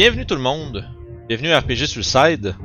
bienvenue 0.00 0.24
tout 0.24 0.34
le 0.34 0.40
monde. 0.40 0.88
Bienvenue 1.28 1.50
à 1.50 1.60
RPG 1.60 1.84
Suicide. 1.84 2.56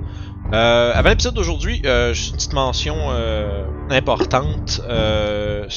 Euh, 0.53 0.91
avant 0.95 1.09
l'épisode 1.09 1.33
d'aujourd'hui, 1.33 1.81
euh, 1.85 2.13
juste 2.13 2.29
une 2.29 2.35
petite 2.37 2.53
mention 2.53 2.95
euh, 3.09 3.65
importante. 3.89 4.79
Euh, 4.87 5.67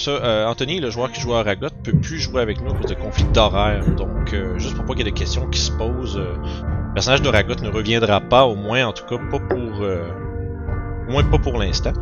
Anthony, 0.46 0.78
le 0.78 0.90
joueur 0.90 1.10
qui 1.10 1.20
joue 1.20 1.34
à 1.34 1.42
Ragot, 1.42 1.66
peut 1.82 1.98
plus 2.00 2.20
jouer 2.20 2.42
avec 2.42 2.62
nous 2.62 2.70
à 2.70 2.74
cause 2.74 2.86
de 2.86 2.94
conflits 2.94 3.24
d'horaire. 3.34 3.84
Donc, 3.96 4.36
juste 4.58 4.76
pour 4.76 4.84
pas 4.84 4.92
qu'il 4.92 5.04
y 5.04 5.08
ait 5.08 5.10
des 5.10 5.18
questions 5.18 5.48
qui 5.48 5.58
se 5.58 5.72
posent, 5.72 6.16
le 6.16 6.94
personnage 6.94 7.22
de 7.22 7.28
Ragot 7.28 7.56
ne 7.56 7.70
reviendra 7.70 8.20
pas, 8.20 8.44
au 8.44 8.54
moins, 8.54 8.86
en 8.86 8.92
tout 8.92 9.06
cas, 9.06 9.16
pas 9.28 9.40
pour, 9.40 9.80
au 9.80 11.10
moins 11.10 11.24
pas 11.24 11.38
pour 11.38 11.58
l'instant. 11.58 11.94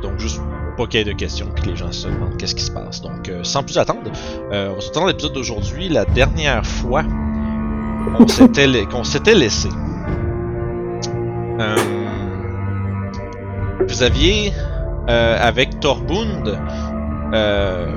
Donc, 0.00 0.18
juste 0.18 0.40
pas 0.78 0.86
qu'il 0.86 1.00
y 1.00 1.02
ait 1.02 1.04
de 1.04 1.12
questions 1.12 1.50
que 1.50 1.68
les 1.68 1.76
gens 1.76 1.92
se 1.92 2.08
demandent 2.08 2.38
qu'est-ce 2.38 2.54
qui 2.54 2.64
se 2.64 2.70
passe. 2.70 3.02
Donc, 3.02 3.30
sans 3.42 3.62
plus 3.62 3.76
attendre, 3.76 4.10
on 4.50 4.80
se 4.80 4.86
retrouver 4.86 5.00
dans 5.00 5.06
l'épisode 5.08 5.32
d'aujourd'hui. 5.34 5.90
La 5.90 6.06
dernière 6.06 6.64
fois 6.64 7.04
qu'on 8.90 9.04
s'était 9.04 9.34
laissé. 9.34 9.68
Euh, 11.60 11.76
vous 13.88 14.02
aviez, 14.02 14.52
euh, 15.08 15.36
avec 15.40 15.80
Torbund, 15.80 16.58
euh, 17.34 17.96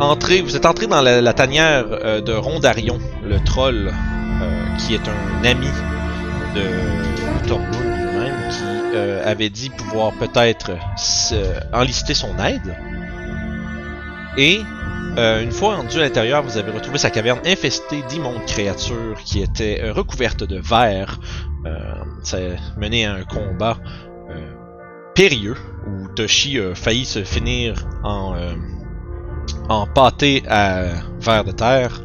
entré, 0.00 0.40
vous 0.40 0.56
êtes 0.56 0.66
entré 0.66 0.86
dans 0.86 1.00
la, 1.00 1.32
tanière 1.32 1.84
de 2.22 2.32
Rondarion, 2.32 2.98
le 3.24 3.38
troll, 3.44 3.92
qui 4.78 4.94
est 4.94 5.08
un 5.08 5.44
ami 5.44 5.68
de 6.54 7.46
Torbund 7.46 7.72
lui-même, 7.72 8.34
qui 8.50 8.96
avait 9.24 9.50
dit 9.50 9.70
pouvoir 9.70 10.12
peut-être 10.18 10.72
enlister 11.72 12.14
son 12.14 12.36
aide. 12.38 12.76
Et 14.36 14.62
euh, 15.18 15.42
une 15.42 15.52
fois 15.52 15.76
rendu 15.76 15.98
à 15.98 16.02
l'intérieur, 16.02 16.42
vous 16.42 16.56
avez 16.56 16.70
retrouvé 16.70 16.96
sa 16.96 17.10
caverne 17.10 17.40
infestée 17.44 18.02
d'immondes 18.08 18.44
créatures 18.46 19.18
qui 19.24 19.42
étaient 19.42 19.80
euh, 19.82 19.92
recouvertes 19.92 20.42
de 20.42 20.58
verre. 20.58 21.20
Euh, 21.66 21.94
ça 22.22 22.38
a 22.38 22.80
mené 22.80 23.04
à 23.04 23.14
un 23.14 23.24
combat 23.24 23.76
périlleux 25.14 25.56
où 25.86 26.08
Toshi 26.14 26.58
a 26.58 26.74
failli 26.74 27.04
se 27.04 27.22
finir 27.22 27.74
en, 28.02 28.34
en 29.68 29.86
pâté 29.86 30.42
à 30.48 30.84
verre 31.20 31.44
de 31.44 31.52
terre 31.52 32.00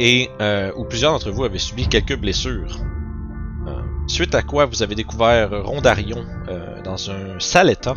et 0.00 0.28
où 0.76 0.84
plusieurs 0.84 1.12
d'entre 1.12 1.30
vous 1.30 1.44
avaient 1.44 1.58
subi 1.58 1.86
quelques 1.86 2.18
blessures. 2.18 2.78
Suite 4.08 4.34
à 4.34 4.42
quoi 4.42 4.66
vous 4.66 4.82
avez 4.82 4.96
découvert 4.96 5.64
Rondarion 5.64 6.24
dans 6.82 7.10
un 7.10 7.38
sale 7.38 7.70
état, 7.70 7.94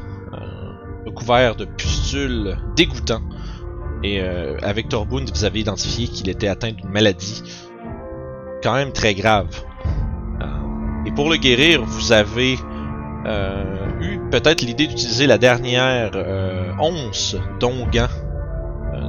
recouvert 1.06 1.56
de 1.56 1.66
pustules 1.66 2.56
dégoûtants. 2.76 3.24
Et 4.04 4.22
euh, 4.22 4.58
avec 4.62 4.90
Torbund, 4.90 5.30
vous 5.34 5.46
avez 5.46 5.60
identifié 5.60 6.08
qu'il 6.08 6.30
était 6.30 6.48
atteint 6.48 6.72
d'une 6.72 6.90
maladie 6.90 7.44
quand 8.62 8.74
même 8.74 8.92
très 8.92 9.14
grave. 9.14 9.48
Euh, 10.42 10.46
et 11.06 11.12
pour 11.12 11.30
le 11.30 11.38
guérir, 11.38 11.84
vous 11.84 12.12
avez 12.12 12.58
euh, 13.26 13.64
eu 14.02 14.20
peut-être 14.32 14.62
l'idée 14.62 14.88
d'utiliser 14.88 15.28
la 15.28 15.38
dernière 15.38 16.12
euh, 16.14 16.72
once 16.80 17.36
d'onguent 17.60 18.10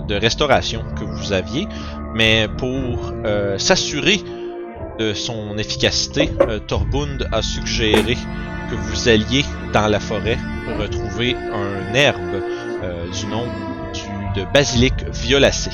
de 0.09 0.15
restauration 0.15 0.83
que 0.99 1.05
vous 1.05 1.33
aviez, 1.33 1.67
mais 2.15 2.49
pour 2.59 3.13
euh, 3.25 3.59
s'assurer 3.59 4.21
de 4.99 5.13
son 5.13 5.59
efficacité, 5.59 6.31
euh, 6.49 6.59
Torbund 6.59 7.29
a 7.33 7.43
suggéré 7.43 8.17
que 8.71 8.75
vous 8.75 9.09
alliez 9.09 9.45
dans 9.73 9.89
la 9.89 10.01
forêt 10.01 10.39
retrouver 10.79 11.35
un 11.37 11.95
herbe 11.95 12.43
euh, 12.83 13.07
du 13.11 13.27
nom 13.27 13.45
de 14.37 14.45
basilic 14.53 14.93
violacé 15.13 15.71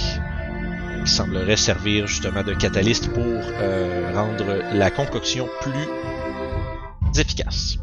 qui 1.04 1.10
semblerait 1.10 1.56
servir 1.56 2.06
justement 2.06 2.44
de 2.44 2.54
catalyste 2.54 3.12
pour 3.12 3.24
euh, 3.24 4.12
rendre 4.14 4.62
la 4.72 4.90
concoction 4.90 5.48
plus 5.60 7.20
efficace. 7.20 7.78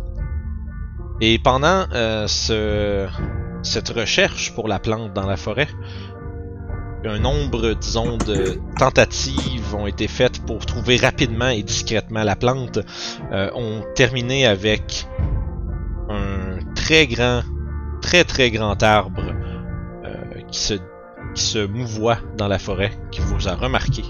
Et 1.19 1.37
pendant 1.37 1.85
euh, 1.91 2.27
ce, 2.27 3.07
cette 3.61 3.89
recherche 3.89 4.53
pour 4.55 4.69
la 4.69 4.79
plante 4.79 5.13
dans 5.13 5.27
la 5.27 5.35
forêt, 5.35 5.67
un 7.03 7.19
nombre, 7.19 7.73
disons, 7.73 8.17
de 8.17 8.59
tentatives 8.77 9.75
ont 9.75 9.85
été 9.87 10.07
faites 10.07 10.45
pour 10.45 10.65
trouver 10.65 10.95
rapidement 10.95 11.49
et 11.49 11.61
discrètement 11.61 12.23
la 12.23 12.37
plante, 12.37 12.79
euh, 13.33 13.49
ont 13.53 13.83
terminé 13.95 14.45
avec 14.45 15.07
un 16.09 16.59
très 16.73 17.05
grand, 17.07 17.41
très 18.01 18.23
très 18.23 18.49
grand 18.49 18.81
arbre 18.81 19.33
qui 20.51 20.59
se 20.59 20.73
qui 21.35 21.43
se 21.43 21.67
dans 22.37 22.47
la 22.47 22.59
forêt, 22.59 22.91
qui 23.11 23.21
vous 23.21 23.47
a 23.47 23.55
remarqué 23.55 24.03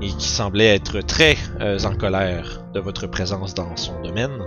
et 0.00 0.08
qui 0.08 0.28
semblait 0.28 0.74
être 0.74 1.00
très 1.00 1.36
euh, 1.60 1.78
en 1.84 1.94
colère 1.94 2.62
de 2.72 2.80
votre 2.80 3.06
présence 3.06 3.54
dans 3.54 3.74
son 3.76 4.00
domaine, 4.00 4.44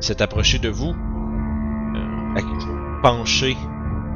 s'est 0.00 0.22
approché 0.22 0.58
de 0.58 0.68
vous, 0.68 0.94
euh, 0.94 2.42
penché 3.02 3.56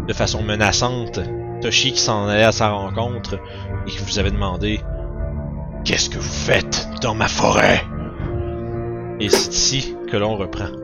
de 0.09 0.13
façon 0.13 0.43
menaçante, 0.43 1.21
Toshi 1.61 1.93
qui 1.93 2.01
s'en 2.01 2.27
allait 2.27 2.45
à 2.45 2.53
sa 2.53 2.71
rencontre 2.71 3.39
et 3.87 3.91
qui 3.91 3.99
vous 3.99 4.19
avait 4.19 4.31
demandé 4.31 4.81
Qu'est-ce 5.85 6.11
que 6.11 6.19
vous 6.19 6.23
faites 6.23 6.89
dans 7.03 7.15
ma 7.15 7.29
forêt 7.29 7.83
Et 9.19 9.29
c'est 9.29 9.53
ici 9.53 9.97
que 10.11 10.17
l'on 10.17 10.37
reprend. 10.37 10.80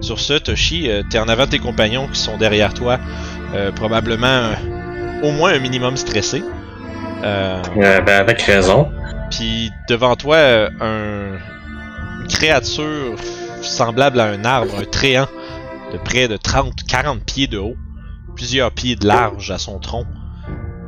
Sur 0.00 0.20
ce, 0.20 0.34
Toshi, 0.34 0.88
euh, 0.90 1.02
t'es 1.10 1.18
en 1.18 1.28
avant 1.28 1.44
de 1.46 1.50
tes 1.50 1.58
compagnons 1.58 2.06
qui 2.08 2.18
sont 2.20 2.36
derrière 2.36 2.72
toi, 2.72 2.98
euh, 3.54 3.72
probablement 3.72 4.50
au 5.22 5.32
moins 5.32 5.52
un 5.52 5.58
minimum 5.58 5.96
stressé. 5.96 6.42
Euh, 7.24 7.60
Euh, 7.76 8.00
ben, 8.00 8.20
avec 8.20 8.40
raison. 8.42 8.88
puis 9.30 9.70
devant 9.88 10.14
toi, 10.14 10.38
un, 10.80 11.32
une 12.20 12.26
créature 12.28 13.16
semblable 13.62 14.20
à 14.20 14.26
un 14.26 14.44
arbre, 14.44 14.72
un 14.78 14.84
tréant 14.84 15.26
de 15.92 15.98
près 15.98 16.28
de 16.28 16.36
30-40 16.36 17.20
pieds 17.24 17.46
de 17.48 17.58
haut, 17.58 17.76
plusieurs 18.36 18.70
pieds 18.70 18.94
de 18.94 19.06
large 19.06 19.50
à 19.50 19.58
son 19.58 19.80
tronc, 19.80 20.06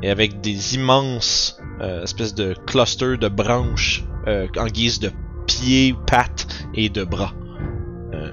et 0.02 0.10
avec 0.10 0.40
des 0.40 0.76
immenses 0.76 1.58
euh, 1.80 2.04
espèces 2.04 2.34
de 2.34 2.54
clusters 2.66 3.18
de 3.18 3.28
branches 3.28 4.04
euh, 4.28 4.46
en 4.56 4.66
guise 4.66 5.00
de 5.00 5.10
pieds, 5.46 5.94
pattes 6.06 6.46
et 6.74 6.88
de 6.90 7.02
bras. 7.02 7.32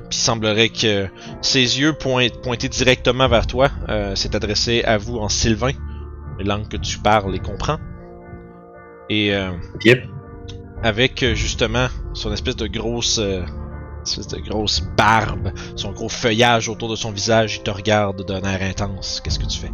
Puis 0.09 0.19
il 0.19 0.23
semblerait 0.23 0.69
que 0.69 1.07
ses 1.41 1.79
yeux 1.79 1.93
point- 1.93 2.29
pointés 2.43 2.69
directement 2.69 3.27
vers 3.27 3.45
toi 3.47 3.69
euh, 3.89 4.15
s'est 4.15 4.35
adressé 4.35 4.83
à 4.83 4.97
vous 4.97 5.17
en 5.17 5.27
sylvain, 5.29 5.71
une 6.39 6.47
langue 6.47 6.67
que 6.67 6.77
tu 6.77 6.97
parles 6.99 7.35
et 7.35 7.39
comprends. 7.39 7.77
Et 9.09 9.33
euh, 9.33 9.51
Yep. 9.83 10.03
avec 10.83 11.23
euh, 11.23 11.35
justement 11.35 11.87
son 12.13 12.31
espèce 12.33 12.55
de 12.55 12.67
grosse 12.67 13.19
euh, 13.19 13.41
espèce 14.05 14.27
de 14.27 14.39
grosse 14.39 14.81
barbe, 14.95 15.51
son 15.75 15.91
gros 15.91 16.07
feuillage 16.09 16.69
autour 16.69 16.89
de 16.89 16.95
son 16.95 17.11
visage, 17.11 17.57
il 17.57 17.63
te 17.63 17.71
regarde 17.71 18.25
d'un 18.25 18.41
air 18.49 18.61
intense. 18.61 19.19
Qu'est-ce 19.23 19.39
que 19.39 19.45
tu 19.45 19.59
fais? 19.59 19.71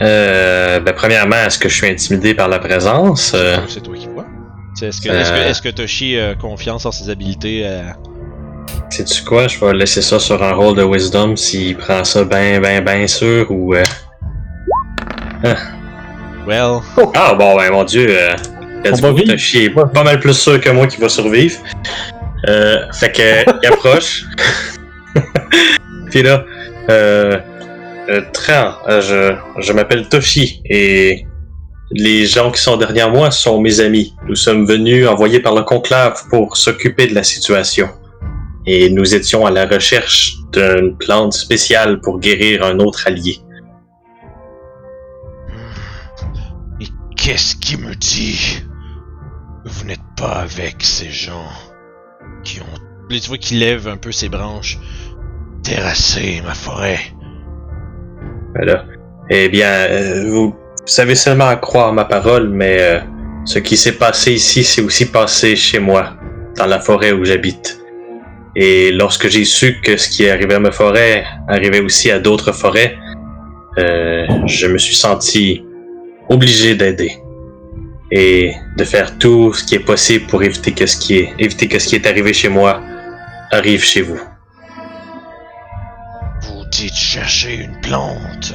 Euh, 0.00 0.80
ben, 0.80 0.94
premièrement, 0.94 1.36
est-ce 1.36 1.58
que 1.58 1.68
je 1.68 1.74
suis 1.76 1.86
intimidé 1.88 2.34
par 2.34 2.48
la 2.48 2.58
présence? 2.58 3.32
Euh, 3.34 3.56
C'est 3.68 3.82
toi 3.82 3.94
qui 3.96 4.06
vois. 4.08 4.26
Est-ce 4.80 5.00
que, 5.00 5.10
Euh. 5.10 5.20
est-ce 5.20 5.30
que, 5.32 5.36
est-ce 5.50 5.62
que 5.62 5.68
Toshi 5.68 6.18
a 6.18 6.34
confiance 6.34 6.86
en 6.86 6.92
ses 6.92 7.10
habiletés 7.10 7.62
euh, 7.66 7.82
Sais-tu 8.92 9.24
quoi? 9.24 9.48
Je 9.48 9.58
vais 9.58 9.72
laisser 9.72 10.02
ça 10.02 10.18
sur 10.18 10.42
un 10.42 10.52
rôle 10.52 10.76
de 10.76 10.82
wisdom 10.82 11.34
s'il 11.34 11.78
prend 11.78 12.04
ça 12.04 12.24
ben, 12.24 12.60
ben, 12.60 12.84
ben 12.84 13.08
sûr 13.08 13.50
ou... 13.50 13.74
euh, 13.74 13.82
Well, 16.46 16.80
Ah 17.14 17.32
bon, 17.32 17.56
ben 17.56 17.72
mon 17.72 17.84
dieu, 17.84 18.06
euh, 18.10 18.34
beau 19.00 19.14
vivre. 19.14 19.32
Toshi 19.32 19.64
est 19.64 19.70
pas 19.70 20.04
mal 20.04 20.20
plus 20.20 20.34
sûr 20.34 20.60
que 20.60 20.68
moi 20.68 20.86
qu'il 20.86 21.00
va 21.00 21.08
survivre. 21.08 21.56
Euh, 22.48 22.80
fait 22.92 23.12
que, 23.12 23.50
il 23.62 23.66
approche. 23.66 24.24
Puis 26.10 26.22
là, 26.22 26.44
euh, 26.90 27.38
euh, 28.10 28.20
Tran, 28.34 28.74
euh, 28.90 29.00
je, 29.00 29.62
je 29.62 29.72
m'appelle 29.72 30.06
Toshi 30.10 30.60
et 30.68 31.24
les 31.92 32.26
gens 32.26 32.50
qui 32.50 32.60
sont 32.60 32.76
derrière 32.76 33.10
moi 33.10 33.30
sont 33.30 33.58
mes 33.58 33.80
amis. 33.80 34.14
Nous 34.28 34.36
sommes 34.36 34.66
venus 34.66 35.08
envoyés 35.08 35.40
par 35.40 35.54
le 35.54 35.62
conclave 35.62 36.24
pour 36.28 36.58
s'occuper 36.58 37.06
de 37.06 37.14
la 37.14 37.22
situation. 37.22 37.88
Et 38.66 38.90
nous 38.90 39.14
étions 39.14 39.44
à 39.44 39.50
la 39.50 39.66
recherche 39.66 40.36
d'une 40.52 40.96
plante 40.96 41.32
spéciale 41.32 42.00
pour 42.00 42.20
guérir 42.20 42.64
un 42.64 42.78
autre 42.78 43.06
allié. 43.06 43.38
et 46.80 46.86
qu'est-ce 47.16 47.56
qui 47.56 47.76
me 47.76 47.94
dit? 47.94 48.62
Que 49.64 49.68
vous 49.68 49.84
n'êtes 49.84 50.00
pas 50.16 50.40
avec 50.40 50.76
ces 50.82 51.10
gens 51.10 51.48
qui 52.44 52.60
ont... 52.60 53.08
Tu 53.08 53.28
vois 53.28 53.38
qu'il 53.38 53.58
lève 53.58 53.88
un 53.88 53.96
peu 53.96 54.10
ses 54.12 54.28
branches. 54.28 54.78
Terrassé 55.62 56.40
ma 56.44 56.54
forêt. 56.54 57.00
Voilà. 58.54 58.84
Eh 59.30 59.48
bien, 59.48 59.68
euh, 59.68 60.30
vous 60.30 60.54
savez 60.86 61.14
seulement 61.14 61.54
croire 61.56 61.92
ma 61.92 62.04
parole, 62.04 62.48
mais 62.48 62.78
euh, 62.80 63.00
ce 63.44 63.58
qui 63.58 63.76
s'est 63.76 63.92
passé 63.98 64.32
ici, 64.32 64.64
c'est 64.64 64.82
aussi 64.82 65.06
passé 65.06 65.56
chez 65.56 65.78
moi, 65.78 66.16
dans 66.56 66.66
la 66.66 66.80
forêt 66.80 67.12
où 67.12 67.24
j'habite. 67.24 67.81
Et 68.54 68.92
lorsque 68.92 69.28
j'ai 69.28 69.44
su 69.44 69.80
que 69.80 69.96
ce 69.96 70.08
qui 70.08 70.28
arrivait 70.28 70.54
à 70.54 70.60
ma 70.60 70.72
forêt 70.72 71.24
arrivait 71.48 71.80
aussi 71.80 72.10
à 72.10 72.18
d'autres 72.18 72.52
forêts, 72.52 72.96
euh, 73.78 74.26
je 74.46 74.66
me 74.66 74.78
suis 74.78 74.94
senti 74.94 75.64
obligé 76.28 76.74
d'aider. 76.74 77.22
et 78.12 78.54
de 78.76 78.84
faire 78.84 79.16
tout 79.18 79.54
ce 79.54 79.64
qui 79.64 79.74
est 79.74 79.86
possible 79.92 80.26
pour 80.26 80.42
éviter 80.42 80.72
que 80.72 80.86
ce 80.86 80.96
qui 80.98 81.16
est, 81.16 81.34
éviter 81.38 81.66
que 81.66 81.78
ce 81.78 81.88
qui 81.88 81.94
est 81.96 82.06
arrivé 82.06 82.32
chez 82.34 82.50
moi 82.50 82.82
arrive 83.50 83.82
chez 83.82 84.02
vous. 84.02 84.20
Vous 86.42 86.64
dites 86.70 86.94
chercher 86.94 87.54
une 87.54 87.80
plante. 87.80 88.54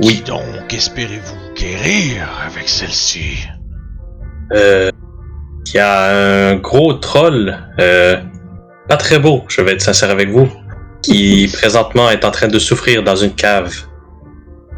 Oui. 0.00 0.14
Qui 0.16 0.22
donc 0.22 0.72
espérez-vous 0.72 1.54
guérir 1.54 2.28
avec 2.46 2.66
celle-ci? 2.68 3.46
Euh, 4.54 4.90
il 5.72 5.78
y 5.78 5.80
a 5.80 6.50
un 6.50 6.56
gros 6.56 6.92
troll, 6.94 7.56
euh, 7.78 8.16
pas 8.88 8.96
très 8.96 9.18
beau, 9.18 9.44
je 9.48 9.62
vais 9.62 9.72
être 9.72 9.80
sincère 9.80 10.10
avec 10.10 10.28
vous, 10.28 10.48
qui 11.02 11.48
présentement 11.52 12.10
est 12.10 12.24
en 12.24 12.30
train 12.30 12.48
de 12.48 12.58
souffrir 12.58 13.02
dans 13.02 13.16
une 13.16 13.34
cave. 13.34 13.74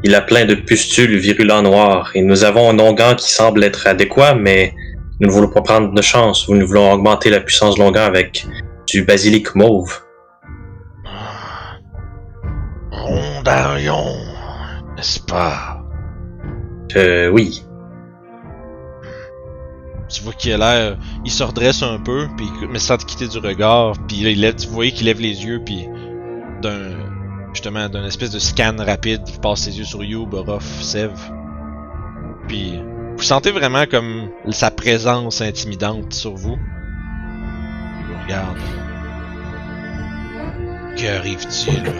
Il 0.04 0.14
a 0.14 0.20
plein 0.20 0.44
de 0.44 0.54
pustules 0.54 1.18
virulents 1.18 1.62
noirs 1.62 2.10
et 2.14 2.22
nous 2.22 2.44
avons 2.44 2.70
un 2.70 2.78
onguent 2.78 3.16
qui 3.16 3.32
semble 3.32 3.64
être 3.64 3.86
adéquat, 3.86 4.34
mais 4.34 4.74
nous 5.20 5.28
ne 5.28 5.32
voulons 5.32 5.48
pas 5.48 5.62
prendre 5.62 5.92
de 5.92 6.02
chance. 6.02 6.48
Nous 6.48 6.66
voulons 6.66 6.92
augmenter 6.92 7.30
la 7.30 7.40
puissance 7.40 7.76
de 7.76 7.80
l'onguent 7.80 7.96
avec 7.96 8.46
du 8.86 9.02
basilic 9.02 9.54
mauve. 9.54 10.00
Rondarion, 12.92 14.14
n'est-ce 14.96 15.20
pas? 15.20 15.82
Euh, 16.96 17.28
oui. 17.28 17.63
Tu 20.14 20.22
vois 20.22 20.32
qu'il 20.32 20.52
a 20.52 20.58
l'air. 20.58 20.98
Il 21.24 21.30
se 21.30 21.42
redresse 21.42 21.82
un 21.82 21.98
peu, 21.98 22.28
puis 22.36 22.46
mais 22.70 22.78
sans 22.78 22.96
te 22.96 23.04
quitter 23.04 23.26
du 23.26 23.38
regard, 23.38 23.94
puis 24.06 24.18
il 24.18 24.40
lève, 24.40 24.54
vous 24.66 24.72
voyez 24.72 24.92
qu'il 24.92 25.06
lève 25.06 25.20
les 25.20 25.44
yeux, 25.44 25.60
puis 25.64 25.88
d'un. 26.62 26.92
Justement, 27.52 27.88
d'un 27.88 28.04
espèce 28.04 28.30
de 28.30 28.40
scan 28.40 28.74
rapide, 28.78 29.22
il 29.28 29.38
passe 29.38 29.60
ses 29.60 29.78
yeux 29.78 29.84
sur 29.84 30.02
You, 30.02 30.26
Borof, 30.26 30.64
Sev. 30.82 31.12
Puis 32.48 32.80
vous 33.16 33.22
sentez 33.22 33.52
vraiment 33.52 33.86
comme 33.86 34.28
sa 34.50 34.72
présence 34.72 35.40
intimidante 35.40 36.12
sur 36.12 36.34
vous. 36.34 36.58
Il 38.00 38.06
vous 38.06 38.22
regarde. 38.24 38.58
Qu'arrive-t-il 40.96 41.92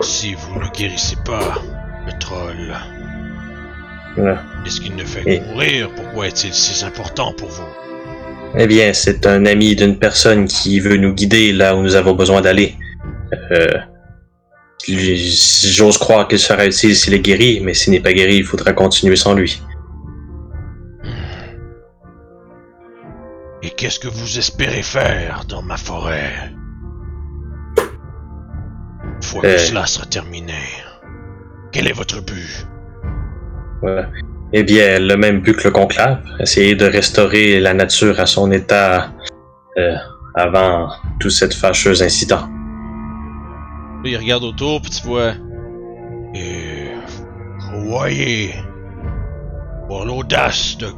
si 0.00 0.34
vous 0.34 0.60
ne 0.60 0.68
guérissez 0.70 1.16
pas 1.24 1.54
le 2.06 2.18
troll? 2.18 2.74
Voilà. 4.16 4.42
Est-ce 4.64 4.80
qu'il 4.80 4.94
ne 4.94 5.04
fait 5.04 5.22
Et- 5.26 5.40
que 5.40 5.44
mourir? 5.46 5.90
Pourquoi 5.96 6.28
est-il 6.28 6.52
si 6.54 6.84
important 6.84 7.32
pour 7.34 7.48
vous? 7.48 7.64
Eh 8.56 8.66
bien, 8.68 8.92
c'est 8.92 9.26
un 9.26 9.46
ami 9.46 9.74
d'une 9.74 9.98
personne 9.98 10.46
qui 10.46 10.78
veut 10.78 10.96
nous 10.96 11.12
guider 11.12 11.52
là 11.52 11.74
où 11.74 11.82
nous 11.82 11.96
avons 11.96 12.14
besoin 12.14 12.40
d'aller. 12.40 12.76
Euh, 13.52 13.66
J'ose 14.86 15.96
croire 15.96 16.28
qu'il 16.28 16.38
sera 16.38 16.66
utile 16.66 16.94
s'il 16.94 17.14
est 17.14 17.20
guéri, 17.20 17.60
mais 17.62 17.72
s'il 17.72 17.92
n'est 17.92 18.00
pas 18.00 18.12
guéri, 18.12 18.36
il 18.36 18.44
faudra 18.44 18.72
continuer 18.74 19.16
sans 19.16 19.32
lui. 19.34 19.62
Et 23.62 23.70
qu'est-ce 23.70 23.98
que 23.98 24.08
vous 24.08 24.38
espérez 24.38 24.82
faire 24.82 25.44
dans 25.48 25.62
ma 25.62 25.76
forêt? 25.78 26.52
Une 27.78 29.22
fois 29.22 29.40
que 29.42 29.46
Euh. 29.46 29.58
cela 29.58 29.86
sera 29.86 30.04
terminé, 30.06 30.52
quel 31.72 31.88
est 31.88 31.92
votre 31.92 32.20
but? 32.20 32.66
Eh 34.52 34.62
bien, 34.62 34.98
le 35.00 35.16
même 35.16 35.40
but 35.40 35.56
que 35.56 35.64
le 35.64 35.70
conclave, 35.72 36.22
essayer 36.38 36.74
de 36.74 36.86
restaurer 36.86 37.60
la 37.60 37.74
nature 37.74 38.20
à 38.20 38.26
son 38.26 38.52
état 38.52 39.10
euh, 39.76 39.96
avant 40.34 40.88
tout 41.18 41.30
cet 41.30 41.54
fâcheux 41.54 42.02
incident. 42.02 42.48
Il 44.04 44.16
regarde 44.16 44.44
autour, 44.44 44.80
puis 44.82 44.90
tu 44.90 45.06
vois. 45.06 45.32
Et 46.34 46.90
vous 47.72 47.88
croyez 47.88 48.54
pour 49.88 50.04
l'audace 50.04 50.76
de 50.78 50.88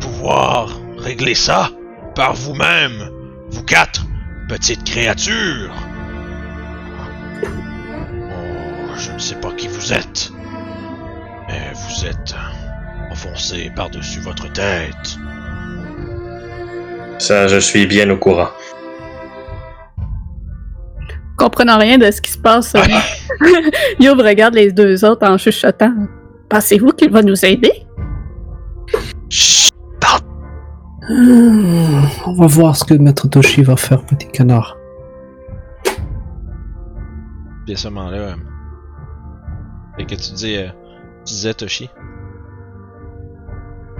pouvoir 0.00 0.68
régler 0.98 1.34
ça 1.34 1.70
par 2.14 2.34
vous-même, 2.34 3.10
vous 3.50 3.62
quatre 3.62 4.04
petites 4.48 4.84
créatures. 4.84 5.72
Oh, 7.42 8.94
je 8.96 9.12
ne 9.12 9.18
sais 9.18 9.36
pas 9.36 9.52
qui 9.52 9.68
vous 9.68 9.92
êtes, 9.92 10.32
mais 11.48 11.72
vous 11.74 12.06
êtes 12.06 12.34
enfoncé 13.10 13.70
par-dessus 13.74 14.20
votre 14.20 14.50
tête. 14.52 15.16
Ça, 17.18 17.48
je 17.48 17.58
suis 17.58 17.86
bien 17.86 18.08
au 18.10 18.16
courant. 18.16 18.48
Comprenant 21.36 21.78
rien 21.78 21.98
de 21.98 22.10
ce 22.10 22.20
qui 22.20 22.30
se 22.32 22.38
passe, 22.38 22.74
euh, 22.74 22.80
Youb 24.00 24.18
regarde 24.20 24.54
les 24.54 24.72
deux 24.72 25.04
autres 25.04 25.26
en 25.26 25.38
chuchotant. 25.38 25.94
Pensez-vous 26.48 26.92
qu'il 26.92 27.10
va 27.10 27.22
nous 27.22 27.44
aider? 27.44 27.72
Chut, 29.28 29.72
Hmm, 31.10 32.04
On 32.26 32.32
va 32.34 32.46
voir 32.46 32.76
ce 32.76 32.84
que 32.84 32.92
Maître 32.94 33.28
Toshi 33.28 33.62
va 33.62 33.76
faire, 33.76 34.04
petit 34.04 34.28
canard. 34.28 34.76
Puis 37.64 37.72
à 37.74 37.76
ce 37.76 37.88
moment-là. 37.88 38.16
euh, 38.18 38.34
Fait 39.96 40.04
que 40.04 40.14
tu 40.16 40.32
dis. 40.34 40.56
euh, 40.56 40.68
tu 41.28 41.34
disais 41.34 41.54
Toshi. 41.54 41.90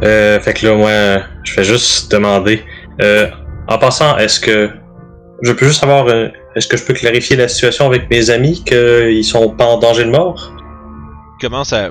Euh, 0.02 0.40
fait 0.40 0.54
que 0.54 0.66
là, 0.66 0.75
moi, 0.75 1.25
je 1.44 1.54
vais 1.56 1.64
juste 1.64 2.11
demander. 2.11 2.64
Euh, 3.02 3.28
en 3.68 3.78
passant, 3.78 4.16
est-ce 4.16 4.40
que 4.40 4.70
je 5.42 5.52
peux 5.52 5.66
juste 5.66 5.80
savoir, 5.80 6.06
euh, 6.06 6.28
est-ce 6.56 6.66
que 6.66 6.76
je 6.76 6.85
peux 6.85 6.94
clarifier 6.94 7.37
la 7.37 7.49
situation 7.49 7.87
avec 7.87 8.08
mes 8.11 8.30
amis 8.30 8.62
qu'ils 8.64 9.25
sont 9.25 9.50
pas 9.50 9.66
en 9.66 9.78
danger 9.78 10.04
de 10.04 10.11
mort? 10.11 10.52
Commence 11.40 11.73
à. 11.73 11.90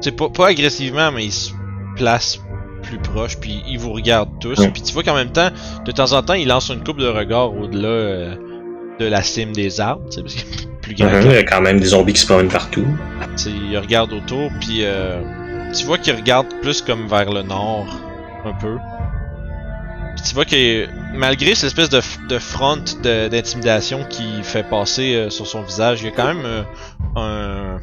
C'est 0.00 0.16
pas, 0.16 0.30
pas 0.30 0.48
agressivement, 0.48 1.12
mais 1.12 1.26
il 1.26 1.32
se 1.32 1.52
place 1.96 2.40
plus 2.82 2.98
proche, 2.98 3.38
puis 3.38 3.62
il 3.68 3.78
vous 3.78 3.92
regarde 3.92 4.30
tous. 4.40 4.58
Ouais. 4.58 4.70
Puis 4.70 4.82
tu 4.82 4.92
vois 4.92 5.02
qu'en 5.02 5.14
même 5.14 5.32
temps, 5.32 5.50
de 5.84 5.92
temps 5.92 6.12
en 6.12 6.22
temps, 6.22 6.34
il 6.34 6.48
lance 6.48 6.70
une 6.70 6.82
coupe 6.82 6.98
de 6.98 7.08
regard 7.08 7.54
au-delà 7.54 7.88
euh, 7.88 8.34
de 8.98 9.04
la 9.04 9.22
cime 9.22 9.52
des 9.52 9.80
arbres, 9.80 10.08
tu 10.10 10.16
sais, 10.16 10.22
parce 10.22 10.34
est 10.36 10.79
plus 10.94 11.04
grand. 11.04 11.10
Que- 11.20 11.26
Il 11.26 11.32
y 11.32 11.36
a 11.36 11.42
quand 11.44 11.60
même 11.60 11.80
des 11.80 11.86
zombies 11.86 12.12
qui 12.12 12.20
se 12.20 12.26
promènent 12.26 12.48
partout. 12.48 12.86
Il 13.46 13.78
regarde 13.78 14.12
autour, 14.12 14.50
puis 14.60 14.80
euh, 14.84 15.20
tu 15.72 15.84
vois 15.86 15.98
qu'il 15.98 16.14
regarde 16.14 16.46
plus 16.62 16.82
comme 16.82 17.06
vers 17.06 17.30
le 17.32 17.42
nord, 17.42 17.86
un 18.44 18.52
peu. 18.52 18.76
Puis 20.16 20.24
tu 20.28 20.34
vois 20.34 20.44
que 20.44 20.86
malgré 21.16 21.54
cette 21.54 21.68
espèce 21.68 21.88
de, 21.88 22.00
f- 22.00 22.26
de 22.26 22.38
front 22.38 22.76
de- 23.02 23.28
d'intimidation 23.28 24.04
qui 24.10 24.42
fait 24.42 24.64
passer 24.68 25.14
euh, 25.14 25.30
sur 25.30 25.46
son 25.46 25.62
visage, 25.62 26.02
il 26.02 26.06
y 26.06 26.08
a 26.08 26.12
quand 26.12 26.26
même 26.34 26.44
euh, 26.44 26.62
un... 27.16 27.78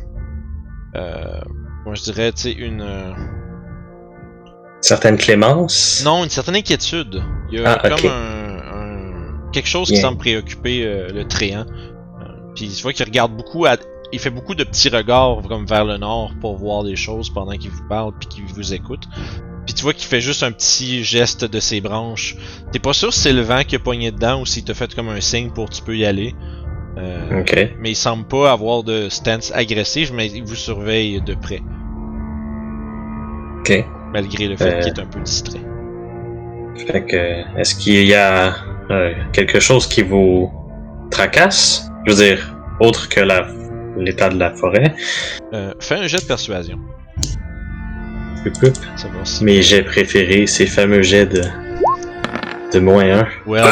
Euh, 0.96 1.40
moi 1.86 1.96
je 1.96 2.04
dirais, 2.04 2.32
tu 2.34 2.42
sais, 2.42 2.52
une... 2.52 2.82
euh, 2.82 3.12
Certaines 4.82 5.18
clémences. 5.18 6.02
non, 6.06 6.24
une 6.24 6.30
certaine 6.30 6.56
inquiétude. 6.56 7.24
Il 7.52 7.60
y 7.60 7.66
a 7.66 7.80
Ah, 7.84 7.90
comme 7.90 8.12
un, 8.12 8.58
un- 8.76 9.52
quelque 9.52 9.68
chose 9.68 9.88
qui 9.88 9.96
semble 9.98 10.18
préoccuper 10.18 10.86
euh, 10.86 11.08
le 11.12 11.26
tréant. 11.26 11.66
Puis 12.58 12.68
tu 12.76 12.82
vois 12.84 12.92
qu'il 12.92 13.06
regarde 13.06 13.32
beaucoup 13.38 13.66
à... 13.66 13.78
Il 14.12 14.20
fait 14.20 14.30
beaucoup 14.32 14.56
de 14.56 14.64
petits 14.64 14.90
regards 14.90 15.42
comme 15.48 15.66
vers 15.66 15.86
le 15.86 15.98
nord 15.98 16.32
pour 16.42 16.58
voir 16.58 16.84
des 16.84 16.96
choses 16.96 17.30
pendant 17.30 17.52
qu'il 17.58 17.70
vous 17.70 17.88
parle 17.88 18.14
puis 18.20 18.28
qu'il 18.28 18.46
vous 18.46 18.74
écoute. 18.74 19.04
Puis 19.66 19.74
tu 19.76 19.84
vois 19.84 19.94
qu'il 19.94 20.08
fait 20.08 20.22
juste 20.22 20.44
un 20.44 20.52
petit 20.52 21.04
geste 21.04 21.46
de 21.46 21.60
ses 21.60 21.82
branches. 21.82 22.36
T'es 22.72 22.80
pas 22.80 22.94
sûr 22.94 23.14
si 23.14 23.20
c'est 23.20 23.34
le 23.34 23.42
vent 23.42 23.64
qui 23.68 23.76
a 23.76 23.80
pogné 23.80 24.12
dedans 24.12 24.42
ou 24.42 24.46
s'il 24.46 24.64
te 24.64 24.74
fait 24.74 24.94
comme 24.96 25.10
un 25.10 25.22
signe 25.22 25.52
pour 25.52 25.70
tu 25.70 25.82
peux 25.84 25.96
y 25.96 26.06
aller. 26.06 26.34
Euh, 26.98 27.42
Ok. 27.42 27.70
Mais 27.80 27.92
il 27.92 27.96
semble 27.96 28.26
pas 28.26 28.52
avoir 28.52 28.82
de 28.84 29.08
stance 29.10 29.52
agressif, 29.54 30.12
mais 30.14 30.28
il 30.28 30.44
vous 30.44 30.56
surveille 30.56 31.22
de 31.22 31.36
près. 31.36 31.60
Ok. 33.60 33.86
Malgré 34.14 34.48
le 34.48 34.56
fait 34.56 34.74
Euh. 34.76 34.80
qu'il 34.80 34.94
est 34.94 35.00
un 35.00 35.06
peu 35.06 35.20
distrait. 35.20 35.60
Fait 36.88 37.04
que, 37.06 37.60
est-ce 37.60 37.76
qu'il 37.76 38.06
y 38.08 38.14
a 38.16 38.56
euh, 38.90 39.14
quelque 39.34 39.60
chose 39.60 39.86
qui 39.88 40.02
vous 40.02 40.50
tracasse? 41.12 41.87
Je 42.08 42.14
veux 42.14 42.24
dire, 42.24 42.56
autre 42.80 43.10
que 43.10 43.20
la, 43.20 43.46
l'état 43.98 44.30
de 44.30 44.40
la 44.40 44.52
forêt. 44.56 44.96
Euh, 45.54 45.74
fais 45.82 45.96
un 45.96 46.08
jet 46.08 46.22
de 46.22 46.24
persuasion. 46.26 46.80
Hup, 48.46 48.54
hup. 48.64 48.78
Savoir 48.96 49.28
si. 49.28 49.44
Mes 49.44 49.62
jets 49.62 49.84
préférés, 49.84 50.48
ces 50.48 50.68
fameux 50.68 51.02
jets 51.02 51.26
de, 51.26 51.42
de 52.74 52.80
moins 52.80 53.04
1. 53.04 53.28
Well, 53.46 53.64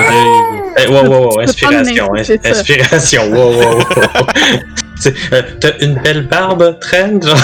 there 0.75 0.87
you 0.87 0.91
go. 0.91 0.93
Wow, 0.93 1.09
wow, 1.09 1.29
wow, 1.29 1.39
inspiration, 1.39 2.07
ça. 2.23 2.33
inspiration, 2.43 3.31
wow, 3.31 3.51
wow, 3.53 3.77
wow. 3.77 3.83
C'est- 4.99 5.13
euh, 5.31 5.41
T'as 5.61 5.77
une 5.79 5.95
belle 5.95 6.27
barbe, 6.27 6.77
Trend? 6.81 7.21
genre? 7.21 7.37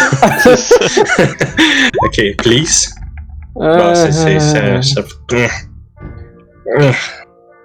ok, 2.05 2.21
please. 2.37 2.89
Bon, 3.55 3.95
c'est, 3.95 4.11
c'est, 4.11 4.35
Euh, 4.57 4.81
ça, 4.81 5.01
ça- 5.01 5.47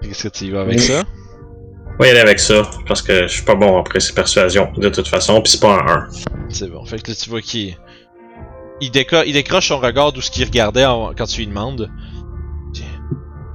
Qu'est-ce 0.02 0.28
que 0.28 0.28
tu 0.28 0.44
y 0.44 0.50
vas 0.50 0.60
avec 0.60 0.78
ça? 0.80 1.02
On 1.98 2.02
va 2.02 2.06
y 2.08 2.10
aller 2.10 2.20
avec 2.20 2.38
ça, 2.38 2.62
parce 2.86 3.00
que 3.00 3.22
je 3.22 3.32
suis 3.32 3.42
pas 3.44 3.54
bon 3.54 3.78
après 3.78 4.00
ces 4.00 4.12
persuasions, 4.12 4.70
de 4.76 4.88
toute 4.90 5.08
façon, 5.08 5.40
pis 5.40 5.52
c'est 5.52 5.60
pas 5.60 5.80
un 5.80 5.86
1. 5.86 6.08
C'est 6.50 6.70
bon. 6.70 6.84
Fait 6.84 7.00
que 7.02 7.10
là, 7.10 7.16
tu 7.16 7.30
vois 7.30 7.40
qu'il. 7.40 7.76
Il, 8.82 8.90
déco- 8.90 9.22
il 9.26 9.32
décroche 9.32 9.68
son 9.68 9.78
regard 9.78 10.12
d'où 10.12 10.20
ce 10.20 10.30
qu'il 10.30 10.44
regardait 10.44 10.84
en- 10.84 11.12
quand 11.16 11.24
tu 11.24 11.40
lui 11.40 11.46
demandes. 11.46 11.90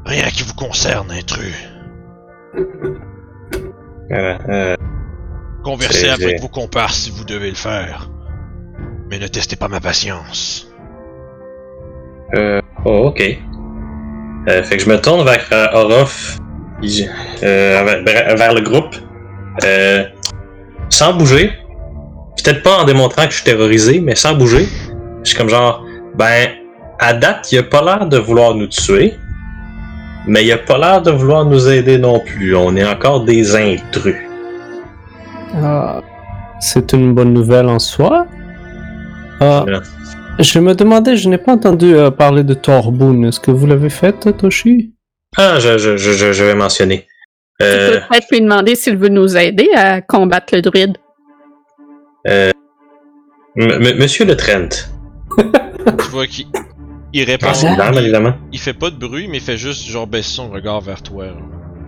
Rien 0.06 0.28
qui 0.32 0.42
vous 0.42 0.56
concerne, 0.56 1.12
intrus. 1.12 1.54
Euh, 4.12 4.38
euh, 4.50 4.76
Conversez 5.64 6.10
avec 6.10 6.42
vos 6.42 6.48
comparses 6.50 7.02
si 7.02 7.12
vous 7.12 7.24
devez 7.24 7.50
le 7.50 7.56
faire. 7.56 8.10
Mais 9.10 9.20
ne 9.20 9.28
testez 9.28 9.56
pas 9.56 9.68
ma 9.68 9.80
patience. 9.80 10.68
Euh, 12.36 12.62
oh, 12.86 13.10
ok. 13.10 13.22
Euh, 14.48 14.64
fait 14.64 14.78
que 14.78 14.84
je 14.84 14.90
me 14.90 15.00
tourne 15.00 15.24
vers 15.24 15.46
euh, 15.52 15.68
Orof, 15.74 16.38
euh, 16.84 18.02
vers, 18.06 18.36
vers 18.36 18.54
le 18.54 18.62
groupe, 18.62 18.96
euh, 19.64 20.04
sans 20.90 21.14
bouger. 21.14 21.52
Peut-être 22.44 22.64
pas 22.64 22.80
en 22.80 22.86
démontrant 22.86 23.26
que 23.26 23.32
je 23.32 23.36
suis 23.36 23.46
terrorisé, 23.46 24.00
mais 24.00 24.16
sans 24.16 24.34
bouger. 24.34 24.68
Je 25.24 25.30
suis 25.30 25.38
comme 25.38 25.50
genre, 25.50 25.86
ben, 26.16 26.50
à 27.00 27.14
date, 27.14 27.52
il 27.52 27.60
a 27.60 27.64
pas 27.64 27.84
l'air 27.84 28.08
de 28.08 28.18
vouloir 28.18 28.56
nous 28.56 28.68
tuer, 28.68 29.16
mais 30.28 30.46
il 30.46 30.52
a 30.52 30.58
pas 30.58 30.78
l'air 30.78 31.02
de 31.02 31.12
vouloir 31.12 31.46
nous 31.46 31.70
aider 31.70 31.98
non 31.98 32.20
plus. 32.20 32.56
On 32.56 32.76
est 32.76 32.86
encore 32.86 33.26
des 33.26 33.56
intrus. 33.56 34.16
Ah, 35.56 36.02
c'est 36.60 36.94
une 36.94 37.14
bonne 37.14 37.34
nouvelle 37.34 37.68
en 37.68 37.80
soi. 37.80 38.26
Ah, 39.40 39.66
je 40.40 40.60
me 40.60 40.74
demandais, 40.74 41.18
je 41.18 41.28
n'ai 41.28 41.38
pas 41.38 41.54
entendu 41.54 41.96
euh, 41.96 42.10
parler 42.12 42.44
de 42.44 42.54
Torboon. 42.54 43.24
Est-ce 43.24 43.40
que 43.40 43.52
vous 43.52 43.68
l'avez 43.68 43.90
fait, 43.90 44.32
Toshi? 44.38 44.94
Ah, 45.38 45.60
je, 45.60 45.78
je, 45.78 45.98
je, 45.98 46.12
je, 46.12 46.34
je 46.34 46.44
vais 46.44 46.56
mentionner. 46.56 47.08
Tu 47.60 47.66
Euh, 47.66 48.00
peux 48.02 48.08
peut-être 48.10 48.28
lui 48.32 48.42
demander 48.42 48.76
s'il 48.76 48.98
veut 48.98 49.08
nous 49.10 49.38
aider 49.38 49.70
à 49.76 50.02
combattre 50.02 50.56
le 50.56 50.62
druide. 50.62 50.98
m- 52.26 52.52
m- 53.56 53.98
Monsieur 53.98 54.26
le 54.26 54.36
Trent. 54.36 54.70
Tu 55.38 56.08
vois 56.12 56.28
qu'il 56.28 56.48
il 57.14 57.24
répond. 57.24 57.48
Ah, 57.50 57.92
il, 57.94 58.00
évidemment. 58.00 58.34
il 58.52 58.60
fait 58.60 58.74
pas 58.74 58.90
de 58.90 58.96
bruit, 58.96 59.28
mais 59.28 59.38
il 59.38 59.44
fait 59.44 59.58
juste 59.58 59.86
genre 59.88 60.08
baisser 60.08 60.36
son 60.36 60.50
regard 60.50 60.82
vers 60.82 61.02
toi. 61.02 61.26
là. 61.28 61.34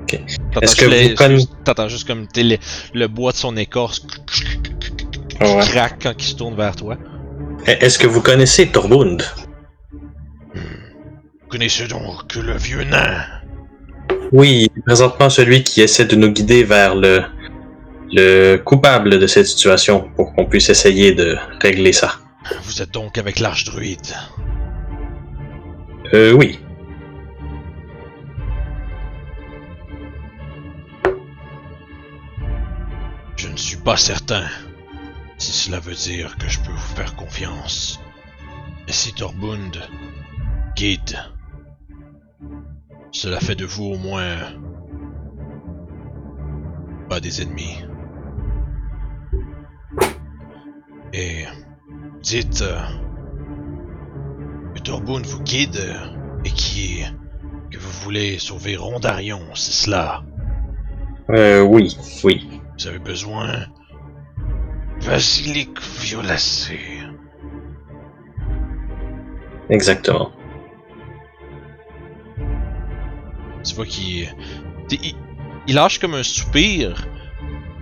Ok. 0.03 0.19
T'entends 0.53 0.62
Est-ce 0.62 0.75
juste 0.75 0.79
que 0.79 0.85
les- 0.89 1.09
vous 1.09 1.15
conna- 1.15 1.35
juste- 1.35 1.51
T'entends 1.65 1.88
juste 1.88 2.07
comme 2.07 2.27
le, 2.35 2.57
le 2.93 3.07
bois 3.07 3.31
de 3.31 3.38
son 3.38 3.55
écorce 3.57 4.00
qui 4.00 4.43
craque 5.71 6.01
quand 6.03 6.13
il 6.17 6.23
se 6.25 6.35
tourne 6.35 6.55
vers 6.55 6.75
toi. 6.75 6.97
Est-ce 7.65 7.97
que 8.00 8.07
vous 8.07 8.21
connaissez 8.21 8.67
Torbund? 8.67 9.23
Connaissez 11.53 11.88
donc 11.88 12.25
que 12.29 12.39
le 12.39 12.57
vieux 12.57 12.83
nain. 12.83 13.27
Oui, 14.31 14.67
présentement 14.88 15.29
celui 15.29 15.63
qui 15.63 15.81
essaie 15.81 16.05
de 16.05 16.15
nous 16.15 16.31
guider 16.31 16.63
vers 16.63 16.95
le, 16.95 17.22
le 18.12 18.57
coupable 18.57 19.19
de 19.19 19.27
cette 19.27 19.45
situation 19.45 20.10
pour 20.15 20.33
qu'on 20.33 20.48
puisse 20.48 20.69
essayer 20.69 21.12
de 21.12 21.38
régler 21.62 21.93
ça. 21.93 22.15
Vous 22.63 22.81
êtes 22.81 22.89
donc 22.89 23.19
avec 23.19 23.39
l'archdruide. 23.39 24.15
Euh, 26.15 26.31
oui. 26.31 26.60
Je 33.36 33.48
ne 33.48 33.57
suis 33.57 33.77
pas 33.77 33.98
certain 33.98 34.45
si 35.38 35.51
cela 35.51 35.79
veut 35.79 35.93
dire 35.93 36.36
que 36.39 36.50
je 36.50 36.57
peux 36.62 36.72
vous 36.72 36.95
faire 36.95 37.15
confiance. 37.15 38.01
Mais 38.88 38.91
si 38.91 39.13
Torbund 39.13 39.77
guide, 40.75 41.19
cela 43.13 43.39
fait 43.39 43.55
de 43.55 43.65
vous 43.65 43.86
au 43.86 43.98
moins 43.98 44.38
pas 47.08 47.20
des 47.20 47.41
ennemis. 47.41 47.77
Et 51.13 51.46
dites 52.22 52.63
euh, 52.63 52.79
que 54.75 54.82
Torbund 54.82 55.25
vous 55.25 55.41
guide 55.43 55.79
et 56.43 56.50
qui 56.50 57.03
que 57.72 57.77
vous 57.77 57.91
voulez 58.03 58.39
sauver 58.39 58.75
Rondarion, 58.75 59.41
c'est 59.53 59.72
cela? 59.72 60.24
Euh, 61.29 61.62
oui, 61.62 61.96
oui. 62.24 62.62
Vous 62.77 62.88
avez 62.88 63.00
besoin. 63.00 63.67
Basilic 65.05 65.79
violacé. 66.01 66.79
Exactement. 69.70 70.32
Tu 73.63 73.75
vois 73.75 73.86
qu'il. 73.86 74.34
Il, 74.91 75.15
il 75.67 75.75
lâche 75.75 76.00
comme 76.00 76.13
un 76.13 76.24
soupir, 76.24 77.08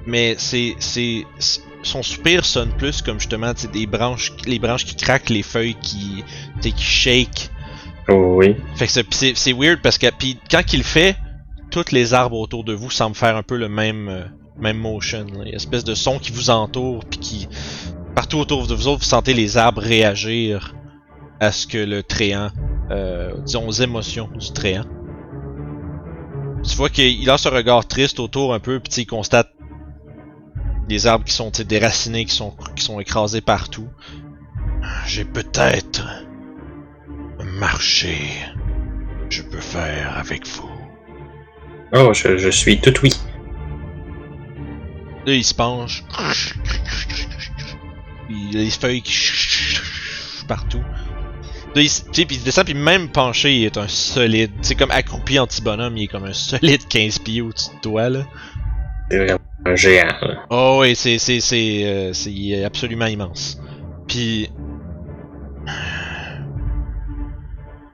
mais 0.05 0.35
c'est. 0.37 0.75
son 1.83 2.03
soupir 2.03 2.45
sonne 2.45 2.71
plus 2.77 3.01
comme 3.01 3.19
justement 3.19 3.53
des 3.73 3.87
branches, 3.87 4.31
les 4.45 4.59
branches 4.59 4.85
qui 4.85 4.95
craquent, 4.95 5.29
les 5.29 5.43
feuilles 5.43 5.75
qui, 5.81 6.23
qui 6.61 6.73
shake. 6.77 7.49
Oh, 8.09 8.35
oui. 8.37 8.55
Fait 8.75 8.87
que 8.87 9.05
c'est- 9.11 9.53
weird 9.53 9.79
parce 9.81 9.97
que 9.97 10.07
puis 10.17 10.37
quand 10.49 10.61
il 10.73 10.77
le 10.79 10.83
fait, 10.83 11.15
tous 11.71 11.91
les 11.91 12.13
arbres 12.13 12.37
autour 12.37 12.63
de 12.63 12.73
vous 12.73 12.89
semblent 12.91 13.15
faire 13.15 13.35
un 13.35 13.43
peu 13.43 13.55
le 13.57 13.69
même 13.69 14.09
euh, 14.09 14.23
même 14.59 14.77
motion. 14.77 15.25
là. 15.25 15.31
Il 15.33 15.37
y 15.37 15.41
a 15.45 15.49
une 15.49 15.55
espèce 15.55 15.83
de 15.83 15.95
son 15.95 16.19
qui 16.19 16.31
vous 16.31 16.49
entoure 16.49 17.03
puis 17.05 17.19
qui 17.19 17.47
partout 18.15 18.37
autour 18.39 18.67
de 18.67 18.75
vous 18.75 18.87
autres, 18.87 18.99
vous 18.99 19.09
sentez 19.09 19.33
les 19.33 19.57
arbres 19.57 19.81
réagir 19.81 20.75
à 21.39 21.51
ce 21.51 21.65
que 21.65 21.77
le 21.77 22.03
tréant, 22.03 22.49
euh, 22.91 23.31
disons 23.45 23.67
aux 23.67 23.71
émotions 23.71 24.29
du 24.35 24.51
tréant. 24.51 24.83
Tu 26.63 26.75
vois 26.75 26.89
qu'il 26.89 27.29
a 27.29 27.37
ce 27.37 27.49
regard 27.49 27.87
triste 27.87 28.19
autour 28.19 28.53
un 28.53 28.59
peu 28.59 28.79
puis 28.79 28.89
tu 28.89 28.95
sais, 28.95 29.01
il 29.01 29.05
constate 29.07 29.51
les 30.89 31.07
arbres 31.07 31.25
qui 31.25 31.33
sont 31.33 31.51
tu 31.51 31.57
sais, 31.57 31.63
déracinés, 31.63 32.25
qui 32.25 32.35
sont 32.35 32.55
qui 32.75 32.83
sont 32.83 32.99
écrasés 32.99 33.41
partout. 33.41 33.87
J'ai 35.05 35.25
peut-être 35.25 36.05
un 37.39 37.45
marché. 37.45 38.17
Je 39.29 39.41
peux 39.43 39.61
faire 39.61 40.17
avec 40.17 40.47
vous. 40.47 40.69
Oh, 41.93 42.13
je, 42.13 42.37
je 42.37 42.49
suis 42.49 42.79
tout 42.79 42.93
oui. 43.03 43.11
Là, 45.25 45.33
il 45.33 45.43
se 45.43 45.53
penche. 45.53 46.03
Il 48.29 48.53
y 48.53 48.57
a 48.57 48.63
les 48.63 48.69
feuilles 48.71 49.01
qui 49.01 49.13
partout. 50.47 50.83
Il, 51.75 51.83
tu 51.83 51.89
sais, 51.89 52.25
puis 52.25 52.35
il 52.35 52.43
descend, 52.43 52.65
puis 52.65 52.73
même 52.73 53.09
penché, 53.09 53.55
il 53.55 53.65
est 53.65 53.77
un 53.77 53.87
solide. 53.87 54.51
C'est 54.61 54.75
comme 54.75 54.91
accroupi 54.91 55.39
en 55.39 55.47
petit 55.47 55.61
bonhomme, 55.61 55.97
il 55.97 56.03
est 56.03 56.07
comme 56.07 56.25
un 56.25 56.33
solide 56.33 56.87
15 56.87 57.19
pieds 57.19 57.41
au-dessus 57.41 57.69
de 57.75 57.81
toi, 57.81 58.09
là. 58.09 58.25
C'est 59.09 59.17
vraiment 59.17 59.39
un 59.65 59.75
géant. 59.75 60.07
là. 60.21 60.45
Oh, 60.49 60.79
oui, 60.81 60.95
c'est, 60.95 61.17
c'est, 61.17 61.39
c'est, 61.39 61.83
euh, 61.85 62.13
c'est 62.13 62.31
il 62.31 62.53
est 62.53 62.63
absolument 62.63 63.05
immense. 63.05 63.61
Puis, 64.07 64.49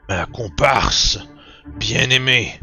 Ma 0.09 0.25
comparse, 0.25 1.19
bien-aimée, 1.77 2.59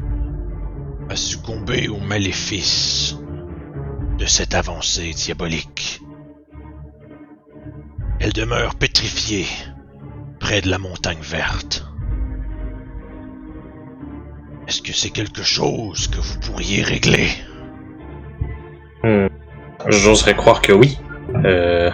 a 1.11 1.16
succombé 1.16 1.88
au 1.88 1.99
maléfice 1.99 3.16
de 4.18 4.25
cette 4.25 4.54
avancée 4.54 5.12
diabolique. 5.12 6.00
Elle 8.18 8.33
demeure 8.33 8.76
pétrifiée 8.76 9.47
près 10.45 10.61
de 10.61 10.69
la 10.69 10.77
montagne 10.77 11.23
verte. 11.23 11.87
Est-ce 14.69 14.83
que 14.83 14.93
c'est 14.93 15.09
quelque 15.09 15.43
chose 15.43 16.07
que 16.09 16.21
vous 16.21 16.39
pourriez 16.41 16.83
régler? 16.83 17.29
Hmm. 19.03 19.29
J'oserais 19.89 20.37
croire 20.37 20.61
que 20.61 20.73
oui. 20.73 20.99
Euh, 21.47 21.91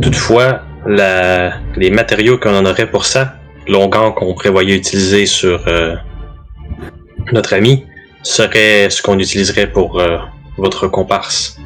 toutefois, 0.00 0.62
les 0.86 1.90
matériaux 1.90 2.38
qu'on 2.38 2.56
en 2.56 2.64
aurait 2.64 2.90
pour 2.90 3.04
ça, 3.04 3.34
l'onguent 3.68 4.14
qu'on 4.14 4.32
prévoyait 4.32 4.76
utiliser 4.76 5.26
sur 5.26 5.68
euh, 5.68 5.94
notre 7.32 7.52
ami, 7.52 7.84
serait 8.22 8.88
ce 8.88 9.02
qu'on 9.02 9.18
utiliserait 9.18 9.70
pour 9.70 10.00
euh, 10.00 10.16
votre 10.56 10.88
comparse. 10.88 11.58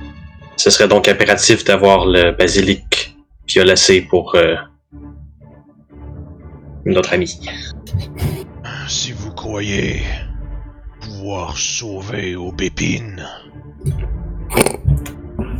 Ce 0.56 0.68
serait 0.70 0.88
donc 0.88 1.06
impératif 1.06 1.62
d'avoir 1.62 2.06
le 2.06 2.32
basilic 2.32 3.16
violacé 3.46 4.00
pour 4.00 4.36
notre 6.86 7.12
ami. 7.14 7.40
Si 8.88 9.12
vous 9.12 9.32
croyez 9.32 10.02
pouvoir 11.00 11.56
sauver 11.56 12.36
Aubépine, 12.36 13.26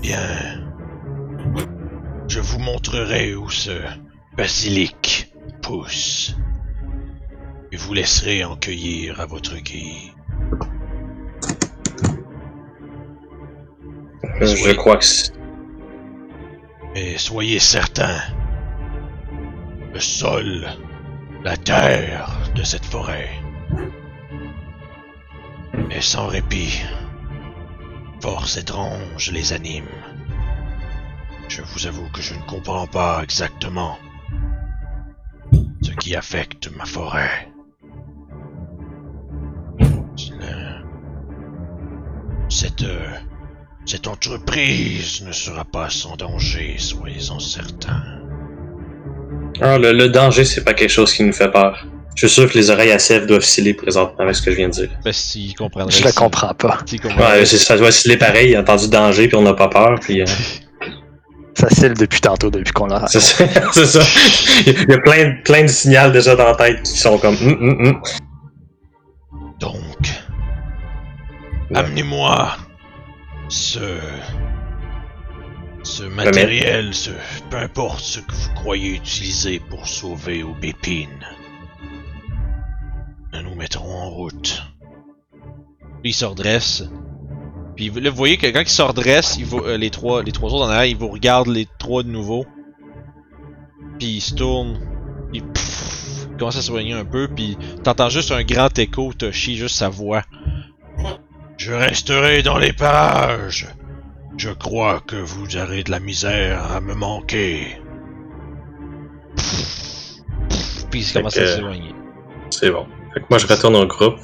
bien, 0.02 0.64
je 2.28 2.40
vous 2.40 2.58
montrerai 2.58 3.34
où 3.34 3.48
ce 3.50 3.72
basilic 4.36 5.32
pousse 5.62 6.36
et 7.72 7.76
vous 7.76 7.94
laisserez 7.94 8.44
en 8.44 8.56
cueillir 8.56 9.20
à 9.20 9.26
votre 9.26 9.56
guise. 9.56 10.10
Euh, 14.40 14.46
Je 14.46 14.68
Oui. 14.68 14.76
crois 14.76 14.96
que 14.96 15.04
c'est- 15.04 15.32
Mais 16.94 17.18
soyez 17.18 17.58
certains, 17.58 18.20
le 19.92 19.98
sol, 20.00 20.66
la 21.44 21.58
terre 21.58 22.26
de 22.54 22.62
cette 22.62 22.86
forêt 22.86 23.28
est 25.90 26.00
sans 26.00 26.26
répit. 26.26 26.82
Force 28.22 28.56
étrange 28.56 29.30
les 29.30 29.52
anime. 29.52 29.84
Je 31.48 31.60
vous 31.60 31.86
avoue 31.86 32.08
que 32.14 32.22
je 32.22 32.32
ne 32.32 32.42
comprends 32.46 32.86
pas 32.86 33.22
exactement 33.22 33.98
ce 35.82 35.90
qui 35.90 36.16
affecte 36.16 36.74
ma 36.74 36.86
forêt. 36.86 37.52
Cette, 42.48 42.86
cette 43.84 44.06
entreprise 44.06 45.22
ne 45.26 45.32
sera 45.32 45.66
pas 45.66 45.90
sans 45.90 46.16
danger, 46.16 46.78
soyez-en 46.78 47.38
certains. 47.38 48.23
Ah, 49.60 49.78
le, 49.78 49.92
le 49.92 50.08
danger, 50.08 50.44
c'est 50.44 50.64
pas 50.64 50.74
quelque 50.74 50.90
chose 50.90 51.12
qui 51.12 51.22
nous 51.22 51.32
fait 51.32 51.50
peur. 51.50 51.86
Je 52.16 52.26
suis 52.26 52.34
sûr 52.42 52.50
que 52.50 52.56
les 52.56 52.70
oreilles 52.70 52.92
à 52.92 52.98
Sèvres 52.98 53.26
doivent 53.26 53.42
sciller 53.44 53.74
présentement 53.74 54.22
avec 54.24 54.36
ce 54.36 54.42
que 54.42 54.50
je 54.52 54.56
viens 54.56 54.68
de 54.68 54.72
dire. 54.74 54.88
Ben. 55.04 55.12
Je 55.90 56.04
le 56.04 56.12
comprends 56.12 56.54
pas. 56.54 56.78
Ouais, 57.18 57.44
c'est- 57.44 57.58
ça 57.58 57.76
doit 57.76 57.90
sciller 57.92 58.16
pareil, 58.16 58.50
il 58.50 58.56
a 58.56 58.60
entendu 58.60 58.88
danger 58.88 59.26
puis 59.28 59.36
on 59.36 59.42
n'a 59.42 59.54
pas 59.54 59.68
peur, 59.68 59.98
puis 60.00 60.20
euh, 60.22 60.24
Ça 61.56 61.68
cille 61.70 61.94
depuis 61.94 62.20
tantôt, 62.20 62.50
depuis 62.50 62.72
qu'on 62.72 62.86
l'a 62.86 63.06
c'est 63.06 63.20
ça. 63.20 63.44
c'est 63.72 63.86
ça. 63.86 64.00
Il 64.66 64.72
y 64.88 64.92
a 64.92 64.98
plein, 64.98 65.24
de- 65.28 65.42
plein 65.42 65.62
de 65.62 65.66
signaux 65.68 66.10
déjà 66.10 66.34
dans 66.34 66.46
la 66.46 66.54
tête 66.56 66.82
qui 66.82 66.98
sont 66.98 67.16
comme 67.18 67.36
hum, 67.36 67.58
hum, 67.60 67.86
hum. 67.86 68.02
Donc, 69.60 69.76
amenez-moi 71.74 72.56
ce. 73.48 73.78
Ce 75.84 76.02
matériel, 76.02 76.94
ce, 76.94 77.10
peu 77.50 77.58
importe 77.58 78.00
ce 78.00 78.20
que 78.20 78.32
vous 78.32 78.54
croyez 78.54 78.94
utiliser 78.94 79.60
pour 79.60 79.86
sauver 79.86 80.42
Aubépine. 80.42 81.08
Nous 83.32 83.42
nous 83.42 83.54
mettrons 83.54 83.94
en 83.94 84.10
route. 84.10 84.62
Il 86.02 86.14
se 86.14 86.24
redresse. 86.24 86.84
Puis 87.76 87.90
là, 87.90 88.10
vous 88.10 88.16
voyez 88.16 88.36
que 88.36 88.46
quand 88.46 88.60
il 88.60 88.68
se 88.68 88.82
redresse, 88.82 89.36
il 89.38 89.44
va, 89.44 89.58
euh, 89.58 89.76
les, 89.76 89.90
trois, 89.90 90.22
les 90.22 90.32
trois 90.32 90.52
autres 90.52 90.66
en 90.66 90.70
arrière, 90.70 90.84
ils 90.84 90.96
vous 90.96 91.08
regardent 91.08 91.48
les 91.48 91.66
trois 91.78 92.02
de 92.02 92.08
nouveau. 92.08 92.46
Puis 93.98 94.08
il 94.08 94.20
se 94.20 94.34
tourne. 94.34 94.80
Il, 95.32 95.42
pff, 95.42 96.28
il 96.30 96.36
commence 96.36 96.56
à 96.56 96.62
s'éloigner 96.62 96.94
un 96.94 97.04
peu. 97.04 97.28
Puis 97.28 97.58
t'entends 97.82 98.08
juste 98.08 98.30
un 98.30 98.44
grand 98.44 98.78
écho, 98.78 99.12
Toshi, 99.12 99.56
juste 99.56 99.76
sa 99.76 99.88
voix. 99.88 100.22
Je 101.58 101.72
resterai 101.72 102.42
dans 102.42 102.58
les 102.58 102.72
parages. 102.72 103.68
Je 104.36 104.50
crois 104.50 105.00
que 105.06 105.16
vous 105.16 105.56
aurez 105.56 105.84
de 105.84 105.90
la 105.90 106.00
misère 106.00 106.72
à 106.72 106.80
me 106.80 106.94
manquer. 106.94 107.78
Puis 110.90 111.00
il 111.00 111.12
commence 111.12 111.36
à 111.36 111.46
s'éloigner. 111.46 111.94
C'est 112.50 112.70
bon. 112.70 112.86
Fait 113.12 113.20
que 113.20 113.26
moi, 113.30 113.38
je 113.38 113.46
retourne 113.46 113.76
au 113.76 113.86
groupe. 113.86 114.18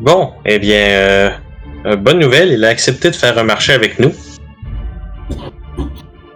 Bon, 0.00 0.32
eh 0.44 0.58
bien, 0.58 0.88
euh, 0.90 1.30
euh, 1.86 1.96
bonne 1.96 2.18
nouvelle, 2.18 2.52
il 2.52 2.64
a 2.64 2.68
accepté 2.68 3.10
de 3.10 3.16
faire 3.16 3.36
un 3.38 3.44
marché 3.44 3.72
avec 3.72 3.98
nous. 3.98 4.12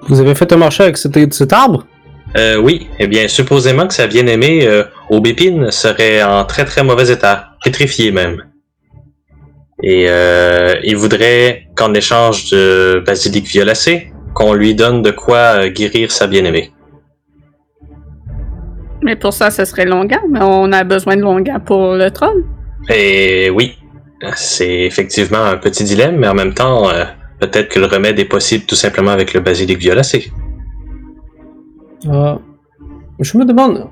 Vous 0.08 0.20
avez 0.20 0.34
fait 0.34 0.52
un 0.52 0.56
marché 0.56 0.82
avec 0.82 0.96
cet, 0.96 1.32
cet 1.32 1.52
arbre? 1.52 1.86
Euh, 2.36 2.56
oui, 2.56 2.88
eh 2.98 3.06
bien, 3.06 3.28
supposément 3.28 3.86
que 3.86 3.94
sa 3.94 4.06
bien-aimée, 4.06 4.66
euh, 4.66 4.84
Aubépine, 5.10 5.70
serait 5.70 6.22
en 6.22 6.44
très 6.44 6.64
très 6.64 6.82
mauvais 6.82 7.10
état, 7.10 7.50
pétrifiée 7.62 8.10
même. 8.10 8.42
Et 9.82 10.06
euh, 10.08 10.74
il 10.84 10.96
voudrait 10.96 11.66
qu'en 11.74 11.92
échange 11.94 12.50
de 12.50 13.02
basilic 13.04 13.46
violacé, 13.46 14.12
qu'on 14.34 14.54
lui 14.54 14.74
donne 14.74 15.02
de 15.02 15.10
quoi 15.10 15.64
euh, 15.64 15.68
guérir 15.68 16.12
sa 16.12 16.26
bien-aimée. 16.26 16.72
Mais 19.02 19.16
pour 19.16 19.32
ça, 19.32 19.50
ce 19.50 19.64
serait 19.64 19.84
Longan. 19.84 20.20
Mais 20.30 20.40
on 20.42 20.70
a 20.72 20.84
besoin 20.84 21.16
de 21.16 21.22
Longan 21.22 21.60
pour 21.60 21.94
le 21.94 22.10
troll. 22.10 22.44
Et 22.88 23.50
oui, 23.50 23.76
c'est 24.34 24.82
effectivement 24.82 25.44
un 25.44 25.56
petit 25.56 25.84
dilemme, 25.84 26.16
mais 26.16 26.28
en 26.28 26.34
même 26.34 26.54
temps, 26.54 26.88
euh, 26.88 27.04
peut-être 27.40 27.68
que 27.68 27.80
le 27.80 27.86
remède 27.86 28.18
est 28.18 28.24
possible 28.24 28.64
tout 28.64 28.74
simplement 28.74 29.10
avec 29.10 29.34
le 29.34 29.40
basilic 29.40 29.78
violacé. 29.78 30.32
Euh, 32.08 32.36
Je 33.20 33.38
me 33.38 33.44
demande, 33.44 33.88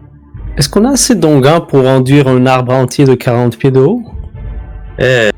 est-ce 0.57 0.69
qu'on 0.69 0.85
a 0.85 0.93
assez 0.93 1.15
d'onguents 1.15 1.61
pour 1.61 1.87
enduire 1.87 2.29
un 2.29 2.47
arbre 2.47 2.73
entier 2.73 3.05
de 3.05 3.15
40 3.15 3.57
pieds 3.57 3.71
de 3.71 3.81
haut? 3.81 4.03
Euh, 5.01 5.31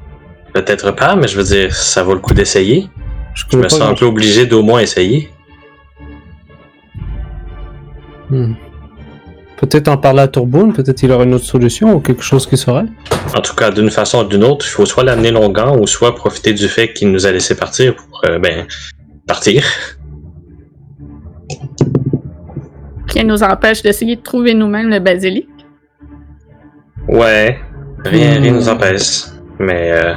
peut-être 0.52 0.90
pas, 0.92 1.16
mais 1.16 1.28
je 1.28 1.36
veux 1.36 1.44
dire, 1.44 1.74
ça 1.74 2.02
vaut 2.02 2.14
le 2.14 2.20
coup 2.20 2.34
d'essayer. 2.34 2.88
Je 3.34 3.56
me 3.56 3.68
sens 3.68 3.80
un 3.80 3.94
peu 3.94 4.04
obligé 4.04 4.46
d'au 4.46 4.62
moins 4.62 4.80
essayer. 4.80 5.30
Hmm. 8.30 8.54
Peut-être 9.56 9.88
en 9.88 9.96
parler 9.96 10.20
à 10.20 10.28
Tourboune, 10.28 10.72
peut-être 10.72 11.02
il 11.02 11.12
aurait 11.12 11.24
une 11.24 11.34
autre 11.34 11.44
solution 11.44 11.94
ou 11.94 12.00
quelque 12.00 12.22
chose 12.22 12.46
qui 12.46 12.56
serait. 12.56 12.86
En 13.36 13.40
tout 13.40 13.54
cas, 13.54 13.70
d'une 13.70 13.90
façon 13.90 14.24
ou 14.24 14.28
d'une 14.28 14.42
autre, 14.44 14.66
il 14.66 14.70
faut 14.70 14.84
soit 14.86 15.04
l'amener 15.04 15.30
longuement 15.30 15.76
ou 15.76 15.86
soit 15.86 16.14
profiter 16.14 16.52
du 16.52 16.68
fait 16.68 16.92
qu'il 16.92 17.12
nous 17.12 17.26
a 17.26 17.30
laissé 17.30 17.54
partir 17.54 17.94
pour, 17.94 18.22
euh, 18.26 18.38
ben, 18.38 18.66
partir. 19.26 19.62
Qui 23.08 23.24
nous 23.24 23.42
empêche 23.42 23.82
d'essayer 23.82 24.16
de 24.16 24.22
trouver 24.22 24.54
nous-mêmes 24.54 24.88
le 24.88 24.98
basilic. 24.98 25.48
Ouais, 27.08 27.58
rien, 28.04 28.38
Hmm. 28.38 28.42
rien 28.42 28.52
nous 28.52 28.68
empêche. 28.68 29.24
Mais 29.58 29.92
euh, 29.92 30.14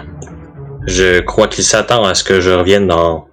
je 0.86 1.20
crois 1.22 1.48
qu'il 1.48 1.64
s'attend 1.64 2.04
à 2.04 2.14
ce 2.16 2.24
que 2.24 2.40
je 2.40 2.52
revienne 2.52 2.88
dans, 2.88 3.28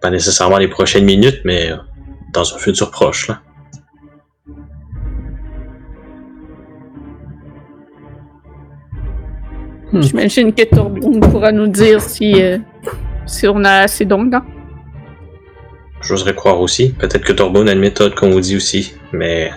pas 0.00 0.10
nécessairement 0.10 0.58
les 0.58 0.68
prochaines 0.68 1.04
minutes, 1.04 1.40
mais 1.44 1.70
euh, 1.70 1.76
dans 2.32 2.54
un 2.54 2.58
futur 2.58 2.90
proche. 2.90 3.28
Là. 3.28 3.40
Hmm. 9.92 10.02
J'imagine 10.02 10.52
que 10.52 10.64
Tourbillon 10.64 11.20
pourra 11.20 11.52
nous 11.52 11.68
dire 11.68 12.00
si, 12.00 12.42
euh, 12.42 12.58
si 13.26 13.48
on 13.48 13.64
a 13.64 13.80
assez 13.80 14.04
d'Ongan. 14.04 14.42
J'oserais 16.02 16.34
croire 16.34 16.60
aussi. 16.60 16.90
Peut-être 16.92 17.24
que 17.24 17.32
Torbo 17.32 17.66
a 17.66 17.72
une 17.72 17.78
méthode 17.78 18.14
qu'on 18.14 18.30
vous 18.30 18.40
dit 18.40 18.56
aussi, 18.56 18.94
mais 19.12 19.50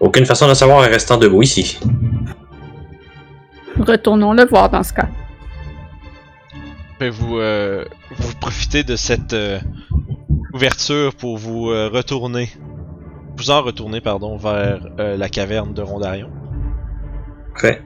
aucune 0.00 0.26
façon 0.26 0.48
de 0.48 0.54
savoir 0.54 0.78
en 0.78 0.80
restant 0.80 1.16
debout 1.16 1.42
ici. 1.42 1.78
Retournons 3.78 4.32
le 4.32 4.44
voir 4.44 4.68
dans 4.68 4.82
ce 4.82 4.92
cas. 4.92 5.08
Vous, 7.00 7.38
euh, 7.38 7.84
vous 8.16 8.34
profitez 8.36 8.82
de 8.82 8.96
cette 8.96 9.34
euh, 9.34 9.60
ouverture 10.54 11.14
pour 11.14 11.36
vous 11.36 11.70
euh, 11.70 11.88
retourner. 11.92 12.48
Vous 13.36 13.50
en 13.50 13.60
retourner, 13.62 14.00
pardon, 14.00 14.38
vers 14.38 14.80
la 14.96 15.28
caverne 15.28 15.74
de 15.74 15.82
Rondarion. 15.82 16.30
Fait. 17.54 17.82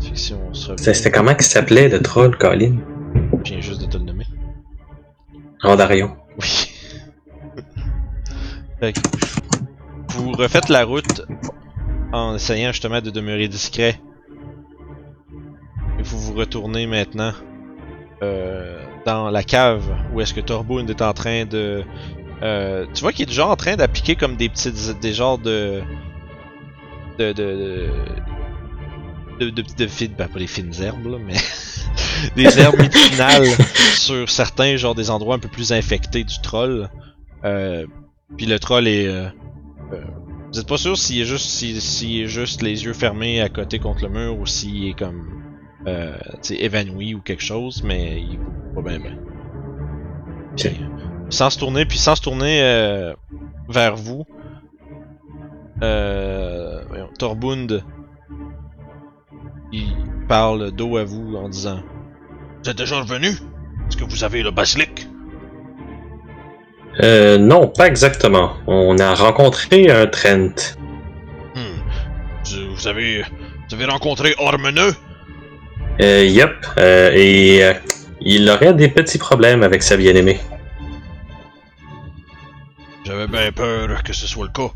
Fait 0.00 0.10
que 0.10 0.16
si 0.16 0.32
on 0.32 0.54
se 0.54 0.66
revient, 0.70 0.78
C'était 0.78 0.94
c'était 0.94 1.10
comment 1.10 1.34
qu'il 1.34 1.42
s'appelait 1.44 1.88
le 1.88 2.00
troll, 2.00 2.38
Colin? 2.38 2.78
je 3.44 3.52
viens 3.52 3.60
juste 3.60 3.80
de 3.80 3.86
te 3.86 3.96
le 3.96 4.04
nommer. 4.04 4.26
Rondarion. 5.60 6.16
Oui. 6.38 6.68
Fait 8.78 8.92
que 8.92 9.00
vous 10.10 10.30
refaites 10.32 10.68
la 10.68 10.84
route 10.84 11.22
en 12.12 12.36
essayant 12.36 12.70
justement 12.70 13.00
de 13.00 13.10
demeurer 13.10 13.48
discret. 13.48 14.00
Et 16.02 16.04
vous 16.04 16.18
vous 16.18 16.32
retournez 16.32 16.88
maintenant 16.88 17.32
euh, 18.24 18.76
dans 19.06 19.30
la 19.30 19.44
cave 19.44 19.84
où 20.12 20.20
est-ce 20.20 20.34
que 20.34 20.40
Torbound 20.40 20.90
est 20.90 21.00
en 21.00 21.12
train 21.12 21.44
de... 21.44 21.84
euh, 22.42 22.86
tu 22.92 23.02
vois 23.02 23.12
qu'il 23.12 23.22
est 23.22 23.26
déjà 23.26 23.46
en 23.46 23.54
train 23.54 23.76
d'appliquer 23.76 24.16
comme 24.16 24.34
des 24.34 24.48
petites... 24.48 24.98
des 24.98 25.12
genres 25.12 25.38
de... 25.38 25.80
de... 27.20 27.32
de... 27.32 27.88
de, 29.38 29.50
de, 29.50 29.62
de 29.62 29.86
fines, 29.86 30.14
ben, 30.18 30.26
pas 30.26 30.40
des 30.40 30.48
fines 30.48 30.74
herbes 30.82 31.06
là, 31.06 31.18
mais 31.24 31.36
des 32.34 32.58
herbes 32.58 32.80
médicinales 32.80 33.46
sur 33.94 34.28
certains, 34.28 34.74
genre 34.74 34.96
des 34.96 35.08
endroits 35.08 35.36
un 35.36 35.40
peu 35.40 35.48
plus 35.48 35.70
infectés 35.72 36.24
du 36.24 36.40
troll. 36.42 36.90
Euh, 37.44 37.86
puis 38.36 38.46
le 38.46 38.58
troll 38.58 38.88
est. 38.88 39.06
vous 40.50 40.58
êtes 40.58 40.66
pas 40.66 40.78
sûr 40.78 40.98
s'il 40.98 41.20
est 41.20 41.26
juste 41.26 41.48
s'il 41.48 41.80
s'il 41.80 42.22
est 42.22 42.26
juste 42.26 42.60
les 42.60 42.86
yeux 42.86 42.92
fermés 42.92 43.40
à 43.40 43.48
côté 43.48 43.78
contre 43.78 44.02
le 44.02 44.08
mur 44.08 44.36
ou 44.36 44.46
s'il 44.46 44.88
est 44.88 44.98
comme 44.98 45.41
euh, 45.86 46.16
évanoui 46.50 47.14
ou 47.14 47.20
quelque 47.20 47.42
chose, 47.42 47.82
mais 47.82 48.20
il 48.20 48.38
bouge 48.38 48.74
pas 48.74 48.82
bien 48.82 48.98
bien. 49.00 49.18
Puis, 50.56 50.80
sans 51.30 51.50
se 51.50 51.58
tourner, 51.58 51.84
puis 51.86 51.98
sans 51.98 52.14
se 52.14 52.22
tourner 52.22 52.62
euh, 52.62 53.14
vers 53.68 53.96
vous, 53.96 54.26
euh, 55.82 56.82
voyons, 56.88 57.08
Torbund, 57.18 57.82
il 59.72 59.96
parle 60.28 60.70
dos 60.70 60.96
à 60.96 61.04
vous 61.04 61.34
en 61.36 61.48
disant 61.48 61.80
Vous 62.62 62.70
êtes 62.70 62.78
déjà 62.78 63.00
revenu? 63.00 63.28
Est-ce 63.28 63.96
que 63.96 64.04
vous 64.04 64.22
avez 64.24 64.42
le 64.42 64.50
basilic 64.50 65.08
Euh, 67.02 67.38
non, 67.38 67.68
pas 67.68 67.88
exactement. 67.88 68.52
On 68.66 68.98
a 68.98 69.14
rencontré 69.14 69.90
un 69.90 70.06
Trent. 70.06 70.76
Hmm. 71.56 71.80
Vous, 72.44 72.74
vous 72.74 72.86
avez, 72.86 73.22
vous 73.22 73.74
avez 73.74 73.86
rencontré 73.86 74.34
Ormeneux? 74.38 74.94
Euh, 76.00 76.24
yup. 76.24 76.50
Euh, 76.78 77.10
et 77.14 77.64
euh, 77.64 77.72
il 78.20 78.48
aurait 78.50 78.74
des 78.74 78.88
petits 78.88 79.18
problèmes 79.18 79.62
avec 79.62 79.82
sa 79.82 79.96
bien-aimée. 79.96 80.40
J'avais 83.04 83.26
bien 83.26 83.50
peur 83.52 84.02
que 84.02 84.12
ce 84.12 84.26
soit 84.26 84.46
le 84.46 84.52
cas. 84.52 84.72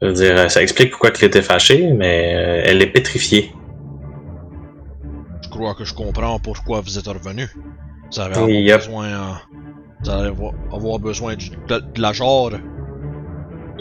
Je 0.00 0.06
veux 0.08 0.12
dire, 0.12 0.36
euh, 0.38 0.48
ça 0.48 0.62
explique 0.62 0.90
pourquoi 0.90 1.10
il 1.18 1.24
était 1.24 1.42
fâché, 1.42 1.90
mais 1.92 2.34
euh, 2.34 2.62
elle 2.64 2.82
est 2.82 2.86
pétrifiée. 2.86 3.52
Je 5.42 5.48
crois 5.48 5.74
que 5.74 5.84
je 5.84 5.94
comprends 5.94 6.38
pourquoi 6.38 6.80
vous 6.80 6.98
êtes 6.98 7.06
revenu. 7.06 7.46
Vous 8.12 8.20
Oui, 8.20 8.22
avoir 8.22 8.48
yep. 8.48 8.76
besoin, 8.78 9.06
euh, 9.06 9.32
vous 10.04 10.10
allez 10.10 10.32
avoir, 10.72 10.98
besoin 10.98 11.34
du- 11.34 11.50
de, 11.50 11.78
de 11.78 12.00
la 12.00 12.12
jarre. 12.12 12.52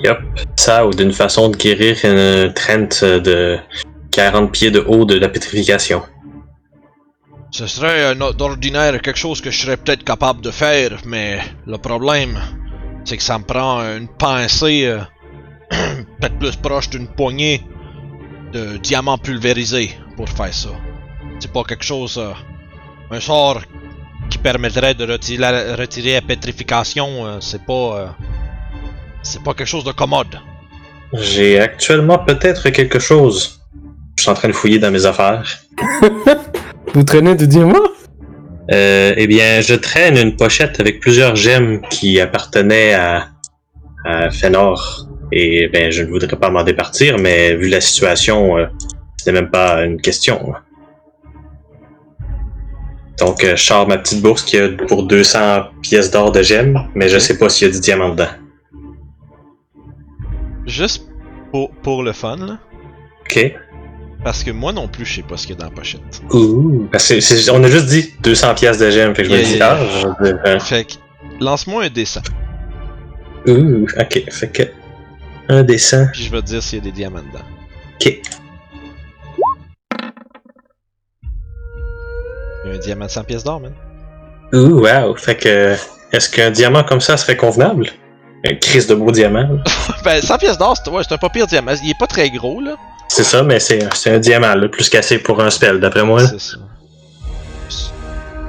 Yup. 0.03 0.17
Ça, 0.57 0.87
ou 0.87 0.91
d'une 0.91 1.11
façon 1.11 1.49
de 1.49 1.55
guérir 1.57 1.97
un 2.05 2.49
Trent 2.49 3.05
de 3.19 3.57
40 4.11 4.51
pieds 4.51 4.71
de 4.71 4.79
haut 4.79 5.05
de 5.05 5.15
la 5.19 5.29
pétrification. 5.29 6.01
Ce 7.57 7.67
serait 7.67 8.13
euh, 8.13 8.33
d'ordinaire 8.33 9.01
quelque 9.01 9.17
chose 9.17 9.39
que 9.39 9.49
je 9.49 9.61
serais 9.61 9.77
peut-être 9.77 10.03
capable 10.03 10.41
de 10.41 10.51
faire, 10.51 10.91
mais 11.05 11.39
le 11.65 11.77
problème, 11.77 12.37
c'est 13.05 13.15
que 13.15 13.23
ça 13.23 13.39
me 13.39 13.45
prend 13.45 13.79
une 13.95 14.09
pincée 14.09 14.83
euh, 14.85 14.99
peut-être 16.19 16.37
plus 16.37 16.57
proche 16.57 16.89
d'une 16.89 17.07
poignée 17.07 17.63
de 18.51 18.75
diamants 18.75 19.17
pulvérisés 19.17 19.91
pour 20.17 20.27
faire 20.27 20.53
ça. 20.53 20.71
C'est 21.39 21.53
pas 21.53 21.63
quelque 21.63 21.85
chose, 21.85 22.17
euh, 22.17 22.33
un 23.09 23.21
sort 23.21 23.61
qui 24.29 24.37
permettrait 24.37 24.93
de 24.93 25.09
retirer 25.09 25.37
la, 25.37 25.77
retirer 25.77 26.15
la 26.15 26.21
pétrification. 26.23 27.25
euh, 27.25 27.37
c'est 27.39 27.63
pas, 27.65 27.73
euh, 27.73 28.07
c'est 29.23 29.41
pas 29.41 29.53
quelque 29.53 29.73
chose 29.75 29.85
de 29.85 29.93
commode. 29.93 30.41
J'ai 31.13 31.61
actuellement 31.61 32.19
peut-être 32.19 32.69
quelque 32.71 32.99
chose. 32.99 33.61
Je 34.17 34.23
suis 34.23 34.29
en 34.29 34.33
train 34.33 34.49
de 34.49 34.53
fouiller 34.53 34.77
dans 34.77 34.91
mes 34.91 35.05
affaires. 35.05 35.45
Vous 36.95 37.03
traînez 37.03 37.35
de 37.35 37.45
diamants 37.45 37.91
Euh, 38.71 39.13
eh 39.17 39.27
bien, 39.27 39.59
je 39.59 39.75
traîne 39.75 40.17
une 40.17 40.37
pochette 40.37 40.79
avec 40.79 41.01
plusieurs 41.01 41.35
gemmes 41.35 41.81
qui 41.89 42.21
appartenaient 42.21 42.93
à, 42.93 43.27
à 44.05 44.31
Fënor. 44.31 45.05
Et 45.33 45.67
ben, 45.67 45.91
je 45.91 46.03
ne 46.03 46.07
voudrais 46.07 46.37
pas 46.37 46.49
m'en 46.49 46.63
départir, 46.63 47.17
mais 47.19 47.53
vu 47.57 47.67
la 47.67 47.81
situation, 47.81 48.57
euh, 48.57 48.67
c'était 49.17 49.33
même 49.33 49.51
pas 49.51 49.83
une 49.83 49.99
question. 49.99 50.53
Donc, 53.19 53.43
euh, 53.43 53.57
je 53.57 53.63
sors 53.63 53.85
ma 53.89 53.97
petite 53.97 54.21
bourse 54.21 54.43
qui 54.43 54.57
a 54.57 54.69
pour 54.87 55.03
200 55.03 55.63
pièces 55.81 56.11
d'or 56.11 56.31
de 56.31 56.41
gemmes, 56.41 56.79
mais 56.95 57.09
je 57.09 57.19
sais 57.19 57.37
pas 57.37 57.49
s'il 57.49 57.67
y 57.67 57.71
a 57.71 57.73
du 57.73 57.81
diamant 57.81 58.09
dedans. 58.09 58.31
Juste 60.65 61.05
pour, 61.51 61.71
pour 61.83 62.03
le 62.03 62.13
fun, 62.13 62.37
là. 62.37 62.57
Ok. 63.23 63.53
Parce 64.25 64.43
que 64.43 64.49
moi 64.49 64.73
non 64.73 64.87
plus, 64.87 65.05
je 65.05 65.17
sais 65.17 65.21
pas 65.21 65.37
ce 65.37 65.45
qu'il 65.45 65.55
y 65.55 65.59
a 65.59 65.61
dans 65.61 65.69
la 65.69 65.75
pochette. 65.75 66.01
Ouh. 66.31 66.87
Parce 66.91 67.07
que 67.09 67.19
c'est- 67.19 67.47
on 67.51 67.63
a 67.63 67.69
juste 67.69 67.85
dit 67.85 68.11
200 68.23 68.55
pièces 68.55 68.79
de 68.79 68.89
gemmes, 68.89 69.13
fait 69.13 69.21
que 69.21 69.29
je 69.29 69.33
me 69.35 69.39
Yeah, 69.39 69.47
dis, 69.47 69.55
yeah, 69.57 69.77
ah, 69.79 69.85
je 70.01 70.07
veux 70.07 70.33
dire, 70.33 70.41
euh, 70.47 70.59
Fait 70.59 70.83
que, 70.85 70.93
lance-moi 71.39 71.83
un 71.83 71.89
dessin, 71.89 72.21
Ouh, 73.47 73.85
ok, 73.99 74.23
fait 74.31 74.47
que 74.51 74.63
un 75.47 75.61
dessin. 75.61 76.07
puis 76.11 76.23
je 76.23 76.31
vais 76.31 76.41
te 76.41 76.47
dire 76.47 76.63
s'il 76.63 76.79
y 76.79 76.81
a 76.81 76.85
des 76.85 76.91
diamants 76.91 77.19
dedans. 77.19 77.45
Ok. 78.01 78.19
Il 82.65 82.71
y 82.71 82.71
a 82.71 82.75
un 82.75 82.79
diamant 82.79 83.05
de 83.05 83.11
100 83.11 83.23
pièces 83.25 83.43
d'or, 83.43 83.59
man. 83.59 83.73
Ouh, 84.53 84.79
wow. 84.81 85.15
Fait 85.17 85.35
que 85.35 85.75
est-ce 86.11 86.29
qu'un 86.31 86.49
diamant 86.49 86.83
comme 86.83 86.99
ça 87.01 87.15
serait 87.15 87.37
convenable? 87.37 87.91
Un 88.43 88.55
crise 88.55 88.87
de 88.87 88.95
beau 88.95 89.11
diamant. 89.11 89.59
ben, 90.03 90.19
100 90.19 90.37
pièces 90.39 90.57
d'or, 90.57 90.75
c'est 90.83 90.89
ouais, 90.89 91.03
c'est 91.07 91.13
un 91.13 91.17
pas 91.19 91.29
pire 91.29 91.45
diamant. 91.45 91.73
Il 91.83 91.91
est 91.91 91.99
pas 91.99 92.07
très 92.07 92.31
gros, 92.31 92.59
là. 92.59 92.75
C'est 93.15 93.23
ça, 93.23 93.43
mais 93.43 93.59
c'est 93.59 93.79
c'est 93.95 94.11
un 94.11 94.19
diamant, 94.19 94.55
là, 94.55 94.67
plus 94.67 94.89
qu'assez 94.89 95.19
pour 95.19 95.41
un 95.41 95.49
spell, 95.49 95.79
d'après 95.79 96.03
moi. 96.03 96.21
là. 96.21 96.27
C'est 96.27 96.39
ça. 96.39 96.57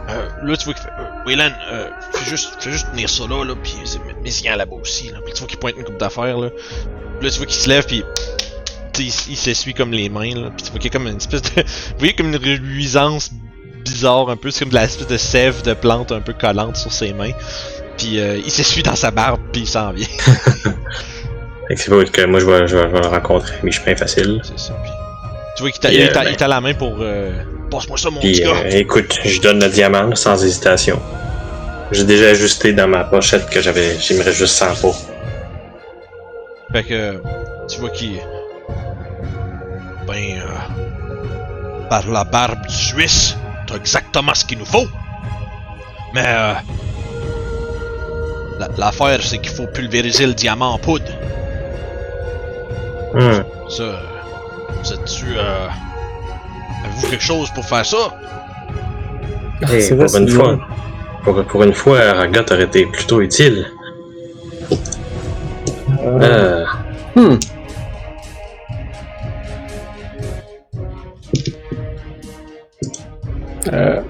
Euh, 0.09 0.29
là, 0.45 0.57
tu 0.57 0.65
vois 0.65 0.75
qu'il 0.75 0.83
fait. 0.83 0.89
Euh, 0.91 1.25
Wayland, 1.27 1.53
euh, 1.73 1.89
fais 2.13 2.31
juste, 2.31 2.51
fais 2.61 2.71
juste 2.73 2.87
tenir 2.93 3.09
ça 3.09 3.25
là, 3.29 3.45
là, 3.45 3.55
c'est- 3.85 3.99
mets-y 4.23 4.45
là-bas 4.57 4.77
aussi, 4.81 5.09
là. 5.11 5.19
Puis 5.25 5.33
tu 5.35 5.41
vois 5.41 5.49
qu'il 5.49 5.59
pointe 5.59 5.75
une 5.77 5.85
coupe 5.85 5.99
d'affaires, 5.99 6.39
là. 6.39 6.51
Puis 7.19 7.27
là, 7.29 7.31
tu 7.33 7.37
vois 7.39 7.47
qu'il 7.47 7.57
se 7.61 7.69
lève, 7.69 7.85
puis 7.87 8.05
il 8.99 9.37
s'essuie 9.37 9.75
comme 9.75 9.93
les 9.93 10.09
mains, 10.09 10.35
là. 10.35 10.51
Puis 10.57 10.65
tu 10.65 10.71
vois 10.71 10.81
qu'il 10.81 10.93
y 10.93 10.97
a 10.97 10.99
comme 10.99 11.07
une 11.09 11.17
espèce 11.17 11.43
de. 11.43 11.49
Vous 11.63 11.99
voyez 11.99 12.15
comme 12.15 12.29
une 12.29 12.37
reluisance 12.37 13.31
bizarre 13.85 14.31
un 14.31 14.37
peu. 14.37 14.51
C'est 14.51 14.61
comme 14.61 14.71
de 14.71 14.75
la 14.75 14.85
espèce 14.85 15.07
de 15.07 15.17
sève 15.17 15.63
de 15.63 15.75
plante 15.75 16.11
un 16.13 16.21
peu 16.21 16.33
collante 16.33 16.77
sur 16.77 16.93
ses 16.93 17.13
mains. 17.13 17.33
Puis 17.99 18.21
euh, 18.21 18.39
il 18.45 18.51
s'essuie 18.51 18.83
dans 18.83 18.97
sa 18.97 19.11
barbe, 19.11 19.41
puis 19.53 19.63
il 19.63 19.69
s'en 19.69 19.91
vient. 19.93 20.07
Fait 21.69 21.75
que 21.75 21.81
c'est 21.81 21.91
pas 21.91 22.05
que 22.05 22.27
moi 22.27 22.39
je 22.41 22.47
vais, 22.47 22.67
je 22.69 22.77
vais, 22.77 22.83
je 22.89 22.93
vais 22.95 23.01
le 23.01 23.07
rencontrer, 23.09 23.55
mais 23.63 23.71
je 23.71 23.77
suis 23.77 23.85
bien 23.85 23.97
facile. 23.97 24.41
C'est 24.45 24.59
ça. 24.59 24.75
Puis 24.83 24.93
tu 25.57 25.63
vois 25.63 25.71
qu'il 25.71 25.81
t'a 25.81 25.89
Puis, 25.89 25.97
il 25.99 26.03
euh, 26.05 26.13
t'a- 26.13 26.25
ben- 26.25 26.31
il 26.31 26.37
t'a 26.37 26.49
la 26.49 26.61
main 26.61 26.75
pour. 26.75 26.97
euh, 27.01 27.33
Passe-moi 27.71 27.99
ça, 27.99 28.11
mon 28.11 28.21
petit 28.21 28.33
Puis 28.33 28.43
gars. 28.43 28.51
euh, 28.65 28.71
écoute, 28.71 29.19
je 29.25 29.41
donne 29.41 29.59
le 29.61 29.69
diamant 29.69 30.03
là, 30.05 30.15
sans 30.15 30.43
hésitation. 30.45 31.01
J'ai 31.91 32.05
déjà 32.05 32.27
ajusté 32.31 32.73
dans 32.73 32.87
ma 32.89 33.05
pochette 33.05 33.49
que 33.51 33.61
j'avais, 33.61 33.99
j'aimerais 33.99 34.33
juste 34.33 34.55
100 34.57 34.75
pour. 34.81 34.97
Fait 36.73 36.83
que 36.85 37.21
tu 37.69 37.81
vois 37.81 37.91
qu'il. 37.91 38.21
Ben, 40.07 40.39
euh, 40.39 41.89
par 41.91 42.09
la 42.09 42.23
barbe 42.25 42.65
du 42.67 42.75
Suisse, 42.75 43.37
t'as 43.67 43.77
exactement 43.77 44.35
ce 44.35 44.45
qu'il 44.45 44.59
nous 44.59 44.65
faut. 44.65 44.87
Mais, 46.15 46.23
euh, 46.25 46.53
la- 48.61 48.69
l'affaire, 48.79 49.21
c'est 49.23 49.39
qu'il 49.39 49.53
faut 49.53 49.67
pulvériser 49.67 50.27
le 50.27 50.35
diamant 50.35 50.73
en 50.75 50.79
poudre. 50.79 51.11
Hmm. 53.17 53.43
Ça, 53.69 53.85
vous 54.83 54.93
êtes-tu, 54.93 55.25
euh, 55.39 55.67
avez-vous 56.85 57.09
quelque 57.09 57.23
chose 57.23 57.51
pour 57.51 57.65
faire 57.65 57.85
ça? 57.87 57.97
Ah, 59.63 59.73
Hey, 59.73 59.81
c'est 59.81 59.95
vrai, 59.95 60.05
pour 60.07 60.17
une 60.17 60.29
c'est 60.29 60.35
fois, 60.35 60.59
pour, 61.25 61.45
pour 61.45 61.63
une 61.63 61.73
fois, 61.73 61.99
Ragat 62.13 62.45
aurait 62.51 62.65
été 62.65 62.85
plutôt 62.87 63.21
utile. 63.23 63.67
Euh, 66.05 66.65
Hmm. 67.15 67.37
Euh... 73.73 74.01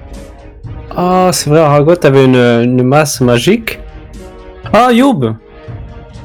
Ah, 0.95 1.29
c'est 1.31 1.49
vrai, 1.49 1.59
Aragot 1.59 1.93
avait 2.05 2.25
une, 2.25 2.35
une 2.35 2.83
masse 2.83 3.21
magique. 3.21 3.79
Ah, 4.73 4.91
Youb 4.91 5.35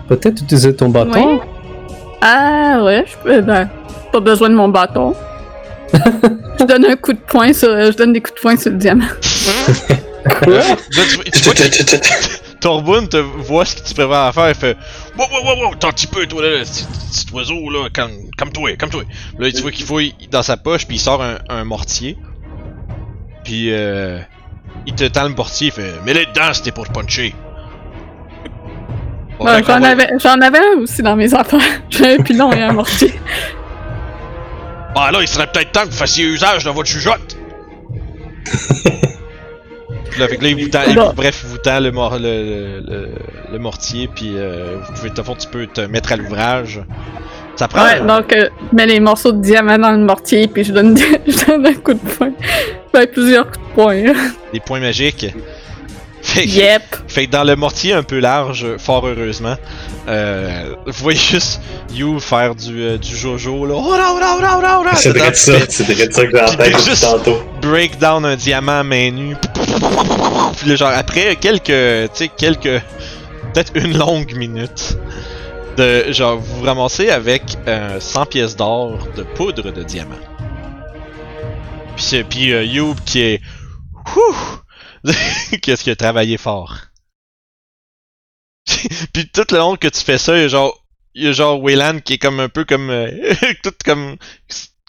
Peut-être 0.09 0.43
utiliser 0.43 0.75
ton 0.75 0.89
bâton 0.89 1.35
Oui. 1.35 1.41
Ah 2.25 2.81
ouais, 2.85 3.05
je 3.07 3.17
peux. 3.23 3.41
Ben, 3.41 3.69
pas 4.13 4.21
besoin 4.21 4.49
de 4.49 4.55
mon 4.55 4.69
bâton. 4.69 5.15
je 5.93 6.65
donne 6.65 6.85
un 6.87 6.97
coup 6.97 7.13
de 7.13 7.19
poing 7.19 7.53
sur. 7.53 7.69
Je 7.69 7.97
donne 7.97 8.13
des 8.13 8.21
coups 8.21 8.37
de 8.37 8.41
poing 8.41 8.57
sur 8.57 8.71
le 8.71 8.79
diamant. 8.79 9.05
Qu'il- 10.45 10.61
Torbun 12.61 13.07
te 13.07 13.17
voit 13.17 13.65
ce 13.65 13.75
que 13.75 13.89
tu 13.89 13.93
prépares 13.95 14.27
à 14.29 14.33
faire, 14.33 14.49
il 14.51 14.55
fait 14.55 14.77
Wow, 15.19 15.27
wow, 15.33 15.45
wow, 15.45 15.65
wow, 15.67 15.75
t'as 15.75 15.89
un 15.89 15.91
petit 15.91 16.07
peu, 16.07 16.25
toi, 16.27 16.43
là, 16.43 16.61
petit, 16.61 16.85
petit 17.11 17.27
oiseau, 17.35 17.69
là, 17.71 17.89
comme, 17.93 18.13
comme 18.39 18.53
toi, 18.53 18.71
comme 18.79 18.91
toi. 18.91 19.03
Là, 19.41 19.51
tu 19.51 19.63
vois 19.63 19.73
qu'il 19.73 19.85
fouille 19.85 20.15
dans 20.31 20.45
sa 20.45 20.57
poche, 20.57 20.87
puis 20.87 20.97
il 20.97 21.01
sort 21.01 21.21
un, 21.25 21.39
un 21.49 21.65
mortier. 21.65 22.17
Puis, 23.43 23.73
euh, 23.73 24.21
il 24.87 24.95
te 24.95 25.03
tend 25.05 25.25
le 25.25 25.35
mortier, 25.35 25.67
il 25.69 25.73
fait 25.73 25.93
Mets-les 26.07 26.27
dedans, 26.27 26.53
c'était 26.53 26.71
pour 26.71 26.87
te 26.87 26.93
puncher. 26.93 27.35
Bon, 29.39 29.47
j'en, 29.67 29.81
va- 29.81 29.89
avais, 29.89 30.09
j'en 30.23 30.41
avais 30.41 30.59
un 30.59 30.81
aussi 30.83 31.03
dans 31.03 31.17
mes 31.17 31.33
affaires. 31.35 31.61
J'ai 31.91 32.15
un 32.15 32.23
pilon 32.23 32.53
et 32.53 32.63
un 32.63 32.73
mortier. 32.73 33.13
Ah, 34.95 35.11
là, 35.11 35.19
il 35.23 35.29
serait 35.29 35.47
peut-être 35.47 35.73
temps 35.73 35.83
que 35.83 35.87
vous 35.91 35.97
fassiez 35.97 36.25
usage 36.25 36.65
de 36.65 36.71
votre 36.71 36.89
jugeote. 36.89 37.37
Puis 40.11 40.21
là, 40.21 40.29
fait 40.29 40.37
que 40.37 40.43
là, 40.45 40.49
il 40.51 40.63
vous 40.65 40.69
tend, 40.69 40.81
il- 40.87 40.95
bref, 41.17 41.41
il 41.45 41.49
vous 41.49 41.59
tend 41.59 41.81
le, 41.81 41.91
mor- 41.91 42.19
le, 42.19 42.81
le, 42.87 43.09
le 43.51 43.59
mortier, 43.59 44.09
puis 44.15 44.33
euh, 44.37 44.77
vous 44.87 44.93
pouvez, 44.93 45.11
de 45.11 45.23
fond, 45.23 45.35
tu 45.39 45.49
peux 45.49 45.67
te 45.67 45.81
mettre 45.81 46.13
à 46.13 46.17
l'ouvrage. 46.17 46.81
Ça 47.57 47.69
prend 47.69 47.85
Ouais, 47.85 48.01
donc 48.01 48.33
euh, 48.35 48.49
mets 48.73 48.87
les 48.87 49.01
morceaux 49.01 49.33
de 49.33 49.41
diamant 49.41 49.79
dans 49.79 49.91
le 49.93 49.99
mortier, 49.99 50.49
puis 50.49 50.65
je 50.65 50.73
donne, 50.73 50.97
je 51.27 51.47
donne 51.47 51.67
un 51.67 51.75
coup 51.75 51.95
de 51.95 51.99
poing. 51.99 52.31
Ben, 52.93 53.07
plusieurs 53.07 53.47
coups 53.47 53.59
de 53.69 53.75
poing. 53.75 54.03
là. 54.05 54.13
des 54.53 54.61
points 54.61 54.81
magiques. 54.81 55.27
Fait 56.35 56.47
Yep. 56.47 56.83
fait 57.09 57.27
que 57.27 57.31
dans 57.33 57.45
le 57.45 57.57
mortier 57.57 57.93
un 57.93 58.03
peu 58.03 58.19
large, 58.19 58.67
fort 58.79 59.07
heureusement, 59.07 59.57
euh, 60.09 60.75
vous 60.87 60.93
voyez 61.03 61.19
juste 61.19 61.61
You 61.93 62.21
faire 62.21 62.55
du, 62.55 62.81
euh, 62.83 62.97
du 62.99 63.15
Jojo, 63.17 63.67
là. 63.67 63.75
Oh, 63.77 63.95
là, 63.97 64.13
oh, 64.15 64.19
là, 64.19 64.37
oh, 64.39 64.41
là, 64.41 64.55
oh, 64.59 64.63
là, 64.63 64.79
oh, 64.81 64.85
là, 64.85 64.95
c'est 64.95 65.11
vrai 65.11 65.31
de 65.31 65.37
ça, 65.37 65.53
puis 65.53 65.67
c'est 65.69 65.85
vrai 65.93 66.07
de 66.09 66.13
ça 66.13 66.27
que 66.27 66.79
juste- 66.89 67.03
tantôt. 67.05 67.43
break 67.61 67.99
down 67.99 68.25
un 68.25 68.37
diamant 68.37 68.81
à 68.81 68.83
main 68.83 69.11
nue. 69.11 69.37
Puis 70.57 70.69
là, 70.71 70.77
genre, 70.77 70.93
après 70.95 71.37
quelques, 71.37 71.67
tu 71.67 72.09
sais, 72.15 72.29
quelques, 72.29 72.81
peut-être 73.53 73.73
une 73.75 73.99
longue 73.99 74.35
minute, 74.35 74.97
de, 75.77 76.13
genre, 76.13 76.39
vous 76.39 76.61
vous 76.61 76.65
ramassez 76.65 77.11
avec 77.11 77.43
euh, 77.69 78.01
100 78.01 78.25
pièces 78.27 78.57
d'or 78.57 79.07
de 79.17 79.23
poudre 79.23 79.71
de 79.71 79.83
diamant. 79.83 80.15
Puis, 81.97 82.05
c'est- 82.05 82.25
puis 82.25 82.53
euh, 82.55 82.65
Youb 82.65 82.95
qui 83.05 83.21
est! 83.21 83.41
qu'est-ce 85.63 85.85
qu'il 85.85 85.93
a 85.93 85.97
travaillé 85.97 86.37
fort. 86.39 86.77
puis 89.13 89.29
tout 89.33 89.47
le 89.51 89.59
long 89.59 89.77
que 89.77 89.89
tu 89.89 90.01
fais 90.01 90.19
ça, 90.19 90.37
il 90.37 90.43
y 90.43 90.45
a 90.45 90.49
genre, 90.49 90.85
il 91.15 91.25
y 91.25 91.29
a 91.29 91.33
genre 91.33 91.61
Wayland 91.61 92.01
qui 92.01 92.15
est 92.15 92.19
comme 92.19 92.41
un 92.41 92.49
peu 92.49 92.65
comme, 92.65 92.91
euh, 92.91 93.11
tout 93.63 93.75
comme, 93.85 94.17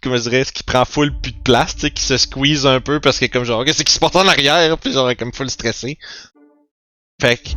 comment 0.02 0.18
je 0.18 0.22
dirais, 0.22 0.44
ce 0.44 0.52
qui 0.52 0.64
prend 0.64 0.86
full 0.86 1.12
plus 1.20 1.32
de 1.32 1.42
place, 1.42 1.76
tu 1.76 1.82
sais, 1.82 1.92
qui 1.92 2.04
se 2.04 2.18
squeeze 2.18 2.66
un 2.66 2.82
peu 2.82 3.00
parce 3.00 3.20
que 3.20 3.26
comme 3.26 3.44
genre, 3.44 3.66
qu'est-ce 3.66 3.84
qui 3.84 3.92
se 3.92 4.00
passe 4.00 4.16
en 4.16 4.28
arrière, 4.28 4.78
puis 4.78 4.94
genre, 4.94 5.12
comme 5.18 5.34
full 5.34 5.50
stressé. 5.50 5.98
Fait 7.20 7.38
que, 7.38 7.50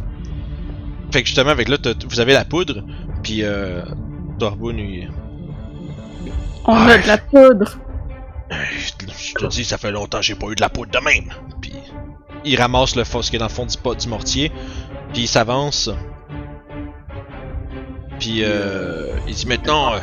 fait 1.13 1.23
que 1.23 1.27
justement, 1.27 1.51
avec 1.51 1.69
là, 1.69 1.77
vous 2.09 2.21
avez 2.21 2.33
la 2.33 2.45
poudre, 2.45 2.85
puis 3.23 3.43
euh, 3.43 3.83
il... 4.41 5.11
On 6.69 6.77
a 6.77 6.99
de 6.99 7.07
la 7.07 7.19
poudre. 7.19 7.79
Je 8.51 9.07
je 9.09 9.35
te 9.35 9.47
dis, 9.47 9.65
ça 9.65 9.79
fait 9.79 9.91
longtemps 9.91 10.19
que 10.19 10.25
j'ai 10.25 10.35
pas 10.35 10.47
eu 10.49 10.55
de 10.55 10.61
la 10.61 10.69
poudre 10.69 10.93
de 10.93 11.05
même. 11.05 11.33
Puis 11.61 11.73
il 12.45 12.61
ramasse 12.61 12.97
le 12.97 13.05
ce 13.05 13.31
qui 13.31 13.37
est 13.37 13.39
dans 13.39 13.47
le 13.47 13.51
fond 13.51 13.67
du, 13.67 13.77
pot, 13.77 13.95
du 13.95 14.09
mortier, 14.09 14.51
puis 15.13 15.23
il 15.23 15.29
s'avance. 15.29 15.91
Puis 18.19 18.43
euh, 18.45 19.17
Il 19.27 19.35
dit 19.35 19.47
maintenant, 19.47 19.95
euh, 19.95 19.99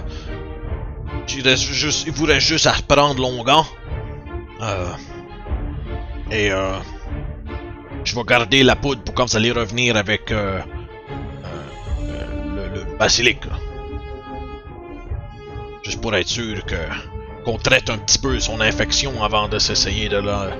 il, 1.29 1.55
juste, 1.57 2.07
vous 2.09 2.25
reste 2.25 2.47
juste 2.47 2.67
à 2.67 2.73
reprendre 2.73 3.21
l'onguent. 3.21 3.63
Euh, 4.61 4.91
Et 6.31 6.51
euh, 6.51 6.77
je 8.03 8.15
vais 8.15 8.23
garder 8.23 8.63
la 8.63 8.75
poudre 8.75 9.01
pour 9.03 9.13
quand 9.15 9.25
vous 9.25 9.37
allez 9.37 9.51
revenir 9.51 9.97
avec 9.97 10.31
euh, 10.31 10.59
le, 12.55 12.79
le 12.79 12.97
basilic. 12.97 13.39
Juste 15.83 16.01
pour 16.01 16.15
être 16.15 16.27
sûr 16.27 16.63
que 16.65 16.75
qu'on 17.43 17.57
traite 17.57 17.89
un 17.89 17.97
petit 17.97 18.19
peu 18.19 18.39
son 18.39 18.61
infection 18.61 19.21
avant 19.21 19.49
de 19.49 19.59
s'essayer 19.59 20.07
de 20.07 20.15
la, 20.15 20.51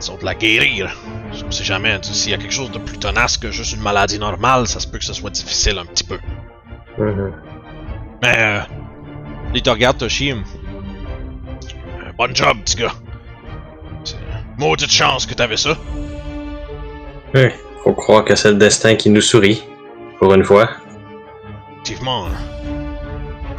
disons, 0.00 0.16
de 0.16 0.24
la 0.24 0.34
guérir. 0.34 0.90
On 1.46 1.50
sait 1.50 1.62
jamais, 1.64 1.98
s'il 2.02 2.32
y 2.32 2.34
a 2.34 2.38
quelque 2.38 2.52
chose 2.52 2.70
de 2.72 2.78
plus 2.78 2.98
tenace 2.98 3.36
que 3.38 3.50
juste 3.50 3.72
une 3.74 3.82
maladie 3.82 4.18
normale, 4.18 4.66
ça 4.66 4.80
se 4.80 4.88
peut 4.88 4.98
que 4.98 5.04
ce 5.04 5.12
soit 5.12 5.30
difficile 5.30 5.78
un 5.78 5.84
petit 5.86 6.04
peu. 6.04 6.18
Mhm. 6.98 7.32
Mais 8.22 8.36
euh, 8.38 8.60
Il 9.54 9.62
te 9.62 9.70
regarde, 9.70 9.98
Toshi. 9.98 10.32
euh, 10.32 10.36
bonne 12.18 12.34
job, 12.36 12.56
petit 12.64 12.76
gars. 12.76 12.92
Maudite 14.58 14.90
chance 14.90 15.24
que 15.26 15.34
t'avais 15.34 15.56
ça. 15.56 15.76
Ouais, 17.34 17.54
faut 17.84 17.92
croire 17.94 18.24
que 18.24 18.34
c'est 18.34 18.50
le 18.50 18.56
destin 18.56 18.94
qui 18.96 19.08
nous 19.10 19.20
sourit. 19.22 19.62
Pour 20.18 20.34
une 20.34 20.44
fois. 20.44 20.68
Effectivement. 21.76 22.26
hein. 22.26 23.56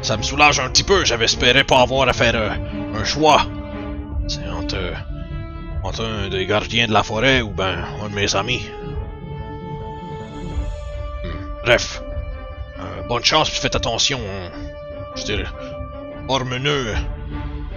Ça 0.00 0.16
me 0.16 0.22
soulage 0.22 0.60
un 0.60 0.70
petit 0.70 0.84
peu. 0.84 1.04
J'avais 1.04 1.26
espéré 1.26 1.62
pas 1.64 1.80
avoir 1.82 2.08
à 2.08 2.12
faire 2.14 2.34
euh, 2.36 2.48
un 2.98 3.04
choix. 3.04 3.42
C'est 4.28 4.48
entre, 4.48 4.78
un 6.00 6.28
des 6.28 6.46
gardiens 6.46 6.86
de 6.86 6.92
la 6.92 7.02
forêt 7.02 7.40
ou 7.40 7.50
ben 7.50 7.84
un 8.02 8.08
de 8.08 8.14
mes 8.14 8.34
amis? 8.36 8.62
Hmm. 11.24 11.62
Bref. 11.64 12.02
Euh, 12.78 13.02
bonne 13.08 13.24
chance, 13.24 13.50
puis 13.50 13.58
faites 13.60 13.74
attention. 13.76 14.20
hein. 14.20 14.50
Je 15.16 15.24
dirais, 15.24 15.46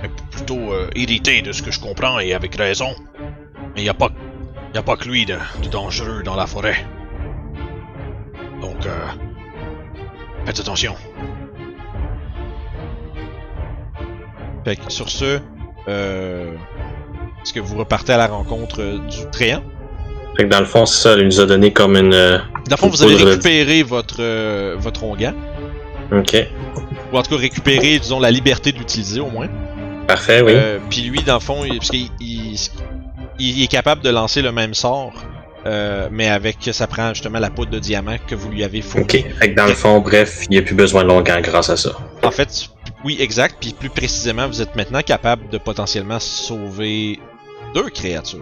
p- 0.09 0.23
plutôt 0.31 0.73
euh, 0.73 0.89
irrité 0.95 1.41
de 1.41 1.51
ce 1.51 1.61
que 1.63 1.71
je 1.71 1.79
comprends 1.79 2.19
et 2.19 2.33
avec 2.33 2.55
raison. 2.55 2.93
Mais 3.75 3.83
y 3.83 3.89
a 3.89 3.93
pas, 3.93 4.09
y 4.73 4.77
a 4.77 4.83
pas 4.83 4.97
que 4.97 5.07
lui 5.07 5.25
de, 5.25 5.37
dangereux 5.71 6.21
dans 6.23 6.35
la 6.35 6.45
forêt. 6.47 6.85
Donc, 8.61 8.85
euh, 8.85 9.07
faites 10.45 10.59
attention. 10.59 10.95
Fait 14.65 14.75
sur 14.91 15.09
ce, 15.09 15.39
euh, 15.87 16.55
est-ce 17.43 17.53
que 17.53 17.59
vous 17.59 17.77
repartez 17.77 18.13
à 18.13 18.17
la 18.17 18.27
rencontre 18.27 18.81
euh, 18.81 18.97
du 18.99 19.29
Tréant? 19.31 19.63
Fait 20.37 20.43
que 20.45 20.49
dans 20.49 20.59
le 20.59 20.65
fond, 20.65 20.85
c'est 20.85 21.01
ça, 21.01 21.17
il 21.17 21.25
nous 21.25 21.39
a 21.39 21.45
donné 21.45 21.73
comme 21.73 21.97
une. 21.97 22.13
euh, 22.13 22.37
Dans 22.69 22.75
le 22.75 22.77
fond, 22.77 22.87
vous 22.87 23.01
avez 23.03 23.15
Poudre 23.15 23.27
récupéré 23.29 23.83
votre, 23.83 24.17
euh, 24.19 24.75
votre 24.79 25.03
onguent. 25.03 25.33
Ok. 26.11 26.37
Ou 27.11 27.17
en 27.17 27.23
tout 27.23 27.31
cas, 27.35 27.41
récupéré, 27.41 27.99
disons, 27.99 28.19
la 28.19 28.31
liberté 28.31 28.71
de 28.71 28.77
l'utiliser 28.77 29.19
au 29.19 29.29
moins. 29.29 29.49
Parfait, 30.07 30.41
oui. 30.41 30.53
Euh, 30.55 30.79
Puis 30.89 31.01
lui, 31.01 31.21
dans 31.23 31.35
le 31.35 31.39
fond, 31.39 31.65
il, 31.65 31.77
parce 31.77 31.89
qu'il 31.89 32.07
il, 32.19 32.57
il 33.39 33.63
est 33.63 33.67
capable 33.67 34.01
de 34.01 34.09
lancer 34.09 34.41
le 34.41 34.51
même 34.51 34.73
sort, 34.73 35.13
euh, 35.65 36.07
mais 36.11 36.29
avec, 36.29 36.57
ça 36.71 36.87
prend 36.87 37.09
justement 37.13 37.39
la 37.39 37.49
poudre 37.49 37.71
de 37.71 37.79
diamant 37.79 38.15
que 38.25 38.35
vous 38.35 38.49
lui 38.49 38.63
avez 38.63 38.81
fournie. 38.81 39.03
Ok. 39.03 39.25
Fait 39.39 39.51
que 39.51 39.55
dans 39.55 39.67
le 39.67 39.73
fond, 39.73 39.99
bref, 39.99 40.43
il 40.45 40.51
n'y 40.51 40.57
a 40.57 40.61
plus 40.61 40.75
besoin 40.75 41.03
de 41.03 41.09
longueur 41.09 41.41
grâce 41.41 41.69
à 41.69 41.77
ça. 41.77 41.91
En 42.23 42.31
fait, 42.31 42.69
oui, 43.03 43.17
exact. 43.19 43.57
Puis 43.59 43.73
plus 43.77 43.89
précisément, 43.89 44.47
vous 44.47 44.61
êtes 44.61 44.75
maintenant 44.75 45.01
capable 45.01 45.49
de 45.49 45.57
potentiellement 45.57 46.19
sauver 46.19 47.19
deux 47.73 47.89
créatures. 47.89 48.39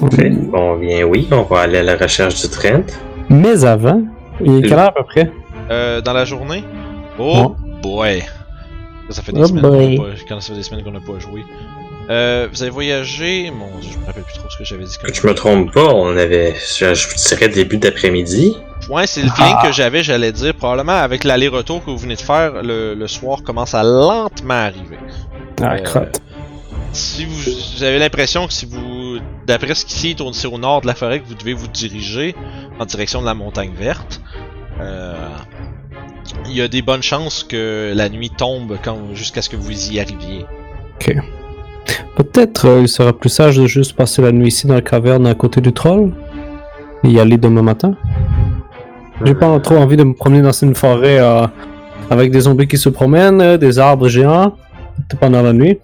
Parfait. 0.00 0.30
Bon, 0.30 0.76
bien 0.76 1.04
oui, 1.04 1.26
on 1.30 1.42
va 1.42 1.60
aller 1.62 1.78
à 1.78 1.82
la 1.82 1.96
recherche 1.96 2.40
du 2.40 2.48
Trent. 2.48 2.84
Mais 3.28 3.64
avant, 3.64 4.02
il 4.40 4.58
est 4.58 4.62
quelle 4.68 4.78
heure 4.78 4.88
à 4.88 4.92
peu 4.92 5.04
près? 5.04 5.30
Euh, 5.70 6.00
dans 6.00 6.12
la 6.12 6.24
journée? 6.24 6.64
Oh 7.18 7.54
boy! 7.82 8.20
Ça, 9.08 9.16
ça 9.16 9.22
fait 9.22 9.32
des 9.32 9.40
Oh 9.42 9.46
semaines 9.46 9.96
qu'on 9.96 10.02
pas, 10.04 10.08
quand 10.28 10.40
ça 10.40 10.48
fait 10.52 10.58
des 10.58 10.62
semaines 10.62 10.84
qu'on 10.84 10.92
n'a 10.92 11.00
pas 11.00 11.18
joué. 11.18 11.42
Euh, 12.10 12.48
vous 12.50 12.62
avez 12.62 12.70
voyagé, 12.70 13.50
mon 13.50 13.78
dieu, 13.80 13.90
je 13.92 13.98
me 13.98 14.06
rappelle 14.06 14.22
plus 14.22 14.34
trop 14.38 14.48
ce 14.48 14.56
que 14.56 14.64
j'avais 14.64 14.84
dit. 14.84 14.96
Que 15.02 15.12
je 15.12 15.26
me 15.26 15.34
trompe 15.34 15.72
pas, 15.72 15.92
on 15.92 16.16
avait, 16.16 16.54
je, 16.54 16.94
je 16.94 17.28
dirais 17.28 17.48
début 17.48 17.76
d'après-midi. 17.76 18.56
Ouais, 18.88 19.06
c'est 19.06 19.22
le 19.22 19.28
feeling 19.30 19.54
Ah. 19.58 19.66
que 19.66 19.72
j'avais, 19.72 20.02
j'allais 20.02 20.32
dire. 20.32 20.54
Probablement 20.54 20.92
avec 20.94 21.24
l'aller-retour 21.24 21.84
que 21.84 21.90
vous 21.90 21.98
venez 21.98 22.14
de 22.16 22.20
faire, 22.20 22.62
le, 22.62 22.94
le 22.94 23.08
soir 23.08 23.42
commence 23.42 23.74
à 23.74 23.82
lentement 23.82 24.54
arriver. 24.54 24.96
Ah, 25.60 25.74
Euh, 25.74 25.78
crotte. 25.80 26.22
Si 26.92 27.24
vous, 27.24 27.82
avez 27.84 27.98
l'impression 27.98 28.46
que 28.46 28.52
si 28.52 28.66
vous, 28.66 29.18
d'après 29.46 29.74
ce 29.74 30.06
est 30.06 30.20
au- 30.20 30.32
c'est 30.32 30.48
au 30.48 30.58
nord 30.58 30.80
de 30.80 30.86
la 30.86 30.94
forêt, 30.94 31.20
que 31.20 31.26
vous 31.28 31.34
devez 31.34 31.52
vous 31.52 31.68
diriger 31.68 32.34
en 32.78 32.86
direction 32.86 33.20
de 33.20 33.26
la 33.26 33.34
montagne 33.34 33.72
verte, 33.78 34.20
euh, 34.80 35.14
il 36.46 36.56
y 36.56 36.62
a 36.62 36.68
des 36.68 36.82
bonnes 36.82 37.02
chances 37.02 37.44
que 37.44 37.92
la 37.94 38.08
nuit 38.08 38.30
tombe 38.30 38.76
jusqu'à 39.14 39.42
ce 39.42 39.48
que 39.48 39.56
vous 39.56 39.92
y 39.92 40.00
arriviez. 40.00 40.44
Peut-être 42.16 42.66
euh, 42.66 42.80
il 42.82 42.88
sera 42.88 43.12
plus 43.12 43.28
sage 43.28 43.56
de 43.56 43.66
juste 43.66 43.92
passer 43.94 44.20
la 44.22 44.32
nuit 44.32 44.48
ici 44.48 44.66
dans 44.66 44.74
la 44.74 44.80
caverne 44.82 45.26
à 45.26 45.34
côté 45.34 45.60
du 45.60 45.72
troll 45.72 46.12
et 47.04 47.08
y 47.10 47.20
aller 47.20 47.36
demain 47.38 47.62
matin. 47.62 47.94
J'ai 49.24 49.34
pas 49.34 49.58
trop 49.60 49.76
envie 49.76 49.96
de 49.96 50.04
me 50.04 50.14
promener 50.14 50.42
dans 50.42 50.52
une 50.52 50.74
forêt 50.74 51.18
euh, 51.20 51.46
avec 52.10 52.30
des 52.30 52.40
zombies 52.40 52.66
qui 52.68 52.78
se 52.78 52.88
promènent, 52.88 53.56
des 53.56 53.78
arbres 53.78 54.08
géants 54.08 54.56
pendant 55.20 55.42
la 55.42 55.52
nuit. 55.52 55.78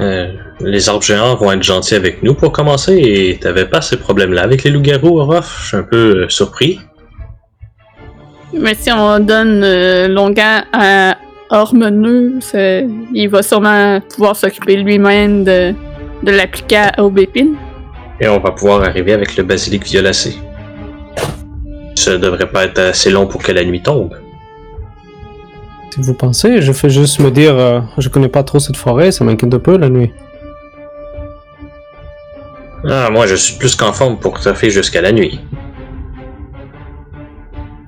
Euh, 0.00 0.32
les 0.60 0.88
arbres 0.88 1.02
géants 1.02 1.34
vont 1.36 1.52
être 1.52 1.62
gentils 1.62 1.94
avec 1.94 2.22
nous 2.22 2.34
pour 2.34 2.52
commencer 2.52 2.96
et 2.96 3.38
t'avais 3.38 3.66
pas 3.66 3.82
ces 3.82 3.98
problèmes-là 3.98 4.42
avec 4.42 4.64
les 4.64 4.70
loups-garous, 4.70 5.20
Orof? 5.20 5.58
Je 5.62 5.66
suis 5.68 5.76
un 5.76 5.82
peu 5.82 6.22
euh, 6.24 6.28
surpris. 6.28 6.80
Mais 8.52 8.74
si 8.74 8.90
on 8.90 9.18
donne 9.20 9.62
euh, 9.62 10.08
Longan 10.08 10.62
à 10.72 11.16
Ormeneux, 11.50 12.34
c'est- 12.40 12.86
il 13.14 13.28
va 13.28 13.42
sûrement 13.42 14.00
pouvoir 14.14 14.36
s'occuper 14.36 14.76
lui-même 14.76 15.44
de, 15.44 15.74
de 16.22 16.30
l'appliquer 16.32 16.76
à 16.96 17.02
Aubépine. 17.02 17.54
Et 18.20 18.28
on 18.28 18.38
va 18.38 18.50
pouvoir 18.52 18.82
arriver 18.84 19.12
avec 19.12 19.36
le 19.36 19.42
basilic 19.44 19.84
violacé. 19.84 20.36
Ça 21.94 22.16
devrait 22.16 22.48
pas 22.50 22.64
être 22.64 22.78
assez 22.78 23.10
long 23.10 23.26
pour 23.26 23.42
que 23.42 23.52
la 23.52 23.64
nuit 23.64 23.82
tombe. 23.82 24.14
Si 25.92 26.00
vous 26.02 26.14
pensez, 26.14 26.62
je 26.62 26.72
fais 26.72 26.88
juste 26.88 27.18
me 27.18 27.30
dire, 27.30 27.56
euh, 27.56 27.80
je 27.98 28.08
connais 28.08 28.28
pas 28.28 28.44
trop 28.44 28.60
cette 28.60 28.76
forêt, 28.76 29.10
ça 29.10 29.24
m'inquiète 29.24 29.52
un 29.52 29.58
peu 29.58 29.76
la 29.76 29.88
nuit. 29.88 30.12
Ah, 32.88 33.10
moi 33.10 33.26
je 33.26 33.34
suis 33.34 33.58
plus 33.58 33.74
qu'en 33.74 33.92
forme 33.92 34.16
pour 34.18 34.38
toffer 34.38 34.70
jusqu'à 34.70 35.02
la 35.02 35.10
nuit. 35.12 35.40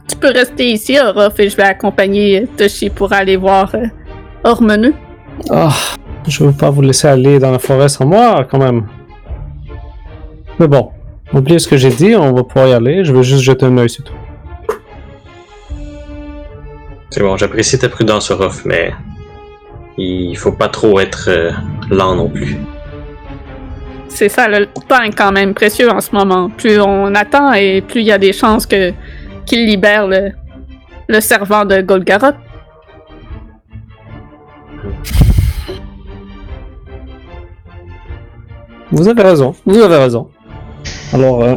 Tu 0.08 0.16
peux 0.16 0.32
rester 0.32 0.70
ici, 0.70 0.98
Orof, 0.98 1.38
et 1.38 1.48
je 1.48 1.56
vais 1.56 1.62
accompagner 1.62 2.46
Toshi 2.56 2.90
pour 2.90 3.12
aller 3.12 3.36
voir 3.36 3.72
euh, 3.74 3.86
Ormeneux. 4.42 4.94
Ah, 5.48 5.72
je 6.26 6.44
veux 6.44 6.52
pas 6.52 6.70
vous 6.70 6.82
laisser 6.82 7.06
aller 7.06 7.38
dans 7.38 7.52
la 7.52 7.60
forêt 7.60 7.88
sans 7.88 8.04
moi, 8.04 8.44
quand 8.50 8.58
même. 8.58 8.86
Mais 10.58 10.66
bon, 10.66 10.90
oubliez 11.32 11.60
ce 11.60 11.68
que 11.68 11.76
j'ai 11.76 11.90
dit, 11.90 12.14
on 12.16 12.32
va 12.32 12.42
pouvoir 12.42 12.68
y 12.68 12.72
aller, 12.72 13.04
je 13.04 13.12
vais 13.12 13.22
juste 13.22 13.42
jeter 13.42 13.64
un 13.64 13.78
œil, 13.78 13.88
c'est 13.88 14.02
tout. 14.02 14.12
C'est 17.12 17.20
bon, 17.20 17.36
j'apprécie 17.36 17.78
ta 17.78 17.90
prudence, 17.90 18.30
Orof, 18.30 18.64
mais 18.64 18.90
il 19.98 20.34
faut 20.34 20.52
pas 20.52 20.70
trop 20.70 20.98
être 20.98 21.28
euh, 21.28 21.50
lent 21.90 22.14
non 22.16 22.30
plus. 22.30 22.56
C'est 24.08 24.30
ça, 24.30 24.48
le 24.48 24.64
temps 24.88 25.02
est 25.02 25.14
quand 25.14 25.30
même 25.30 25.52
précieux 25.52 25.90
en 25.90 26.00
ce 26.00 26.14
moment. 26.14 26.48
Plus 26.48 26.80
on 26.80 27.14
attend 27.14 27.52
et 27.52 27.82
plus 27.82 28.00
il 28.00 28.06
y 28.06 28.12
a 28.12 28.16
des 28.16 28.32
chances 28.32 28.64
que 28.64 28.94
qu'il 29.44 29.66
libère 29.66 30.06
le, 30.06 30.30
le 31.06 31.20
servant 31.20 31.66
de 31.66 31.82
Golgaroth. 31.82 32.34
Vous 38.90 39.06
avez 39.06 39.22
raison, 39.22 39.54
vous 39.66 39.78
avez 39.82 39.96
raison. 39.96 40.30
Alors, 41.12 41.42
euh, 41.42 41.56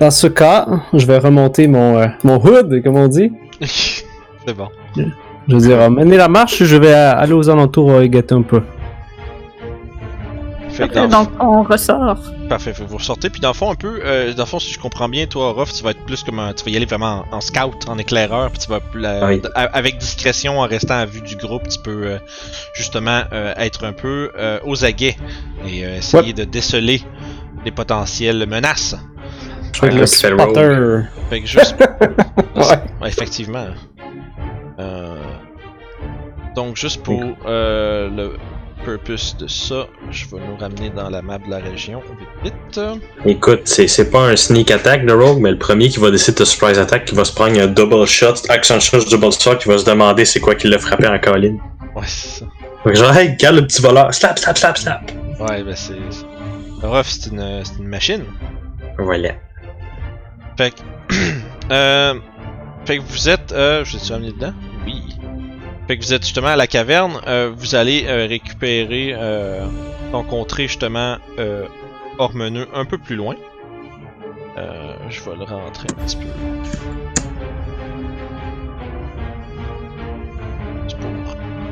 dans 0.00 0.10
ce 0.10 0.28
cas, 0.28 0.66
je 0.94 1.04
vais 1.04 1.18
remonter 1.18 1.68
mon, 1.68 1.98
euh, 1.98 2.06
mon 2.22 2.42
hood, 2.42 2.82
comme 2.82 2.96
on 2.96 3.08
dit. 3.08 3.30
c'est 3.60 4.54
bon. 4.56 4.68
Je 5.48 5.54
veux 5.54 5.60
dire, 5.60 5.78
la 6.16 6.28
marche, 6.28 6.62
je 6.64 6.76
vais 6.76 6.92
aller 6.94 7.32
aux 7.34 7.48
alentours 7.50 7.90
euh, 7.90 8.02
et 8.02 8.08
guetter 8.08 8.34
un 8.34 8.42
peu. 8.42 8.62
Fait 10.70 10.88
que 10.88 10.94
dans- 10.94 11.06
Donc 11.08 11.28
on 11.38 11.62
ressort. 11.62 12.16
Parfait, 12.48 12.72
fait 12.74 12.82
que 12.84 12.88
vous 12.88 12.96
ressortez. 12.96 13.30
Puis 13.30 13.40
dans 13.40 13.48
le 13.50 13.54
fond, 13.54 13.70
un 13.70 13.74
peu, 13.76 14.00
euh, 14.04 14.32
dans 14.34 14.42
le 14.42 14.48
fond, 14.48 14.58
si 14.58 14.72
je 14.72 14.78
comprends 14.80 15.08
bien, 15.08 15.26
toi, 15.26 15.52
Ruff, 15.56 15.72
tu 15.72 15.84
vas 15.84 15.90
être 15.90 16.04
plus 16.04 16.24
comme 16.24 16.40
un, 16.40 16.52
tu 16.52 16.64
vas 16.64 16.70
y 16.72 16.76
aller 16.76 16.84
vraiment 16.86 17.24
en, 17.30 17.36
en 17.36 17.40
scout, 17.40 17.88
en 17.88 17.96
éclaireur, 17.96 18.50
puis 18.50 18.58
tu 18.58 18.68
vas 18.68 18.80
la- 18.94 19.26
Oui. 19.26 19.40
a- 19.54 19.60
avec 19.76 19.98
discrétion, 19.98 20.58
en 20.58 20.66
restant 20.66 20.94
à 20.98 21.06
vue 21.06 21.20
du 21.20 21.36
groupe, 21.36 21.68
tu 21.68 21.78
peux 21.78 22.06
euh, 22.06 22.18
justement 22.74 23.22
euh, 23.32 23.54
être 23.56 23.84
un 23.84 23.92
peu 23.92 24.30
euh, 24.36 24.58
aux 24.64 24.84
aguets 24.84 25.16
et 25.66 25.84
euh, 25.84 25.96
essayer 25.98 26.32
de 26.32 26.42
déceler 26.44 27.02
les 27.64 27.70
potentielles 27.70 28.44
menaces. 28.48 28.96
Je 29.72 29.78
être 29.78 29.82
Ouais, 29.94 30.00
le 30.00 30.06
fait 30.06 30.30
le 30.30 30.38
spotter. 30.38 31.00
Fait 31.30 31.40
que 31.40 31.46
juste, 31.46 31.76
Ouais. 32.56 32.62
Ouais, 33.00 33.08
effectivement. 33.08 33.66
Euh, 34.78 35.16
Donc 36.56 36.76
juste 36.76 37.02
pour 37.02 37.22
euh, 37.46 38.08
le 38.10 38.36
purpose 38.84 39.36
de 39.38 39.46
ça, 39.46 39.86
je 40.10 40.26
vais 40.26 40.40
nous 40.46 40.56
ramener 40.56 40.90
dans 40.90 41.08
la 41.08 41.22
map 41.22 41.38
de 41.38 41.48
la 41.48 41.58
région 41.58 42.02
vite 42.44 42.54
vite. 42.74 42.80
Écoute, 43.24 43.62
c'est 43.64 43.88
c'est 43.88 44.10
pas 44.10 44.20
un 44.28 44.36
sneak 44.36 44.70
attack 44.70 45.06
de 45.06 45.12
Rogue, 45.12 45.40
mais 45.40 45.50
le 45.52 45.58
premier 45.58 45.88
qui 45.88 45.98
va 46.00 46.10
décider 46.10 46.38
de 46.40 46.44
surprise 46.44 46.78
attack, 46.78 47.06
qui 47.06 47.14
va 47.14 47.24
se 47.24 47.32
prendre 47.34 47.58
un 47.60 47.66
double 47.66 48.06
shot, 48.06 48.34
action 48.50 48.78
shot, 48.80 49.00
double 49.10 49.32
shot, 49.32 49.56
qui 49.56 49.68
va 49.68 49.78
se 49.78 49.84
demander 49.84 50.24
c'est 50.24 50.40
quoi 50.40 50.54
qui 50.54 50.68
l'a 50.68 50.78
frappé 50.78 51.06
en 51.08 51.18
colline. 51.18 51.58
Ouais, 51.96 52.02
c'est 52.06 52.40
ça. 52.40 52.46
Fait 52.82 52.90
que 52.92 52.96
genre, 52.98 53.16
hey, 53.16 53.30
regarde 53.30 53.56
le 53.56 53.62
petit 53.66 53.80
voleur, 53.80 54.12
slap, 54.12 54.38
slap, 54.38 54.58
slap, 54.58 54.76
slap. 54.76 55.10
Ouais, 55.40 55.62
ben 55.64 55.74
c'est. 55.74 55.94
c'est- 56.10 56.26
Ruff, 56.86 57.06
c'est 57.08 57.30
une, 57.30 57.62
c'est 57.64 57.78
une 57.78 57.88
machine. 57.88 58.24
Voilà. 58.98 59.30
Fait 60.58 60.70
que. 60.74 61.14
euh, 61.72 62.14
fait 62.86 62.98
que 62.98 63.02
vous 63.02 63.28
êtes. 63.28 63.52
Euh, 63.52 63.84
je 63.84 63.98
suis 63.98 64.12
amené 64.12 64.32
dedans? 64.32 64.52
Oui. 64.86 65.02
Fait 65.86 65.98
que 65.98 66.02
vous 66.04 66.12
êtes 66.14 66.22
justement 66.22 66.48
à 66.48 66.56
la 66.56 66.66
caverne. 66.66 67.20
euh, 67.26 67.52
vous 67.54 67.74
allez 67.74 68.04
euh, 68.06 68.26
récupérer. 68.26 69.12
Euh, 69.14 69.66
rencontrer 70.12 70.66
justement. 70.68 71.16
Euh, 71.38 71.64
Ormeneux 72.18 72.68
un 72.72 72.84
peu 72.84 72.96
plus 72.96 73.16
loin. 73.16 73.34
Euh, 74.56 74.94
je 75.10 75.20
vais 75.20 75.36
le 75.36 75.42
rentrer 75.42 75.88
un 75.90 76.04
petit 76.04 76.16
peu. 76.16 76.26
C'est 80.86 80.96
pour 80.98 81.10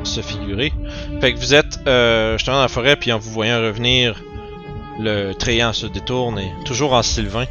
se 0.05 0.19
figurer. 0.19 0.73
Fait 1.21 1.33
que 1.33 1.39
vous 1.39 1.53
êtes 1.53 1.79
euh, 1.87 2.37
justement 2.37 2.57
dans 2.57 2.63
la 2.63 2.67
forêt, 2.67 2.97
puis 2.97 3.13
en 3.13 3.19
vous 3.19 3.31
voyant 3.31 3.61
revenir, 3.61 4.21
le 4.99 5.31
Tréant 5.31 5.71
se 5.71 5.85
détourne 5.87 6.39
et 6.39 6.51
toujours 6.65 6.91
en 6.91 7.03
Sylvain. 7.03 7.45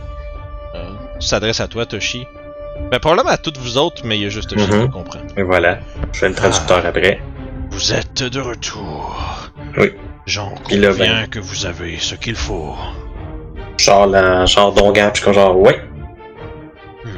S'adresse 1.18 1.61
à 1.61 1.68
toi, 1.68 1.87
Toshi. 1.87 2.27
Ben, 2.90 2.98
probablement 2.98 3.30
à 3.30 3.38
toutes 3.38 3.58
vous 3.58 3.78
autres, 3.78 4.02
mais 4.04 4.18
il 4.18 4.22
y 4.22 4.26
a 4.26 4.28
juste 4.28 4.50
Toshi 4.50 4.70
Mhm. 4.70 4.85
qui 4.87 4.90
comprend. 4.90 5.20
Et 5.37 5.42
voilà. 5.42 5.78
Je 6.12 6.18
fais 6.18 6.28
le 6.28 6.35
traducteur 6.35 6.85
après. 6.85 7.20
Vous 7.70 7.92
êtes 7.92 8.22
de 8.22 8.40
retour. 8.40 9.50
Oui. 9.78 9.92
J'en 10.26 10.50
conviens 10.50 10.92
ben- 10.92 11.26
que 11.28 11.38
vous 11.40 11.64
avez 11.66 11.98
ce 11.98 12.14
qu'il 12.14 12.35
faut. 12.35 12.74
Genre, 13.78 14.06
la, 14.06 14.44
genre 14.46 14.72
Dongan, 14.72 15.11
puis 15.12 15.22
comme 15.22 15.32
genre, 15.35 15.56
ouais. 15.58 15.80
Hmm. 17.04 17.08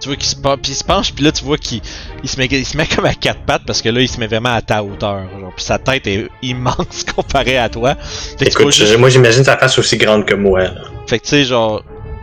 Tu 0.00 0.08
vois 0.08 0.16
qu'il 0.16 0.26
se, 0.26 0.36
pen- 0.36 0.56
puis 0.62 0.72
il 0.72 0.74
se 0.76 0.84
penche, 0.84 1.12
puis 1.12 1.24
là 1.24 1.32
tu 1.32 1.44
vois 1.44 1.58
qu'il 1.58 1.80
il 2.22 2.28
se, 2.28 2.38
met, 2.38 2.46
il 2.46 2.64
se 2.64 2.76
met 2.76 2.86
comme 2.86 3.04
à 3.04 3.14
quatre 3.14 3.40
pattes 3.40 3.62
parce 3.66 3.82
que 3.82 3.88
là 3.88 4.00
il 4.00 4.08
se 4.08 4.18
met 4.18 4.26
vraiment 4.28 4.54
à 4.54 4.62
ta 4.62 4.82
hauteur. 4.82 5.28
Genre, 5.38 5.52
puis 5.54 5.64
sa 5.64 5.78
tête 5.78 6.06
est 6.06 6.28
immense 6.42 7.04
comparée 7.16 7.58
à 7.58 7.68
toi. 7.68 7.94
Fait 8.38 8.46
Écoute, 8.48 8.72
juste- 8.72 8.92
je- 8.92 8.96
moi 8.96 9.10
j'imagine 9.10 9.44
sa 9.44 9.56
face 9.58 9.78
aussi 9.78 9.96
grande 9.98 10.24
que 10.24 10.34
moi. 10.34 10.62
là. 10.62 10.70
Fait 11.06 11.18
que 11.18 11.24
tu 11.24 11.30
sais, 11.30 11.44
genre. 11.44 11.82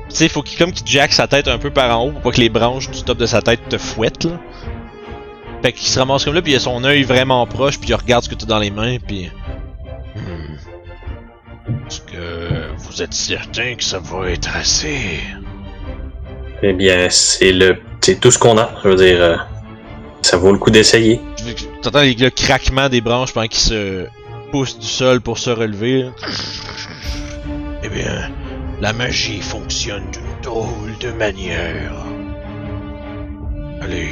Tu 0.10 0.16
sais, 0.16 0.30
faut 0.30 0.42
qu'il 0.42 0.58
comme 0.58 0.72
qu'il 0.72 0.88
jack 0.88 1.14
sa 1.14 1.28
tête 1.28 1.48
un 1.48 1.58
peu 1.60 1.70
par 1.70 1.98
en 2.00 2.06
haut 2.08 2.12
pour 2.12 2.22
pas 2.22 2.32
que 2.32 2.42
les 2.42 2.50
branches 2.50 2.90
du 2.90 3.04
top 3.04 3.18
de 3.18 3.26
sa 3.26 3.42
tête 3.42 3.60
te 3.70 3.78
fouettent, 3.78 4.24
là. 4.26 4.40
Fait 5.62 5.74
qu'il 5.74 5.88
se 5.88 6.00
ramasse 6.00 6.24
comme 6.26 6.34
là, 6.34 6.42
puis 6.42 6.54
il 6.54 6.56
a 6.56 6.60
son 6.60 6.84
œil 6.84 7.04
vraiment 7.04 7.46
proche, 7.46 7.80
puis 7.80 7.90
il 7.90 7.96
regarde 7.96 8.24
ce 8.24 8.30
que 8.30 8.36
t'as 8.36 8.46
dans 8.46 8.60
les 8.60 8.72
mains, 8.72 8.98
puis. 9.06 9.30
Hmm. 10.16 10.56
Est-ce 11.88 12.02
que 12.02 12.72
vous 12.78 13.02
êtes 13.02 13.14
certain 13.14 13.76
que 13.76 13.84
ça 13.84 14.00
va 14.00 14.30
être 14.32 14.50
assez? 14.56 15.20
Eh 16.64 16.74
bien, 16.74 17.08
c'est 17.10 17.52
le, 17.52 17.78
c'est 18.02 18.20
tout 18.20 18.32
ce 18.32 18.40
qu'on 18.40 18.58
a. 18.58 18.72
Je 18.84 18.90
veux 18.90 18.96
dire, 18.96 19.22
euh, 19.22 19.36
ça 20.22 20.38
vaut 20.38 20.52
le 20.52 20.58
coup 20.58 20.72
d'essayer. 20.72 21.22
T'entends 21.82 22.02
les- 22.02 22.16
le 22.16 22.30
craquement 22.32 22.90
des 22.90 23.02
branches 23.02 23.34
pendant 23.34 23.48
qu'il 23.48 23.60
se 23.62 24.06
pousse 24.52 24.80
du 24.80 24.88
sol 24.88 25.22
pour 25.22 25.38
se 25.38 25.50
relever. 25.52 26.04
là. 26.04 26.10
Eh 27.84 27.90
bien, 27.90 28.30
la 28.82 28.94
magie 28.94 29.42
fonctionne 29.42 30.04
d'une 30.12 30.42
drôle 30.42 30.98
de 31.00 31.12
manière. 31.12 31.94
Allez, 33.82 34.10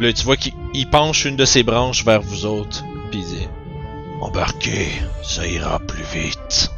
Là, 0.00 0.12
tu 0.12 0.24
vois 0.24 0.36
qu'il 0.36 0.52
il 0.74 0.88
penche 0.88 1.24
une 1.26 1.36
de 1.36 1.44
ses 1.44 1.62
branches 1.62 2.04
vers 2.04 2.20
vous 2.22 2.44
autres, 2.46 2.82
puis 3.10 3.20
il 3.20 3.24
dit 3.26 3.48
embarquez, 4.20 4.88
ça 5.22 5.46
ira 5.46 5.78
plus 5.80 6.02
vite. 6.12 6.70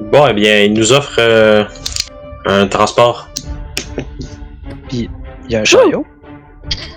Bon, 0.00 0.26
eh 0.28 0.32
bien, 0.32 0.60
il 0.62 0.72
nous 0.72 0.92
offre 0.92 1.16
euh, 1.18 1.64
un 2.46 2.66
transport. 2.66 3.28
Il 4.92 5.08
y 5.48 5.56
a 5.56 5.60
un 5.60 5.64
chariot. 5.64 6.06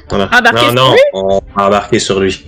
Voilà. 0.10 0.26
Embarquer 0.34 0.72
non, 0.72 0.72
sur 0.72 0.74
non, 0.76 0.92
lui? 0.94 1.00
on 1.13 1.42
va 1.56 1.68
embarquer 1.68 2.00
sur 2.00 2.20
lui. 2.20 2.46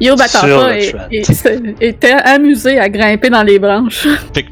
Yo 0.00 0.14
Batapa 0.14 0.76
est- 0.76 2.04
amusé 2.24 2.78
à 2.78 2.88
grimper 2.88 3.30
dans 3.30 3.42
les 3.42 3.58
branches. 3.58 4.06
Fait 4.34 4.44
que 4.44 4.50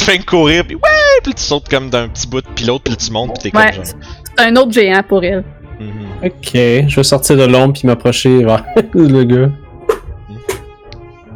te 0.00 0.10
fais 0.10 0.18
courir, 0.18 0.64
puis 0.64 0.74
ouais, 0.76 1.20
puis 1.22 1.34
tu 1.34 1.42
sautes 1.42 1.68
comme 1.68 1.90
d'un 1.90 2.08
petit 2.08 2.26
bout 2.26 2.40
de 2.42 2.48
pilote, 2.48 2.82
puis 2.84 2.96
tu 2.96 3.10
montes, 3.12 3.38
puis 3.40 3.50
t'es 3.50 3.56
Ouais. 3.56 3.66
comme 3.66 3.84
genre. 3.84 3.94
C'est 4.38 4.44
un 4.44 4.56
autre 4.56 4.72
géant 4.72 5.02
pour 5.02 5.22
elle. 5.24 5.44
Mhm. 5.78 6.06
Ok, 6.24 6.50
je 6.52 6.96
vais 6.96 7.02
sortir 7.02 7.36
de 7.36 7.44
l'ombre 7.44 7.72
puis 7.74 7.86
m'approcher 7.86 8.44
vers 8.44 8.64
le 8.94 9.24
gars. 9.24 9.50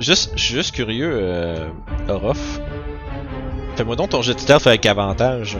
Juste, 0.00 0.32
je 0.36 0.42
suis 0.42 0.54
juste 0.54 0.74
curieux, 0.74 1.10
euh, 1.14 1.68
Orof. 2.08 2.60
Fais-moi 3.76 3.96
donc 3.96 4.10
ton 4.10 4.22
jet 4.22 4.34
de 4.34 4.38
stealth 4.40 4.66
avec 4.66 4.84
avantage. 4.86 5.56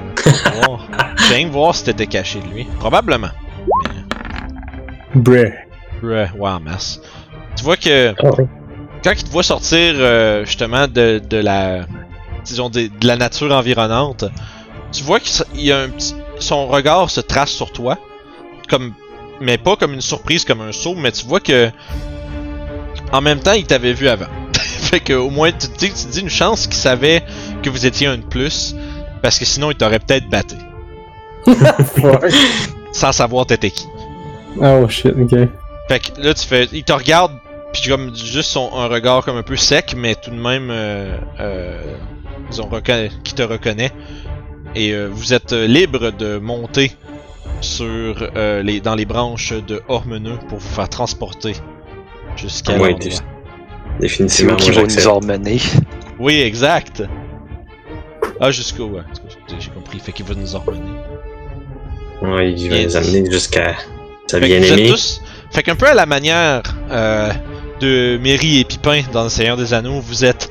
J'aime 1.28 1.48
voir 1.50 1.74
si 1.74 1.84
t'étais 1.84 2.06
caché 2.06 2.40
de 2.40 2.46
lui. 2.54 2.64
Probablement. 2.78 3.30
Breh. 5.14 5.52
Ouais, 6.02 6.28
ouais, 6.36 6.50
en 6.50 6.60
masse. 6.60 7.00
Tu 7.56 7.64
vois 7.64 7.76
que 7.76 8.10
Ah 8.22 8.42
quand 9.02 9.12
il 9.12 9.22
te 9.24 9.30
voit 9.30 9.42
sortir 9.42 9.94
euh, 9.96 10.44
justement 10.46 10.88
de, 10.88 11.18
de 11.28 11.36
la 11.36 11.80
disons 12.44 12.70
de, 12.70 12.82
de 12.82 13.06
la 13.06 13.16
nature 13.16 13.52
environnante, 13.52 14.24
tu 14.92 15.02
vois 15.02 15.20
qu'il 15.20 15.60
y 15.60 15.72
a 15.72 15.80
un 15.80 15.88
petit 15.88 16.14
son 16.38 16.66
regard 16.66 17.10
se 17.10 17.20
trace 17.20 17.50
sur 17.50 17.70
toi 17.72 17.98
comme 18.68 18.92
mais 19.40 19.58
pas 19.58 19.76
comme 19.76 19.92
une 19.92 20.00
surprise 20.00 20.44
comme 20.44 20.60
un 20.60 20.72
saut, 20.72 20.94
mais 20.94 21.12
tu 21.12 21.26
vois 21.26 21.40
que 21.40 21.70
en 23.12 23.20
même 23.20 23.40
temps, 23.40 23.52
il 23.52 23.64
t'avait 23.64 23.92
vu 23.92 24.08
avant. 24.08 24.26
fait 24.54 25.00
que 25.00 25.12
au 25.12 25.30
moins 25.30 25.52
tu 25.52 25.68
te 25.68 25.78
dis, 25.78 25.88
tu 25.88 26.06
te 26.06 26.12
dis 26.12 26.20
une 26.20 26.30
chance 26.30 26.66
qu'il 26.66 26.76
savait 26.76 27.22
que 27.62 27.70
vous 27.70 27.86
étiez 27.86 28.06
un 28.06 28.16
de 28.16 28.22
plus 28.22 28.74
parce 29.22 29.38
que 29.38 29.44
sinon 29.44 29.70
il 29.70 29.76
t'aurait 29.76 29.98
peut-être 29.98 30.28
battu 30.28 30.56
sans 32.92 33.12
savoir 33.12 33.46
t'étais 33.46 33.70
qui. 33.70 33.86
oh 34.60 34.88
shit, 34.88 35.12
ok. 35.12 35.48
Fait 35.88 36.00
que 36.00 36.20
là, 36.20 36.32
tu 36.32 36.46
fais. 36.46 36.68
Il 36.72 36.84
te 36.84 36.92
regarde, 36.92 37.32
puis 37.72 37.82
comme 37.88 38.14
juste 38.16 38.50
son, 38.50 38.70
un 38.74 38.86
regard 38.86 39.24
comme 39.24 39.36
un 39.36 39.42
peu 39.42 39.56
sec, 39.56 39.94
mais 39.96 40.14
tout 40.14 40.30
de 40.30 40.36
même. 40.36 40.70
Euh, 40.70 41.16
euh, 41.40 41.82
disons, 42.50 42.68
qui 43.22 43.34
te 43.34 43.42
reconnaît. 43.42 43.90
Et 44.74 44.92
euh, 44.92 45.08
vous 45.10 45.32
êtes 45.32 45.52
euh, 45.52 45.66
libre 45.66 46.10
de 46.10 46.38
monter 46.38 46.92
sur 47.60 48.28
euh, 48.36 48.62
les, 48.62 48.80
dans 48.80 48.94
les 48.94 49.04
branches 49.04 49.52
de 49.52 49.80
Hormeneux 49.88 50.38
pour 50.48 50.58
vous 50.58 50.68
faire 50.74 50.88
transporter 50.88 51.54
jusqu'à 52.36 52.72
Ouais, 52.72 52.90
l'endroit. 52.90 52.98
t'es- 52.98 53.10
C'est 53.10 54.00
Définitivement, 54.00 54.56
qui 54.56 54.70
va 54.72 54.82
nous 54.82 55.08
emmener. 55.08 55.60
Oui, 56.18 56.40
exact. 56.40 57.04
Ah, 58.40 58.50
jusqu'au. 58.50 58.86
Ouais, 58.86 59.02
j'ai 59.60 59.70
compris. 59.70 60.00
Fait 60.00 60.10
qu'il 60.12 60.24
va 60.26 60.34
nous 60.34 60.56
emmener. 60.56 60.80
Ouais, 62.22 62.52
il 62.52 62.68
va 62.70 62.82
nous 62.82 62.96
amener 62.96 63.30
jusqu'à 63.30 63.74
sa 64.26 64.40
bien-aimée. 64.40 64.88
tous. 64.88 65.20
Fait 65.52 65.62
qu'un 65.62 65.76
peu 65.76 65.86
à 65.86 65.94
la 65.94 66.06
manière 66.06 66.62
euh, 66.90 67.30
de 67.80 68.18
Mary 68.20 68.58
et 68.60 68.64
Pipin 68.64 69.02
dans 69.12 69.22
Le 69.24 69.28
Seigneur 69.28 69.56
des 69.56 69.72
Anneaux, 69.72 70.00
vous 70.00 70.24
êtes 70.24 70.50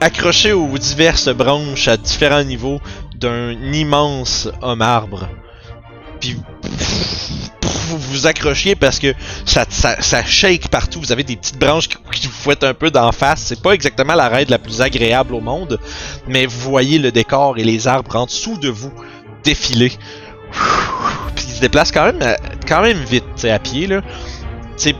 accrochés 0.00 0.52
aux 0.52 0.78
diverses 0.78 1.28
branches 1.28 1.88
à 1.88 1.96
différents 1.96 2.44
niveaux 2.44 2.80
d'un 3.14 3.52
immense 3.72 4.48
homme 4.62 4.82
arbre. 4.82 5.28
Puis 6.20 6.36
vous 7.90 7.98
vous 7.98 8.26
accrochiez 8.26 8.74
parce 8.76 8.98
que 8.98 9.14
ça, 9.44 9.64
ça, 9.68 10.24
shake 10.24 10.68
partout. 10.68 11.00
Vous 11.00 11.12
avez 11.12 11.24
des 11.24 11.36
petites 11.36 11.58
branches 11.58 11.88
qui, 11.88 12.26
vous 12.26 12.32
fouettent 12.32 12.64
un 12.64 12.74
peu 12.74 12.90
d'en 12.90 13.12
face. 13.12 13.42
C'est 13.42 13.62
pas 13.62 13.72
exactement 13.72 14.14
la 14.14 14.28
raide 14.28 14.50
la 14.50 14.58
plus 14.58 14.80
agréable 14.80 15.34
au 15.34 15.40
monde, 15.40 15.78
mais 16.28 16.46
vous 16.46 16.60
voyez 16.60 16.98
le 16.98 17.10
décor 17.10 17.58
et 17.58 17.64
les 17.64 17.88
arbres 17.88 18.16
en 18.16 18.26
dessous 18.26 18.56
de 18.58 18.68
vous 18.68 18.92
défiler. 19.44 19.92
Puis 21.34 21.44
ils 21.48 21.54
se 21.54 21.60
déplacent 21.60 21.92
quand 21.92 22.12
même, 22.12 22.36
quand 22.66 22.82
même 22.82 22.98
vite, 22.98 23.44
à 23.44 23.58
pied 23.58 23.86
là. 23.86 24.02
C'est 24.76 24.94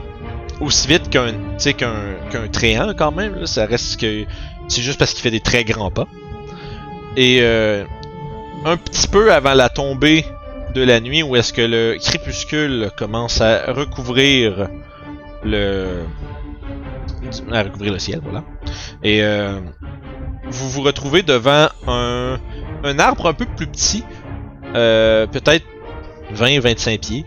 aussi 0.59 0.87
vite 0.87 1.09
qu'un, 1.09 1.33
qu'un, 1.57 2.15
qu'un 2.29 2.47
tréant 2.51 2.93
quand 2.95 3.11
même. 3.11 3.45
Ça 3.47 3.65
reste 3.65 3.99
que 3.99 4.25
c'est 4.67 4.81
juste 4.81 4.99
parce 4.99 5.13
qu'il 5.13 5.21
fait 5.21 5.31
des 5.31 5.39
très 5.39 5.63
grands 5.63 5.91
pas. 5.91 6.07
Et 7.17 7.39
euh, 7.41 7.83
un 8.65 8.77
petit 8.77 9.07
peu 9.07 9.33
avant 9.33 9.53
la 9.53 9.69
tombée 9.69 10.25
de 10.73 10.83
la 10.83 10.99
nuit, 10.99 11.23
où 11.23 11.35
est-ce 11.35 11.51
que 11.53 11.61
le 11.61 11.97
crépuscule 11.99 12.91
commence 12.97 13.41
à 13.41 13.71
recouvrir 13.73 14.69
le, 15.43 16.03
à 17.51 17.63
recouvrir 17.63 17.93
le 17.93 17.99
ciel, 17.99 18.19
voilà. 18.23 18.43
Et 19.03 19.23
euh, 19.23 19.59
vous 20.49 20.69
vous 20.69 20.81
retrouvez 20.81 21.23
devant 21.23 21.67
un, 21.87 22.39
un 22.83 22.99
arbre 22.99 23.27
un 23.27 23.33
peu 23.33 23.45
plus 23.45 23.67
petit, 23.67 24.03
euh, 24.75 25.27
peut-être 25.27 25.65
20-25 26.33 26.99
pieds, 26.99 27.25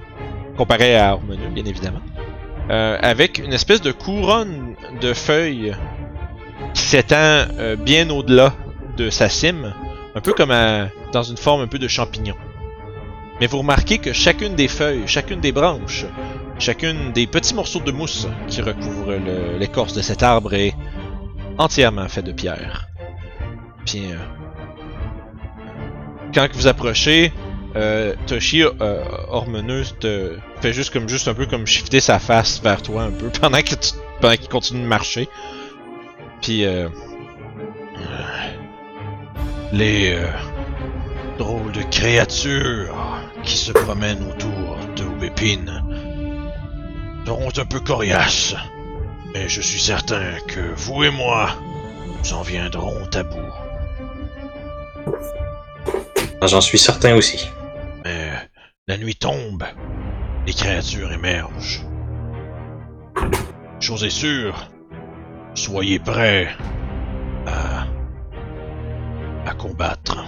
comparé 0.56 0.96
à 0.96 1.10
Harmonieux, 1.10 1.48
bien 1.52 1.64
évidemment. 1.64 2.00
Euh, 2.70 2.98
avec 3.02 3.38
une 3.38 3.52
espèce 3.52 3.82
de 3.82 3.92
couronne 3.92 4.74
de 5.00 5.12
feuilles 5.12 5.74
qui 6.74 6.82
s'étend 6.82 7.16
euh, 7.58 7.76
bien 7.76 8.10
au-delà 8.10 8.54
de 8.96 9.10
sa 9.10 9.28
cime, 9.28 9.74
un 10.14 10.20
peu 10.20 10.32
comme 10.32 10.54
dans 11.12 11.22
une 11.22 11.36
forme 11.36 11.62
un 11.62 11.66
peu 11.66 11.78
de 11.78 11.88
champignon. 11.88 12.36
Mais 13.40 13.46
vous 13.46 13.58
remarquez 13.58 13.98
que 13.98 14.12
chacune 14.12 14.54
des 14.54 14.68
feuilles, 14.68 15.02
chacune 15.06 15.40
des 15.40 15.50
branches, 15.50 16.06
chacune 16.58 17.12
des 17.12 17.26
petits 17.26 17.54
morceaux 17.54 17.80
de 17.80 17.90
mousse 17.90 18.28
qui 18.46 18.62
recouvrent 18.62 19.14
l'écorce 19.58 19.94
de 19.94 20.02
cet 20.02 20.22
arbre 20.22 20.54
est 20.54 20.74
entièrement 21.58 22.08
fait 22.08 22.22
de 22.22 22.32
pierre. 22.32 22.86
Puis, 23.84 24.12
euh, 24.12 24.16
quand 26.32 26.48
vous 26.52 26.66
approchez, 26.66 27.32
euh, 27.76 28.14
Toshi 28.26 28.62
euh, 28.62 29.02
Hormeneuse 29.28 29.96
te 29.98 30.36
fait 30.60 30.72
juste 30.72 30.92
comme 30.92 31.08
juste 31.08 31.26
un 31.26 31.34
peu 31.34 31.46
comme 31.46 31.66
shifter 31.66 31.98
sa 31.98 32.20
face 32.20 32.60
vers 32.62 32.82
toi 32.82 33.02
un 33.02 33.10
peu 33.10 33.28
pendant 33.40 33.60
que 33.62 33.74
pendant 34.20 34.36
qu'il 34.36 34.48
continue 34.48 34.82
de 34.82 34.86
marcher. 34.86 35.28
Puis 36.44 36.66
euh, 36.66 36.90
les 39.72 40.12
euh, 40.12 40.28
drôles 41.38 41.72
de 41.72 41.80
créatures 41.84 42.94
qui 43.42 43.56
se 43.56 43.72
promènent 43.72 44.22
autour 44.30 44.76
de 44.94 45.04
Oubépine 45.04 45.82
seront 47.24 47.48
un 47.56 47.64
peu 47.64 47.80
coriaces. 47.80 48.54
Mais 49.32 49.48
je 49.48 49.62
suis 49.62 49.80
certain 49.80 50.34
que 50.46 50.60
vous 50.76 51.04
et 51.04 51.10
moi, 51.10 51.48
nous 52.18 52.34
en 52.34 52.42
viendrons 52.42 53.08
à 53.14 53.22
bout. 53.22 53.52
Ah, 56.42 56.46
J'en 56.46 56.60
suis 56.60 56.78
certain 56.78 57.14
aussi. 57.14 57.48
Mais 58.04 58.32
la 58.86 58.98
nuit 58.98 59.16
tombe, 59.16 59.64
les 60.46 60.52
créatures 60.52 61.10
émergent. 61.10 61.86
Chose 63.80 64.04
est 64.04 64.10
sûre, 64.10 64.68
soyez 65.54 65.98
prêts 65.98 66.48
à, 67.46 67.86
combattre. 69.54 70.24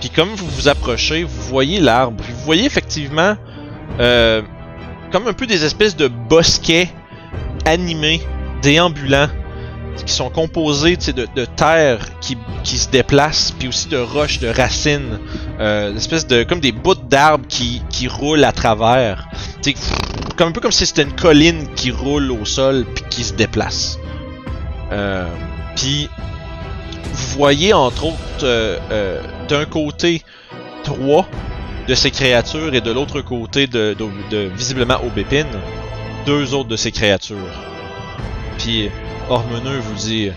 Puis 0.00 0.10
comme 0.10 0.30
vous 0.30 0.46
vous 0.46 0.68
approchez, 0.68 1.22
vous 1.22 1.42
voyez 1.42 1.80
l'arbre. 1.80 2.24
Vous 2.26 2.44
voyez 2.44 2.64
effectivement 2.64 3.36
euh, 4.00 4.42
comme 5.12 5.28
un 5.28 5.32
peu 5.32 5.46
des 5.46 5.64
espèces 5.64 5.96
de 5.96 6.08
bosquets 6.08 6.88
animés, 7.66 8.22
déambulants, 8.62 9.28
qui 10.04 10.12
sont 10.12 10.30
composés 10.30 10.96
de, 10.96 11.44
terre 11.44 11.98
qui, 12.20 12.36
qui 12.64 12.78
se 12.78 12.88
déplace, 12.88 13.52
puis 13.58 13.68
aussi 13.68 13.88
de 13.88 13.96
roches, 13.98 14.38
de 14.40 14.48
racines, 14.48 15.18
euh, 15.60 15.92
de 15.92 16.42
comme 16.44 16.60
des 16.60 16.72
bouts 16.72 16.94
d'arbres 16.94 17.46
qui, 17.48 17.82
qui 17.90 18.08
roulent 18.08 18.44
à 18.44 18.52
travers. 18.52 19.26
Tu 19.62 19.72
sais, 19.72 19.76
comme 20.36 20.48
un 20.48 20.52
peu 20.52 20.60
comme 20.60 20.72
si 20.72 20.86
c'était 20.86 21.02
une 21.02 21.14
colline 21.14 21.66
qui 21.74 21.90
roule 21.90 22.30
au 22.30 22.44
sol 22.44 22.84
puis 22.94 23.04
qui 23.08 23.24
se 23.24 23.32
déplace. 23.32 23.98
Euh, 24.92 25.26
puis 25.74 26.08
vous 27.12 27.38
voyez 27.38 27.72
entre 27.72 28.04
autres 28.06 28.18
euh, 28.44 28.78
euh, 28.90 29.20
d'un 29.48 29.64
côté 29.64 30.22
trois 30.84 31.26
de 31.88 31.94
ces 31.94 32.10
créatures 32.10 32.74
et 32.74 32.80
de 32.80 32.90
l'autre 32.90 33.20
côté 33.20 33.66
de, 33.66 33.94
de, 33.98 34.06
de- 34.30 34.50
visiblement 34.56 34.96
Aubépine 35.04 35.46
deux 36.26 36.54
autres 36.54 36.68
de 36.68 36.76
ces 36.76 36.90
créatures. 36.92 37.36
Puis 38.58 38.90
Ormeneux 39.28 39.80
vous 39.80 39.94
dit 39.94 40.30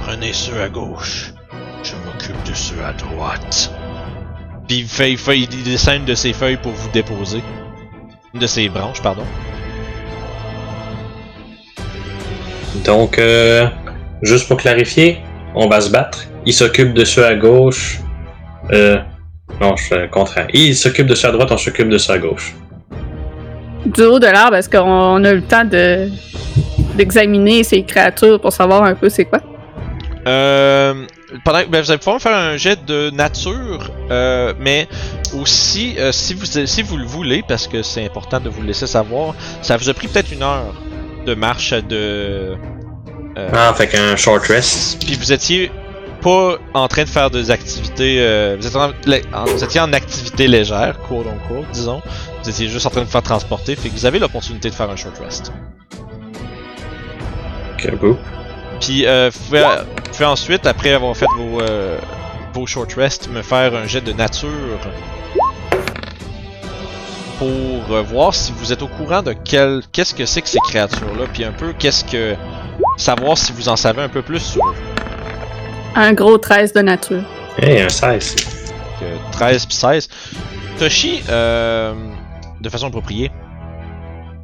Prenez 0.00 0.32
ceux 0.32 0.58
à 0.62 0.70
gauche, 0.70 1.34
je 1.82 1.92
m'occupe 2.06 2.42
de 2.48 2.54
ceux 2.54 2.82
à 2.82 2.94
droite. 2.94 3.70
puis 4.66 4.78
il 4.78 5.18
fait, 5.18 5.38
il 5.38 5.62
descend 5.64 6.06
de 6.06 6.14
ses 6.14 6.32
feuilles 6.32 6.56
pour 6.56 6.72
vous 6.72 6.88
déposer. 6.92 7.42
De 8.32 8.46
ses 8.46 8.70
branches, 8.70 9.02
pardon. 9.02 9.24
Donc, 12.86 13.18
euh, 13.18 13.66
juste 14.22 14.48
pour 14.48 14.56
clarifier, 14.56 15.18
on 15.54 15.68
va 15.68 15.82
se 15.82 15.90
battre. 15.90 16.24
Il 16.46 16.54
s'occupe 16.54 16.94
de 16.94 17.04
ceux 17.04 17.26
à 17.26 17.34
gauche. 17.34 18.00
Euh, 18.72 18.96
non, 19.60 19.76
je 19.76 19.94
le 19.94 20.08
contraire. 20.08 20.46
Il 20.54 20.74
s'occupe 20.74 21.06
de 21.06 21.14
ceux 21.14 21.28
à 21.28 21.32
droite, 21.32 21.52
on 21.52 21.58
s'occupe 21.58 21.90
de 21.90 21.98
ceux 21.98 22.14
à 22.14 22.18
gauche. 22.18 22.54
Du 23.86 24.02
haut 24.02 24.18
de 24.18 24.26
l'arbre, 24.26 24.56
est-ce 24.56 24.68
qu'on 24.68 25.24
a 25.24 25.30
eu 25.30 25.36
le 25.36 25.42
temps 25.42 25.64
de 25.64 26.08
d'examiner 26.96 27.62
ces 27.62 27.82
créatures 27.82 28.40
pour 28.40 28.52
savoir 28.52 28.82
un 28.84 28.94
peu 28.94 29.08
c'est 29.10 29.26
quoi? 29.26 29.40
Euh, 30.26 30.94
pendant, 31.44 31.60
ben, 31.68 31.82
vous 31.82 31.90
allez 31.90 31.98
pouvoir 31.98 32.20
faire 32.20 32.34
un 32.36 32.56
jet 32.56 32.78
de 32.86 33.10
nature, 33.10 33.90
euh, 34.10 34.54
mais 34.58 34.88
aussi, 35.38 35.94
euh, 35.98 36.10
si, 36.10 36.32
vous, 36.34 36.46
si 36.46 36.82
vous 36.82 36.96
le 36.96 37.04
voulez, 37.04 37.44
parce 37.46 37.68
que 37.68 37.82
c'est 37.82 38.04
important 38.04 38.40
de 38.40 38.48
vous 38.48 38.60
le 38.62 38.68
laisser 38.68 38.86
savoir, 38.86 39.34
ça 39.62 39.76
vous 39.76 39.88
a 39.88 39.94
pris 39.94 40.08
peut-être 40.08 40.32
une 40.32 40.42
heure 40.42 40.74
de 41.26 41.34
marche 41.34 41.74
de... 41.74 42.54
euh, 43.38 43.48
Ah, 43.52 43.72
fait 43.74 43.88
qu'un 43.88 44.16
short 44.16 44.42
rest. 44.46 45.04
Puis 45.04 45.14
vous 45.16 45.32
étiez 45.32 45.70
pas 46.22 46.56
en 46.74 46.88
train 46.88 47.04
de 47.04 47.08
faire 47.08 47.30
des 47.30 47.50
activités... 47.50 48.16
euh, 48.20 48.56
vous, 48.58 48.66
étiez 48.66 48.80
en, 48.80 48.90
en- 49.38 49.44
vous 49.44 49.62
étiez 49.62 49.80
en 49.80 49.92
activité 49.92 50.48
légère, 50.48 50.96
quote 51.08 51.26
unquote, 51.26 51.66
disons. 51.72 52.00
Vous 52.46 52.50
étiez 52.50 52.68
juste 52.68 52.86
en 52.86 52.90
train 52.90 53.00
de 53.00 53.06
faire 53.06 53.24
transporter, 53.24 53.74
fait 53.74 53.88
que 53.88 53.94
vous 53.94 54.06
avez 54.06 54.20
l'opportunité 54.20 54.70
de 54.70 54.74
faire 54.76 54.88
un 54.88 54.94
short 54.94 55.18
rest. 55.18 55.52
Ok, 57.74 57.92
beau. 57.96 58.16
Puis 58.80 59.04
euh, 59.04 59.30
vous, 59.34 59.44
pouvez, 59.46 59.62
vous 59.64 60.12
pouvez 60.12 60.24
ensuite, 60.26 60.64
après 60.64 60.92
avoir 60.92 61.16
fait 61.16 61.26
vos, 61.36 61.60
euh, 61.60 61.98
vos 62.54 62.64
short 62.64 62.92
rests, 62.92 63.28
me 63.30 63.42
faire 63.42 63.74
un 63.74 63.88
jet 63.88 64.00
de 64.00 64.12
nature 64.12 64.78
pour 67.40 67.48
euh, 67.90 68.02
voir 68.02 68.32
si 68.32 68.52
vous 68.56 68.72
êtes 68.72 68.82
au 68.82 68.86
courant 68.86 69.22
de 69.22 69.32
quel, 69.32 69.80
qu'est-ce 69.90 70.14
que 70.14 70.24
c'est 70.24 70.42
que 70.42 70.48
ces 70.48 70.60
créatures-là, 70.68 71.24
puis 71.32 71.42
un 71.42 71.50
peu 71.50 71.72
qu'est-ce 71.76 72.04
que 72.04 72.36
savoir 72.96 73.36
si 73.36 73.50
vous 73.50 73.68
en 73.68 73.74
savez 73.74 74.02
un 74.02 74.08
peu 74.08 74.22
plus 74.22 74.38
sur 74.38 74.64
eux. 74.64 74.74
Un 75.96 76.12
gros 76.12 76.38
13 76.38 76.74
de 76.74 76.82
nature. 76.82 77.24
Hey, 77.60 77.80
un 77.80 77.88
16. 77.88 78.36
Donc, 79.00 79.30
13 79.32 79.66
puis 79.66 79.74
16. 79.74 80.08
Toshi, 80.78 81.22
euh, 81.28 81.92
de 82.60 82.68
façon 82.68 82.86
appropriée, 82.86 83.30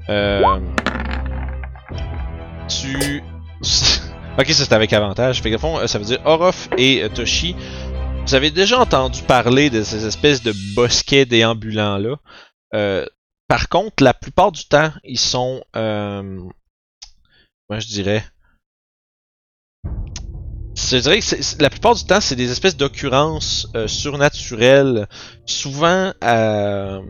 euh, 0.08 0.58
tu... 2.68 3.22
ok, 4.38 4.46
c'est 4.48 4.72
avec 4.72 4.92
avantage. 4.92 5.42
Fait 5.42 5.50
que, 5.50 5.58
fond, 5.58 5.78
euh, 5.78 5.86
ça 5.86 5.98
veut 5.98 6.04
dire 6.04 6.20
Orof 6.24 6.68
et 6.76 7.02
euh, 7.02 7.08
Toshi, 7.08 7.54
vous 8.26 8.34
avez 8.34 8.50
déjà 8.50 8.80
entendu 8.80 9.22
parler 9.22 9.70
de 9.70 9.82
ces 9.82 10.06
espèces 10.06 10.42
de 10.42 10.52
bosquets 10.74 11.26
déambulants-là. 11.26 12.16
Euh, 12.74 13.06
par 13.48 13.68
contre, 13.68 14.02
la 14.02 14.14
plupart 14.14 14.52
du 14.52 14.64
temps, 14.64 14.90
ils 15.04 15.18
sont... 15.18 15.62
Euh, 15.76 16.22
moi, 17.68 17.78
je 17.78 17.86
dirais... 17.86 18.24
Je 20.74 20.96
dirais 20.98 21.20
que 21.20 21.62
la 21.62 21.70
plupart 21.70 21.94
du 21.94 22.04
temps, 22.04 22.20
c'est 22.20 22.36
des 22.36 22.50
espèces 22.50 22.76
d'occurrences 22.76 23.68
surnaturelles, 23.86 25.06
souvent 25.46 26.12
euh, 26.24 27.00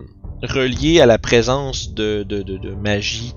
reliées 0.43 1.01
à 1.01 1.07
la 1.07 1.19
présence 1.19 1.95
de, 1.95 2.23
de, 2.23 2.43
de, 2.43 2.57
de 2.57 2.75
magie 2.75 3.35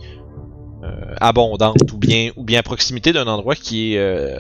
euh, 0.83 1.15
abondante 1.21 1.91
ou 1.93 1.97
bien, 1.97 2.31
ou 2.35 2.43
bien 2.43 2.59
à 2.59 2.63
proximité 2.63 3.13
d'un 3.13 3.27
endroit 3.27 3.55
qui 3.55 3.93
est, 3.93 3.97
euh, 3.99 4.37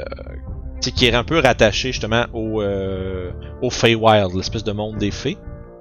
qui 0.81 1.05
est 1.07 1.13
un 1.13 1.23
peu 1.23 1.39
rattaché 1.39 1.91
justement 1.91 2.25
au, 2.33 2.61
euh, 2.61 3.31
au 3.61 3.69
Feywild, 3.69 4.33
l'espèce 4.35 4.63
de 4.63 4.71
monde 4.71 4.97
des 4.97 5.11
fées, 5.11 5.37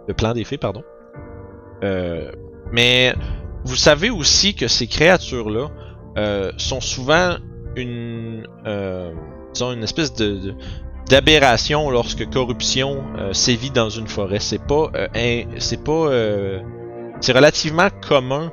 le 0.09 0.15
plan 0.15 0.33
des 0.33 0.45
fées, 0.45 0.59
pardon. 0.59 0.83
Euh, 1.83 2.31
mais 2.73 3.15
vous 3.65 3.77
savez 3.77 4.11
aussi 4.11 4.55
que 4.55 4.69
ces 4.69 4.87
créatures-là 4.87 5.69
euh, 6.17 6.53
sont 6.57 6.81
souvent 6.81 7.37
une, 7.77 8.47
euh, 8.67 9.13
disons 9.53 9.73
une 9.73 9.83
espèce 9.83 10.15
de- 10.15 10.55
d'aberration 11.09 11.91
lorsque 11.91 12.29
corruption 12.31 13.05
euh, 13.19 13.33
sévit 13.33 13.71
dans 13.71 13.91
une 13.91 14.09
forêt. 14.09 14.41
C'est 14.41 14.63
pas, 14.63 14.91
euh, 14.95 15.45
c'est 15.59 15.83
pas, 15.83 15.93
euh, 15.93 16.61
c'est 17.21 17.33
relativement 17.33 17.89
commun 18.07 18.53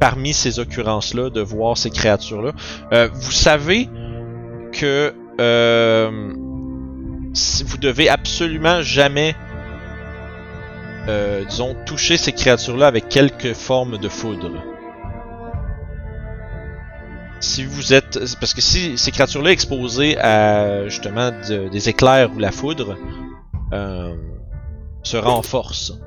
parmi 0.00 0.32
ces 0.32 0.58
occurrences-là 0.58 1.30
de 1.30 1.40
voir 1.40 1.76
ces 1.76 1.90
créatures-là. 1.90 2.52
Euh, 2.92 3.08
vous 3.12 3.32
savez 3.32 3.88
que 4.72 5.14
si 7.34 7.64
vous 7.64 7.78
devez 7.78 8.08
absolument 8.08 8.82
jamais, 8.82 9.34
disons, 11.48 11.74
toucher 11.86 12.16
ces 12.16 12.32
créatures-là 12.32 12.86
avec 12.86 13.08
quelque 13.08 13.54
forme 13.54 13.98
de 13.98 14.08
foudre. 14.08 14.71
Si 17.42 17.64
vous 17.64 17.92
êtes, 17.92 18.18
parce 18.40 18.54
que 18.54 18.60
si 18.60 18.96
ces 18.96 19.10
créatures-là 19.10 19.50
exposées 19.50 20.16
à 20.18 20.88
justement 20.88 21.30
de- 21.48 21.68
des 21.68 21.88
éclairs 21.88 22.30
ou 22.34 22.38
la 22.38 22.52
foudre, 22.52 22.96
euh, 23.72 24.14
se 25.02 25.16
renforcent 25.16 25.98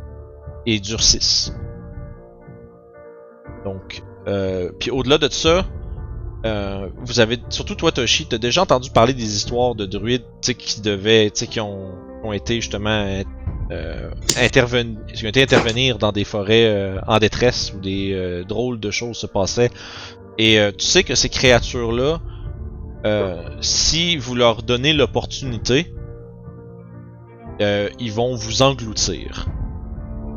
et 0.65 0.79
durcissent. 0.79 1.53
Donc, 3.65 4.01
euh, 4.27 4.71
puis 4.79 4.91
au-delà 4.91 5.17
de 5.17 5.27
ça, 5.29 5.65
euh, 6.45 6.87
vous 7.03 7.19
avez, 7.19 7.37
surtout 7.49 7.75
toi 7.75 7.91
Toshi, 7.91 8.27
t'as 8.27 8.37
déjà 8.37 8.61
entendu 8.61 8.89
parler 8.89 9.13
des 9.13 9.35
histoires 9.35 9.75
de 9.75 9.85
druides, 9.85 10.23
qui 10.41 10.79
devaient, 10.81 11.31
qui 11.31 11.59
ont, 11.59 11.91
ont 12.23 12.31
été 12.31 12.55
justement 12.61 13.05
euh, 13.71 14.09
interven- 14.37 15.03
qui 15.13 15.25
ont 15.25 15.29
été 15.29 15.41
intervenir 15.43 15.97
dans 15.97 16.11
des 16.13 16.23
forêts 16.23 16.65
euh, 16.67 16.99
en 17.07 17.17
détresse 17.17 17.73
où 17.75 17.79
des 17.81 18.13
euh, 18.13 18.43
drôles 18.43 18.79
de 18.79 18.91
choses 18.91 19.17
se 19.17 19.27
passaient. 19.27 19.71
Et 20.37 20.59
euh, 20.59 20.71
tu 20.71 20.85
sais 20.85 21.03
que 21.03 21.15
ces 21.15 21.29
créatures-là, 21.29 22.19
euh, 23.05 23.35
si 23.61 24.17
vous 24.17 24.35
leur 24.35 24.63
donnez 24.63 24.93
l'opportunité, 24.93 25.93
euh, 27.61 27.89
ils 27.99 28.11
vont 28.11 28.35
vous 28.35 28.61
engloutir. 28.61 29.47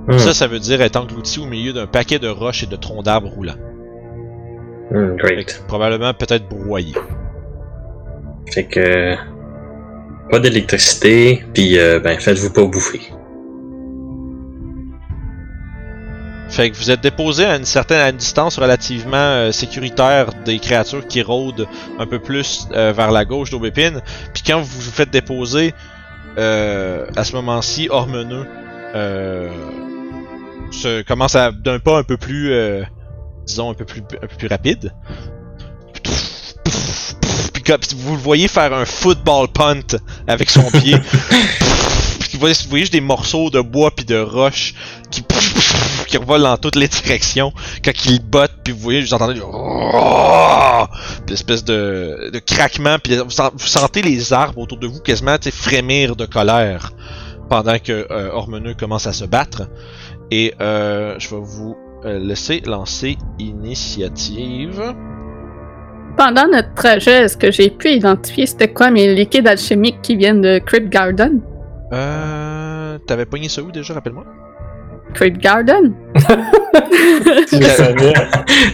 Hmm, 0.06 0.18
Ça, 0.18 0.34
ça 0.34 0.46
veut 0.46 0.60
dire 0.60 0.80
être 0.82 0.96
englouti 0.96 1.40
au 1.40 1.46
milieu 1.46 1.72
d'un 1.72 1.86
paquet 1.86 2.18
de 2.18 2.28
roches 2.28 2.62
et 2.62 2.66
de 2.66 2.76
troncs 2.76 3.04
d'arbres 3.04 3.28
roulants. 3.28 3.58
hmm, 4.90 5.16
great. 5.16 5.64
probablement 5.66 6.14
peut-être 6.14 6.48
broyé. 6.48 6.94
Fait 8.52 8.64
que. 8.64 9.16
Pas 10.30 10.38
d'électricité, 10.40 11.42
puis 11.54 11.76
ben 11.76 12.18
faites-vous 12.20 12.52
pas 12.52 12.64
bouffer. 12.66 13.00
Fait 16.48 16.70
que 16.70 16.76
vous 16.76 16.90
êtes 16.90 17.02
déposé 17.02 17.44
à 17.44 17.56
une 17.56 17.64
certaine 17.64 18.00
à 18.00 18.08
une 18.08 18.16
distance 18.16 18.58
relativement 18.58 19.16
euh, 19.16 19.52
sécuritaire 19.52 20.30
des 20.44 20.58
créatures 20.58 21.06
qui 21.06 21.22
rôdent 21.22 21.66
un 21.98 22.06
peu 22.06 22.18
plus 22.18 22.66
euh, 22.72 22.92
vers 22.92 23.10
la 23.10 23.24
gauche 23.24 23.50
d'Aubépine. 23.50 24.00
Puis 24.32 24.42
quand 24.46 24.60
vous 24.60 24.80
vous 24.80 24.90
faites 24.90 25.10
déposer, 25.10 25.74
euh, 26.38 27.06
à 27.16 27.24
ce 27.24 27.32
moment-ci, 27.34 27.88
Ormeneux 27.90 28.46
euh, 28.94 29.50
commence 31.06 31.34
à 31.34 31.50
d'un 31.52 31.80
pas 31.80 31.98
un 31.98 32.04
peu 32.04 32.16
plus, 32.16 32.52
euh, 32.52 32.84
disons 33.44 33.70
un 33.70 33.74
peu 33.74 33.84
plus 33.84 34.02
un 34.22 34.26
peu 34.26 34.36
plus 34.36 34.48
rapide. 34.48 34.92
Puis 37.52 37.74
vous 37.96 38.14
le 38.14 38.20
voyez 38.22 38.48
faire 38.48 38.72
un 38.72 38.86
football 38.86 39.48
punt 39.48 39.98
avec 40.26 40.48
son 40.48 40.70
pied. 40.70 40.96
Vous 42.38 42.70
voyez, 42.70 42.82
juste 42.84 42.92
des 42.92 43.00
morceaux 43.00 43.50
de 43.50 43.60
bois 43.60 43.90
puis 43.90 44.04
de 44.04 44.16
roche 44.20 44.74
qui 45.10 45.24
qui 46.06 46.16
revolent 46.16 46.42
dans 46.42 46.56
toutes 46.56 46.76
les 46.76 46.86
directions 46.88 47.52
quand 47.84 47.92
il 48.06 48.20
botte 48.22 48.52
puis 48.64 48.72
vous 48.72 48.78
voyez 48.78 49.00
vous 49.00 49.12
entendez 49.12 49.34
du 49.34 49.40
puis 51.26 51.34
espèce 51.34 51.64
de, 51.64 52.30
de 52.32 52.38
craquement 52.38 52.96
puis 53.02 53.16
vous, 53.16 53.30
sen- 53.30 53.50
vous 53.52 53.66
sentez 53.66 54.02
les 54.02 54.32
arbres 54.32 54.58
autour 54.58 54.78
de 54.78 54.86
vous 54.86 55.00
quasiment 55.00 55.36
frémir 55.50 56.14
de 56.16 56.24
colère 56.26 56.92
pendant 57.50 57.78
que 57.78 58.06
euh, 58.10 58.30
commence 58.74 59.06
à 59.06 59.12
se 59.12 59.24
battre 59.24 59.62
et 60.30 60.54
euh, 60.60 61.16
je 61.18 61.28
vais 61.30 61.40
vous 61.42 61.76
euh, 62.04 62.18
laisser 62.20 62.62
lancer 62.64 63.16
initiative 63.38 64.80
Pendant 66.16 66.46
notre 66.48 66.72
trajet, 66.74 67.24
est-ce 67.24 67.36
que 67.36 67.50
j'ai 67.50 67.70
pu 67.70 67.90
identifier 67.90 68.46
c'était 68.46 68.72
quoi 68.72 68.90
mes 68.90 69.14
liquides 69.14 69.46
alchimiques 69.48 70.00
qui 70.02 70.16
viennent 70.16 70.40
de 70.40 70.58
Crypt 70.58 70.88
Garden? 70.90 71.40
Euh, 71.92 72.98
t'avais 73.06 73.26
pogné 73.26 73.48
ça 73.48 73.62
où 73.62 73.70
déjà 73.70 73.94
rappelle-moi? 73.94 74.24
Crypt 75.14 75.38
Garden? 75.38 75.94
Je 77.50 77.56
le 77.58 77.64
savais. 77.64 78.12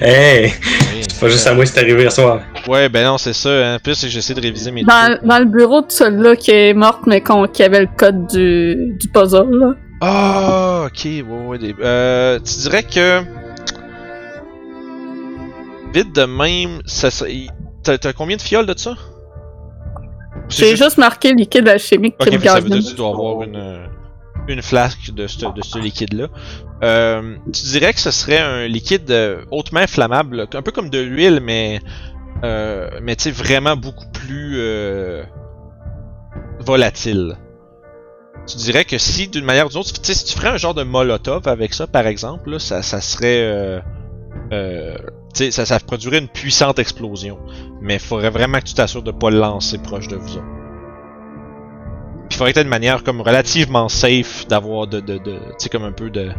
Hey! 0.00 0.52
Oui. 0.92 1.02
C'est 1.08 1.20
pas 1.20 1.28
juste 1.28 1.46
à 1.46 1.54
moi, 1.54 1.64
c'est 1.64 1.78
arrivé 1.78 2.02
hier 2.02 2.10
soir. 2.12 2.40
Ouais, 2.66 2.88
ben 2.88 3.04
non, 3.04 3.18
c'est 3.18 3.32
ça. 3.32 3.50
Hein. 3.74 3.78
Plus, 3.82 4.04
j'essaie 4.08 4.34
de 4.34 4.40
réviser 4.40 4.72
mes 4.72 4.82
Dans, 4.82 5.14
trucs. 5.14 5.24
dans 5.24 5.38
le 5.38 5.44
bureau 5.44 5.80
de 5.82 5.90
celle-là 5.90 6.34
qui 6.34 6.50
est 6.50 6.74
morte, 6.74 7.02
mais 7.06 7.20
qu'on- 7.20 7.46
qui 7.46 7.62
avait 7.62 7.82
le 7.82 7.88
code 7.96 8.26
du, 8.26 8.96
du 8.98 9.08
puzzle, 9.08 9.48
là. 9.50 9.74
Ah, 10.00 10.86
ok, 10.86 11.04
ouais, 11.04 11.22
ouais. 11.46 11.58
Des... 11.58 11.74
Euh, 11.80 12.38
tu 12.40 12.58
dirais 12.58 12.82
que. 12.82 13.20
Vite 15.92 16.14
de 16.14 16.24
même, 16.24 16.80
ça. 16.86 17.08
T'as 17.84 18.12
combien 18.12 18.36
de 18.36 18.42
fioles 18.42 18.66
de 18.66 18.74
ça? 18.76 18.94
J'ai 20.48 20.76
juste 20.76 20.98
marqué 20.98 21.32
liquide 21.32 21.68
alchimique 21.68 22.14
Ok, 22.18 22.24
fait 22.24 22.30
Crypt 22.30 22.42
que 22.42 22.48
ça 22.48 22.60
veut 22.60 22.68
dire 22.68 22.78
que 22.82 22.90
tu 22.90 22.94
dois 22.94 23.08
avoir 23.08 23.42
une, 23.42 23.56
euh, 23.56 23.86
une 24.48 24.62
flasque 24.62 25.12
de 25.12 25.26
ce, 25.26 25.46
de 25.46 25.62
ce 25.62 25.78
liquide-là. 25.78 26.28
Euh, 26.82 27.36
tu 27.52 27.62
dirais 27.64 27.92
que 27.92 28.00
ce 28.00 28.10
serait 28.10 28.38
un 28.38 28.66
liquide 28.66 29.10
euh, 29.10 29.44
hautement 29.50 29.80
inflammable, 29.80 30.46
un 30.52 30.62
peu 30.62 30.70
comme 30.70 30.90
de 30.90 30.98
l'huile, 30.98 31.40
mais 31.42 31.80
euh, 32.42 32.88
mais 33.02 33.16
tu 33.16 33.24
sais 33.24 33.30
vraiment 33.30 33.76
beaucoup 33.76 34.06
plus 34.12 34.54
euh, 34.58 35.22
volatile. 36.60 37.36
Tu 38.46 38.58
dirais 38.58 38.84
que 38.84 38.98
si 38.98 39.28
d'une 39.28 39.44
manière 39.44 39.66
ou 39.66 39.68
d'une 39.70 39.78
autre, 39.78 39.92
tu 39.92 40.00
sais, 40.02 40.14
si 40.14 40.24
tu 40.26 40.34
ferais 40.34 40.48
un 40.48 40.56
genre 40.58 40.74
de 40.74 40.82
molotov 40.82 41.48
avec 41.48 41.72
ça, 41.72 41.86
par 41.86 42.06
exemple, 42.06 42.50
là, 42.50 42.58
ça, 42.58 42.82
ça 42.82 43.00
serait 43.00 43.40
euh, 43.40 43.80
euh, 44.52 44.96
sais, 45.34 45.50
ça, 45.50 45.66
ça 45.66 45.78
produirait 45.80 46.18
une 46.18 46.28
puissante 46.28 46.78
explosion. 46.78 47.38
Mais 47.80 47.94
il 47.94 48.00
faudrait 48.00 48.30
vraiment 48.30 48.58
que 48.58 48.64
tu 48.64 48.74
t'assures 48.74 49.02
de 49.02 49.10
pas 49.10 49.30
le 49.30 49.38
lancer 49.38 49.78
proche 49.78 50.08
de 50.08 50.16
vous 50.16 50.36
autres. 50.36 50.44
Puis 52.28 52.36
il 52.36 52.36
faudrait 52.36 52.52
t'aies 52.52 52.62
une 52.62 52.68
manière 52.68 53.04
comme 53.04 53.20
relativement 53.20 53.88
safe 53.88 54.46
d'avoir 54.48 54.86
de, 54.86 55.00
de, 55.00 55.18
de 55.18 55.32
tu 55.34 55.40
sais 55.58 55.68
comme 55.68 55.84
un 55.84 55.92
peu 55.92 56.10
de 56.10 56.30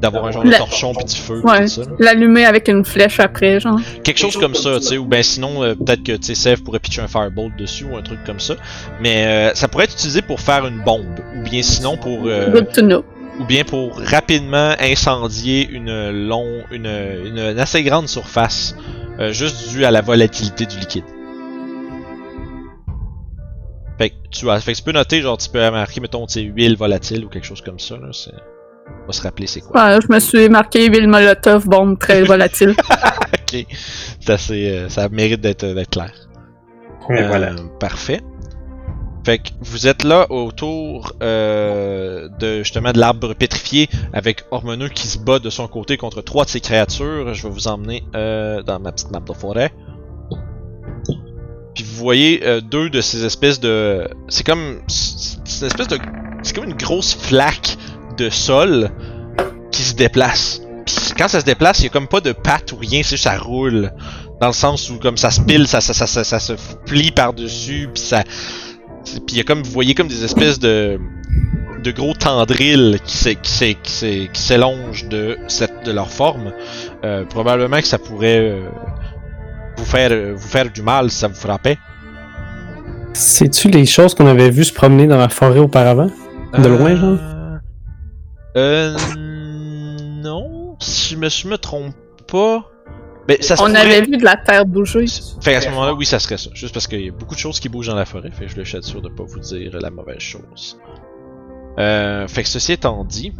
d'avoir 0.00 0.26
un 0.26 0.30
genre 0.30 0.44
de 0.44 0.52
torchon 0.52 0.92
puis 0.94 1.04
du 1.04 1.16
feu 1.16 1.40
Ouais, 1.42 1.64
l'allumer 1.98 2.44
avec 2.44 2.68
une 2.68 2.84
flèche 2.84 3.20
après, 3.20 3.60
genre. 3.60 3.80
Quelque 4.02 4.18
chose 4.18 4.36
comme 4.36 4.54
ça, 4.54 4.78
tu 4.78 4.86
sais, 4.86 4.98
ou 4.98 5.06
ben 5.06 5.22
sinon 5.22 5.62
euh, 5.62 5.74
peut-être 5.74 6.02
que 6.02 6.12
tu 6.12 6.34
sais 6.34 6.56
pourrait 6.56 6.78
pitcher 6.78 7.02
un 7.02 7.08
firebolt 7.08 7.56
dessus 7.56 7.84
ou 7.84 7.96
un 7.96 8.02
truc 8.02 8.18
comme 8.24 8.40
ça. 8.40 8.54
Mais 9.00 9.26
euh, 9.26 9.54
ça 9.54 9.68
pourrait 9.68 9.84
être 9.84 9.94
utilisé 9.94 10.22
pour 10.22 10.40
faire 10.40 10.66
une 10.66 10.82
bombe 10.82 11.20
ou 11.36 11.42
bien 11.42 11.62
sinon 11.62 11.96
pour 11.96 12.20
euh, 12.26 12.50
Good 12.50 12.72
to 12.72 12.82
know. 12.82 13.04
Ou 13.40 13.44
bien 13.44 13.64
pour 13.64 14.00
rapidement 14.00 14.74
incendier 14.80 15.68
une 15.68 16.10
long 16.26 16.62
une, 16.70 16.86
une, 16.86 17.38
une 17.38 17.58
assez 17.58 17.82
grande 17.82 18.08
surface 18.08 18.76
euh, 19.18 19.32
juste 19.32 19.70
dû 19.70 19.84
à 19.84 19.90
la 19.90 20.00
volatilité 20.00 20.66
du 20.66 20.78
liquide. 20.78 21.04
Fait 23.98 24.10
que 24.10 24.14
tu 24.30 24.50
as 24.50 24.60
fait 24.60 24.72
que 24.72 24.78
tu 24.78 24.82
peux 24.82 24.92
noter 24.92 25.22
genre 25.22 25.38
tu 25.38 25.48
peux 25.48 25.70
marquer 25.70 26.00
mettons 26.00 26.26
tu 26.26 26.34
sais 26.34 26.42
huile 26.42 26.76
volatile 26.76 27.24
ou 27.24 27.28
quelque 27.28 27.46
chose 27.46 27.62
comme 27.62 27.78
ça 27.78 27.96
là, 27.96 28.08
c'est 28.12 28.34
on 29.02 29.06
va 29.06 29.12
se 29.12 29.22
rappeler 29.22 29.46
c'est 29.46 29.60
quoi. 29.60 29.84
Ouais, 29.84 29.98
je 30.00 30.12
me 30.12 30.20
suis 30.20 30.48
marqué 30.48 30.86
huile 30.86 31.08
molotov, 31.08 31.66
bombe 31.66 31.98
très 31.98 32.22
volatile. 32.24 32.70
OK. 32.70 33.66
C'est 34.20 34.30
assez 34.30 34.70
euh, 34.70 34.88
ça 34.88 35.08
mérite 35.08 35.40
d'être 35.40 35.64
d'être 35.64 35.90
clair. 35.90 36.12
Euh, 37.10 37.26
voilà. 37.28 37.54
Parfait. 37.78 38.20
Fait 39.26 39.38
que 39.38 39.48
vous 39.60 39.88
êtes 39.88 40.04
là 40.04 40.30
autour 40.30 41.14
euh, 41.20 42.28
de 42.38 42.58
justement 42.58 42.92
de 42.92 43.00
l'arbre 43.00 43.34
pétrifié 43.34 43.88
avec 44.12 44.44
Ormeneux 44.52 44.88
qui 44.88 45.08
se 45.08 45.18
bat 45.18 45.40
de 45.40 45.50
son 45.50 45.66
côté 45.66 45.96
contre 45.96 46.22
trois 46.22 46.44
de 46.44 46.50
ses 46.50 46.60
créatures. 46.60 47.34
Je 47.34 47.42
vais 47.42 47.52
vous 47.52 47.66
emmener 47.66 48.04
euh, 48.14 48.62
dans 48.62 48.78
ma 48.78 48.92
petite 48.92 49.10
map 49.10 49.18
de 49.18 49.32
forêt. 49.32 49.72
Puis 51.74 51.82
vous 51.82 51.96
voyez 51.96 52.46
euh, 52.46 52.60
deux 52.60 52.88
de 52.88 53.00
ces 53.00 53.24
espèces 53.24 53.58
de. 53.58 54.08
C'est 54.28 54.46
comme. 54.46 54.80
C'est 54.86 55.62
une 55.62 55.66
espèce 55.66 55.88
de. 55.88 55.98
C'est 56.44 56.54
comme 56.54 56.66
une 56.66 56.76
grosse 56.76 57.16
flaque 57.16 57.78
de 58.16 58.30
sol 58.30 58.92
qui 59.72 59.82
se 59.82 59.94
déplace. 59.94 60.62
Puis 60.86 60.94
quand 61.18 61.26
ça 61.26 61.40
se 61.40 61.44
déplace, 61.44 61.80
il 61.80 61.84
y 61.84 61.86
a 61.86 61.90
comme 61.90 62.06
pas 62.06 62.20
de 62.20 62.30
pattes 62.30 62.70
ou 62.70 62.76
rien, 62.76 63.02
c'est 63.02 63.16
juste 63.16 63.24
ça 63.24 63.36
roule. 63.36 63.92
Dans 64.40 64.46
le 64.46 64.52
sens 64.52 64.88
où 64.88 65.00
comme 65.00 65.16
ça 65.16 65.32
se 65.32 65.40
pile, 65.40 65.66
ça, 65.66 65.80
ça 65.80 66.38
se 66.38 66.52
plie 66.84 67.10
par-dessus, 67.10 67.88
puis 67.92 68.04
ça. 68.04 68.22
Puis 69.26 69.34
il 69.34 69.36
y 69.38 69.40
a 69.40 69.44
comme, 69.44 69.62
vous 69.62 69.70
voyez 69.70 69.94
comme 69.94 70.08
des 70.08 70.24
espèces 70.24 70.58
de 70.58 70.98
de 71.82 71.90
gros 71.92 72.14
tendrils 72.14 72.98
qui 73.04 73.16
s'é- 73.16 73.36
qui 73.36 73.50
s'é- 73.50 73.76
qui 73.80 73.92
s'é- 73.92 74.30
qui 74.32 74.42
s'élongent 74.42 75.06
de 75.08 75.38
cette 75.46 75.84
de 75.84 75.92
leur 75.92 76.10
forme. 76.10 76.52
Euh, 77.04 77.24
probablement 77.24 77.78
que 77.80 77.86
ça 77.86 77.98
pourrait 77.98 78.40
euh, 78.40 78.68
vous 79.76 79.84
faire 79.84 80.10
euh, 80.10 80.32
vous 80.36 80.48
faire 80.48 80.70
du 80.70 80.82
mal 80.82 81.10
si 81.10 81.18
ça 81.18 81.28
vous 81.28 81.34
frappait. 81.34 81.78
C'est-tu 83.12 83.68
les 83.68 83.86
choses 83.86 84.14
qu'on 84.14 84.26
avait 84.26 84.50
vues 84.50 84.64
se 84.64 84.72
promener 84.72 85.06
dans 85.06 85.16
la 85.18 85.28
forêt 85.28 85.60
auparavant? 85.60 86.10
De 86.58 86.68
loin, 86.68 86.96
genre? 86.96 87.18
Euh. 88.56 88.96
Non. 89.16 90.76
Si 90.80 91.14
je 91.14 91.18
me, 91.18 91.28
je 91.28 91.46
me 91.48 91.56
trompe 91.58 91.94
pas. 92.30 92.64
Mais 93.28 93.42
ça 93.42 93.56
se 93.56 93.62
On 93.62 93.66
pourrait- 93.66 93.80
avait 93.80 94.02
vu 94.02 94.16
de 94.16 94.24
la 94.24 94.36
terre 94.36 94.64
bouger. 94.66 95.06
Fait 95.42 95.52
qu'à 95.52 95.60
ce 95.60 95.68
moment-là, 95.70 95.94
oui, 95.94 96.06
ça 96.06 96.18
serait 96.18 96.38
ça. 96.38 96.50
Juste 96.54 96.72
parce 96.72 96.86
qu'il 96.86 97.00
y 97.04 97.08
a 97.08 97.12
beaucoup 97.12 97.34
de 97.34 97.40
choses 97.40 97.58
qui 97.58 97.68
bougent 97.68 97.88
dans 97.88 97.94
la 97.96 98.04
forêt. 98.04 98.30
Fait 98.30 98.44
que 98.46 98.50
je 98.52 98.56
le 98.56 98.64
suis 98.64 98.82
sûr 98.82 99.02
de 99.02 99.08
pas 99.08 99.24
vous 99.24 99.40
dire 99.40 99.76
la 99.80 99.90
mauvaise 99.90 100.20
chose. 100.20 100.78
Euh, 101.78 102.26
fait 102.28 102.42
que 102.44 102.48
ceci 102.48 102.72
étant 102.72 103.04
dit. 103.04 103.32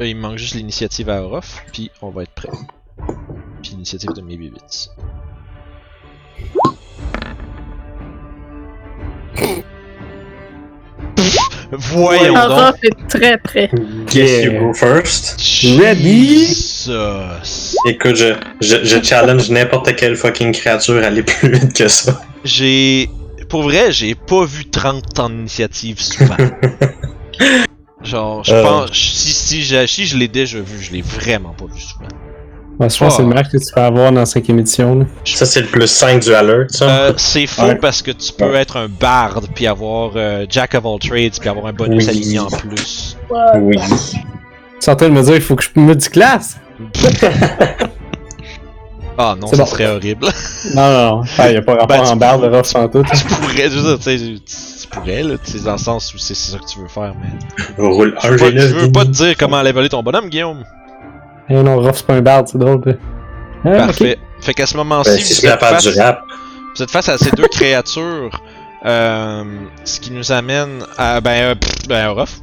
euh, 0.00 0.06
Il 0.06 0.16
me 0.16 0.22
manque 0.22 0.38
juste 0.38 0.54
l'initiative 0.54 1.08
à 1.08 1.22
Orof, 1.22 1.64
puis 1.72 1.90
on 2.02 2.10
va 2.10 2.24
être 2.24 2.32
prêt. 2.34 2.50
Puis 3.62 3.72
l'initiative 3.72 4.12
de 4.12 4.20
mes 4.22 4.36
bibits. 4.36 4.88
Voyons 11.72 12.34
donc! 12.34 12.42
Aura 12.44 12.72
est 12.82 13.08
très 13.08 13.38
près. 13.38 13.70
Guess 14.06 14.44
you 14.44 14.52
go 14.60 14.72
first. 14.72 15.40
Ready? 15.78 16.46
Écoute, 17.86 18.16
je, 18.16 18.34
je, 18.60 18.76
je 18.84 19.02
challenge 19.02 19.50
n'importe 19.50 19.94
quelle 19.96 20.16
fucking 20.16 20.52
créature 20.52 21.02
à 21.02 21.06
aller 21.06 21.22
plus 21.22 21.50
vite 21.50 21.72
que 21.72 21.88
ça. 21.88 22.20
J'ai. 22.44 23.08
Pour 23.48 23.62
vrai, 23.62 23.92
j'ai 23.92 24.14
pas 24.14 24.44
vu 24.44 24.64
30 24.68 25.18
en 25.20 25.30
initiative 25.30 26.00
souvent. 26.00 26.36
Genre, 28.02 28.44
je 28.44 28.52
Euh. 28.54 28.62
pense. 28.62 28.92
Si, 28.92 29.32
si, 29.32 29.62
je- 29.62 29.86
si 29.86 30.06
je 30.06 30.16
l'ai 30.16 30.28
déjà 30.28 30.58
vu, 30.60 30.80
je 30.80 30.92
l'ai 30.92 31.02
vraiment 31.02 31.50
pas 31.58 31.64
vu 31.72 31.80
souvent. 31.80 32.06
Ouais, 32.78 32.90
je 32.90 32.98
pense 32.98 33.16
que 33.16 33.16
c'est 33.16 33.22
le 33.22 33.30
Ah. 33.32 33.34
max 33.36 33.48
que 33.50 33.56
tu 33.56 33.72
peux 33.74 33.80
avoir 33.80 34.12
dans 34.12 34.20
la 34.20 34.26
cinquième 34.26 34.58
édition. 34.58 34.96
là. 34.98 35.04
Ça, 35.24 35.46
c'est 35.46 35.60
le 35.62 35.66
plus 35.66 35.86
5 35.86 36.22
du 36.22 36.34
alert, 36.34 36.70
ça. 36.70 36.84
Euh, 36.88 37.12
c'est 37.16 37.46
faux 37.46 37.62
Ouais. 37.62 37.76
parce 37.76 38.02
que 38.02 38.10
tu 38.10 38.32
peux 38.34 38.54
être 38.54 38.76
un 38.76 38.88
bard 38.88 39.40
puis 39.54 39.66
avoir 39.66 40.12
euh, 40.16 40.44
Jack 40.48 40.74
of 40.74 40.84
all 40.84 40.98
trades 40.98 41.38
puis 41.40 41.48
avoir 41.48 41.66
un 41.66 41.72
bonus 41.72 42.04
Oui. 42.04 42.10
aligné 42.10 42.38
en 42.38 42.48
plus. 42.48 43.16
Oui. 43.56 43.76
Tu 44.78 44.86
es 44.86 44.92
en 44.92 44.96
train 44.96 45.08
de 45.08 45.14
me 45.14 45.22
dire 45.22 45.36
il 45.36 45.40
faut 45.40 45.56
que 45.56 45.64
je 45.64 45.70
me 45.80 45.94
du 45.96 46.08
classe? 46.10 46.58
Ah 49.18 49.34
non, 49.40 49.46
ça 49.46 49.56
bon. 49.56 49.66
serait 49.66 49.86
horrible. 49.86 50.26
Non, 50.74 50.82
non, 50.92 51.16
non. 51.18 51.22
Il 51.46 51.50
n'y 51.52 51.56
a 51.56 51.62
pas 51.62 51.72
rapport 51.72 51.86
Ben, 51.86 52.02
tu 52.04 52.10
en 52.10 52.16
barre 52.16 52.38
de 52.38 52.48
Ross 52.48 52.74
en 52.74 52.86
tout. 52.88 53.02
tu 53.02 53.24
pourrais, 53.24 53.70
tu 53.70 54.02
sais, 54.02 54.16
tu- 54.18 54.88
pourrais, 54.90 55.22
là, 55.22 55.34
tu 55.42 55.52
sais, 55.52 55.60
dans 55.64 55.72
le 55.72 55.78
sens 55.78 56.12
où 56.14 56.18
c'est 56.18 56.34
ça 56.34 56.58
que 56.58 56.66
tu 56.66 56.80
veux 56.80 56.88
faire, 56.88 57.14
mais. 57.20 57.82
Roule 57.82 58.14
Je 58.22 58.26
un 58.26 58.30
veux 58.32 58.36
pas, 58.36 58.50
G9. 58.50 58.58
je 58.60 58.74
veux 58.76 58.92
pas 58.92 59.04
te 59.04 59.10
dire 59.10 59.34
comment 59.38 59.62
leveler 59.62 59.88
ton 59.88 60.02
bonhomme, 60.02 60.28
Guillaume. 60.28 60.64
Eh 61.48 61.54
non, 61.62 61.76
Ross 61.80 61.96
c'est 61.98 62.06
pas 62.06 62.14
un 62.14 62.20
barde, 62.20 62.48
c'est 62.48 62.58
drôle. 62.58 62.82
Ah, 63.64 63.70
Parfait. 63.86 64.18
Fait 64.40 64.52
qu'à 64.52 64.66
ce 64.66 64.76
moment-ci, 64.76 65.10
Ben, 65.10 65.18
si 65.18 65.32
vous 65.34 65.40
c'est 65.40 65.46
la 65.46 65.54
êtes 65.54 65.60
part 65.60 65.70
face- 65.70 65.86
du 65.94 65.98
rap. 65.98 66.20
Vous 66.76 66.82
êtes 66.82 66.90
face 66.90 67.08
à 67.08 67.16
ces 67.16 67.30
deux 67.30 67.46
créatures, 67.50 68.38
euh, 68.84 69.44
ce 69.84 69.98
qui 70.00 70.10
nous 70.12 70.30
amène 70.30 70.80
à 70.98 71.20
ben, 71.22 71.30
euh, 71.30 71.54
pff, 71.54 71.88
ben 71.88 72.08
Orof. 72.08 72.40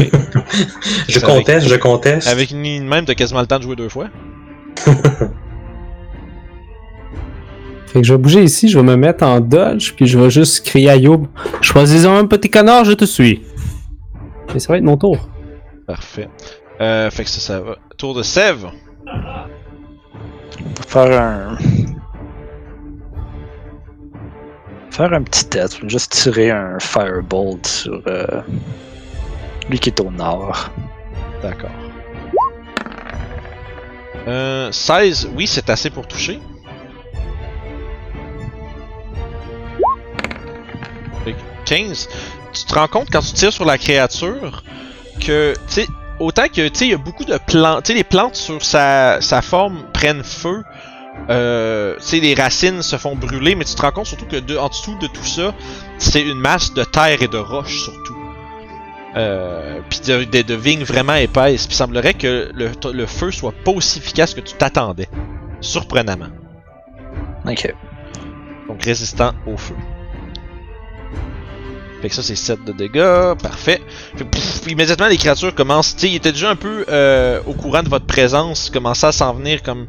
Je 1.08 1.20
conteste, 1.20 1.68
je 1.68 1.74
conteste. 1.76 2.28
Avec 2.28 2.50
une 2.50 2.62
ligne 2.62 2.84
de 2.84 2.88
même, 2.88 3.04
t'as 3.04 3.14
quasiment 3.14 3.40
le 3.40 3.46
temps 3.46 3.58
de 3.58 3.64
jouer 3.64 3.76
deux 3.76 3.88
fois. 3.88 4.08
Fait 7.86 8.00
que 8.00 8.06
je 8.06 8.14
vais 8.14 8.18
bouger 8.18 8.44
ici, 8.44 8.68
je 8.68 8.78
vais 8.78 8.84
me 8.84 8.94
mettre 8.94 9.24
en 9.24 9.40
dodge, 9.40 9.94
puis 9.96 10.06
je 10.06 10.16
vais 10.16 10.30
juste 10.30 10.64
crier 10.64 10.90
à 10.90 10.96
Youb 10.96 11.26
Choisis-en 11.60 12.14
un 12.14 12.26
petit 12.26 12.48
canard, 12.48 12.84
je 12.84 12.92
te 12.92 13.04
suis. 13.04 13.42
Et 14.54 14.60
ça 14.60 14.72
va 14.72 14.78
être 14.78 14.84
mon 14.84 14.96
tour. 14.96 15.28
Parfait. 15.88 16.28
Euh, 16.80 17.10
fait 17.10 17.24
que 17.24 17.30
ça, 17.30 17.40
ça 17.40 17.60
va. 17.60 17.76
Tour 17.98 18.14
de 18.14 18.22
Sève. 18.22 18.68
Faire 20.86 21.20
un. 21.20 21.58
Faire 24.90 25.12
un 25.12 25.22
petit 25.22 25.46
test. 25.46 25.78
Je 25.78 25.82
vais 25.82 25.88
Juste 25.88 26.12
tirer 26.12 26.50
un 26.50 26.78
Firebolt 26.78 27.66
sur 27.66 28.00
euh, 28.06 28.40
lui 29.70 29.78
qui 29.78 29.90
est 29.90 30.00
au 30.00 30.10
nord. 30.10 30.70
D'accord. 31.42 31.70
Euh, 34.28 34.70
16, 34.70 35.30
oui, 35.34 35.46
c'est 35.46 35.70
assez 35.70 35.90
pour 35.90 36.06
toucher. 36.06 36.40
Fait 41.24 41.32
que 41.32 41.38
15. 41.64 42.08
Tu 42.52 42.64
te 42.64 42.74
rends 42.74 42.88
compte 42.88 43.08
quand 43.10 43.20
tu 43.20 43.32
tires 43.32 43.52
sur 43.52 43.64
la 43.64 43.78
créature 43.78 44.62
que, 45.20 45.54
tu 45.54 45.72
sais, 45.72 45.86
autant 46.18 46.48
que, 46.48 46.68
tu 46.68 46.78
sais, 46.78 46.86
il 46.86 46.90
y 46.90 46.94
a 46.94 46.98
beaucoup 46.98 47.24
de 47.24 47.38
plantes, 47.46 47.84
tu 47.84 47.92
sais, 47.92 47.96
les 47.96 48.04
plantes 48.04 48.34
sur 48.34 48.62
sa, 48.64 49.20
sa 49.20 49.40
forme 49.40 49.84
prennent 49.92 50.24
feu. 50.24 50.62
Euh, 51.28 51.96
tu 51.96 52.02
sais, 52.02 52.20
les 52.20 52.34
racines 52.34 52.82
se 52.82 52.96
font 52.96 53.14
brûler, 53.14 53.54
mais 53.54 53.64
tu 53.64 53.74
te 53.74 53.82
rends 53.82 53.92
compte 53.92 54.06
surtout 54.06 54.26
que 54.26 54.36
de, 54.36 54.56
en 54.56 54.68
dessous 54.68 54.96
de 55.00 55.06
tout 55.06 55.24
ça, 55.24 55.54
c'est 55.98 56.22
une 56.22 56.38
masse 56.38 56.74
de 56.74 56.82
terre 56.82 57.22
et 57.22 57.28
de 57.28 57.38
roches 57.38 57.84
surtout. 57.84 58.19
Euh, 59.16 59.80
puis 59.88 60.00
de, 60.00 60.24
de, 60.24 60.42
de 60.42 60.54
vignes 60.54 60.84
vraiment 60.84 61.14
épaisses. 61.14 61.66
Puis 61.66 61.76
semblerait 61.76 62.14
que 62.14 62.50
le, 62.54 62.70
le 62.92 63.06
feu 63.06 63.30
soit 63.30 63.54
pas 63.64 63.72
aussi 63.72 63.98
efficace 63.98 64.34
que 64.34 64.40
tu 64.40 64.54
t'attendais. 64.54 65.08
Surprenamment. 65.60 66.28
Ok. 67.46 67.74
Donc 68.68 68.82
résistant 68.84 69.32
au 69.46 69.56
feu. 69.56 69.74
Fait 72.00 72.08
que 72.08 72.14
ça 72.14 72.22
c'est 72.22 72.36
7 72.36 72.64
de 72.64 72.72
dégâts, 72.72 73.34
parfait. 73.42 73.80
Fait 74.16 74.24
pff, 74.24 74.66
immédiatement 74.70 75.08
les 75.08 75.18
créatures 75.18 75.54
commencent, 75.54 75.94
tu 75.94 76.02
sais, 76.02 76.08
ils 76.08 76.16
étaient 76.16 76.32
déjà 76.32 76.48
un 76.48 76.56
peu 76.56 76.86
euh, 76.88 77.40
au 77.46 77.52
courant 77.52 77.82
de 77.82 77.90
votre 77.90 78.06
présence, 78.06 78.68
ils 78.68 78.70
commençaient 78.70 79.08
à 79.08 79.12
s'en 79.12 79.34
venir 79.34 79.62
comme 79.62 79.86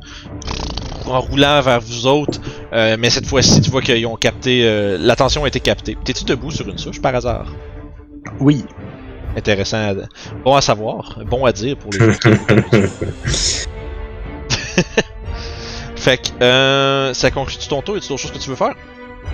en 1.06 1.22
roulant 1.22 1.62
vers 1.62 1.80
vous 1.80 2.08
autres. 2.08 2.40
Euh, 2.74 2.98
mais 3.00 3.10
cette 3.10 3.26
fois-ci, 3.28 3.62
tu 3.62 3.72
vois 3.72 3.82
qu'ils 3.82 4.06
ont 4.08 4.18
capté, 4.18 4.64
euh, 4.66 4.98
l'attention 5.00 5.46
a 5.46 5.48
été 5.48 5.60
captée. 5.60 5.98
T'es-tu 6.04 6.26
debout 6.26 6.52
sur 6.52 6.68
une 6.68 6.78
souche 6.78 7.02
par 7.02 7.16
hasard? 7.16 7.48
Oui. 8.40 8.66
Intéressant, 9.36 9.78
à... 9.78 9.94
bon 10.44 10.56
à 10.56 10.62
savoir, 10.62 11.20
bon 11.26 11.46
à 11.46 11.52
dire 11.52 11.78
pour 11.78 11.92
les 11.92 12.00
gens. 12.00 12.18
Fait 15.96 16.18
que 16.18 16.44
euh, 16.44 17.14
ça 17.14 17.32
conclut 17.32 17.58
ton 17.70 17.82
tour? 17.82 17.98
Est-ce 17.98 18.10
d'autres 18.10 18.22
choses 18.22 18.32
que 18.32 18.40
tu 18.40 18.50
veux 18.50 18.56
faire? 18.56 18.74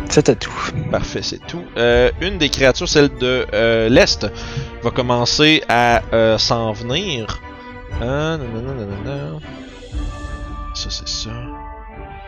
C'était 0.09 0.35
tout. 0.35 0.53
Parfait, 0.91 1.21
c'est 1.21 1.45
tout. 1.47 1.63
Euh, 1.77 2.11
une 2.21 2.37
des 2.37 2.49
créatures, 2.49 2.89
celle 2.89 3.13
de 3.15 3.45
euh, 3.53 3.89
l'Est, 3.89 4.27
va 4.83 4.91
commencer 4.91 5.63
à 5.69 6.01
euh, 6.13 6.37
s'en 6.37 6.73
venir. 6.73 7.39
Euh, 8.01 8.37
nanana, 8.37 8.73
nanana. 8.73 9.39
Ça, 10.73 10.89
c'est 10.89 11.07
ça. 11.07 11.29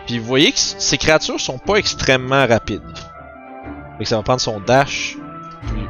Puis 0.08 0.20
vous 0.20 0.26
voyez 0.26 0.52
que 0.52 0.58
ces 0.58 0.98
créatures 0.98 1.40
sont 1.40 1.60
pas 1.60 1.76
extrêmement 1.76 2.48
rapides. 2.48 2.82
Fait 3.98 4.04
que 4.04 4.10
ça 4.10 4.18
va 4.18 4.24
prendre 4.24 4.42
son 4.42 4.60
dash. 4.60 5.18
Puis, 5.68 5.82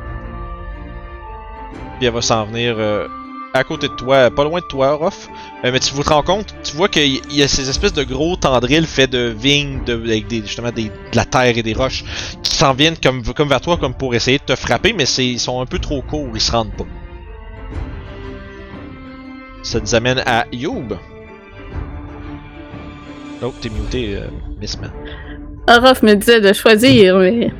puis 1.99 2.07
elle 2.07 2.13
va 2.13 2.21
s'en 2.21 2.45
venir 2.45 2.75
euh, 2.77 3.07
à 3.53 3.63
côté 3.63 3.87
de 3.87 3.93
toi, 3.93 4.29
pas 4.31 4.43
loin 4.43 4.59
de 4.59 4.65
toi, 4.65 4.93
Orof. 4.93 5.27
Euh, 5.65 5.71
mais 5.71 5.79
tu 5.79 5.93
vous 5.93 6.03
te 6.03 6.09
rends 6.09 6.23
compte, 6.23 6.55
tu 6.63 6.75
vois 6.75 6.87
qu'il 6.87 7.19
y- 7.33 7.43
a 7.43 7.47
ces 7.47 7.69
espèces 7.69 7.93
de 7.93 8.03
gros 8.03 8.35
tendrils 8.35 8.85
faits 8.85 9.09
de 9.11 9.33
vignes, 9.37 9.79
de, 9.85 10.01
justement 10.45 10.71
de 10.71 10.83
la 11.13 11.25
terre 11.25 11.57
et 11.57 11.63
des 11.63 11.73
roches 11.73 12.03
qui 12.43 12.55
s'en 12.55 12.73
viennent 12.73 12.97
comme, 13.01 13.21
vers 13.21 13.61
toi, 13.61 13.77
comme 13.77 13.93
pour 13.93 14.15
essayer 14.15 14.37
de 14.37 14.43
te 14.43 14.55
frapper, 14.55 14.93
mais 14.93 15.03
ils 15.17 15.39
sont 15.39 15.61
un 15.61 15.65
peu 15.65 15.79
trop 15.79 16.01
courts, 16.01 16.29
ils 16.33 16.41
se 16.41 16.51
rendent 16.51 16.71
pas. 16.77 16.85
Ça 19.63 19.79
nous 19.79 19.93
amène 19.95 20.19
à 20.25 20.45
Youb. 20.53 20.93
Oh, 23.41 23.53
t'es 23.61 23.69
muté, 23.69 24.15
euh, 24.15 24.27
Missman. 24.59 24.91
Orof 25.67 26.01
me 26.03 26.13
disait 26.15 26.41
de 26.41 26.51
choisir, 26.53 27.17
mais 27.17 27.51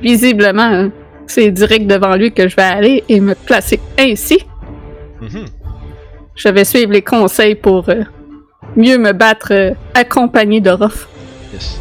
visiblement, 0.00 0.62
hein, 0.62 0.90
c'est 1.28 1.50
direct 1.50 1.86
devant 1.86 2.16
lui 2.16 2.32
que 2.32 2.48
je 2.48 2.56
vais 2.56 2.62
aller 2.62 3.04
et 3.08 3.20
me 3.20 3.34
placer 3.34 3.80
ainsi. 3.98 4.38
Mhm. 5.20 5.46
Je 6.34 6.48
vais 6.48 6.64
suivre 6.64 6.92
les 6.92 7.02
conseils 7.02 7.54
pour 7.54 7.88
euh, 7.88 8.02
mieux 8.76 8.98
me 8.98 9.12
battre 9.12 9.52
euh, 9.52 9.70
accompagné 9.94 10.60
d'Orof. 10.60 11.08
Yes. 11.52 11.80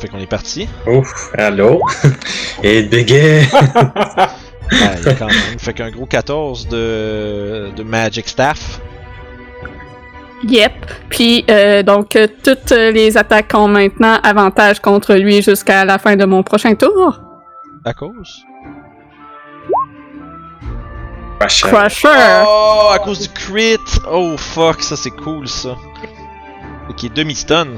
Fait 0.00 0.08
qu'on 0.08 0.18
est 0.18 0.26
parti. 0.26 0.68
Ouf, 0.86 1.30
allô? 1.34 1.80
Et 2.62 2.82
béguet! 2.82 3.42
Ah, 4.70 4.90
il 4.98 5.06
y 5.06 5.08
a 5.08 5.14
quand 5.14 5.28
même. 5.28 5.58
Fait 5.58 5.72
qu'un 5.72 5.90
gros 5.90 6.04
14 6.04 6.68
de, 6.68 7.70
de 7.74 7.82
Magic 7.82 8.28
Staff. 8.28 8.82
Yep. 10.44 10.72
Puis, 11.08 11.44
euh, 11.50 11.82
donc, 11.82 12.14
euh, 12.14 12.26
toutes 12.44 12.70
les 12.70 13.16
attaques 13.16 13.52
ont 13.54 13.68
maintenant 13.68 14.18
avantage 14.22 14.80
contre 14.80 15.14
lui 15.14 15.42
jusqu'à 15.42 15.84
la 15.84 15.98
fin 15.98 16.14
de 16.16 16.24
mon 16.24 16.42
prochain 16.42 16.74
tour. 16.74 17.20
À 17.84 17.92
cause? 17.92 18.44
Crusher! 21.40 22.44
Oh, 22.46 22.90
à 22.92 22.98
cause 22.98 23.20
du 23.20 23.28
crit! 23.28 23.76
Oh 24.10 24.36
fuck, 24.36 24.82
ça 24.82 24.96
c'est 24.96 25.10
cool 25.10 25.46
ça. 25.48 25.76
Qui 26.96 27.06
est 27.06 27.14
demi-stun. 27.14 27.68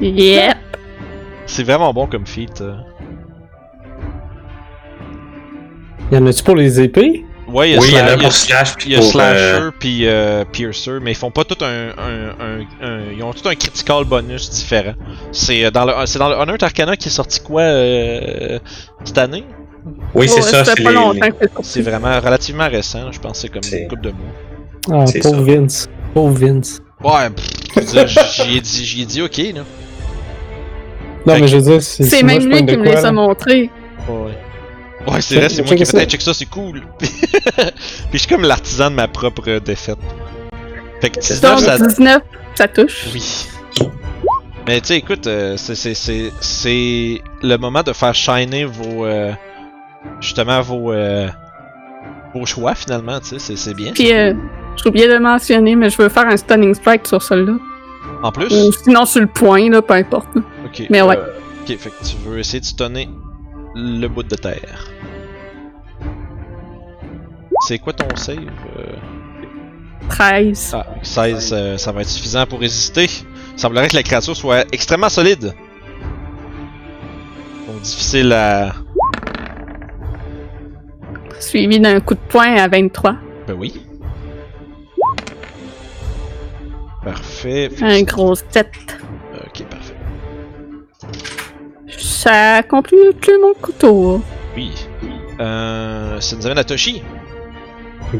Yep. 0.00 0.56
C'est 1.46 1.62
vraiment 1.64 1.92
bon 1.92 2.06
comme 2.06 2.26
feat. 2.26 2.60
euh. 2.60 2.76
Y 6.12 6.16
en 6.18 6.26
a-tu 6.26 6.42
pour 6.44 6.56
les 6.56 6.80
épées? 6.80 7.25
Ouais, 7.56 7.70
il 7.70 7.74
y 7.74 7.76
a, 7.76 7.80
Oui, 7.80 7.86
il 7.88 7.94
y 7.94 7.96
en 7.96 8.04
Sla- 8.04 8.04
a 8.04 8.06
il 8.06 8.10
y 8.10 8.20
a- 8.20 8.28
pour 8.28 8.32
Slash 8.32 8.70
il 8.72 8.76
puis 8.76 8.90
y 8.90 8.94
a 8.94 8.98
pour. 8.98 9.10
Slasher 9.12 9.40
euh, 9.40 9.70
puis 9.78 10.06
euh, 10.06 10.44
Piercer, 10.44 10.98
mais 11.00 11.12
ils 11.12 11.16
font 11.16 11.30
pas 11.30 11.44
tout 11.44 11.56
un, 11.64 11.88
un, 11.88 12.28
un, 12.38 12.86
un- 12.86 13.12
Ils 13.16 13.22
ont 13.22 13.32
tout 13.32 13.48
un 13.48 13.54
critical 13.54 14.04
bonus 14.04 14.50
différent. 14.50 14.92
C'est 15.32 15.64
euh, 15.64 15.70
dans 15.70 15.84
le 15.86 15.92
c'est 16.06 16.18
dans 16.18 16.28
le 16.28 16.34
Honor 16.34 16.56
Arcana 16.60 16.96
qui 16.96 17.08
est 17.08 17.12
sorti 17.12 17.40
quoi 17.40 17.62
euh, 17.62 18.58
cette 19.04 19.16
année? 19.18 19.44
Oui, 20.14 20.28
c'est 20.28 20.36
Ouais, 20.36 20.42
ça, 20.42 20.64
c'est 21.62 21.76
les. 21.76 21.82
vraiment 21.82 22.20
relativement 22.20 22.68
récent, 22.68 23.10
je 23.12 23.20
pense 23.20 23.32
que 23.32 23.38
c'est 23.38 23.48
comme 23.48 23.62
une 23.80 23.88
couple 23.88 24.02
de 24.02 24.10
mois. 24.10 25.02
Ah, 25.02 25.06
C'est 25.06 25.20
pauvre 25.20 25.46
ça. 25.46 25.54
Vince. 25.54 25.88
Pauvre 26.12 26.34
Vince. 26.38 26.80
Ouais, 27.02 27.30
pff, 27.30 27.46
je 27.76 27.80
veux 27.80 28.04
dire, 28.04 28.06
j'y 28.08 28.56
ai 28.56 28.60
dit, 28.60 28.84
j'y 28.84 29.02
ai 29.02 29.06
dit 29.06 29.22
ok 29.22 29.36
là. 29.38 29.60
Non, 31.26 31.34
Fait 31.34 31.40
mais 31.40 31.48
je 31.48 31.56
veux 31.56 31.62
dire, 31.62 31.82
c'est. 31.82 32.22
Même 32.22 32.46
lui 32.48 32.66
qui 32.66 32.76
me 32.76 32.82
quoi, 32.84 32.92
les 32.92 32.96
a 32.98 33.02
là. 33.02 33.12
montrés. 33.12 33.70
Ouais. 34.08 34.32
Ouais, 35.06 35.20
c'est 35.20 35.36
vrai, 35.36 35.48
c'est 35.48 35.62
moi 35.64 35.74
qui 35.76 35.82
ai 35.82 35.86
fait 35.86 35.98
Hey, 36.00 36.06
check 36.06 36.20
ça, 36.22 36.34
c'est 36.34 36.46
cool. 36.46 36.82
Puis 36.98 37.08
je 38.12 38.18
suis 38.18 38.28
comme 38.28 38.42
l'artisan 38.42 38.90
de 38.90 38.96
ma 38.96 39.06
propre 39.08 39.58
défaite. 39.60 39.98
Fait 41.00 41.10
que 41.10 41.20
19, 41.20 41.50
Donc, 41.50 41.60
ça. 41.60 41.78
19, 41.78 42.22
ça 42.54 42.68
touche. 42.68 43.06
Oui. 43.14 43.46
Mais 44.66 44.80
tu 44.80 44.88
sais, 44.88 44.96
écoute, 44.96 45.26
euh, 45.28 45.56
c'est- 45.56 47.22
le 47.42 47.56
moment 47.56 47.82
de 47.82 47.92
faire 47.92 48.14
shiner 48.14 48.64
vos. 48.64 49.04
euh, 49.06 49.32
justement, 50.20 50.60
vos. 50.60 50.92
euh, 50.92 51.28
vos 52.34 52.44
choix 52.46 52.74
finalement, 52.74 53.20
tu 53.20 53.38
sais, 53.38 53.56
c'est- 53.56 53.74
bien. 53.74 53.92
Puis, 53.92 54.08
j'ai 54.08 54.34
oublié 54.86 55.08
de 55.08 55.18
mentionner, 55.18 55.76
mais 55.76 55.88
je 55.90 55.96
veux 56.02 56.08
faire 56.08 56.26
un 56.26 56.36
stunning 56.36 56.74
strike 56.74 57.06
sur 57.06 57.22
celui-là. 57.22 57.54
En 58.22 58.32
plus, 58.32 58.46
Ou 58.52 58.72
sinon 58.72 59.04
sur 59.04 59.20
le 59.20 59.26
point, 59.26 59.70
là, 59.70 59.82
peu 59.82 59.94
importe. 59.94 60.28
ok. 60.64 60.86
Mais 60.90 61.02
ouais. 61.02 61.16
ok, 61.16 61.76
fait 61.78 61.90
que 61.90 62.04
tu 62.04 62.16
veux 62.26 62.38
essayer 62.38 62.60
de 62.60 62.64
stunner 62.64 63.08
le 63.74 64.06
bout 64.08 64.22
de 64.24 64.34
terre. 64.36 64.86
C'est 67.66 67.80
quoi 67.80 67.92
ton 67.92 68.14
save 68.14 68.38
euh, 68.78 68.94
13. 70.08 70.70
Ah, 70.72 70.86
16, 71.02 71.52
euh, 71.52 71.76
ça 71.76 71.90
va 71.90 72.02
être 72.02 72.08
suffisant 72.08 72.46
pour 72.46 72.60
résister. 72.60 73.06
Il 73.06 73.60
semblerait 73.60 73.88
que 73.88 73.96
la 73.96 74.04
créature 74.04 74.36
soit 74.36 74.64
extrêmement 74.70 75.08
solide. 75.08 75.52
Donc 77.66 77.80
difficile 77.82 78.32
à. 78.32 78.72
Suivi 81.40 81.80
d'un 81.80 81.98
coup 81.98 82.14
de 82.14 82.20
poing 82.28 82.54
à 82.54 82.68
23. 82.68 83.16
Ben 83.48 83.54
oui. 83.54 83.82
Parfait. 87.02 87.70
Un 87.82 88.02
gros 88.02 88.36
7. 88.36 88.70
Ok, 89.44 89.64
parfait. 89.64 89.94
Ça 91.98 92.62
conclut 92.62 93.12
mon 93.42 93.54
couteau. 93.60 94.22
Oui. 94.54 94.70
Euh, 95.40 96.20
ça 96.20 96.36
nous 96.36 96.46
amène 96.46 96.58
à 96.58 96.64
Toshi. 96.64 97.02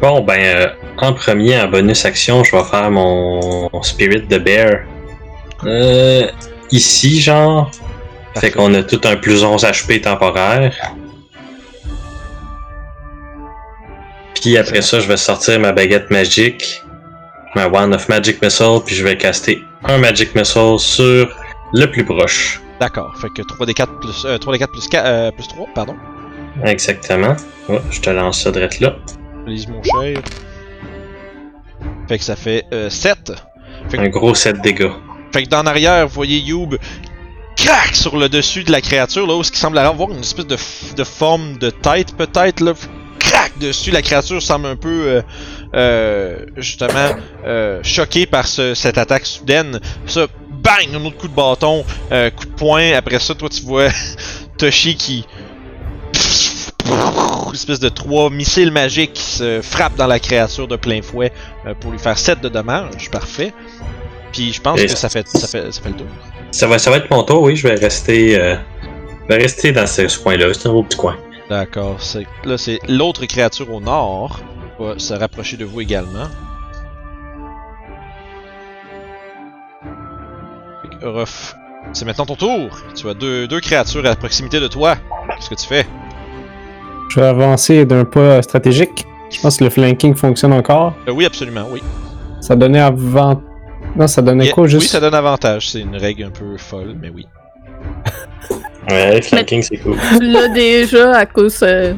Bon, 0.00 0.20
ben, 0.20 0.38
euh, 0.38 0.66
en 0.98 1.14
premier, 1.14 1.58
en 1.58 1.68
bonus 1.68 2.04
action, 2.04 2.44
je 2.44 2.54
vais 2.54 2.64
faire 2.64 2.90
mon, 2.90 3.70
mon 3.72 3.82
Spirit 3.82 4.22
de 4.22 4.36
Bear. 4.36 4.80
Euh, 5.64 6.28
ici, 6.70 7.20
genre. 7.20 7.70
Fait 8.38 8.50
qu'on 8.50 8.74
a 8.74 8.82
tout 8.82 9.00
un 9.04 9.16
plus 9.16 9.42
11 9.42 9.62
HP 9.64 10.02
temporaire. 10.02 10.74
Puis 14.34 14.58
après 14.58 14.82
ça, 14.82 15.00
je 15.00 15.08
vais 15.08 15.16
sortir 15.16 15.58
ma 15.58 15.72
baguette 15.72 16.10
magique, 16.10 16.82
ma 17.54 17.66
Wand 17.66 17.92
of 17.92 18.08
Magic 18.10 18.42
Missile, 18.42 18.80
puis 18.84 18.94
je 18.94 19.02
vais 19.02 19.16
caster 19.16 19.62
un 19.84 19.96
Magic 19.96 20.34
Missile 20.34 20.78
sur 20.78 21.34
le 21.72 21.86
plus 21.86 22.04
proche. 22.04 22.60
D'accord. 22.78 23.16
Fait 23.18 23.28
que 23.30 23.40
3d4 23.40 23.98
plus, 24.00 24.24
euh, 24.26 24.36
3d4 24.36 24.66
plus, 24.70 24.88
4, 24.88 25.06
euh, 25.06 25.30
plus 25.30 25.48
3, 25.48 25.66
pardon. 25.74 25.96
Exactement. 26.64 27.34
Ouais, 27.70 27.80
je 27.90 28.00
te 28.02 28.10
lance 28.10 28.42
ça 28.42 28.50
direct 28.50 28.80
là. 28.80 28.96
Lise 29.46 29.68
mon 29.68 29.82
cher. 29.82 30.18
Fait 32.08 32.18
que 32.18 32.24
ça 32.24 32.36
fait 32.36 32.64
euh, 32.72 32.90
7. 32.90 33.32
Un 33.96 34.08
gros 34.08 34.34
7 34.34 34.60
dégâts. 34.60 34.90
Fait 35.32 35.44
que 35.44 35.48
d'en 35.48 35.66
arrière, 35.66 36.06
vous 36.06 36.14
voyez 36.14 36.38
Youb 36.38 36.76
crac 37.56 37.94
sur 37.96 38.16
le 38.16 38.28
dessus 38.28 38.64
de 38.64 38.72
la 38.72 38.80
créature, 38.80 39.26
là, 39.26 39.34
où 39.34 39.42
ce 39.42 39.50
qui 39.50 39.58
semble 39.58 39.78
avoir 39.78 40.10
une 40.10 40.20
espèce 40.20 40.46
de, 40.46 41.04
forme 41.04 41.56
de 41.58 41.70
tête, 41.70 42.16
peut-être, 42.16 42.60
là. 42.60 42.74
Crac 43.18 43.58
dessus, 43.58 43.90
la 43.90 44.02
créature 44.02 44.40
semble 44.42 44.66
un 44.66 44.76
peu, 44.76 44.88
euh, 45.08 45.22
euh, 45.74 46.44
justement, 46.56 47.10
euh, 47.44 47.80
choquée 47.82 48.26
par 48.26 48.46
ce- 48.46 48.74
cette 48.74 48.98
attaque 48.98 49.26
soudaine. 49.26 49.80
Ça, 50.06 50.26
bang, 50.50 50.88
un 50.94 51.04
autre 51.04 51.16
coup 51.16 51.28
de 51.28 51.34
bâton, 51.34 51.84
euh, 52.12 52.30
coup 52.30 52.44
de 52.44 52.50
poing. 52.52 52.92
Après 52.92 53.18
ça, 53.18 53.34
toi, 53.34 53.48
tu 53.48 53.62
vois 53.62 53.88
Toshi 54.58 54.94
qui. 54.96 55.24
Une 56.90 57.54
espèce 57.54 57.80
de 57.80 57.88
trois 57.88 58.30
missiles 58.30 58.70
magiques 58.70 59.14
qui 59.14 59.22
se 59.22 59.60
frappent 59.62 59.96
dans 59.96 60.06
la 60.06 60.18
créature 60.20 60.68
de 60.68 60.76
plein 60.76 61.00
fouet 61.02 61.32
euh, 61.66 61.74
pour 61.74 61.90
lui 61.90 61.98
faire 61.98 62.18
7 62.18 62.40
de 62.40 62.48
dommages. 62.48 63.10
Parfait. 63.10 63.52
Puis 64.32 64.52
je 64.52 64.60
pense 64.60 64.78
Et- 64.80 64.86
que 64.86 64.96
ça 64.96 65.08
fait, 65.08 65.26
ça, 65.28 65.46
fait, 65.48 65.72
ça 65.72 65.80
fait 65.80 65.88
le 65.90 65.96
tour. 65.96 66.06
Ça 66.50 66.66
va, 66.66 66.78
ça 66.78 66.90
va 66.90 66.98
être 66.98 67.10
mon 67.10 67.22
tour, 67.22 67.42
oui. 67.42 67.56
Je 67.56 67.66
vais 67.66 67.74
rester, 67.74 68.38
euh, 68.38 68.56
je 69.28 69.34
vais 69.34 69.42
rester 69.42 69.72
dans 69.72 69.86
ce, 69.86 70.06
ce 70.08 70.18
coin-là. 70.18 70.52
C'est 70.54 70.68
un 70.68 70.72
beau 70.72 70.82
petit 70.82 70.96
coin. 70.98 71.16
D'accord. 71.48 71.98
Là, 72.44 72.58
c'est 72.58 72.78
l'autre 72.88 73.24
créature 73.26 73.72
au 73.72 73.80
nord. 73.80 74.40
va 74.78 74.98
se 74.98 75.14
rapprocher 75.14 75.56
de 75.56 75.64
vous 75.64 75.80
également. 75.80 76.26
Orof, 81.02 81.54
c'est 81.92 82.04
maintenant 82.04 82.26
ton 82.26 82.36
tour. 82.36 82.78
Tu 82.94 83.08
as 83.08 83.14
deux, 83.14 83.46
deux 83.46 83.60
créatures 83.60 84.04
à 84.06 84.14
proximité 84.16 84.60
de 84.60 84.66
toi. 84.68 84.96
Qu'est-ce 85.36 85.50
que 85.50 85.54
tu 85.54 85.66
fais? 85.66 85.86
Je 87.08 87.20
vais 87.20 87.26
avancer 87.26 87.84
d'un 87.84 88.04
pas 88.04 88.42
stratégique. 88.42 89.06
Je 89.30 89.40
pense 89.40 89.56
que 89.56 89.64
le 89.64 89.70
flanking 89.70 90.14
fonctionne 90.14 90.52
encore. 90.52 90.94
Euh, 91.08 91.12
oui, 91.12 91.26
absolument, 91.26 91.66
oui. 91.70 91.82
Ça 92.40 92.54
donnait 92.56 92.80
avant. 92.80 93.40
Non, 93.96 94.06
ça 94.06 94.22
donnait 94.22 94.44
Yeah, 94.46 94.54
quoi 94.54 94.66
juste? 94.66 94.82
Oui, 94.82 94.88
ça 94.88 95.00
donne 95.00 95.14
avantage. 95.14 95.70
C'est 95.70 95.80
une 95.80 95.96
règle 95.96 96.24
un 96.24 96.30
peu 96.30 96.56
folle, 96.56 96.96
mais 97.00 97.10
oui. 97.10 97.26
Ouais, 98.88 99.20
flanking, 99.20 99.62
c'est 99.62 99.78
cool. 99.78 99.96
Tu 100.16 100.30
l'as 100.30 100.46
déjà 100.48 101.16
à 101.16 101.26
cause 101.26 101.58
euh, 101.64 101.94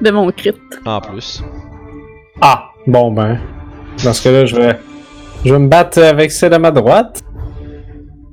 de 0.00 0.10
mon 0.10 0.30
crit. 0.32 0.54
En 0.86 0.98
plus. 0.98 1.42
Ah, 2.40 2.70
bon 2.86 3.12
ben. 3.12 3.38
Dans 4.02 4.14
ce 4.14 4.22
cas-là, 4.24 4.46
je 4.46 4.56
vais. 4.56 4.78
Je 5.44 5.52
vais 5.52 5.58
me 5.58 5.68
battre 5.68 6.02
avec 6.02 6.32
celle 6.32 6.54
à 6.54 6.58
ma 6.58 6.70
droite. 6.70 7.20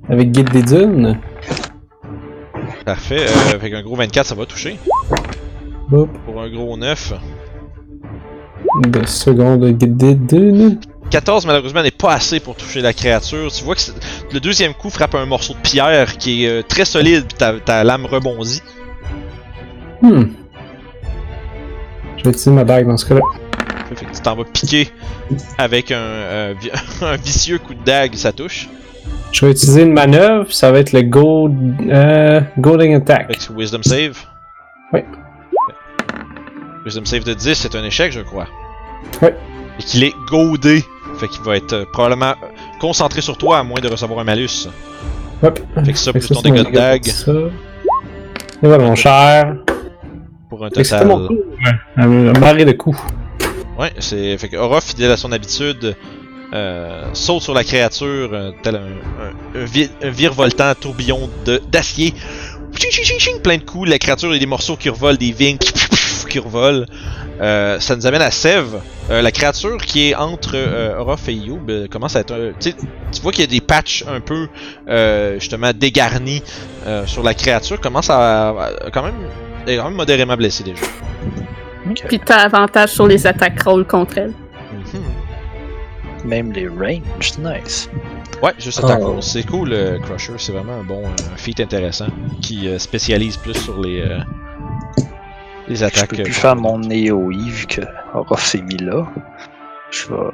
Avec 0.09 0.31
Guide 0.31 0.51
des 0.51 0.61
Dunes. 0.61 1.19
Parfait. 2.85 3.25
Euh, 3.27 3.55
avec 3.55 3.73
un 3.73 3.81
gros 3.81 3.97
24, 3.97 4.25
ça 4.25 4.35
va 4.35 4.45
toucher. 4.45 4.77
Hop. 5.91 6.09
Pour 6.25 6.41
un 6.41 6.49
gros 6.49 6.77
9. 6.77 7.13
Deux 8.87 9.05
secondes 9.05 9.61
de 9.61 9.71
Guide 9.71 9.97
des 9.97 10.15
Dunes. 10.15 10.79
14 11.09 11.45
malheureusement 11.45 11.81
n'est 11.81 11.91
pas 11.91 12.13
assez 12.13 12.39
pour 12.39 12.55
toucher 12.55 12.81
la 12.81 12.93
créature. 12.93 13.51
Tu 13.51 13.63
vois 13.63 13.75
que 13.75 13.81
le 14.33 14.39
deuxième 14.39 14.73
coup 14.73 14.89
frappe 14.89 15.15
un 15.15 15.25
morceau 15.25 15.53
de 15.53 15.59
pierre 15.59 16.17
qui 16.17 16.43
est 16.43 16.49
euh, 16.49 16.61
très 16.61 16.83
solide, 16.83 17.25
puis 17.27 17.37
ta, 17.37 17.53
ta 17.59 17.83
lame 17.83 18.05
rebondit. 18.05 18.61
Hmm. 20.01 20.25
Je 22.17 22.23
vais 22.23 22.29
utiliser 22.31 22.51
ma 22.51 22.65
bague 22.65 22.87
dans 22.87 22.97
ce 22.97 23.05
cas-là. 23.05 23.21
Fait 23.95 24.05
que 24.05 24.13
tu 24.13 24.21
t'en 24.21 24.35
vas 24.35 24.43
piquer 24.43 24.89
avec 25.57 25.91
un, 25.91 25.95
euh, 25.95 26.53
un 27.01 27.15
vicieux 27.15 27.57
coup 27.57 27.73
de 27.73 27.83
dague, 27.83 28.15
ça 28.15 28.33
touche. 28.33 28.67
Je 29.31 29.45
vais 29.45 29.51
utiliser 29.51 29.83
une 29.83 29.93
manœuvre, 29.93 30.51
ça 30.51 30.71
va 30.71 30.79
être 30.79 30.91
le 30.91 31.03
Gold. 31.03 31.75
Euh, 31.89 32.41
Golding 32.59 32.95
Attack. 32.95 33.25
Avec 33.25 33.39
Wisdom 33.55 33.83
Save. 33.83 34.17
Oui. 34.93 35.01
Wisdom 36.87 37.05
Save 37.05 37.23
de 37.23 37.33
10, 37.33 37.53
c'est 37.53 37.75
un 37.75 37.83
échec, 37.83 38.11
je 38.11 38.21
crois. 38.21 38.47
Oui. 39.21 39.29
Et 39.79 39.83
qu'il 39.83 40.03
est 40.03 40.13
goadé. 40.29 40.83
Fait 41.19 41.27
qu'il 41.27 41.41
va 41.41 41.55
être 41.57 41.73
euh, 41.73 41.85
probablement 41.91 42.31
euh, 42.31 42.47
concentré 42.79 43.21
sur 43.21 43.37
toi 43.37 43.59
à 43.59 43.63
moins 43.63 43.79
de 43.81 43.87
recevoir 43.87 44.19
un 44.19 44.23
malus. 44.23 44.67
Hop. 45.43 45.59
Fait 45.85 45.91
que 45.93 45.97
ça, 45.99 46.11
plus 46.13 46.27
ton 46.27 46.41
dégât 46.41 46.63
de 46.63 46.71
dague. 46.71 47.07
Et 47.07 48.67
voilà 48.67 48.83
mon 48.83 48.95
cher. 48.95 49.55
pour 50.49 50.65
un 50.65 50.69
total. 50.69 51.07
mon 51.07 51.27
tour. 51.27 51.37
Un, 51.97 52.27
un 52.35 52.39
marée 52.39 52.65
de 52.65 52.71
coups. 52.71 52.97
Ouais, 53.79 53.91
c'est. 53.99 54.37
Fait 54.37 54.49
que 54.49 54.57
Aura, 54.57 54.81
fidèle 54.81 55.11
à 55.11 55.17
son 55.17 55.31
habitude, 55.31 55.95
euh, 56.53 57.03
saute 57.13 57.41
sur 57.43 57.53
la 57.53 57.63
créature, 57.63 58.29
euh, 58.33 58.51
tel 58.63 58.75
un, 58.75 58.79
un, 58.79 59.61
un, 59.61 59.65
vi- 59.65 59.89
un 60.01 60.09
virevoltant 60.09 60.73
tourbillon 60.79 61.29
d'acier. 61.71 62.13
Ching, 62.75 62.91
ching, 62.91 63.03
ching, 63.05 63.19
ching, 63.19 63.41
plein 63.41 63.57
de 63.57 63.63
coups, 63.63 63.89
la 63.89 63.97
créature 63.99 64.31
a 64.31 64.37
des 64.37 64.45
morceaux 64.45 64.75
qui 64.75 64.89
revolent, 64.89 65.17
des 65.17 65.31
vignes 65.31 65.57
qui, 66.27 66.39
revolent. 66.39 66.85
Euh, 67.41 67.79
ça 67.79 67.95
nous 67.95 68.05
amène 68.07 68.21
à 68.21 68.31
Sève. 68.31 68.79
Euh, 69.09 69.21
la 69.21 69.31
créature 69.31 69.77
qui 69.77 70.09
est 70.09 70.15
entre 70.15 70.51
euh, 70.55 71.15
et 71.27 71.31
Youb 71.33 71.69
euh, 71.69 71.87
commence 71.87 72.15
à 72.15 72.21
être 72.21 72.33
un. 72.33 72.51
Tu 72.59 72.73
vois 73.21 73.31
qu'il 73.31 73.41
y 73.41 73.47
a 73.47 73.49
des 73.51 73.61
patchs 73.61 74.03
un 74.07 74.19
peu 74.19 74.47
euh, 74.89 75.39
justement 75.39 75.71
dégarnis 75.73 76.43
euh, 76.85 77.05
sur 77.05 77.23
la 77.23 77.33
créature, 77.33 77.79
commence 77.79 78.09
à, 78.09 78.49
à- 78.49 78.71
quand 78.91 79.03
même. 79.03 79.15
Elle 79.65 79.73
est 79.73 79.77
quand 79.77 79.85
même 79.85 79.95
modérément 79.95 80.35
blessée 80.35 80.63
déjà. 80.63 80.81
Puis 82.07 82.19
t'as 82.19 82.37
avantage 82.43 82.89
sur 82.89 83.07
les 83.07 83.25
attaques 83.27 83.61
roll 83.63 83.85
contre 83.85 84.17
elle. 84.17 84.33
Mhm. 84.73 85.03
Même 86.25 86.51
les 86.51 86.67
ranges, 86.67 87.37
nice. 87.39 87.89
Ouais, 88.43 88.51
juste 88.59 88.79
Oh. 88.81 88.85
attaque 88.87 89.01
roll. 89.03 89.23
C'est 89.23 89.43
cool, 89.43 89.71
euh, 89.71 89.99
Crusher. 89.99 90.33
C'est 90.37 90.51
vraiment 90.51 90.73
un 90.79 90.83
bon 90.83 91.03
euh, 91.05 91.09
feat 91.37 91.59
intéressant 91.59 92.07
qui 92.41 92.67
euh, 92.67 92.77
spécialise 92.79 93.37
plus 93.37 93.53
sur 93.53 93.79
les, 93.79 94.01
euh, 95.67 95.69
les 95.69 95.75
Je 95.77 95.85
attaques. 95.85 96.09
peux 96.09 96.19
euh, 96.19 96.23
plus 96.23 96.33
faire 96.33 96.55
mon 96.55 96.81
AOE 96.83 97.31
vu 97.49 97.65
que 97.67 97.81
Orof 98.13 98.43
s'est 98.45 98.61
mis 98.61 98.77
là. 98.77 99.07
Je 99.91 100.07
vais 100.07 100.29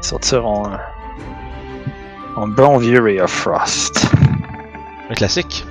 sortir 0.00 0.46
en, 0.46 0.72
en 2.36 2.48
bon 2.48 2.78
vieux 2.78 3.00
Ray 3.02 3.20
of 3.20 3.30
Frost. 3.30 4.06
Un 5.10 5.14
classique. 5.14 5.64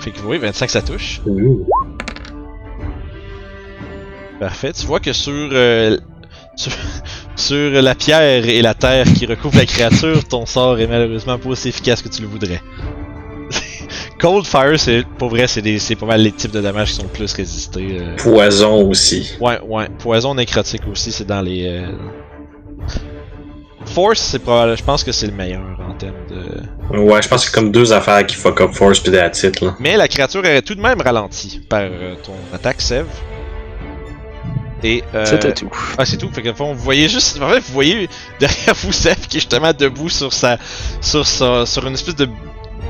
Fait 0.00 0.10
que 0.10 0.20
oui, 0.26 0.38
25 0.38 0.68
ça 0.70 0.82
touche. 0.82 1.20
Parfait. 4.40 4.72
Tu 4.72 4.86
vois 4.86 5.00
que 5.00 5.12
sur, 5.12 5.32
euh, 5.32 5.96
sur, 6.56 6.72
sur 7.36 7.82
la 7.82 7.94
pierre 7.94 8.46
et 8.48 8.60
la 8.62 8.74
terre 8.74 9.06
qui 9.06 9.26
recouvrent 9.26 9.56
la 9.58 9.66
créature, 9.66 10.26
ton 10.26 10.44
sort 10.46 10.78
est 10.80 10.86
malheureusement 10.86 11.38
pas 11.38 11.48
aussi 11.48 11.68
efficace 11.68 12.02
que 12.02 12.08
tu 12.08 12.20
le 12.22 12.28
voudrais. 12.28 12.60
Cold 14.24 14.46
Fire, 14.46 14.80
c'est 14.80 15.04
pour 15.18 15.28
vrai, 15.28 15.46
c'est 15.46 15.60
des- 15.60 15.78
c'est 15.78 15.96
pas 15.96 16.06
mal 16.06 16.22
les 16.22 16.32
types 16.32 16.50
de 16.50 16.62
dommages 16.62 16.88
qui 16.92 16.94
sont 16.94 17.02
le 17.02 17.08
plus 17.10 17.30
résistés. 17.34 17.98
euh. 18.00 18.16
Poison 18.16 18.88
aussi. 18.88 19.32
Ouais, 19.38 19.60
ouais. 19.60 19.86
Poison 19.98 20.34
nécrotique 20.34 20.80
aussi, 20.90 21.12
c'est 21.12 21.26
dans 21.26 21.42
les. 21.42 21.66
euh, 21.68 21.92
Force, 23.84 24.20
c'est 24.20 24.38
probable. 24.38 24.78
Je 24.78 24.82
pense 24.82 25.04
que 25.04 25.12
c'est 25.12 25.26
le 25.26 25.34
meilleur 25.34 25.60
en 25.86 25.92
termes 25.92 26.14
de. 26.30 26.98
Ouais, 26.98 27.20
je 27.20 27.28
pense 27.28 27.42
que 27.44 27.50
c'est 27.50 27.54
comme 27.54 27.70
deux 27.70 27.92
affaires 27.92 28.24
qui 28.26 28.34
fuck 28.36 28.62
up 28.62 28.72
Force 28.72 28.98
pis 29.00 29.10
that's 29.10 29.42
it, 29.42 29.60
là. 29.60 29.76
Mais 29.78 29.94
la 29.98 30.08
créature 30.08 30.42
est 30.46 30.62
tout 30.62 30.74
de 30.74 30.80
même 30.80 31.02
ralentie 31.02 31.60
par 31.68 31.80
euh, 31.82 32.14
ton 32.24 32.32
attaque, 32.54 32.80
Sev. 32.80 33.04
Et. 34.82 35.04
Euh... 35.14 35.26
C'était 35.26 35.52
tout. 35.52 35.70
Ah, 35.98 36.06
c'est 36.06 36.16
tout. 36.16 36.30
Fait 36.32 36.40
que, 36.40 36.48
vous 36.48 36.74
voyez 36.76 37.10
juste. 37.10 37.38
En 37.42 37.50
fait, 37.50 37.60
vous 37.60 37.74
voyez 37.74 38.08
derrière 38.40 38.74
vous 38.74 38.92
Sev 38.92 39.16
qui 39.28 39.36
est 39.36 39.40
justement 39.40 39.72
debout 39.78 40.08
sur 40.08 40.32
sa. 40.32 40.56
Sur, 41.02 41.26
sa, 41.26 41.66
sur 41.66 41.86
une 41.86 41.92
espèce 41.92 42.16
de. 42.16 42.26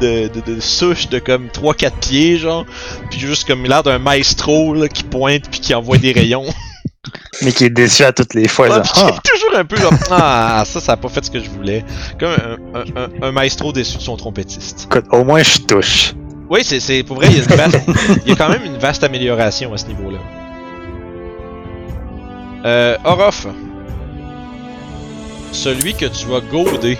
De, 0.00 0.28
de, 0.28 0.40
de 0.54 0.60
souche 0.60 1.08
de 1.08 1.18
comme 1.18 1.46
3-4 1.48 1.90
pieds, 2.00 2.36
genre. 2.38 2.66
Puis 3.10 3.20
juste 3.20 3.46
comme 3.46 3.64
l'air 3.64 3.82
d'un 3.82 3.98
maestro 3.98 4.74
là, 4.74 4.88
qui 4.88 5.02
pointe 5.04 5.48
puis 5.50 5.60
qui 5.60 5.74
envoie 5.74 5.98
des 5.98 6.12
rayons. 6.12 6.44
Mais 7.42 7.52
qui 7.52 7.64
est 7.64 7.70
déçu 7.70 8.02
à 8.02 8.12
toutes 8.12 8.34
les 8.34 8.48
fois. 8.48 8.68
Ouais, 8.68 8.74
genre, 8.76 8.82
puis 8.82 8.92
qui 8.92 9.00
Ah, 9.04 9.08
est 9.16 9.28
toujours 9.36 9.58
un 9.58 9.64
peu 9.64 9.76
genre 9.76 9.92
Ah, 10.10 10.62
ça, 10.66 10.80
ça 10.80 10.92
a 10.92 10.96
pas 10.96 11.08
fait 11.08 11.24
ce 11.24 11.30
que 11.30 11.38
je 11.42 11.48
voulais. 11.50 11.84
Comme 12.18 12.30
un, 12.30 12.80
un, 12.80 12.84
un, 13.04 13.28
un 13.28 13.32
maestro 13.32 13.72
déçu 13.72 13.98
de 13.98 14.02
son 14.02 14.16
trompettiste. 14.16 14.84
écoute, 14.90 15.04
au 15.12 15.22
moins 15.24 15.42
je 15.42 15.58
touche. 15.58 16.14
Oui, 16.50 16.60
c'est, 16.62 16.80
c'est 16.80 17.02
pour 17.02 17.16
vrai, 17.16 17.28
il 17.30 17.36
y, 17.36 17.40
a 17.40 17.42
une 17.42 17.48
vaste- 17.56 17.80
il 18.26 18.28
y 18.30 18.32
a 18.32 18.36
quand 18.36 18.48
même 18.50 18.64
une 18.64 18.76
vaste 18.78 19.02
amélioration 19.04 19.72
à 19.72 19.78
ce 19.78 19.86
niveau-là. 19.86 20.18
Euh, 22.64 22.96
Orof. 23.04 23.46
Celui 25.52 25.94
que 25.94 26.06
tu 26.06 26.26
vas 26.26 26.40
goader 26.40 26.98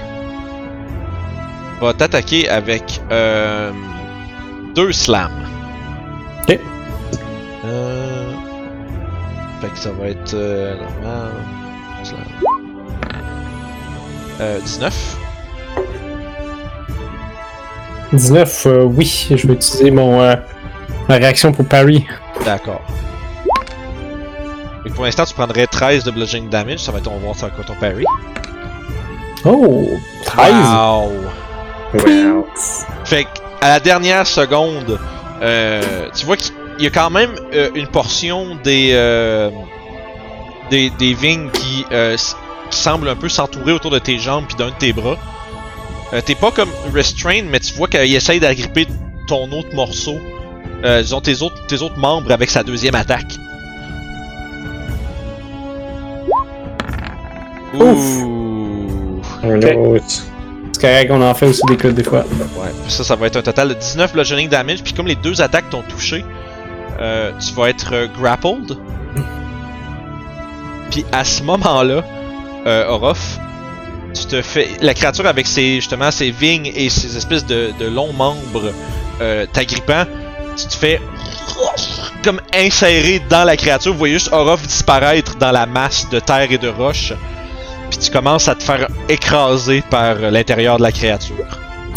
va 1.81 1.93
t'attaquer 1.93 2.49
avec 2.49 3.01
euh, 3.11 3.73
deux 4.75 4.93
slams. 4.93 5.31
Ok. 6.43 6.59
Euh, 7.65 8.33
fait 9.61 9.69
que 9.69 9.79
ça 9.79 9.91
va 9.93 10.09
être 10.09 10.35
euh, 10.35 10.77
normal. 10.77 11.33
Slam. 12.03 12.19
Euh, 14.41 14.61
19. 14.61 15.17
19, 18.13 18.67
euh, 18.67 18.83
oui, 18.85 19.27
je 19.31 19.47
vais 19.47 19.55
utiliser 19.55 19.91
mon 19.91 20.21
euh, 20.21 20.35
ma 21.09 21.17
réaction 21.17 21.53
pour 21.53 21.67
parry. 21.67 22.07
D'accord. 22.45 22.83
Fait 24.83 24.91
que 24.91 24.95
pour 24.95 25.05
l'instant, 25.05 25.25
tu 25.25 25.35
prendrais 25.35 25.67
13 25.67 26.05
de 26.05 26.11
bludgeoning 26.11 26.49
damage. 26.49 26.81
Ça 26.81 26.93
va 26.93 26.99
être, 26.99 27.11
on 27.11 27.17
va 27.17 27.25
voir 27.25 27.37
ça 27.37 27.49
quoi 27.51 27.65
ton 27.65 27.75
parry. 27.77 28.05
Oh, 29.45 29.89
13. 30.27 30.53
Wow! 30.53 31.13
Wow. 31.95 32.47
Fait 33.05 33.25
que, 33.25 33.29
à 33.61 33.69
la 33.69 33.81
dernière 33.81 34.27
seconde, 34.27 34.99
euh, 35.43 36.09
tu 36.15 36.27
vois 36.27 36.37
qu'il 36.37 36.53
y 36.81 36.87
a 36.87 36.91
quand 36.91 37.11
même 37.11 37.31
euh, 37.53 37.71
une 37.75 37.87
portion 37.87 38.57
des, 38.65 38.91
euh, 38.93 39.51
des, 40.71 40.91
des 40.91 41.15
vignes 41.15 41.51
qui, 41.51 41.87
euh, 41.93 42.17
qui 42.71 42.79
semblent 42.79 43.09
un 43.09 43.17
peu 43.17 43.29
s'entourer 43.29 43.73
autour 43.73 43.91
de 43.91 43.99
tes 43.99 44.19
jambes 44.19 44.45
puis 44.47 44.57
d'un 44.57 44.69
de 44.69 44.75
tes 44.75 44.93
bras. 44.93 45.17
Euh, 46.13 46.21
T'es 46.25 46.35
pas 46.35 46.51
comme 46.51 46.71
restrained, 46.93 47.47
mais 47.51 47.61
tu 47.61 47.75
vois 47.75 47.89
qu'il 47.89 48.15
essaye 48.15 48.41
d'agripper 48.41 48.87
ton 49.29 49.51
autre 49.53 49.75
morceau, 49.75 50.17
euh, 50.85 51.01
disons 51.01 51.21
tes 51.21 51.43
autres, 51.43 51.67
tes 51.67 51.81
autres 51.81 51.99
membres 51.99 52.31
avec 52.33 52.51
sa 52.51 52.63
deuxième 52.63 52.95
attaque. 52.95 53.35
Ouf. 57.75 58.23
Ouh. 58.23 59.21
C'est 60.75 60.81
correct, 60.81 61.09
on 61.13 61.23
en 61.23 61.35
fait 61.35 61.47
aussi 61.47 61.63
des 61.69 61.77
codes 61.77 61.95
des 61.95 62.03
fois. 62.03 62.25
Ouais, 62.57 62.73
ça, 62.89 63.05
ça 63.05 63.15
va 63.15 63.29
être 63.29 63.37
un 63.37 63.43
total 63.43 63.69
de 63.69 63.75
19 63.75 64.13
bludgeoning 64.13 64.49
damage. 64.49 64.83
Puis 64.83 64.93
comme 64.93 65.07
les 65.07 65.15
deux 65.15 65.41
attaques 65.41 65.71
t'ont 65.71 65.85
touché, 65.89 66.25
euh, 67.01 67.31
tu 67.39 67.55
vas 67.55 67.69
être 67.69 67.95
euh, 67.95 68.09
grappled. 68.09 68.77
Puis 70.91 71.07
à 71.13 71.25
ce 71.25 71.45
moment-là, 71.45 72.03
euh, 72.67 72.89
Orof, 72.89 73.39
tu 74.15 74.27
te 74.27 74.43
fais. 74.43 74.69
La 74.81 74.95
créature 74.95 75.27
avec 75.27 75.47
ses 75.47 75.77
justement 75.77 76.11
ses 76.11 76.33
vignes 76.33 76.73
et 76.75 76.91
ses 76.91 77.17
espèces 77.17 77.47
de, 77.47 77.73
longs 77.89 78.13
membres 78.13 78.73
euh, 79.21 79.47
t'agrippant, 79.53 80.07
tu 80.57 80.67
te 80.67 80.75
fais 80.75 81.01
comme 82.25 82.41
inséré 82.53 83.23
dans 83.31 83.45
la 83.45 83.57
créature. 83.57 83.93
Vous 83.93 83.99
voyez 83.99 84.15
juste 84.15 84.33
Orof 84.33 84.67
disparaître 84.67 85.37
dans 85.37 85.53
la 85.53 85.67
masse 85.67 86.09
de 86.11 86.19
terre 86.19 86.51
et 86.51 86.59
de 86.59 86.69
roches. 86.69 87.13
Puis 87.91 87.99
tu 87.99 88.11
commences 88.11 88.49
à 88.49 88.55
te 88.55 88.63
faire 88.63 88.89
écraser 89.09 89.83
par 89.91 90.17
l'intérieur 90.17 90.79
de 90.79 90.83
la 90.83 90.93
créature. 90.93 91.37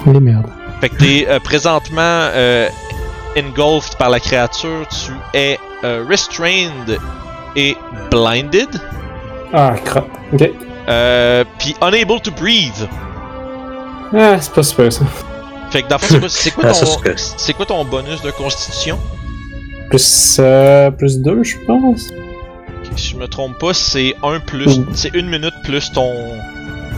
Les 0.06 0.20
merdes. 0.20 0.48
Fait 0.82 0.90
que 0.90 0.96
t'es 0.98 1.26
euh, 1.28 1.40
présentement 1.40 2.00
euh, 2.02 2.70
engulfed 3.38 3.96
par 3.98 4.10
la 4.10 4.20
créature, 4.20 4.86
tu 4.90 5.12
es 5.34 5.58
euh, 5.84 6.04
restrained 6.08 6.98
et 7.56 7.76
blinded, 8.12 8.70
Ah, 9.54 9.74
crap. 9.84 10.06
Ok. 10.34 10.50
euh, 10.90 11.44
puis 11.58 11.76
unable 11.82 12.22
to 12.22 12.32
breathe. 12.32 12.88
Ah, 14.16 14.38
c'est 14.40 14.54
pas 14.54 14.64
super 14.64 14.94
ça. 14.94 15.06
Fait 15.72 15.82
que 15.84 15.88
dans 15.90 15.98
le 15.98 16.20
fond, 16.20 16.28
c'est 16.30 16.52
quoi, 16.52 16.66
Ah, 16.70 16.72
ton, 16.74 17.14
c'est 17.16 17.54
quoi 17.54 17.66
ton 17.66 17.84
bonus 17.84 18.22
de 18.22 18.32
constitution? 18.32 18.98
Plus, 19.90 20.38
euh, 20.40 20.92
plus 20.92 21.20
2, 21.20 21.44
je 21.44 21.56
pense. 21.66 22.10
Si 22.98 23.10
je 23.12 23.16
me 23.18 23.28
trompe 23.28 23.58
pas, 23.60 23.74
c'est 23.74 24.16
1 24.24 24.39
plus, 24.39 24.80
Mm. 24.80 24.86
c'est 24.93 25.14
une 25.14 25.28
minute 25.30 25.54
plus 25.64 25.91
ton... 25.91 26.12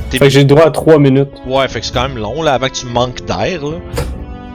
tes- 0.09 0.17
Fait 0.17 0.25
que 0.25 0.31
j'ai 0.31 0.39
le 0.39 0.45
droit 0.45 0.65
à 0.67 0.71
3 0.71 0.97
minutes. 0.97 1.29
Ouais, 1.45 1.67
fait 1.67 1.81
que 1.81 1.85
c'est 1.85 1.93
quand 1.93 2.07
même 2.07 2.17
long 2.17 2.41
là, 2.41 2.53
avant 2.53 2.67
que 2.69 2.73
tu 2.75 2.85
manques 2.85 3.23
d'air 3.25 3.61
là. 3.65 3.77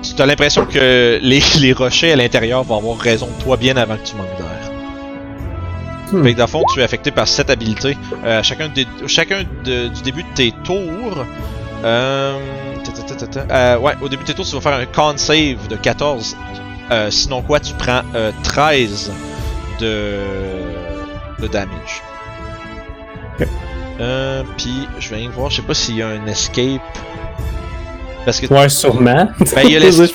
Tu 0.02 0.20
as 0.20 0.26
l'impression 0.26 0.66
que 0.66 1.18
les, 1.22 1.42
les 1.60 1.72
rochers 1.72 2.12
à 2.12 2.16
l'intérieur 2.16 2.62
vont 2.64 2.78
avoir 2.78 2.98
raison 2.98 3.26
de 3.26 3.42
toi 3.42 3.56
bien 3.56 3.76
avant 3.76 3.96
que 3.96 4.04
tu 4.06 4.16
manques 4.16 4.36
d'air. 4.38 4.70
Hmm. 6.12 6.22
Fait 6.22 6.32
que 6.32 6.38
dans 6.38 6.44
le 6.44 6.50
fond, 6.50 6.62
tu 6.72 6.80
es 6.80 6.82
affecté 6.82 7.10
par 7.10 7.26
cette 7.28 7.50
habilité. 7.50 7.96
Euh, 8.24 8.42
chacun 8.42 8.68
des, 8.68 8.86
chacun 9.06 9.42
de- 9.64 9.88
du 9.88 10.02
début 10.02 10.22
de 10.22 10.28
tes 10.34 10.52
tours. 10.64 11.24
Euh, 11.84 12.38
ta, 12.84 12.92
ta, 12.92 13.02
ta, 13.14 13.26
ta, 13.26 13.44
ta. 13.46 13.54
Euh, 13.54 13.78
ouais, 13.78 13.92
au 14.00 14.08
début 14.08 14.22
de 14.22 14.28
tes 14.28 14.34
tours, 14.34 14.46
tu 14.46 14.54
vas 14.54 14.60
faire 14.60 14.74
un 14.78 14.86
con 14.86 15.14
save 15.16 15.68
de 15.68 15.76
14. 15.76 16.36
Euh, 16.90 17.10
sinon 17.10 17.42
quoi, 17.42 17.60
tu 17.60 17.72
prends 17.74 18.02
euh, 18.14 18.30
13 18.42 19.10
de, 19.80 20.18
de 21.40 21.46
damage. 21.48 22.02
Euh, 24.00 24.42
puis 24.56 24.88
je 24.98 25.08
vais 25.10 25.16
aller 25.16 25.28
voir, 25.28 25.50
je 25.50 25.56
sais 25.56 25.62
pas 25.62 25.74
s'il 25.74 25.96
y 25.96 26.02
a 26.02 26.08
un 26.08 26.26
escape. 26.26 26.80
Parce 28.24 28.40
que 28.40 28.46
Ouais, 28.52 28.68
sûrement. 28.68 29.28
Ben, 29.54 29.62
il 29.64 29.70
y 29.72 29.76
a 29.76 29.78
les- 29.80 30.14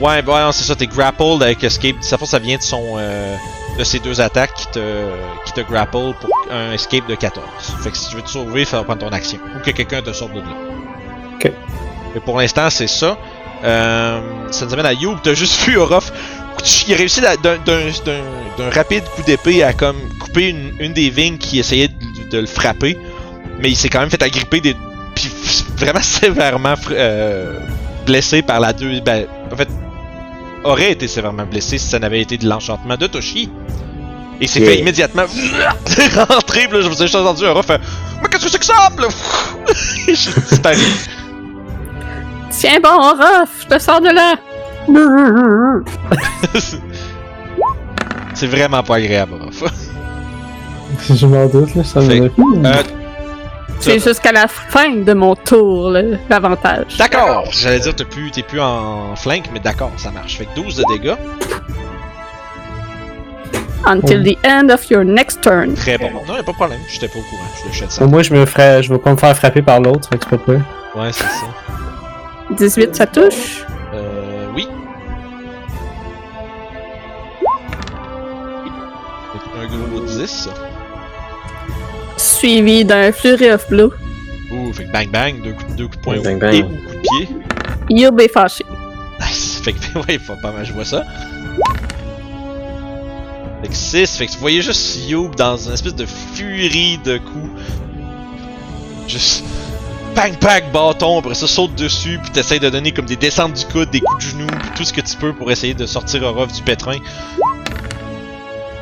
Ouais, 0.00 0.22
ben, 0.22 0.50
c'est 0.52 0.64
ça, 0.64 0.74
t'es 0.74 0.86
grappled 0.86 1.42
avec 1.42 1.62
escape. 1.62 1.96
Ça 2.00 2.16
ça 2.24 2.38
vient 2.38 2.56
de 2.56 2.62
son 2.62 2.94
euh, 2.96 3.36
de 3.78 3.84
ces 3.84 3.98
deux 3.98 4.20
attaques 4.20 4.54
qui 4.54 4.66
te 4.68 5.04
qui 5.44 5.52
te 5.52 5.60
grapple 5.60 6.12
pour 6.20 6.30
un 6.50 6.72
escape 6.72 7.06
de 7.08 7.14
14. 7.14 7.44
Fait 7.82 7.90
que 7.90 7.96
si 7.96 8.08
tu 8.08 8.16
veux 8.16 8.22
te 8.22 8.30
sauver, 8.30 8.60
il 8.60 8.66
faut 8.66 8.82
prendre 8.84 9.00
ton 9.00 9.12
action 9.12 9.38
ou 9.56 9.60
que 9.60 9.70
quelqu'un 9.70 10.00
te 10.02 10.12
sorte 10.12 10.32
de 10.32 10.40
là. 10.40 10.46
Ok. 11.34 11.52
Et 12.16 12.20
pour 12.20 12.38
l'instant, 12.38 12.70
c'est 12.70 12.86
ça. 12.86 13.16
Euh, 13.64 14.20
ça 14.50 14.66
nous 14.66 14.72
amène 14.74 14.86
à 14.86 14.92
You, 14.92 15.16
t'as 15.22 15.34
juste 15.34 15.60
vu 15.66 15.76
Orof. 15.76 16.12
Il 16.86 16.94
a 16.94 16.96
réussi 16.96 17.20
d'un- 17.20 17.36
d'un 17.36 17.56
d'un- 17.58 17.90
d'un- 18.04 18.22
d'un 18.58 18.70
rapide 18.70 19.04
coup 19.14 19.22
d'épée 19.22 19.62
à 19.62 19.72
comme 19.72 19.96
couper 20.18 20.48
une, 20.48 20.72
une 20.80 20.92
des 20.94 21.10
vignes 21.10 21.36
qui 21.38 21.58
essayait 21.58 21.88
de, 21.88 22.30
de 22.30 22.38
le 22.38 22.46
frapper, 22.46 22.96
mais 23.60 23.68
il 23.70 23.76
s'est 23.76 23.88
quand 23.90 24.00
même 24.00 24.10
fait 24.10 24.22
agripper 24.22 24.60
des 24.60 24.74
puis 25.14 25.30
vraiment 25.76 26.02
sévèrement 26.02 26.72
fr- 26.74 26.92
euh, 26.92 27.58
blessé 28.06 28.42
par 28.42 28.60
la 28.60 28.72
deux. 28.72 29.00
Ben, 29.00 29.26
en 29.52 29.56
fait, 29.56 29.68
aurait 30.64 30.92
été 30.92 31.06
sévèrement 31.08 31.44
blessé 31.44 31.76
si 31.78 31.86
ça 31.88 31.98
n'avait 31.98 32.20
été 32.22 32.38
de 32.38 32.48
l'enchantement 32.48 32.96
de 32.96 33.06
Toshi. 33.06 33.50
Et 34.40 34.44
il 34.44 34.48
s'est 34.48 34.60
Yeah. 34.60 34.70
fait 34.72 34.78
immédiatement 34.80 35.22
rentrer, 36.28 36.66
puis 36.66 36.78
là, 36.78 36.80
je 36.80 36.88
vous 36.88 36.96
ai 37.02 37.02
juste 37.06 37.14
entendu 37.14 37.44
un 37.46 37.62
faire 37.62 37.78
Mais 38.22 38.28
qu'est-ce 38.30 38.44
que 38.46 38.50
c'est 38.50 38.58
que 38.58 38.64
ça? 38.64 38.88
Puis 38.96 39.04
là, 39.04 39.08
je 40.08 40.14
suis 40.14 40.32
disparu. 40.50 40.76
Tiens 42.50 42.78
bon, 42.82 42.88
Orof, 43.00 43.48
je 43.62 43.66
te 43.76 43.78
sors 43.80 44.00
de 44.00 44.08
là. 44.08 44.34
c'est 48.34 48.46
vraiment 48.46 48.82
pas 48.82 48.96
agréable, 48.96 49.32
Orof. 49.40 49.64
Je 51.10 51.26
m'en 51.26 51.46
doute, 51.46 51.74
là, 51.74 51.84
ça 51.84 52.00
Fait- 52.00 52.20
me 52.20 52.26
Euh, 52.66 52.72
C'est 53.80 53.98
jusqu'à 53.98 54.32
la 54.32 54.46
fin 54.48 54.90
de 54.90 55.12
mon 55.12 55.34
tour, 55.34 55.90
l'avantage. 56.30 56.96
d'accord! 56.98 57.44
J'allais 57.50 57.80
dire, 57.80 57.94
t'es 57.94 58.04
plus, 58.04 58.30
t'es 58.30 58.42
plus 58.42 58.60
en 58.60 59.14
flank, 59.16 59.42
mais 59.52 59.60
d'accord, 59.60 59.90
ça 59.96 60.10
marche. 60.10 60.36
Fait 60.38 60.46
que 60.46 60.54
12 60.54 60.76
de 60.76 60.84
dégâts. 60.96 61.16
Until 63.86 64.22
the 64.22 64.38
end 64.46 64.70
of 64.70 64.88
your 64.88 65.04
next 65.04 65.42
turn. 65.42 65.74
Très 65.74 65.98
bon. 65.98 66.08
Non, 66.26 66.36
y'a 66.36 66.42
pas 66.42 66.52
de 66.52 66.56
problème, 66.56 66.78
j'étais 66.88 67.08
pas 67.08 67.18
au 67.18 67.22
courant. 67.22 67.44
Je 67.70 67.84
ça. 67.86 68.02
Au 68.04 68.08
moins, 68.08 68.22
je 68.22 68.32
me 68.32 68.46
ferais, 68.46 68.82
je 68.82 68.90
vais 68.92 68.98
pas 68.98 69.10
me 69.10 69.16
faire 69.16 69.36
frapper 69.36 69.60
par 69.60 69.80
l'autre, 69.80 70.08
fait 70.08 70.16
que 70.18 70.24
c'est 70.30 70.38
pas. 70.38 70.52
Ouais, 70.52 71.12
c'est 71.12 71.24
ça. 71.24 71.46
18, 72.56 72.94
ça 72.96 73.06
touche. 73.06 73.64
10. 80.26 80.48
Suivi 82.16 82.84
d'un 82.84 83.12
Flurry 83.12 83.50
of 83.50 83.68
Blue. 83.68 83.90
Ouh, 84.50 84.72
fait 84.72 84.84
que 84.84 84.92
bang 84.92 85.10
bang, 85.10 85.42
deux 85.42 85.52
coups, 85.52 85.74
deux 85.76 85.84
coups 85.86 85.98
de 85.98 86.02
poing 86.02 86.16
Bang, 86.22 86.36
ou- 86.36 86.40
bang. 86.40 86.54
et 86.54 86.62
ou 86.62 86.68
coups 86.68 86.92
de 86.94 87.00
pied. 87.00 87.28
You'll 87.90 88.12
be 88.14 88.28
fâché. 88.32 88.64
Nice. 89.20 89.60
Fait 89.64 89.72
que, 89.72 89.98
ouais, 89.98 90.18
faut 90.18 90.36
pas 90.36 90.50
mal, 90.52 90.64
je 90.66 90.72
vois 90.72 90.84
ça. 90.84 91.04
Fait 93.62 93.68
que 93.68 93.74
6, 93.74 94.16
fait 94.18 94.26
que 94.26 94.32
vous 94.32 94.38
voyez 94.40 94.60
juste 94.60 95.08
Youb 95.08 95.34
dans 95.36 95.56
une 95.56 95.72
espèce 95.72 95.94
de 95.94 96.04
furie 96.06 96.98
de 96.98 97.16
coups. 97.18 97.60
Juste. 99.08 99.44
Bang 100.14 100.34
bang 100.40 100.62
bâton, 100.72 101.18
après 101.18 101.34
ça 101.34 101.46
saute 101.46 101.74
dessus, 101.74 102.18
puis 102.22 102.30
t'essayes 102.30 102.60
de 102.60 102.68
donner 102.70 102.92
comme 102.92 103.06
des 103.06 103.16
descentes 103.16 103.54
du 103.54 103.64
coude, 103.66 103.90
des 103.90 104.00
coups 104.00 104.24
de 104.24 104.30
genou, 104.30 104.46
puis 104.46 104.70
tout 104.76 104.84
ce 104.84 104.92
que 104.92 105.00
tu 105.00 105.16
peux 105.16 105.32
pour 105.32 105.50
essayer 105.50 105.72
de 105.74 105.86
sortir 105.86 106.22
Orof 106.24 106.52
du 106.52 106.62
pétrin. 106.62 106.98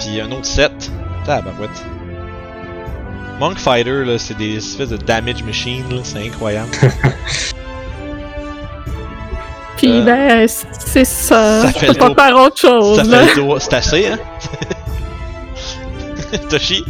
Puis 0.00 0.20
un 0.20 0.30
autre 0.32 0.44
7. 0.46 0.90
Tabarouette. 1.26 1.70
Monk 3.38 3.58
Fighter, 3.58 4.04
là, 4.04 4.18
c'est 4.18 4.36
des 4.36 4.56
espèces 4.56 4.90
de 4.90 4.96
damage 4.96 5.42
machine, 5.42 5.84
là, 5.90 6.00
c'est 6.04 6.24
incroyable. 6.26 6.70
Puis 9.76 9.90
Euh, 9.90 10.04
ben, 10.04 10.46
c'est 10.48 11.04
ça. 11.04 11.62
ça 11.62 11.68
Je 11.68 11.78
fait 11.78 11.86
peux 11.98 12.14
pas 12.14 12.26
faire 12.26 12.36
autre 12.36 12.58
chose. 12.60 12.98
Ça 12.98 13.04
là. 13.04 13.26
fait 13.26 13.40
le 13.40 13.58
c'est 13.58 13.72
assez, 13.74 14.06
hein? 14.06 14.18
Toshi? 16.50 16.84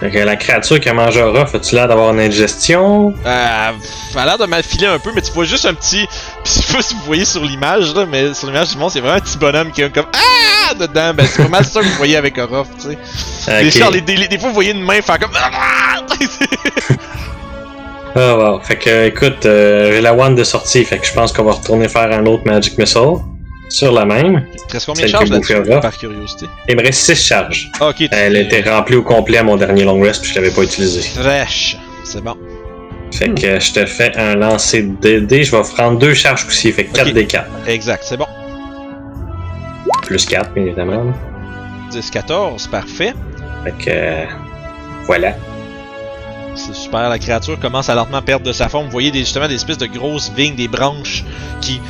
Fait 0.00 0.10
que 0.10 0.18
la 0.18 0.34
créature 0.36 0.80
qui 0.80 0.88
a 0.88 0.94
mangé 0.94 1.22
Aura, 1.22 1.42
as-tu 1.42 1.74
l'air 1.74 1.86
d'avoir 1.86 2.12
une 2.14 2.20
indigestion? 2.20 3.12
Euh, 3.24 3.70
elle 4.14 4.18
a 4.18 4.24
l'air 4.24 4.38
de 4.38 4.46
mal 4.46 4.62
filer 4.62 4.86
un 4.86 4.98
peu, 4.98 5.10
mais 5.14 5.20
tu 5.20 5.30
vois 5.32 5.44
juste 5.44 5.66
un 5.66 5.74
petit. 5.74 6.06
Pis 6.42 6.50
je 6.56 6.60
sais 6.62 6.72
pas 6.72 6.82
si 6.82 6.94
vous 6.94 7.02
voyez 7.04 7.24
sur 7.26 7.44
l'image, 7.44 7.94
là, 7.94 8.06
mais 8.06 8.32
sur 8.34 8.46
l'image 8.48 8.70
du 8.70 8.78
monde, 8.78 8.90
c'est 8.90 9.00
vraiment 9.00 9.16
un 9.16 9.20
petit 9.20 9.36
bonhomme 9.38 9.70
qui 9.70 9.82
a 9.82 9.88
comme 9.90 10.06
Ah 10.14 10.59
dedans. 10.74 11.14
Ben, 11.14 11.26
c'est 11.26 11.42
pas 11.42 11.48
mal 11.48 11.64
ça 11.64 11.80
que 11.80 11.86
vous 11.86 11.94
voyez 11.94 12.16
avec 12.16 12.36
Orof, 12.38 12.68
tu 12.80 12.88
sais. 12.90 13.62
Des, 13.62 13.68
Ok. 13.68 13.82
fois, 13.82 13.90
les- 13.92 14.00
des- 14.00 14.28
des 14.28 14.38
fois, 14.38 14.48
vous 14.48 14.54
voyez 14.54 14.72
une 14.72 14.82
main 14.84 15.00
faire 15.02 15.18
comme 15.18 15.30
Ah! 15.34 16.00
Ah, 18.16 18.36
wow. 18.36 18.60
Fait 18.60 18.76
que, 18.76 19.06
écoute, 19.06 19.46
euh, 19.46 19.92
j'ai 19.92 20.00
la 20.00 20.12
wand 20.12 20.32
de 20.34 20.42
sortie, 20.42 20.84
fait 20.84 20.98
que 20.98 21.06
je 21.06 21.12
pense 21.12 21.32
qu'on 21.32 21.44
va 21.44 21.52
retourner 21.52 21.88
faire 21.88 22.10
un 22.10 22.26
autre 22.26 22.42
Magic 22.44 22.76
Missile 22.76 23.18
sur 23.68 23.92
la 23.92 24.04
même. 24.04 24.46
Il 24.52 24.60
te 24.66 24.72
reste 24.72 24.86
combien 24.86 25.04
de 25.06 25.10
charges 25.10 25.28
ferez. 25.44 25.80
par 25.80 25.96
curiosité? 25.96 26.46
Il 26.68 26.76
me 26.76 26.82
reste 26.82 27.00
6 27.04 27.24
charges. 27.24 27.70
Ah, 27.78 27.90
ok, 27.90 28.08
Elle 28.10 28.36
était 28.36 28.68
remplie 28.68 28.96
au 28.96 29.02
complet 29.04 29.38
à 29.38 29.44
mon 29.44 29.56
dernier 29.56 29.84
long 29.84 30.00
rest, 30.00 30.22
puis 30.22 30.30
je 30.32 30.34
l'avais 30.40 30.50
pas 30.50 30.62
utilisé. 30.62 31.02
Fresh. 31.02 31.76
C'est 32.04 32.22
bon. 32.24 32.34
Fait 33.12 33.28
que 33.32 33.60
je 33.60 33.72
te 33.72 33.86
fais 33.86 34.16
un 34.16 34.34
lancer 34.34 34.82
de 34.82 35.20
dés. 35.20 35.44
Je 35.44 35.54
vais 35.54 35.62
prendre 35.62 35.96
deux 35.98 36.14
charges 36.14 36.44
aussi. 36.48 36.72
Fait 36.72 36.86
que 36.86 36.92
4 36.96 37.08
Ok. 37.08 37.14
des 37.14 37.26
4. 37.26 37.46
Exact, 37.68 38.02
c'est 38.04 38.16
bon. 38.16 38.26
Plus 40.10 40.26
4, 40.26 40.54
bien 40.54 40.64
évidemment. 40.64 41.14
10, 41.92 42.10
14, 42.10 42.66
parfait. 42.66 43.14
Fait 43.62 43.70
que. 43.70 43.90
euh, 43.90 44.24
voilà. 45.06 45.34
C'est 46.56 46.74
super, 46.74 47.08
la 47.08 47.16
créature 47.20 47.60
commence 47.60 47.88
à 47.88 47.94
lentement 47.94 48.20
perdre 48.20 48.44
de 48.44 48.52
sa 48.52 48.68
forme. 48.68 48.86
Vous 48.86 48.90
voyez 48.90 49.12
des, 49.12 49.20
justement 49.20 49.46
des 49.46 49.54
espèces 49.54 49.78
de 49.78 49.86
grosses 49.86 50.32
vignes, 50.32 50.56
des 50.56 50.66
branches 50.66 51.24
qui, 51.60 51.80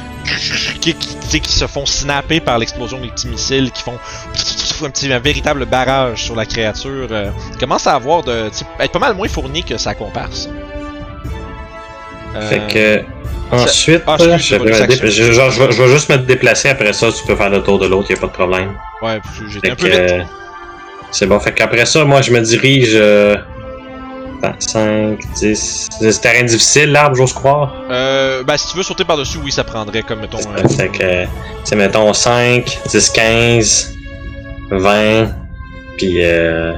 qui, 0.82 0.94
qui, 0.94 1.50
se 1.50 1.66
font 1.66 1.86
snapper 1.86 2.40
par 2.40 2.58
l'explosion 2.58 3.00
des 3.00 3.08
petits 3.08 3.28
missiles, 3.28 3.70
qui 3.70 3.82
font 3.82 3.98
un 4.84 4.90
petit 4.90 5.10
un 5.10 5.18
véritable 5.18 5.64
barrage 5.64 6.22
sur 6.22 6.36
la 6.36 6.44
créature. 6.44 7.08
Euh, 7.10 7.30
commence 7.58 7.86
à 7.86 7.94
avoir 7.94 8.22
de, 8.22 8.50
être 8.80 8.92
pas 8.92 8.98
mal 8.98 9.14
moins 9.14 9.28
fourni 9.28 9.64
que 9.64 9.78
sa 9.78 9.94
comparse. 9.94 10.46
Euh, 12.36 12.48
Fait 12.50 12.66
que. 12.70 13.19
Ensuite, 13.52 14.02
Ah, 14.06 14.16
je, 14.18 14.24
je- 14.26 15.32
genre, 15.32 15.50
je 15.50 15.62
vais, 15.62 15.72
je 15.72 15.82
vais 15.82 15.88
juste 15.88 16.08
me 16.08 16.16
déplacer. 16.18 16.68
Après 16.68 16.92
ça, 16.92 17.08
tu 17.10 17.24
peux 17.26 17.34
faire 17.34 17.50
le 17.50 17.62
tour 17.62 17.78
de 17.78 17.86
l'autre. 17.86 18.10
Y 18.10 18.14
a 18.14 18.16
pas 18.16 18.26
de 18.28 18.32
problème. 18.32 18.74
Ouais, 19.02 19.20
j'étais 19.48 19.68
Fait 19.68 19.72
un 19.72 19.76
peu 19.76 19.86
vite. 19.88 19.98
euh, 20.12 20.22
C'est 21.10 21.26
bon. 21.26 21.40
Fait 21.40 21.52
qu'après 21.52 21.84
ça, 21.86 22.04
moi, 22.04 22.22
je 22.22 22.30
me 22.32 22.40
dirige. 22.40 22.92
Euh... 22.94 23.36
5, 24.58 25.18
10. 25.36 25.88
C'est 26.00 26.20
terrain 26.22 26.44
difficile, 26.44 26.92
l'arbre, 26.92 27.14
j'ose 27.14 27.34
croire? 27.34 27.74
Euh, 27.90 28.42
ben, 28.42 28.56
si 28.56 28.70
tu 28.70 28.76
veux 28.78 28.82
sauter 28.82 29.04
par-dessus, 29.04 29.36
oui, 29.44 29.52
ça 29.52 29.64
prendrait 29.64 30.02
comme, 30.02 30.20
mettons... 30.20 30.38
euh, 30.38 30.66
Fait 30.66 30.88
que, 30.88 31.26
c'est 31.62 31.76
mettons 31.76 32.10
5, 32.14 32.78
10, 32.88 33.10
15, 33.10 33.94
20, 34.70 35.26
puis 35.98 36.24
euh, 36.24 36.72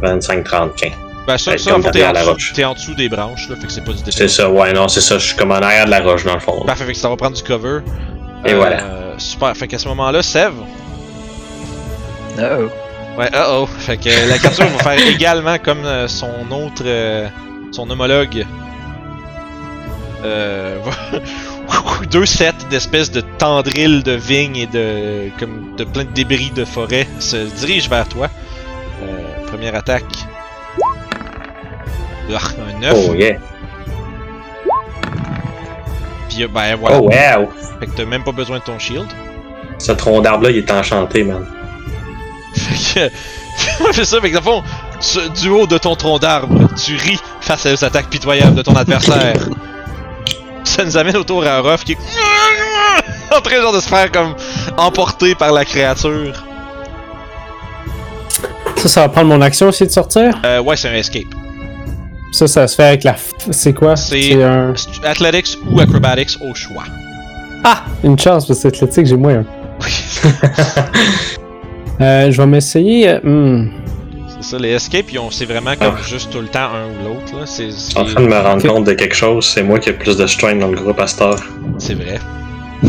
25, 0.00 0.44
30, 0.44 0.76
15. 0.76 0.90
Ben, 1.26 1.38
ça, 1.38 1.52
Ouais, 1.52 1.58
ça 1.58 1.70
comme 1.72 1.82
t'es 1.90 2.04
en, 2.04 2.12
la 2.12 2.20
dessous, 2.20 2.30
roche. 2.32 2.52
t'es 2.54 2.64
en 2.64 2.74
dessous 2.74 2.94
des 2.94 3.08
branches, 3.08 3.48
là, 3.48 3.56
fait 3.56 3.66
que 3.66 3.72
c'est 3.72 3.80
pas 3.84 3.92
du 3.92 3.98
C'est 3.98 4.22
défi. 4.24 4.28
ça, 4.34 4.50
ouais, 4.50 4.72
non, 4.72 4.88
c'est 4.88 5.00
ça, 5.00 5.18
je 5.18 5.26
suis 5.26 5.36
comme 5.36 5.52
en 5.52 5.56
arrière 5.56 5.84
de 5.86 5.90
la 5.90 6.00
roche 6.00 6.24
dans 6.24 6.34
le 6.34 6.40
fond. 6.40 6.64
Parfait, 6.66 6.84
fait 6.84 6.92
que 6.92 6.98
ça 6.98 7.08
va 7.08 7.16
prendre 7.16 7.36
du 7.36 7.42
cover. 7.42 7.80
Et 8.44 8.52
Euh, 8.52 8.56
voilà. 8.56 8.82
Super, 9.18 9.56
fait 9.56 9.68
qu'à 9.68 9.78
ce 9.78 9.86
moment-là, 9.88 10.22
Sev, 10.22 10.52
Uh-oh. 12.38 12.70
Ouais, 13.18 13.28
uh 13.28 13.44
oh. 13.50 13.66
Fait 13.66 13.98
que 13.98 14.08
la 14.28 14.38
créature 14.38 14.66
va 14.66 14.78
faire 14.94 15.06
également 15.06 15.58
comme 15.58 15.84
euh, 15.84 16.08
son 16.08 16.30
autre. 16.50 16.82
euh, 16.84 17.28
son 17.70 17.88
homologue. 17.90 18.46
Euh. 20.24 20.78
va- 20.82 21.18
deux 22.10 22.26
sets 22.26 22.52
d'espèces 22.70 23.10
de 23.10 23.20
tendrils 23.38 24.02
de 24.02 24.12
vignes 24.12 24.56
et 24.56 24.66
de. 24.66 25.28
comme 25.38 25.74
de 25.76 25.84
plein 25.84 26.04
de 26.04 26.10
débris 26.10 26.50
de 26.54 26.64
forêt 26.64 27.06
se 27.18 27.36
dirigent 27.60 27.90
vers 27.90 28.08
toi. 28.08 28.28
Euh, 29.02 29.46
première 29.46 29.74
attaque. 29.74 30.04
Ah, 32.34 32.38
un 32.76 32.80
9. 32.80 32.94
Oh 33.10 33.14
yeah. 33.14 33.36
Puis 36.28 36.44
euh, 36.44 36.48
ben 36.48 36.76
voilà. 36.76 36.98
Oh 37.00 37.04
wow. 37.08 37.48
Fait 37.80 37.86
que 37.86 37.92
t'as 37.96 38.04
même 38.04 38.24
pas 38.24 38.32
besoin 38.32 38.58
de 38.58 38.62
ton 38.62 38.78
shield. 38.78 39.08
Ce 39.78 39.92
tronc 39.92 40.20
d'arbre-là, 40.20 40.50
il 40.50 40.58
est 40.58 40.70
enchanté, 40.70 41.24
man. 41.24 41.44
Fait 42.54 43.08
que. 43.08 43.14
C'est 43.92 44.04
ça, 44.04 44.20
fait 44.20 44.30
que 44.30 44.34
dans 44.38 44.40
le 44.40 44.44
fond, 44.44 44.62
ce- 45.00 45.28
du 45.40 45.48
haut 45.50 45.66
de 45.66 45.76
ton 45.78 45.94
tronc 45.94 46.18
d'arbre, 46.18 46.68
tu 46.82 46.96
ris 46.96 47.18
face 47.40 47.66
aux 47.66 47.84
attaques 47.84 48.08
pitoyables 48.08 48.54
de 48.54 48.62
ton 48.62 48.74
adversaire. 48.74 49.34
ça 50.64 50.84
nous 50.84 50.96
amène 50.96 51.16
autour 51.16 51.46
à 51.46 51.60
Ruff 51.60 51.84
qui 51.84 51.92
est. 51.92 51.98
en 53.36 53.40
train 53.40 53.60
genre 53.60 53.72
de 53.72 53.80
se 53.80 53.88
faire 53.88 54.10
comme 54.10 54.34
emporter 54.76 55.34
par 55.34 55.52
la 55.52 55.64
créature. 55.64 56.44
Ça, 58.76 58.88
ça 58.88 59.00
va 59.02 59.08
prendre 59.08 59.28
mon 59.28 59.40
action 59.40 59.68
aussi 59.68 59.84
de 59.86 59.90
sortir? 59.90 60.40
Euh, 60.44 60.60
ouais, 60.60 60.76
c'est 60.76 60.88
un 60.88 60.94
escape. 60.94 61.26
Ça, 62.32 62.46
ça 62.48 62.66
se 62.66 62.74
fait 62.74 62.84
avec 62.84 63.04
la. 63.04 63.12
f- 63.12 63.30
C'est 63.50 63.72
quoi? 63.74 63.94
C'est- 63.96 64.42
un. 64.42 64.72
Athletics 65.04 65.58
ou 65.70 65.78
Acrobatics 65.80 66.38
au 66.40 66.54
choix. 66.54 66.84
Ah 67.62 67.84
Une 68.02 68.18
chance, 68.18 68.46
parce 68.46 68.58
que 68.60 68.68
c'est 68.68 68.68
athlétique, 68.68 69.06
j'ai 69.06 69.16
moins 69.16 69.38
un. 69.40 69.44
Euh, 72.00 72.30
je 72.32 72.40
vais 72.40 72.46
m'essayer. 72.46 73.08
euh, 73.10 73.20
hmm. 73.22 73.70
c'est 74.26 74.42
ça, 74.50 74.58
les 74.58 74.70
escapes, 74.70 75.04
c'est 75.30 75.44
vraiment 75.44 75.76
comme 75.78 75.98
juste 76.02 76.32
tout 76.32 76.40
le 76.40 76.48
temps 76.48 76.70
un 76.74 76.86
ou 76.88 77.04
l'autre. 77.14 77.44
Je 77.46 77.70
suis 77.70 77.96
en 77.96 78.04
train 78.04 78.22
de 78.22 78.26
me 78.26 78.34
rendre 78.40 78.66
compte 78.66 78.84
de 78.84 78.94
quelque 78.94 79.14
chose, 79.14 79.46
c'est 79.46 79.62
moi 79.62 79.78
qui 79.78 79.90
ai 79.90 79.92
le 79.92 79.98
plus 79.98 80.16
de 80.16 80.26
strain 80.26 80.56
dans 80.56 80.68
le 80.68 80.74
groupe 80.76 80.98
à 80.98 81.06
cette 81.06 81.20
heure. 81.20 81.38
c'est 81.78 81.94
vrai. 81.94 82.18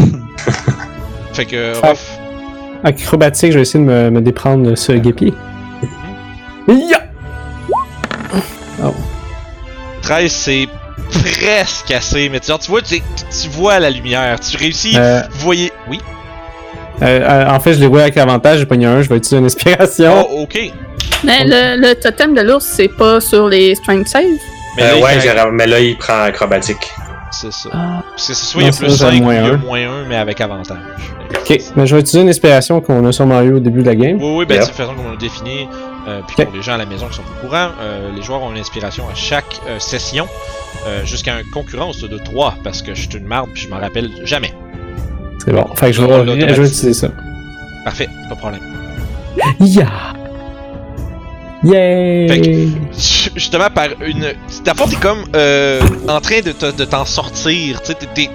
fait 1.34 1.46
que 1.46 1.74
Ruff, 1.86 2.18
Acrobatique, 2.84 3.52
je 3.52 3.58
vais 3.58 3.62
essayer 3.64 3.84
de 3.84 3.89
me, 3.89 4.10
me 4.10 4.22
déprendre 4.22 4.68
de 4.72 4.76
ce 4.76 4.94
guépier. 4.94 5.34
Ya! 6.68 7.04
13, 10.04 10.32
c'est 10.32 10.68
presque 11.10 11.91
assez, 11.91 12.30
mais 12.30 12.39
tu, 12.39 12.47
genre, 12.47 12.60
tu 12.60 12.70
vois, 12.72 12.82
tu, 12.82 12.99
tu 12.99 13.49
vois 13.49 13.80
la 13.80 13.89
lumière, 13.89 14.39
tu 14.39 14.58
réussis, 14.58 14.93
Euh, 14.97 15.22
vous 15.32 15.39
voyez, 15.39 15.72
oui, 15.89 15.99
euh, 17.01 17.06
euh, 17.06 17.49
en 17.49 17.60
fait, 17.60 17.74
je 17.74 17.80
l'ai 17.80 17.88
roulé 17.88 18.04
avec 18.04 18.18
avantage, 18.18 18.60
j'ai 18.60 18.66
pogné 18.66 18.86
un, 18.86 19.01
je 19.01 19.10
vais 19.10 19.18
utiliser 19.18 19.38
une 19.38 19.45
inspiration. 19.45 20.28
oh, 20.30 20.41
ok, 20.43 20.60
Mais 21.24 21.43
le, 21.45 21.82
le 21.82 21.95
totem 21.95 22.34
de 22.36 22.41
l'ours, 22.41 22.66
c'est 22.66 22.88
pas 22.89 23.20
sur 23.20 23.47
les 23.49 23.76
strength 23.76 24.08
save. 24.08 24.24
mais 24.78 24.84
Euh, 24.84 24.86
là, 24.88 24.93
il 24.97 25.04
ouais, 25.04 25.20
j'ai- 25.22 25.51
mais 25.51 25.68
là, 25.68 25.80
il 25.80 25.97
prend 25.97 26.22
acrobatique. 26.24 26.91
c'est 27.32 27.51
ça, 27.51 27.70
Ah. 27.74 28.04
parce 28.12 28.28
que 28.28 28.34
c'est 28.34 28.45
soit 28.45 28.62
il 28.62 28.66
y 28.66 28.68
a 28.68 28.72
Non, 28.72 28.78
plus 28.78 28.89
ça, 28.91 28.97
5 29.06 29.12
j'ai 29.14 29.20
ou 29.20 29.24
moins 29.24 29.34
il 29.36 29.38
y 29.38 29.49
a 29.49 29.54
un. 29.54 29.58
moins 29.58 29.80
1, 29.80 30.06
mais 30.08 30.16
avec 30.18 30.39
avantage. 30.41 30.78
Ok, 31.36 31.60
mais 31.76 31.88
je 31.88 31.95
vais 31.95 32.01
utiliser 32.01 32.22
une 32.22 32.30
inspiration 32.30 32.80
qu'on 32.80 33.06
a 33.08 33.12
sûrement 33.12 33.41
eu 33.41 33.54
au 33.54 33.60
début 33.60 33.82
de 33.82 33.88
la 33.88 33.95
game. 33.95 34.18
Oui, 34.22 34.34
oui, 34.38 34.45
ben, 34.45 34.56
Yep. 34.56 34.64
c'est 34.64 34.70
la 34.70 34.76
façon 34.76 34.93
qu'on 34.95 35.10
l'a 35.12 35.18
défini, 35.18 35.68
euh, 36.08 36.22
puis 36.28 36.45
pour 36.45 36.54
les 36.54 36.62
gens 36.62 36.74
à 36.74 36.78
la 36.78 36.86
maison 36.86 37.08
qui 37.08 37.16
sont 37.16 37.22
au 37.24 37.41
courant, 37.45 37.70
euh, 37.80 38.12
les 38.16 38.22
joueurs 38.22 38.41
ont 38.41 38.51
une 38.51 38.58
inspiration 38.60 39.08
à 39.10 39.16
chaque 39.16 39.60
euh, 39.68 39.80
session, 39.80 40.28
jusqu'à 41.06 41.39
une 41.39 41.49
concurrence 41.51 41.99
de 42.01 42.18
3, 42.18 42.56
parce 42.64 42.82
que 42.82 42.93
je 42.93 43.01
suis 43.08 43.18
une 43.18 43.26
marde, 43.26 43.49
puis 43.54 43.64
je 43.64 43.70
m'en 43.70 43.80
rappelle 43.80 44.10
jamais. 44.26 44.54
C'est 45.45 45.54
bon. 45.54 45.66
Fait 45.76 45.88
que 45.88 45.93
je 45.93 46.01
vais, 46.01 46.08
vais 46.08 46.14
automatisé. 46.32 46.51
utiliser 46.62 46.93
ça. 46.93 47.08
Parfait, 47.86 48.10
pas 48.30 48.36
de 48.36 48.39
problème. 48.39 48.62
Ya! 49.62 49.88
Yay! 51.64 52.28
Fait 52.28 52.41
que- 52.41 53.39
justement 53.39 53.70
par 53.70 53.88
une 54.06 54.34
d'abord 54.66 54.89
t'es 54.89 54.97
comme 54.97 55.22
en 56.10 56.20
train 56.22 56.41
de, 56.41 56.51
te- 56.51 56.76
de 56.76 56.84
t'en 56.86 57.06
sortir 57.06 57.82
tu 57.82 57.93
sais 57.93 57.97
t'es- 58.14 58.30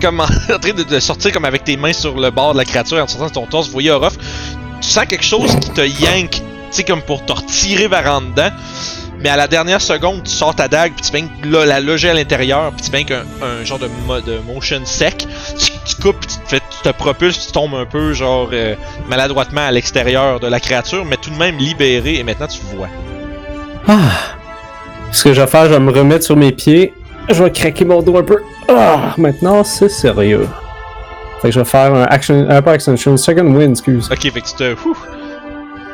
comme 0.00 0.20
en, 0.20 0.26
train 0.26 0.72
de, 0.74 0.82
de 0.82 0.98
sortir 0.98 1.32
comme 1.32 1.44
avec 1.44 1.64
tes 1.64 1.76
mains 1.76 1.92
sur 1.92 2.18
le 2.18 2.30
bord 2.30 2.52
de 2.54 2.58
la 2.58 2.64
créature 2.64 2.96
en 3.02 3.06
sortant 3.06 3.26
de 3.26 3.32
ton 3.32 3.46
torse 3.46 3.66
vous 3.66 3.72
voyez 3.74 3.90
Orof 3.90 4.16
tu 4.80 4.88
sens 4.88 5.04
quelque 5.06 5.24
chose 5.24 5.54
qui 5.60 5.70
te 5.70 5.82
yank 5.82 6.40
sais 6.74 6.84
comme 6.84 7.02
pour 7.02 7.24
te 7.24 7.32
retirer 7.32 7.88
vers 7.88 8.10
en 8.12 8.20
dedans 8.22 8.50
mais 9.20 9.28
à 9.30 9.36
la 9.36 9.46
dernière 9.48 9.80
seconde 9.80 10.22
tu 10.24 10.30
sors 10.30 10.54
ta 10.54 10.68
dague 10.68 10.92
puis 10.94 11.02
tu 11.10 11.16
viens 11.16 11.26
que 11.42 11.48
la, 11.66 11.80
loger 11.80 12.10
à 12.10 12.14
l'intérieur 12.14 12.72
puis 12.72 12.84
tu 12.84 12.90
viens 12.90 13.04
qu'un 13.04 13.22
un 13.42 13.64
genre 13.64 13.78
de, 13.78 13.88
mo- 14.06 14.20
de 14.20 14.38
motion 14.52 14.80
sec 14.84 15.26
tu, 15.58 15.70
tu 15.86 16.02
coupes 16.02 16.18
puis 16.20 16.28
tu 16.28 16.38
te, 16.40 16.48
fais, 16.48 16.60
tu 16.60 16.82
te 16.82 16.88
propulses 16.96 17.46
tu 17.46 17.52
tombes 17.52 17.74
un 17.74 17.86
peu 17.86 18.12
genre 18.12 18.48
euh, 18.52 18.74
maladroitement 19.08 19.62
à 19.66 19.70
l'extérieur 19.70 20.40
de 20.40 20.46
la 20.48 20.60
créature 20.60 21.04
mais 21.04 21.16
tout 21.16 21.30
de 21.30 21.36
même 21.36 21.56
libéré 21.58 22.16
et 22.16 22.22
maintenant 22.24 22.48
tu 22.48 22.60
vois 22.76 22.88
Ah! 23.88 23.92
Ce 25.12 25.22
que 25.24 25.32
je 25.32 25.40
vais 25.40 25.46
faire, 25.46 25.66
je 25.66 25.70
vais 25.74 25.78
me 25.80 25.92
remettre 25.92 26.24
sur 26.24 26.36
mes 26.36 26.50
pieds. 26.50 26.92
Je 27.28 27.42
vais 27.44 27.50
craquer 27.52 27.84
mon 27.84 28.02
dos 28.02 28.16
un 28.16 28.24
peu. 28.24 28.38
Ah! 28.68 29.14
Maintenant, 29.16 29.62
c'est 29.62 29.88
sérieux. 29.88 30.48
Fait 31.40 31.48
que 31.48 31.54
je 31.54 31.60
vais 31.60 31.64
faire 31.64 31.94
un 31.94 32.02
action. 32.04 32.46
Un 32.50 32.60
pas 32.62 32.72
action, 32.72 32.92
un 32.94 33.16
second 33.16 33.46
win, 33.54 33.70
excuse. 33.72 34.08
Ok, 34.10 34.22
fait 34.22 34.40
que 34.40 34.46
tu 34.48 34.54
te. 34.54 34.72
Ouh, 34.88 34.96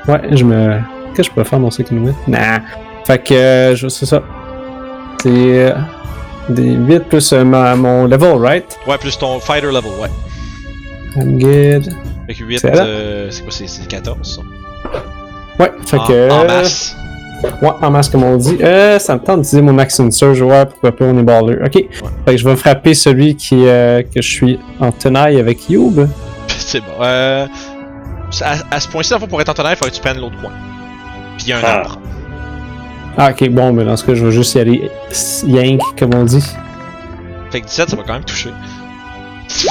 Ouais, 0.09 0.21
je 0.33 0.45
me. 0.45 0.79
Qu'est-ce 1.15 1.29
que 1.29 1.35
je 1.35 1.41
peux 1.43 1.45
faire 1.45 1.59
mon 1.61 1.71
second? 1.71 2.15
Nah. 2.27 2.61
Fait 3.07 3.19
que 3.23 3.35
euh, 3.35 3.75
je 3.77 3.89
c'est 3.89 4.07
ça. 4.07 4.23
C'est. 5.23 5.29
euh, 5.31 5.73
des 6.49 6.73
8 6.73 7.01
plus 7.09 7.33
euh, 7.33 7.45
ma- 7.45 7.77
mon 7.77 8.07
level, 8.07 8.35
right? 8.43 8.77
Ouais, 8.87 8.99
plus 8.99 9.17
ton 9.17 9.39
fighter 9.39 9.69
level, 9.69 9.93
ouais. 10.01 10.09
I'm 11.17 11.39
good. 11.39 11.93
Fait 12.27 12.35
que 12.35 12.45
8, 12.45 12.59
C'est 12.59 12.71
quoi, 13.43 13.51
c'est 13.51 13.67
c'est 13.69 13.87
14 13.87 14.19
ça? 14.37 14.43
Ouais, 15.59 15.71
fait 15.87 15.97
en, 15.99 16.05
que. 16.07 16.31
en 16.31 16.45
masse. 16.47 16.97
Ouais, 17.63 17.69
en 17.83 17.91
masse, 17.91 18.09
comme 18.09 18.25
on 18.25 18.37
dit. 18.37 18.59
Euh, 18.63 18.99
ça 18.99 19.15
me 19.15 19.21
tente 19.21 19.43
d'utiliser 19.43 19.63
mon 19.63 19.79
Action 19.79 20.11
Surge, 20.11 20.43
ouais, 20.43 20.67
pourquoi 20.67 20.93
pas, 20.93 21.05
on 21.05 21.19
est 21.19 21.23
baller. 21.23 21.59
Ok. 21.65 21.73
Fait 21.73 21.89
que 22.27 22.37
je 22.37 22.49
vais 22.49 22.57
frapper 22.57 22.95
celui 22.95 23.35
qui, 23.37 23.57
que 23.65 24.05
je 24.17 24.21
suis 24.29 24.59
en 24.81 24.91
tenaille 24.93 25.39
avec 25.39 25.69
Youb. 25.71 26.07
c'est 26.49 26.81
bon. 26.81 26.87
Euh, 27.03 27.47
à, 28.43 28.55
à 28.71 28.81
ce 28.81 28.89
point-ci, 28.89 29.13
en 29.15 29.19
fait, 29.21 29.27
pour 29.27 29.41
être 29.41 29.49
en 29.49 29.55
tonnerre, 29.55 29.73
il 29.73 29.77
faudrait 29.77 29.91
que 29.91 29.97
tu 29.97 30.03
prennes 30.03 30.19
l'autre 30.21 30.41
coin. 30.41 30.51
Puis 31.37 31.47
il 31.47 31.51
y 31.51 31.53
a 31.53 31.59
un 31.59 31.63
Ah. 31.65 31.73
arbre. 31.79 31.99
Ah, 33.19 33.31
ok, 33.31 33.49
bon, 33.51 33.73
mais 33.73 33.85
dans 33.85 33.97
ce 33.97 34.05
cas, 34.05 34.15
je 34.15 34.25
vais 34.25 34.33
juste 34.33 34.55
y 34.55 34.61
aller 34.61 34.91
yank, 35.47 35.81
comme 35.99 36.15
on 36.15 36.25
dit. 36.25 36.45
Fait 37.51 37.61
que 37.61 37.67
17, 37.67 37.91
ça 37.91 37.97
va 37.97 38.03
quand 38.05 38.13
même 38.15 38.25
toucher. 38.25 38.51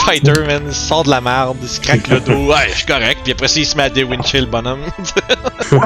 Fighter, 0.06 0.34
man, 0.46 0.62
il 0.68 0.74
sort 0.74 1.04
de 1.04 1.10
la 1.10 1.22
merde, 1.22 1.56
il 1.62 1.68
se 1.70 1.80
craque 1.80 2.06
le 2.10 2.20
dos, 2.26 2.52
ouais, 2.52 2.68
je 2.70 2.76
suis 2.80 2.86
correct, 2.86 3.22
puis 3.24 3.32
après 3.32 3.48
ça, 3.48 3.60
il 3.62 3.66
se 3.66 3.78
met 3.78 3.84
à 3.84 3.90
déwincher 3.90 4.42
le 4.42 4.48
bonhomme. 4.48 4.82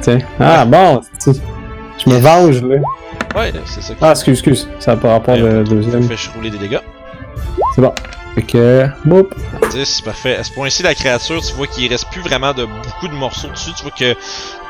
Tiens. 0.00 0.18
Ah, 0.40 0.64
bon, 0.64 1.00
tu- 1.22 1.30
je 2.04 2.10
me 2.10 2.18
venge, 2.18 2.60
là. 2.62 2.76
ouais, 3.36 3.52
c'est 3.66 3.82
ça 3.82 3.94
Ah, 4.00 4.10
excuse, 4.10 4.32
excuse, 4.38 4.68
ça 4.80 4.94
n'a 4.94 5.00
pas 5.00 5.12
rapport 5.12 5.36
le 5.36 5.62
deuxième. 5.62 6.02
fait 6.02 6.30
rouler 6.34 6.50
des 6.50 6.58
dégâts. 6.58 6.80
C'est 7.76 7.82
bon. 7.82 7.92
Fait 8.34 8.42
que. 8.42 8.86
Boop. 9.04 9.34
10, 9.72 10.00
parfait. 10.02 10.36
À 10.36 10.44
ce 10.44 10.52
point-ci, 10.52 10.82
la 10.82 10.94
créature, 10.94 11.40
tu 11.42 11.52
vois 11.54 11.66
qu'il 11.66 11.90
reste 11.90 12.08
plus 12.10 12.22
vraiment 12.22 12.52
de 12.52 12.64
beaucoup 12.64 13.08
de 13.08 13.14
morceaux 13.14 13.48
dessus. 13.48 13.72
Tu 13.76 13.82
vois 13.82 13.92
que 13.92 14.14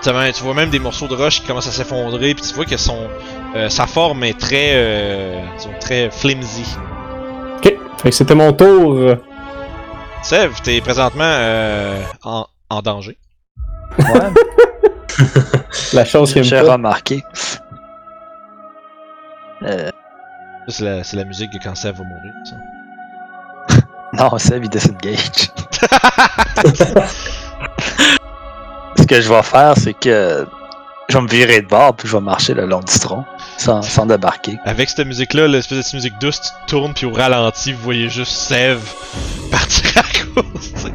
tu 0.03 0.43
vois 0.43 0.55
même 0.55 0.71
des 0.71 0.81
morceaux 0.81 1.07
de 1.07 1.15
roche 1.15 1.41
qui 1.41 1.47
commencent 1.47 1.69
à 1.69 1.73
s'effondrer, 1.73 2.35
puis 2.35 2.45
tu 2.45 2.55
vois 2.55 2.65
que 2.65 2.77
son 2.77 3.09
euh, 3.55 3.69
sa 3.69 3.87
forme 3.87 4.25
est 4.25 4.39
très, 4.39 4.73
euh, 4.75 5.41
disons, 5.59 5.75
très 5.81 6.11
flimsy. 6.11 6.67
Ok, 7.59 7.75
fait 7.99 8.11
que 8.11 8.15
c'était 8.15 8.35
mon 8.35 8.53
tour. 8.53 9.17
Sev, 10.23 10.53
t'es 10.63 10.81
présentement 10.81 11.25
euh, 11.25 12.01
en, 12.23 12.47
en 12.71 12.81
danger. 12.81 13.19
Ouais, 13.99 14.31
La 15.93 16.05
chose 16.05 16.33
qui 16.33 16.43
j'ai 16.45 16.61
remarqué. 16.61 17.23
Euh, 19.65 19.91
C'est 20.69 21.13
la, 21.15 21.25
musique 21.25 21.53
de 21.53 21.59
quand 21.63 21.75
Sev 21.75 21.97
va 21.97 22.05
mourir. 22.05 22.33
Ça. 22.45 22.57
non, 24.19 24.31
c'est 24.39 24.59
il 24.59 24.69
disengage. 24.69 25.51
Ce 28.99 29.05
que 29.07 29.21
je 29.21 29.29
vais 29.29 29.43
faire, 29.43 29.75
c'est 29.77 29.95
que 29.95 30.47
je 31.09 31.17
vais 31.17 31.23
me 31.23 31.29
virer 31.29 31.63
de 31.63 31.67
bord 31.67 31.95
puis 31.95 32.09
je 32.09 32.17
vais 32.17 32.23
marcher 32.23 32.55
le 32.55 32.67
long 32.67 32.81
du 32.81 32.99
tronc 32.99 33.25
sans, 33.59 33.83
sans 33.83 34.07
débarquer. 34.07 34.59
Avec 34.65 34.89
cette 34.91 35.07
musique-là, 35.07 35.49
l'espèce 35.49 35.79
de 35.79 35.83
petite 35.83 35.95
musique 35.95 36.15
douce, 36.21 36.41
tu 36.41 36.49
te 36.49 36.71
tournes 36.71 36.95
puis 36.95 37.07
au 37.07 37.13
ralenti, 37.13 37.73
vous 37.73 37.83
voyez 37.83 38.09
juste 38.09 38.33
Sev 38.33 38.79
partir 39.51 39.91
à 39.97 40.03
cause. 40.03 40.73
tu 40.75 40.81
sais. 40.81 40.93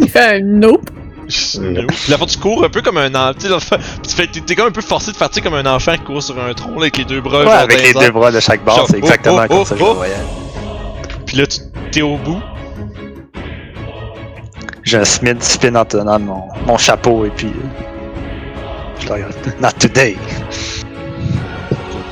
Il 0.00 0.08
fait 0.08 0.36
un 0.36 0.40
nope. 0.40 0.90
Puis 1.28 1.60
la 2.08 2.18
fois 2.18 2.26
tu 2.26 2.38
cours 2.38 2.64
un 2.64 2.68
peu 2.68 2.82
comme 2.82 2.98
un 2.98 3.14
enfant. 3.14 3.76
Tu 4.02 4.14
fais- 4.14 4.26
t'es 4.26 4.40
t'es 4.40 4.54
comme 4.54 4.68
un 4.68 4.72
peu 4.72 4.82
forcé 4.82 5.12
de 5.12 5.16
faire 5.16 5.30
tu 5.30 5.36
sais, 5.36 5.40
comme 5.40 5.54
un 5.54 5.66
enfant 5.66 5.92
qui 5.92 6.00
court 6.00 6.22
sur 6.22 6.38
un 6.42 6.52
tronc 6.52 6.72
là, 6.72 6.82
avec 6.82 6.98
les 6.98 7.04
deux 7.04 7.20
bras. 7.20 7.44
Ouais, 7.44 7.50
avec 7.50 7.82
les 7.82 7.94
deux 7.94 8.10
bras 8.10 8.30
de 8.30 8.40
chaque 8.40 8.64
bord, 8.64 8.76
Genre, 8.76 8.86
c'est 8.90 8.98
exactement 8.98 9.42
oh, 9.42 9.44
oh, 9.44 9.48
comme 9.54 9.64
ça 9.64 9.74
que 9.74 9.80
je 9.80 9.84
oh, 9.84 9.88
le 9.88 9.94
voyais. 9.94 10.14
Puis 11.26 11.36
là, 11.36 11.46
tu 11.46 11.60
t'es 11.92 12.02
au 12.02 12.16
bout. 12.16 12.40
J'ai 14.84 14.98
un 14.98 15.04
Smith 15.04 15.42
spin 15.42 15.74
en 15.76 15.84
tenant 15.84 16.18
mon, 16.18 16.42
mon 16.66 16.76
chapeau 16.76 17.24
et 17.24 17.30
puis. 17.30 17.46
euh, 17.48 19.00
Je 19.00 19.06
le 19.08 19.12
regarde. 19.14 19.34
Not 19.60 19.70
today! 19.78 20.16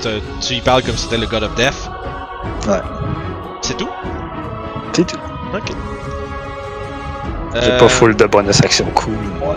Tu, 0.03 0.09
tu 0.41 0.55
y 0.55 0.61
parles 0.61 0.83
comme 0.83 0.97
si 0.97 1.05
c'était 1.05 1.19
le 1.19 1.27
God 1.27 1.43
of 1.43 1.55
Death? 1.57 1.91
Ouais. 2.67 2.81
C'est 3.61 3.77
tout? 3.77 3.89
C'est 4.93 5.07
tout. 5.07 5.19
Ok. 5.55 5.73
J'ai 7.55 7.73
Euh, 7.73 7.79
pas 7.79 7.89
full 7.89 8.15
de 8.15 8.25
bonus 8.27 8.61
action 8.63 8.87
cool, 8.95 9.13
moi. 9.41 9.57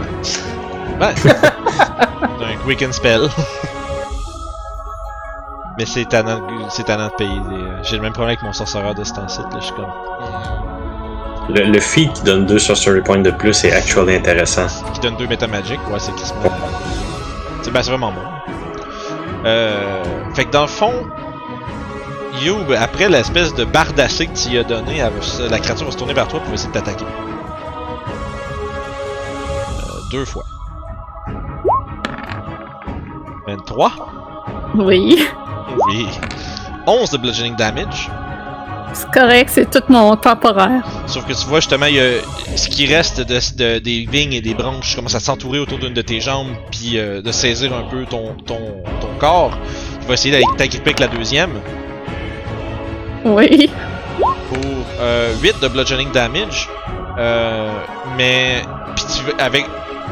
Ouais. 0.99 1.13
T'as 1.23 2.45
un 2.47 2.57
quick 2.65 2.81
and 2.81 2.91
spell. 2.91 3.29
Mais 5.83 5.89
c'est 5.89 6.05
tannant, 6.05 6.39
c'est 6.69 6.85
payer 7.17 7.29
des. 7.49 7.55
euh, 7.55 7.83
J'ai 7.83 7.97
le 7.97 8.03
même 8.03 8.13
problème 8.13 8.29
avec 8.37 8.41
mon 8.41 8.53
sorcereur 8.53 8.95
de 8.95 9.03
ce 9.03 9.11
temps-ci. 9.15 9.39
Là, 9.39 9.49
je 9.55 9.65
suis 9.65 9.73
comme. 9.73 9.91
Le, 11.49 11.65
le 11.73 11.79
feat 11.81 12.13
qui 12.13 12.23
donne 12.23 12.45
deux 12.45 12.57
sorcery 12.57 13.01
points 13.01 13.17
de 13.17 13.31
plus 13.31 13.65
est 13.65 13.73
actually 13.73 14.15
intéressant. 14.15 14.67
Qui 14.93 15.01
donne 15.01 15.17
deux 15.17 15.27
Meta 15.27 15.45
Magic. 15.45 15.77
Ouais, 15.91 15.99
c'est 15.99 16.15
qui 16.15 16.25
se 16.25 16.33
met. 16.35 16.49
C'est 17.63 17.71
ben, 17.71 17.83
c'est 17.83 17.89
vraiment 17.89 18.13
bon. 18.13 18.21
Euh. 19.43 20.03
Fait 20.33 20.45
que 20.45 20.51
dans 20.51 20.61
le 20.61 20.67
fond. 20.67 20.93
Youb, 22.41 22.71
après 22.79 23.09
l'espèce 23.09 23.53
de 23.53 23.65
bardassé 23.65 24.27
que 24.27 24.37
tu 24.37 24.51
y 24.51 24.57
as 24.59 24.63
donné, 24.63 24.99
elle 24.99 25.11
la 25.49 25.59
créature 25.59 25.85
va 25.85 25.91
se 25.91 25.97
tourner 25.97 26.13
vers 26.13 26.29
toi 26.29 26.39
pour 26.39 26.53
essayer 26.53 26.69
de 26.69 26.75
t'attaquer. 26.75 27.03
Euh, 29.81 29.99
deux 30.11 30.23
fois. 30.23 30.43
23. 33.47 33.91
Oui. 34.75 35.21
Oui. 35.87 36.07
11 36.87 37.09
de 37.11 37.17
bludgeoning 37.17 37.55
damage. 37.55 38.09
C'est 38.93 39.09
correct, 39.09 39.49
c'est 39.51 39.69
tout 39.71 39.81
mon 39.89 40.15
temporaire. 40.15 40.83
Sauf 41.07 41.25
que 41.25 41.33
tu 41.33 41.45
vois 41.47 41.59
justement, 41.61 41.87
il 41.87 41.95
y 41.95 41.99
a 41.99 42.11
ce 42.55 42.69
qui 42.69 42.85
reste 42.85 43.21
de, 43.21 43.39
de- 43.57 43.79
des 43.79 44.05
vignes 44.09 44.33
et 44.33 44.41
des 44.41 44.53
branches 44.53 44.95
commence 44.95 45.15
à 45.15 45.19
s'entourer 45.19 45.57
autour 45.59 45.79
d'une 45.79 45.93
de 45.95 46.01
tes 46.03 46.19
jambes, 46.19 46.49
puis 46.69 46.99
euh, 46.99 47.21
de 47.21 47.31
saisir 47.31 47.73
un 47.73 47.89
peu 47.89 48.05
ton, 48.05 48.35
ton, 48.45 48.59
ton 49.01 49.07
corps. 49.19 49.57
Tu 50.01 50.07
vas 50.07 50.13
essayer 50.13 50.31
d'aller 50.31 50.45
t'agripper 50.57 50.91
avec 50.91 50.99
la 50.99 51.07
deuxième 51.07 51.51
Oui. 53.25 53.69
pour 54.19 54.59
euh, 54.99 55.33
8 55.41 55.55
de 55.61 55.67
bludgeoning 55.69 56.11
damage. 56.11 56.69
Euh, 57.17 57.71
mais 58.17 58.61
puis 58.95 59.05
tu 59.17 59.23
veux- 59.23 59.39
avec 59.41 59.65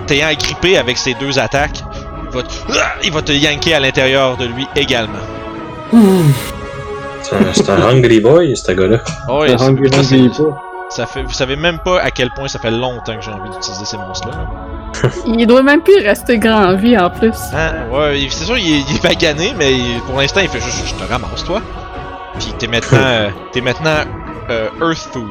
t'ayant 0.08 0.28
agrippé 0.28 0.78
avec 0.78 0.98
ces 0.98 1.14
deux 1.16 1.38
attaques, 1.38 1.84
il 2.24 2.30
va 2.32 2.44
te, 2.44 2.54
il 3.04 3.12
va 3.12 3.22
te 3.22 3.32
yanker 3.32 3.74
à 3.76 3.80
l'intérieur 3.80 4.38
de 4.38 4.46
lui 4.46 4.66
également. 4.76 5.20
C'est 7.22 7.36
un, 7.36 7.54
c'est 7.54 7.70
un 7.70 7.82
hungry 7.82 8.20
boy, 8.20 8.56
ce 8.56 8.72
gars-là. 8.72 9.00
Oh, 9.30 9.44
Le 9.46 9.52
Hungry 9.62 9.90
ça, 9.92 9.98
Hungry 10.00 10.04
c'est- 10.06 10.18
Hippo. 10.20 10.56
ça 10.90 11.06
fait, 11.06 11.24
vous 11.24 11.34
savez 11.34 11.56
même 11.56 11.80
pas 11.80 12.00
à 12.02 12.12
quel 12.12 12.30
point 12.32 12.48
ça 12.48 12.60
fait 12.60 12.72
longtemps 12.72 13.16
que 13.16 13.22
j'ai 13.22 13.32
envie 13.32 13.50
d'utiliser 13.50 13.86
ces 13.86 13.98
monstres-là. 13.98 14.36
là. 15.04 15.10
Il 15.26 15.46
doit 15.48 15.64
même 15.64 15.82
plus 15.82 15.98
rester 16.06 16.38
grand 16.38 16.66
en 16.66 16.76
vie 16.76 16.98
en 16.98 17.10
plus. 17.10 17.36
Hein? 17.54 17.74
Ouais, 17.92 18.28
c'est 18.30 18.46
sûr, 18.46 18.58
il 18.58 18.74
est, 18.74 18.84
il 18.90 18.96
est 18.98 19.04
magané, 19.04 19.54
mais 19.58 19.72
il- 19.74 20.02
pour 20.02 20.18
l'instant, 20.20 20.42
il 20.42 20.50
fait 20.50 20.60
juste 20.62 20.84
je 20.88 20.94
te 20.96 21.10
ramasse, 21.12 21.44
toi. 21.44 21.62
Puis 22.40 22.54
t'es 22.58 22.68
maintenant, 22.68 22.98
euh, 23.04 23.30
t'es 23.52 23.62
maintenant 23.62 24.00
euh, 24.50 24.70
Earth 24.82 25.10
Food. 25.14 25.26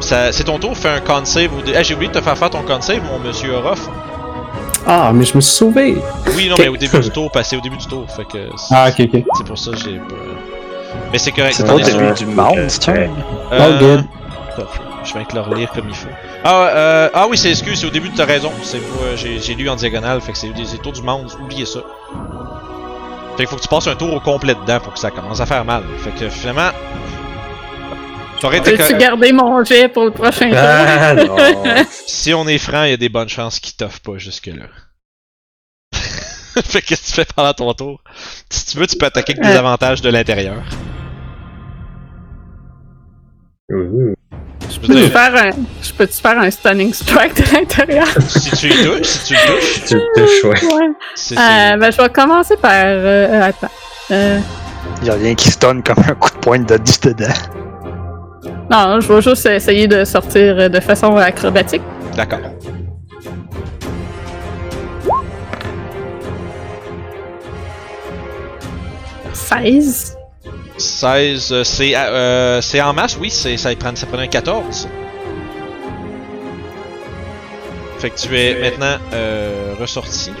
Ça, 0.00 0.32
c'est 0.32 0.44
ton 0.44 0.58
tour, 0.58 0.76
fais 0.76 0.88
un 0.88 1.00
con 1.00 1.24
save. 1.24 1.50
Au 1.58 1.62
dé- 1.62 1.74
ah, 1.76 1.82
j'ai 1.82 1.94
oublié 1.94 2.10
de 2.12 2.18
te 2.18 2.24
faire 2.24 2.36
faire 2.36 2.50
ton 2.50 2.62
con 2.62 2.80
save, 2.80 3.02
mon 3.04 3.18
monsieur 3.18 3.52
Orof. 3.54 3.88
Ah, 4.86 5.12
mais 5.14 5.24
je 5.24 5.34
me 5.36 5.40
suis 5.40 5.52
sauvé. 5.54 5.96
Oui, 6.34 6.48
non, 6.48 6.56
mais 6.58 6.68
au 6.68 6.76
début 6.76 6.98
du 7.00 7.10
tour, 7.10 7.30
passé 7.30 7.56
au 7.56 7.60
début 7.60 7.76
du 7.76 7.86
tour, 7.86 8.06
fait 8.10 8.24
que 8.24 8.48
c'est, 8.56 8.74
Ah, 8.74 8.88
ok, 8.88 9.08
ok. 9.12 9.24
c'est 9.36 9.46
pour 9.46 9.58
ça 9.58 9.70
que 9.72 9.76
j'ai 9.78 9.98
pas. 9.98 10.14
Mais 11.12 11.18
c'est 11.18 11.32
correct. 11.32 11.54
C'est 11.54 11.66
sûr. 11.66 11.84
celui 11.86 12.12
du 12.14 12.26
monstre. 12.26 12.90
Ouais. 12.92 13.10
All 13.52 13.78
good. 13.78 14.04
Je 15.04 15.14
vais 15.14 15.24
te 15.24 15.34
le 15.34 15.40
relire 15.40 15.70
comme 15.72 15.88
il 15.88 15.94
faut. 15.94 16.08
Ah, 16.44 16.66
euh, 16.68 17.08
ah 17.14 17.26
oui, 17.28 17.38
c'est 17.38 17.50
excuse, 17.50 17.80
c'est 17.80 17.86
au 17.86 17.90
début 17.90 18.10
de 18.10 18.16
ta 18.16 18.24
raison. 18.26 18.52
C'est 18.62 18.76
euh, 18.78 19.16
j'ai, 19.16 19.38
j'ai 19.38 19.54
lu 19.54 19.68
en 19.70 19.76
diagonale, 19.76 20.20
fait 20.20 20.32
que 20.32 20.38
c'est 20.38 20.48
des 20.50 20.64
c'est 20.66 20.78
tours 20.78 20.92
du 20.92 21.02
monde, 21.02 21.30
oubliez 21.40 21.64
ça. 21.64 21.80
Fait 23.36 23.44
qu'il 23.44 23.46
faut 23.46 23.56
que 23.56 23.62
tu 23.62 23.68
passes 23.68 23.86
un 23.86 23.94
tour 23.94 24.12
au 24.12 24.20
complet 24.20 24.54
dedans 24.54 24.78
pour 24.80 24.92
que 24.92 24.98
ça 24.98 25.10
commence 25.10 25.40
à 25.40 25.46
faire 25.46 25.64
mal. 25.64 25.84
Fait 25.98 26.10
que 26.10 26.28
finalement. 26.28 26.70
T'aurais 28.40 28.58
été 28.58 28.76
Peux-tu 28.76 28.96
garder 28.96 29.32
mon 29.32 29.62
jet 29.64 29.88
pour 29.88 30.04
le 30.04 30.10
prochain 30.10 30.48
tour? 30.48 30.58
Ah 30.58 31.14
non! 31.14 31.36
Si 32.06 32.32
on 32.32 32.48
est 32.48 32.58
franc, 32.58 32.84
il 32.84 32.90
y 32.90 32.94
a 32.94 32.96
des 32.96 33.08
bonnes 33.08 33.28
chances 33.28 33.60
qu'il 33.60 33.74
t'offre 33.76 34.00
pas 34.00 34.16
jusque-là. 34.18 34.64
fait 36.62 36.80
que 36.80 36.86
qu'est-ce 36.88 37.02
que 37.02 37.06
tu 37.08 37.12
fais 37.12 37.26
pendant 37.36 37.52
ton 37.52 37.72
tour? 37.74 38.02
Si 38.48 38.66
tu 38.66 38.78
veux, 38.78 38.86
tu 38.86 38.96
peux 38.96 39.06
attaquer 39.06 39.34
avec 39.34 39.44
des 39.44 39.56
avantages 39.56 40.00
de 40.00 40.08
l'intérieur. 40.08 40.62
Je 43.68 44.78
peux-tu 44.80 44.92
dire, 44.94 45.10
faire 45.12 45.34
un, 45.36 45.50
je 45.82 45.92
peux-tu 45.92 46.14
faire 46.14 46.38
un 46.38 46.50
stunning 46.50 46.92
strike 46.92 47.34
de 47.36 47.54
l'intérieur? 47.54 48.06
si 48.28 48.50
tu 48.52 48.66
y 48.68 48.84
touches, 48.84 49.06
si 49.06 49.24
tu 49.26 49.34
le 49.34 49.46
touches, 49.46 49.84
Tu 49.86 49.94
le 49.94 50.02
touches, 50.14 50.44
ouais. 50.44 50.88
Euh, 51.38 51.76
ben, 51.76 51.90
je 51.90 51.96
vais 52.02 52.08
commencer 52.08 52.56
par. 52.56 52.72
Euh, 52.72 53.28
euh, 53.28 53.42
attends. 53.42 53.70
Euh, 54.10 54.40
Y'a 55.02 55.14
rien 55.14 55.34
qui 55.34 55.50
stun 55.50 55.82
comme 55.82 56.02
un 56.08 56.14
coup 56.14 56.30
de 56.30 56.38
poing 56.38 56.58
de 56.58 56.76
10 56.76 57.00
dedans. 57.00 57.26
Non, 58.70 59.00
je 59.00 59.12
vais 59.12 59.22
juste 59.22 59.46
essayer 59.46 59.88
de 59.88 60.04
sortir 60.04 60.70
de 60.70 60.80
façon 60.80 61.16
acrobatique. 61.16 61.82
D'accord. 62.16 62.38
«16. 69.32 70.16
16, 70.78 71.52
euh, 71.52 71.62
c'est 71.64 71.92
euh, 71.94 72.84
en 72.84 72.92
masse, 72.94 73.16
oui, 73.20 73.30
ça, 73.30 73.50
prend, 73.76 73.94
ça 73.94 74.06
prenait 74.06 74.22
un 74.24 74.28
14. 74.28 74.88
Fait 77.98 78.08
que 78.10 78.18
tu 78.18 78.34
es 78.38 78.58
maintenant 78.60 78.96
euh, 79.12 79.74
ressorti. 79.78 80.32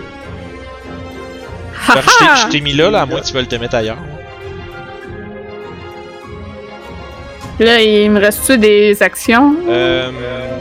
Ha 1.88 1.94
je 2.00 2.18
t'ai- 2.18 2.24
ha! 2.24 2.34
je 2.36 2.48
t'ai 2.52 2.60
mis 2.62 2.72
là, 2.72 2.90
là, 2.90 3.02
à 3.02 3.06
moins 3.06 3.20
que 3.20 3.26
tu 3.26 3.34
veuilles 3.34 3.46
te 3.46 3.56
mettre 3.56 3.74
ailleurs. 3.74 3.98
Là, 7.60 7.78
il 7.82 8.10
me 8.10 8.18
reste-tu 8.18 8.56
des 8.56 9.02
actions? 9.02 9.54
Euh, 9.68 10.10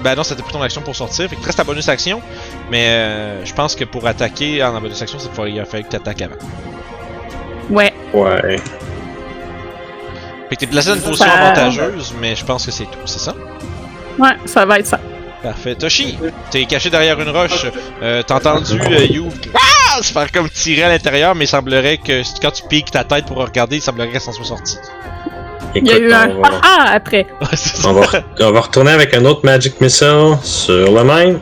ben 0.03 0.15
non, 0.15 0.23
c'était 0.23 0.43
plus 0.43 0.51
ton 0.51 0.61
action 0.61 0.81
pour 0.81 0.95
sortir. 0.95 1.29
Fait 1.29 1.35
que 1.37 1.39
tu 1.41 1.45
restes 1.45 1.57
ta 1.57 1.63
bonus 1.63 1.87
action. 1.87 2.21
Mais 2.69 2.87
euh, 2.89 3.45
je 3.45 3.53
pense 3.53 3.73
que 3.75 3.85
pour 3.85 4.05
attaquer 4.05 4.61
en 4.61 4.79
bonus 4.81 5.01
action, 5.01 5.17
c'est 5.17 5.31
qu'il 5.33 5.57
a 5.59 5.65
fallu 5.65 5.85
que 5.85 5.89
tu 5.91 5.95
attaques 5.95 6.21
avant. 6.21 6.35
Ouais. 7.69 7.93
Ouais. 8.13 8.57
Fait 10.49 10.55
que 10.55 10.59
t'es 10.59 10.67
placé 10.67 10.89
dans 10.89 10.95
une 10.95 11.01
position 11.01 11.25
Ça- 11.25 11.31
avantageuse, 11.31 12.13
mais 12.19 12.35
je 12.35 12.43
pense 12.43 12.65
que 12.65 12.71
c'est 12.71 12.83
tout, 12.85 12.99
c'est 13.05 13.19
ça? 13.19 13.33
Ouais, 14.17 14.35
ça 14.45 14.65
va 14.65 14.79
être 14.79 14.87
ça. 14.87 14.99
Parfait. 15.41 15.75
Toshi, 15.75 16.17
t'es 16.51 16.65
caché 16.65 16.89
derrière 16.89 17.17
une 17.21 17.29
roche. 17.29 17.65
Euh, 18.03 18.21
T'as 18.27 18.35
entendu 18.35 18.77
euh, 18.81 19.05
You 19.05 19.29
ah! 19.55 20.01
se 20.01 20.11
faire 20.11 20.29
comme 20.33 20.49
tirer 20.49 20.83
à 20.83 20.89
l'intérieur, 20.89 21.33
mais 21.33 21.45
il 21.45 21.47
semblerait 21.47 21.97
que 21.97 22.23
quand 22.41 22.51
tu 22.51 22.63
piques 22.67 22.91
ta 22.91 23.05
tête 23.05 23.25
pour 23.25 23.37
regarder, 23.37 23.77
il 23.77 23.81
semblerait 23.81 24.09
qu'elle 24.09 24.19
s'en 24.19 24.33
soit 24.33 24.43
sortie. 24.45 24.77
Il 25.75 25.87
y 25.87 25.91
a 25.91 25.97
eu 25.97 26.11
un 26.11 26.27
va, 26.27 26.49
ah 26.51 26.59
ah 26.63 26.91
après. 26.93 27.27
Ouais, 27.41 27.47
on, 27.85 27.93
va, 27.93 28.07
on 28.39 28.51
va 28.51 28.59
retourner 28.61 28.91
avec 28.91 29.13
un 29.13 29.25
autre 29.25 29.41
Magic 29.43 29.79
Missile 29.81 30.37
sur 30.41 30.91
le 30.91 31.03
même. 31.03 31.39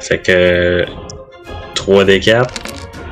Fait 0.00 0.20
que. 0.20 0.86
3 1.74 2.04
des 2.04 2.20
4. 2.20 2.54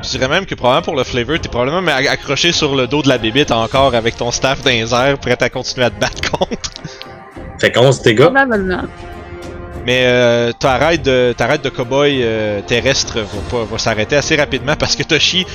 Je 0.03 0.09
dirais 0.09 0.27
même 0.27 0.45
que 0.45 0.55
probablement 0.55 0.83
pour 0.83 0.95
le 0.95 1.03
flavor, 1.03 1.39
t'es 1.39 1.49
probablement 1.49 1.91
accroché 1.91 2.51
sur 2.51 2.75
le 2.75 2.87
dos 2.87 3.01
de 3.01 3.09
la 3.09 3.17
bébite 3.17 3.51
encore 3.51 3.93
avec 3.93 4.15
ton 4.17 4.31
staff 4.31 4.63
dans 4.63 4.71
les 4.71 4.93
airs, 4.93 5.17
prêt 5.17 5.37
à 5.39 5.49
continuer 5.49 5.85
à 5.85 5.89
te 5.89 5.99
battre 5.99 6.31
contre. 6.31 6.71
Fait 7.59 7.71
que 7.71 7.79
11 7.79 8.01
dégâts. 8.01 8.23
Probablement. 8.23 8.83
Mais 9.85 10.03
euh, 10.05 10.51
ta 10.53 10.77
raid 10.77 11.01
de, 11.01 11.33
ta 11.35 11.57
de 11.57 11.69
cowboy 11.69 12.21
euh, 12.21 12.61
terrestre 12.61 13.19
va, 13.19 13.25
pas, 13.49 13.65
va 13.65 13.77
s'arrêter 13.77 14.15
assez 14.15 14.35
rapidement 14.35 14.75
parce 14.75 14.95
que 14.95 15.03
Toshi 15.03 15.45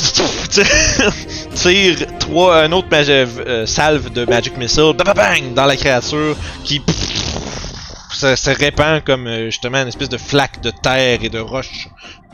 tire 1.54 1.96
trois, 2.18 2.62
un 2.64 2.72
autre 2.72 2.88
magi- 2.90 3.10
euh, 3.12 3.66
salve 3.66 4.10
de 4.12 4.24
Magic 4.24 4.56
Missile 4.56 4.92
bang, 4.96 5.06
bang, 5.06 5.16
bang, 5.16 5.54
dans 5.54 5.66
la 5.66 5.76
créature 5.76 6.36
qui 6.64 6.80
se, 8.12 8.34
se 8.36 8.50
répand 8.50 9.02
comme 9.04 9.26
euh, 9.26 9.46
justement 9.46 9.78
une 9.82 9.88
espèce 9.88 10.08
de 10.08 10.18
flaque 10.18 10.60
de 10.62 10.70
terre 10.70 11.18
et 11.22 11.28
de 11.28 11.38
roche 11.38 11.88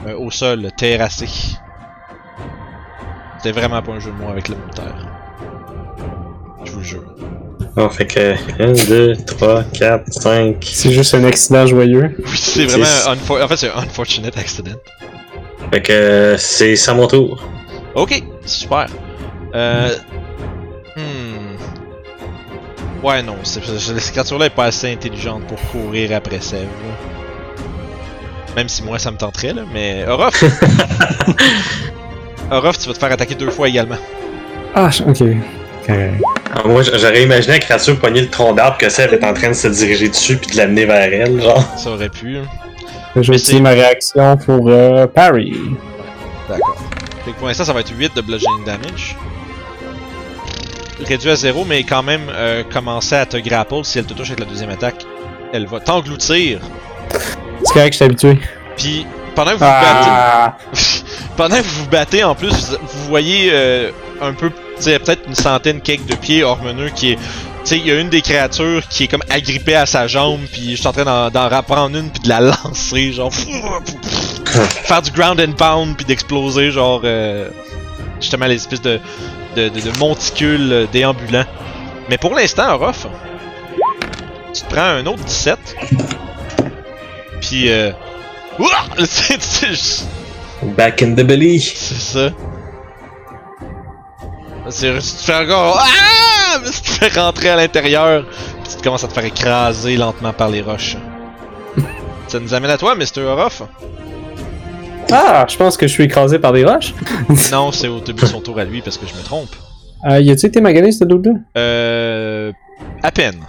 euh, 0.07 0.17
au 0.19 0.31
sol 0.31 0.71
terrassé. 0.77 1.27
C'était 3.39 3.53
vraiment 3.59 3.83
pas 3.83 3.93
un 3.93 4.01
jeu 4.01 4.11
de 4.11 4.17
mots 4.17 4.31
avec 4.31 4.49
le 4.49 4.57
mot 4.57 4.63
terre. 4.75 5.07
Je 6.65 6.73
vous 6.73 6.79
le 6.79 6.85
jure. 6.85 7.05
Bon, 7.77 7.89
fait 7.91 8.07
que 8.07 8.35
1, 8.59 8.73
2, 8.89 9.17
3, 9.27 9.65
4, 9.65 10.13
5. 10.13 10.57
C'est 10.73 10.91
juste 10.93 11.15
un 11.15 11.25
accident 11.25 11.67
joyeux. 11.67 12.17
Oui, 12.19 12.37
c'est 12.37 12.65
vraiment 12.65 12.87
un 13.07 13.15
unfor- 13.15 13.43
en 13.45 13.49
fait 13.49 13.57
c'est 13.59 13.71
un 13.71 13.79
unfortunate 13.83 14.37
accident. 14.39 14.73
Fait 15.73 15.83
que 15.83 15.93
euh, 15.93 16.37
c'est 16.39 16.77
à 16.89 16.95
mon 16.95 17.07
tour. 17.07 17.43
Ok, 17.95 18.23
super. 18.45 18.87
Euh. 19.55 19.91
Hmm. 20.97 21.57
Ouais, 23.05 23.23
non, 23.23 23.37
c'est, 23.43 23.63
cette 23.65 24.13
créature-là 24.13 24.47
est 24.47 24.51
pas 24.51 24.65
assez 24.67 24.91
intelligente 24.93 25.43
pour 25.47 25.59
courir 25.71 26.15
après 26.17 26.41
Sèvres. 26.41 26.63
là. 26.65 27.63
Même 28.57 28.69
si 28.69 28.83
moi 28.83 28.99
ça 28.99 29.11
me 29.11 29.17
tenterait, 29.19 29.53
là, 29.53 29.63
mais. 29.73 30.05
Orof! 30.09 30.43
Orof, 32.51 32.79
tu 32.79 32.89
vas 32.89 32.95
te 32.95 32.99
faire 32.99 33.13
attaquer 33.13 33.35
deux 33.35 33.51
fois 33.51 33.69
également. 33.69 33.97
Ah, 34.75 34.91
ok. 35.07 35.23
Ah, 35.89 36.63
moi, 36.67 36.83
j'aurais 36.83 37.23
imaginé 37.23 37.55
la 37.55 37.59
créature 37.61 37.99
pogner 37.99 38.23
le 38.23 38.29
tronc 38.29 38.55
d'arbre 38.55 38.79
que 38.79 38.89
Sèvres 38.89 39.15
est 39.15 39.25
en 39.25 39.35
train 39.35 39.49
de 39.49 39.53
se 39.55 39.69
diriger 39.69 40.09
dessus 40.09 40.37
puis 40.37 40.51
de 40.53 40.57
l'amener 40.57 40.85
vers 40.85 41.13
elle, 41.13 41.41
genre. 41.41 41.63
Ça 41.79 41.91
aurait 41.91 42.09
pu. 42.09 42.39
hein. 42.39 42.43
Je 43.23 43.33
vais 43.33 43.39
c'est- 43.39 43.61
ma 43.61 43.71
réaction 43.71 44.37
pour 44.37 44.69
euh, 44.69 45.07
parry. 45.07 45.55
D'accord. 46.49 46.77
Fait 47.25 47.33
que 47.33 47.37
pour 47.39 47.49
l'instant, 47.49 47.65
ça 47.65 47.73
va 47.73 47.81
être 47.81 47.93
8 47.97 48.15
de 48.15 48.21
bludgeoning 48.21 48.65
damage. 48.65 49.17
Réduit 51.05 51.31
à 51.31 51.37
0, 51.37 51.65
mais 51.65 51.83
quand 51.85 52.03
même 52.03 52.29
euh, 52.31 52.63
commencer 52.73 53.15
à 53.15 53.27
te 53.27 53.37
grapple 53.37 53.85
si 53.85 53.99
elle 53.99 54.07
te 54.07 54.15
touche 54.15 54.29
avec 54.29 54.41
la 54.41 54.47
deuxième 54.47 54.71
attaque. 54.71 55.05
Elle 55.53 55.67
va 55.67 55.81
t'engloutir. 55.81 56.61
C'est 57.65 57.73
correct, 57.73 57.93
je 57.93 57.97
suis 57.97 58.05
habitué. 58.05 58.39
Puis 58.77 59.07
pendant 59.35 59.53
que 59.53 59.57
vous 59.59 59.65
vous 59.65 59.71
battez. 59.71 60.09
Ah! 60.09 60.57
Pendant 61.37 61.57
que 61.59 61.63
vous 61.63 61.85
vous 61.85 61.91
battez, 61.91 62.25
en 62.25 62.35
plus, 62.35 62.79
vous, 62.81 63.09
voyez 63.09 63.51
euh, 63.53 63.91
un 64.23 64.33
peu, 64.33 64.49
tu 64.49 64.57
sais, 64.79 64.99
peut-être 64.99 65.29
une 65.29 65.35
centaine 65.35 65.83
quelques 65.83 66.07
de 66.07 66.15
pieds 66.15 66.43
ormeneux 66.43 66.89
qui 66.95 67.13
est. 67.13 67.19
Tu 67.67 67.71
sais, 67.75 67.79
il 67.79 67.87
y 67.89 67.91
a 67.91 67.99
une 67.99 68.11
des 68.11 68.23
créatures 68.23 68.87
qui 68.89 69.03
est 69.05 69.09
comme 69.09 69.25
agrippée 69.29 69.75
à 69.75 69.87
sa 69.87 70.07
jambe, 70.07 70.39
puis 70.53 70.71
je 70.71 70.77
suis 70.77 70.87
en 70.87 70.93
train 70.93 71.05
d'en, 71.31 71.49
reprendre 71.49 71.99
une, 71.99 72.11
puis 72.11 72.23
de 72.23 72.29
la 72.29 72.41
lancer, 72.65 73.13
genre. 73.13 73.33
faire 73.35 75.03
du 75.03 75.11
ground 75.11 75.41
and 75.41 75.55
pound, 75.55 75.97
puis 75.97 76.07
d'exploser, 76.07 76.71
genre. 76.71 77.01
euh, 77.03 77.49
justement, 78.21 78.47
les 78.47 78.55
espèces 78.55 78.83
de, 78.83 79.01
de, 79.57 79.69
de, 79.69 79.81
de 79.81 79.99
monticules 79.99 80.87
déambulants. 80.93 81.45
Mais 82.09 82.19
pour 82.19 82.37
l'instant, 82.37 82.73
Orof, 82.73 83.09
tu 84.55 84.63
te 84.63 84.69
prends 84.73 84.83
un 84.83 85.05
autre 85.07 85.25
17. 85.25 85.59
Puis, 87.41 87.69
euh. 87.73 87.91
Back 90.77 91.03
in 91.03 91.15
the 91.15 91.23
belly. 91.23 91.59
c'est 91.59 91.95
ça. 91.97 92.31
C'est 94.71 94.93
tu 94.95 95.01
te 95.01 95.23
fais 95.25 95.35
encore. 95.35 95.79
Ah! 95.81 96.59
Tu 96.65 96.81
te 96.81 96.89
fais 96.89 97.21
rentrer 97.21 97.51
à 97.51 97.57
l'intérieur. 97.57 98.25
Tu 98.65 98.83
commences 98.83 99.05
à 99.05 99.09
te 99.09 99.13
faire 99.13 99.25
écraser 99.25 99.97
lentement 99.97 100.33
par 100.33 100.49
les 100.49 100.63
roches. 100.63 100.97
ça 102.29 102.41
nous 102.41 102.55
amène 102.55 102.71
à 102.71 102.79
toi, 102.79 102.95
Mr. 102.95 103.21
Orof. 103.23 103.63
Ah, 105.13 105.45
je 105.49 105.57
pense 105.57 105.77
que 105.77 105.87
je 105.87 105.93
suis 105.93 106.05
écrasé 106.05 106.39
par 106.39 106.53
des 106.53 106.65
roches. 106.65 106.95
Non, 107.53 107.71
c'est 107.73 107.89
au 107.89 108.01
début 108.01 108.23
de 108.23 108.27
son 108.27 108.41
tour 108.41 108.59
à 108.59 108.65
lui 108.65 108.81
parce 108.81 108.97
que 108.97 109.07
je 109.07 109.15
me 109.15 109.23
trompe. 109.23 109.55
Euh, 110.09 110.21
y 110.21 110.31
a-tu 110.31 110.47
été 110.47 110.61
magané 110.61 110.91
ce 110.93 111.05
dude-là? 111.05 111.33
Euh. 111.59 112.53
À 113.03 113.11
peine. 113.13 113.41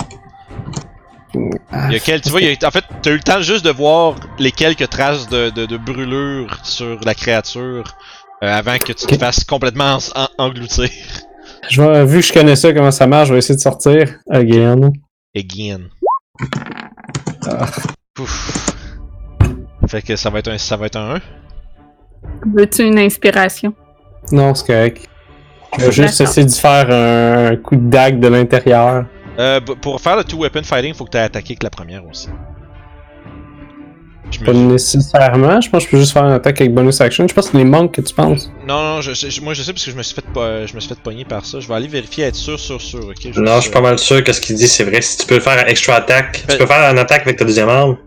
Ah, 1.72 1.85
Il 1.88 1.94
y 1.94 1.95
a 1.95 1.99
quel, 1.99 2.22
tu 2.22 2.30
vois, 2.30 2.41
il 2.41 2.48
y 2.52 2.57
a- 2.64 2.68
en 2.68 2.72
fait, 2.72 2.84
t'as 3.02 3.11
eu 3.11 3.15
le 3.15 3.19
temps 3.22 3.41
juste 3.41 3.64
de 3.65 3.72
voir 3.72 4.15
les 4.39 4.52
quelques 4.52 4.89
traces 4.89 5.27
de, 5.30 5.49
de, 5.49 5.65
de 5.65 5.77
brûlure 5.77 6.57
sur 6.64 6.99
la 7.06 7.14
créature 7.15 7.95
euh, 8.43 8.53
avant 8.53 8.77
que 8.77 8.93
tu 8.93 9.05
te 9.05 9.18
fasses 9.18 9.43
complètement 9.43 9.97
en- 10.15 10.22
en- 10.23 10.45
engloutir. 10.45 10.89
Je 11.69 11.81
vais, 11.81 12.05
vu 12.05 12.19
que 12.22 12.26
je 12.26 12.34
connais 12.34 12.55
ça, 12.55 12.72
comment 12.73 12.91
ça 12.91 13.07
marche, 13.07 13.27
je 13.30 13.34
vais 13.34 13.39
essayer 13.39 13.55
de 13.55 13.61
sortir. 13.61 14.15
Again. 14.30 14.91
Again. 15.35 15.81
Ah. 17.47 17.65
Ouf. 18.19 18.73
Fait 19.88 20.01
que 20.01 20.15
ça 20.15 20.30
va 20.30 20.39
être 20.39 20.49
un, 20.49 20.57
ça 20.57 20.76
va 20.77 20.85
être 20.88 20.97
un 20.97 21.15
1. 21.15 21.22
Veux-tu 22.55 22.84
une 22.84 22.99
inspiration? 22.99 23.73
Non, 24.31 24.53
c'est 24.55 24.65
correct. 24.68 25.07
Je 25.77 25.85
vais 25.85 25.91
juste 25.91 26.22
essayer 26.22 26.45
de 26.45 26.51
faire 26.51 26.89
un 26.89 27.55
coup 27.57 27.76
de 27.76 27.89
dague 27.89 28.19
de 28.19 28.27
l'intérieur. 28.27 29.05
Euh, 29.39 29.59
pour 29.61 30.01
faire 30.01 30.18
le 30.18 30.23
two 30.23 30.39
weapon 30.41 30.64
fighting, 30.64 30.93
faut 30.93 31.05
que 31.05 31.11
tu 31.11 31.18
aies 31.18 31.22
attaqué 31.22 31.51
avec 31.53 31.64
la 31.64 31.69
première 31.69 32.05
aussi. 32.05 32.27
Je 34.30 34.40
me 34.41 34.45
Pas 34.45 34.54
nécessairement, 34.54 35.62
je 35.62 35.70
pense 35.70 35.84
que 35.84 35.88
je 35.88 35.91
peux 35.91 35.98
juste 35.99 36.12
faire 36.14 36.26
une 36.26 36.32
attaque 36.34 36.60
avec 36.62 36.74
bonus 36.74 36.99
action. 37.02 37.26
Je 37.28 37.34
pense 37.34 37.45
que 37.45 37.52
c'est 37.54 37.58
les 37.58 37.64
monks 37.64 37.94
que 37.94 38.02
tu 38.02 38.14
penses. 38.14 38.52
Non, 38.68 38.95
non, 38.95 39.02
je, 39.02 39.14
je- 39.14 39.41
moi 39.41 39.54
je 39.54 39.64
sais 39.64 39.72
parce 39.74 39.86
que 39.86 39.91
je 39.91 39.95
me 39.95 40.04
suis 40.04 40.16
fait, 40.16 40.26
je 40.36 40.76
me 40.76 40.80
suis 40.80 40.90
fait 40.90 40.99
pogner 40.99 41.24
par 41.26 41.45
ça. 41.45 41.60
Je 41.60 41.68
vais 41.68 41.74
aller 41.76 41.88
vérifier, 41.88 42.26
être 42.26 42.36
sûr, 42.36 42.60
sûr, 42.60 42.82
sûr, 42.82 42.99
ok? 43.08 43.36
Non, 43.38 43.56
je 43.58 43.62
suis 43.62 43.72
pas 43.72 43.82
mal 43.82 43.98
sûr 43.98 44.24
que 44.24 44.34
ce 44.34 44.41
qu'il 44.41 44.56
dit, 44.56 44.68
c'est 44.68 44.84
vrai. 44.84 45.02
Si 45.02 45.18
tu 45.20 45.26
peux 45.28 45.36
le 45.36 45.41
faire 45.41 45.68
extra 45.70 45.95
attack, 45.95 46.44
Ben- 46.48 46.54
tu 46.54 46.60
peux 46.60 46.66
faire 46.68 46.91
une 46.91 46.99
attaque 46.99 47.22
avec 47.22 47.38
ta 47.38 47.45
deuxième 47.45 47.70
arme, 47.70 47.98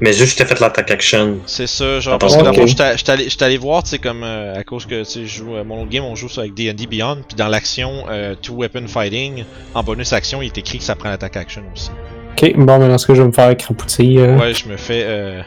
mais 0.00 0.12
juste 0.12 0.32
je 0.32 0.36
t'ai 0.36 0.44
fait 0.44 0.60
l'attack 0.60 0.90
action. 0.90 1.38
C'est 1.46 1.66
ça, 1.66 1.98
genre, 2.00 2.18
parce 2.18 2.34
que 2.36 2.40
ok. 2.40 2.44
d'abord, 2.44 2.66
j'étais 2.66 3.44
allé, 3.44 3.56
voir, 3.58 3.82
tu 3.82 3.90
sais, 3.90 3.98
comme, 3.98 4.22
euh, 4.22 4.54
à 4.58 4.64
cause 4.64 4.84
que, 4.84 5.00
tu 5.04 5.10
sais, 5.10 5.20
je 5.26 5.38
joue, 5.38 5.54
euh, 5.56 5.64
mon 5.64 5.80
autre 5.82 5.90
game, 5.90 6.04
on 6.04 6.14
joue 6.14 6.28
ça 6.28 6.42
avec 6.42 6.52
D&D 6.54 6.86
Beyond, 6.86 7.18
puis 7.26 7.36
dans 7.36 7.48
l'action 7.48 8.04
euh, 8.10 8.34
Two 8.40 8.54
Weapon 8.56 8.86
Fighting, 8.86 9.44
en 9.74 9.82
bonus 9.82 10.12
action, 10.12 10.42
il 10.42 10.46
est 10.46 10.58
écrit 10.58 10.76
que 10.78 10.84
ça 10.84 10.94
prend 10.94 11.08
l'attaque 11.08 11.36
action 11.38 11.62
aussi. 11.74 11.90
Ok, 12.36 12.52
bon, 12.56 12.78
maintenant 12.78 12.98
ce 12.98 13.06
que 13.06 13.14
je 13.14 13.22
vais 13.22 13.28
me 13.28 13.32
faire 13.32 13.56
crapoutir. 13.56 14.20
euh, 14.22 14.36
Ouais, 14.38 14.54
je 14.54 14.68
me 14.68 14.76
fais, 14.76 15.02
euh, 15.04 15.42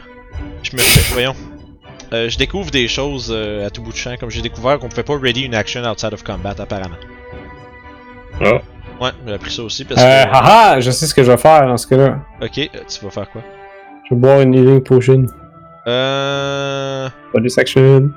je 0.62 0.72
me 0.76 0.78
fais, 0.80 1.12
voyons. 1.12 1.34
Euh, 2.12 2.28
je 2.28 2.36
découvre 2.38 2.70
des 2.70 2.86
choses 2.86 3.32
euh, 3.34 3.66
à 3.66 3.70
tout 3.70 3.82
bout 3.82 3.92
de 3.92 3.96
champ, 3.96 4.14
comme 4.20 4.30
j'ai 4.30 4.42
découvert 4.42 4.78
qu'on 4.78 4.88
pouvait 4.88 5.02
pas 5.02 5.18
ready 5.18 5.42
une 5.42 5.54
action 5.54 5.82
outside 5.82 6.12
of 6.12 6.22
combat, 6.22 6.54
apparemment. 6.58 6.96
Ah. 8.40 8.60
Ouais, 9.00 9.10
j'ai 9.26 9.32
appris 9.34 9.50
ça 9.50 9.62
aussi 9.62 9.84
parce 9.84 10.00
Euh, 10.00 10.24
que... 10.24 10.28
haha, 10.30 10.80
je 10.80 10.90
sais 10.90 11.06
ce 11.06 11.14
que 11.14 11.24
je 11.24 11.30
vais 11.32 11.36
faire 11.38 11.66
dans 11.66 11.76
ce 11.76 11.86
cas-là. 11.88 12.20
Ok, 12.40 12.58
euh, 12.58 12.66
tu 12.88 13.04
vas 13.04 13.10
faire 13.10 13.30
quoi? 13.30 13.42
Je 14.08 14.14
vais 14.14 14.20
boire 14.20 14.40
une 14.42 14.54
healing 14.54 14.82
potion. 14.82 15.26
Euh... 15.86 17.08
Bonus 17.32 17.58
action. 17.58 18.10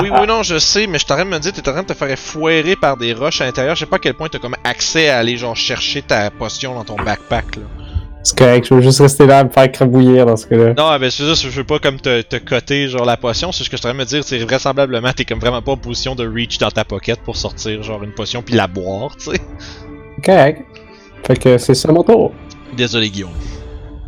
Oui, 0.00 0.08
oui, 0.10 0.26
non, 0.26 0.42
je 0.42 0.58
sais, 0.58 0.86
mais 0.86 0.98
je 0.98 1.06
t'arrête 1.06 1.26
de 1.26 1.30
me 1.32 1.38
dire, 1.38 1.52
t'es 1.52 1.68
en 1.68 1.72
train 1.72 1.82
de 1.82 1.86
te 1.88 1.94
faire 1.94 2.18
foirer 2.18 2.74
par 2.74 2.96
des 2.96 3.12
roches 3.12 3.40
à 3.40 3.44
l'intérieur. 3.44 3.74
Je 3.74 3.80
sais 3.80 3.86
pas 3.86 3.96
à 3.96 3.98
quel 3.98 4.14
point 4.14 4.28
t'as 4.28 4.38
comme 4.38 4.56
accès 4.64 5.08
à 5.10 5.18
aller 5.18 5.36
genre 5.36 5.54
chercher 5.56 6.02
ta 6.02 6.30
potion 6.30 6.74
dans 6.74 6.84
ton 6.84 6.96
backpack 6.96 7.56
là. 7.56 7.62
C'est 8.26 8.38
correct, 8.38 8.66
je 8.70 8.74
vais 8.74 8.82
juste 8.82 9.00
rester 9.00 9.26
là 9.26 9.40
à 9.40 9.44
me 9.44 9.50
faire 9.50 9.70
crabouillir 9.70 10.24
dans 10.24 10.36
ce 10.38 10.46
cas-là. 10.46 10.72
Non, 10.78 10.98
ben 10.98 11.10
c'est 11.10 11.22
ça, 11.22 11.34
je 11.34 11.50
veux 11.50 11.64
pas 11.64 11.78
comme 11.78 12.00
te, 12.00 12.22
te 12.22 12.36
coter 12.36 12.88
genre 12.88 13.04
la 13.04 13.18
potion, 13.18 13.52
c'est 13.52 13.64
ce 13.64 13.68
que 13.70 13.76
je 13.76 13.82
t'arrête 13.82 13.98
de 13.98 14.02
me 14.02 14.06
dire, 14.06 14.24
c'est 14.24 14.38
vraisemblablement 14.38 15.12
t'es 15.12 15.26
comme 15.26 15.40
vraiment 15.40 15.60
pas 15.60 15.72
en 15.72 15.76
position 15.76 16.14
de 16.14 16.26
reach 16.26 16.56
dans 16.56 16.70
ta 16.70 16.84
pocket 16.86 17.20
pour 17.20 17.36
sortir 17.36 17.82
genre 17.82 18.02
une 18.02 18.12
potion 18.14 18.40
puis 18.40 18.54
la 18.54 18.66
boire, 18.66 19.14
tu 19.16 19.30
sais. 19.32 19.40
Correct. 20.24 20.62
Fait 21.26 21.38
que 21.38 21.58
c'est 21.58 21.74
ça 21.74 21.92
mon 21.92 22.02
tour. 22.02 22.32
Désolé 22.74 23.10
Guillaume. 23.10 23.30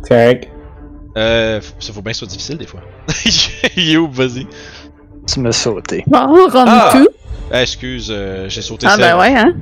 Correct. 0.07 0.49
Euh, 1.15 1.61
ça 1.79 1.93
faut 1.93 2.01
bien 2.01 2.11
que 2.11 2.17
ce 2.17 2.25
soit 2.25 2.27
difficile 2.31 2.57
des 2.57 2.65
fois. 2.65 2.81
You, 3.77 4.09
vas-y. 4.11 4.47
Tu 5.31 5.39
m'as 5.39 5.51
sauté. 5.51 6.03
Bon, 6.07 6.47
Ah! 6.55 6.89
tout. 6.91 7.07
Ah, 7.51 7.61
excuse, 7.61 8.07
euh, 8.11 8.49
j'ai 8.49 8.61
sauté 8.63 8.87
Ah 8.89 8.95
Sev. 8.95 9.01
ben 9.01 9.19
ouais, 9.19 9.35
hein? 9.35 9.53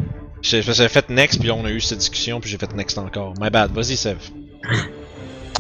J'ai 0.41 0.61
fait 0.61 1.09
next 1.09 1.39
puis 1.39 1.49
là, 1.49 1.55
on 1.55 1.65
a 1.65 1.71
eu 1.71 1.81
cette 1.81 1.97
discussion 1.97 2.39
puis 2.39 2.49
j'ai 2.49 2.57
fait 2.57 2.73
next 2.73 2.97
encore. 2.97 3.33
My 3.41 3.49
bad, 3.49 3.71
vas-y 3.71 3.97
Sev. 3.97 4.17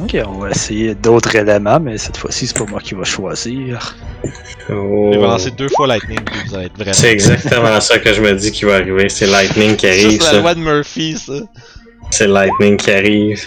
Ok, 0.01 0.17
on 0.27 0.39
va 0.39 0.49
essayer 0.49 0.93
d'autres 0.93 1.33
éléments, 1.35 1.79
mais 1.79 1.97
cette 1.97 2.17
fois-ci, 2.17 2.47
c'est 2.47 2.57
pas 2.57 2.65
moi 2.65 2.81
qui 2.81 2.95
va 2.95 3.05
choisir. 3.05 3.95
Oh. 4.69 5.11
Il 5.13 5.19
va 5.19 5.27
lancer 5.27 5.51
deux 5.51 5.69
fois 5.69 5.87
Lightning, 5.87 6.19
puis 6.21 6.35
vous 6.47 6.55
allez 6.55 6.65
être 6.65 6.75
vraiment. 6.75 6.91
C'est 6.93 7.11
exactement 7.11 7.79
ça 7.79 7.99
que 7.99 8.11
je 8.11 8.21
me 8.21 8.33
dis 8.33 8.51
qui 8.51 8.65
va 8.65 8.75
arriver. 8.75 9.07
C'est 9.07 9.27
Lightning 9.27 9.75
qui 9.77 9.87
arrive, 9.87 10.21
c'est 10.21 10.33
la 10.33 10.39
loi 10.41 10.53
de 10.55 10.59
Murphy, 10.59 11.17
ça. 11.17 11.33
C'est 12.11 12.27
Lightning 12.27 12.75
qui 12.75 12.91
arrive. 12.91 13.41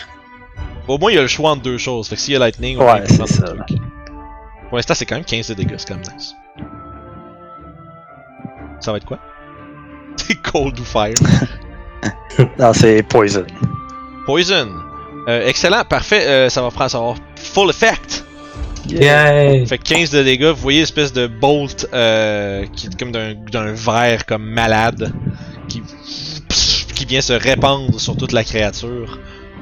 Au 0.87 0.97
moins, 0.97 1.11
il 1.11 1.17
y 1.17 1.19
a 1.19 1.23
le 1.23 1.29
choix 1.29 1.51
entre 1.51 1.63
deux 1.63 1.77
choses. 1.77 2.09
Fait 2.09 2.15
que 2.17 2.21
s'il 2.23 2.33
y 2.33 2.37
a 2.37 2.41
Lightning, 2.41 2.79
au 2.79 2.85
Ouais, 2.85 3.01
peut 3.01 3.07
c'est 3.09 3.17
prendre 3.17 3.31
ça. 3.31 3.53
le 3.55 3.65
truc. 3.67 3.79
Pour 4.69 4.77
l'instant, 4.79 4.95
c'est 4.95 5.05
quand 5.05 5.17
même 5.17 5.25
15 5.25 5.49
de 5.49 5.55
dégâts, 5.55 5.75
c'est 5.77 5.89
quand 5.89 5.97
même 5.97 6.05
nice. 6.17 6.33
Ça 8.81 8.93
va 8.93 8.97
être 8.99 9.05
quoi? 9.07 9.19
C'est 10.17 10.35
Cold 10.53 10.79
ou 10.81 10.85
Fire? 10.85 11.15
Non, 12.59 12.73
c'est 12.73 13.03
Poison. 13.03 13.45
Poison. 14.25 14.69
Euh, 15.27 15.47
excellent, 15.47 15.85
parfait. 15.85 16.27
euh, 16.27 16.49
ça 16.49 16.63
va 16.63 16.71
prendre, 16.71 16.91
ça 16.91 16.99
va 17.01 17.15
full 17.37 17.71
effect. 17.71 18.25
Yay! 18.89 19.67
Fait 19.67 19.77
que 19.79 19.83
15 19.83 20.11
de 20.11 20.23
dégâts, 20.23 20.47
vous 20.47 20.55
voyez 20.63 20.81
espèce 20.83 21.13
de 21.13 21.27
bolt 21.27 21.87
euh, 21.93 22.65
qui 22.75 22.87
est 22.87 22.99
comme 22.99 23.13
d'un 23.13 23.73
verre 23.73 24.25
comme 24.25 24.45
malade 24.45 25.13
qui 25.69 25.83
qui 26.95 27.05
vient 27.05 27.21
se 27.21 27.33
répandre 27.35 28.01
sur 28.01 28.17
toute 28.17 28.33
la 28.33 28.43
créature. 28.45 29.19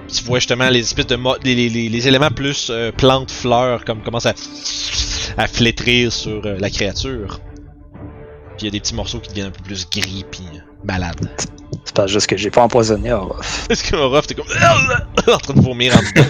tu 0.09 0.23
vois 0.25 0.39
justement 0.39 0.69
les 0.69 0.81
espèces 0.81 1.07
de 1.09 1.19
les, 1.45 1.55
les, 1.69 1.89
les- 1.89 2.09
éléments 2.09 2.31
plus 2.31 2.69
euh, 2.71 2.93
plantes, 2.93 3.31
fleurs, 3.33 3.85
comme 3.85 4.03
commencent 4.03 4.27
à, 4.27 4.35
à 5.37 5.47
flétrir 5.49 6.13
sur 6.13 6.47
euh, 6.47 6.57
la 6.59 6.71
créature. 6.71 7.41
Puis 8.57 8.63
il 8.63 8.65
y 8.67 8.69
a 8.69 8.71
des 8.71 8.81
petits 8.81 8.95
morceaux 8.95 9.19
qui 9.19 9.29
deviennent 9.31 9.49
un 9.49 9.51
peu 9.51 9.63
plus 9.63 9.87
gris 9.91 10.25
puis 10.31 10.45
malades. 10.87 11.29
C'est 11.85 11.95
pas 11.95 12.07
juste 12.07 12.27
que 12.29 12.37
j'ai 12.37 12.51
pas 12.51 12.63
empoisonné 12.63 13.13
Orof. 13.13 13.67
Est-ce 13.71 13.85
que 13.85 13.97
Orof 13.97 14.27
t'es 14.27 14.35
comme 14.35 14.47
en 15.35 15.39
train 15.39 15.55
de 15.55 15.61
vomir 15.61 15.95
en 15.95 15.99
dedans. 16.01 16.29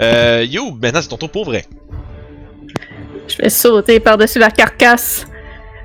Euh, 0.00 0.46
yo, 0.48 0.72
maintenant 0.80 1.02
c'est 1.02 1.08
ton 1.08 1.16
tour 1.18 1.30
pour 1.30 1.44
vrai. 1.44 1.66
Je 3.28 3.36
vais 3.36 3.50
sauter 3.50 4.00
par-dessus 4.00 4.38
la 4.38 4.50
carcasse. 4.50 5.26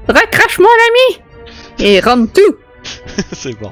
Recrache 0.08 0.60
mon 0.60 0.66
ami! 0.66 1.22
Et 1.80 2.00
run 2.00 2.26
tout! 2.28 2.56
c'est 3.34 3.58
bon. 3.60 3.72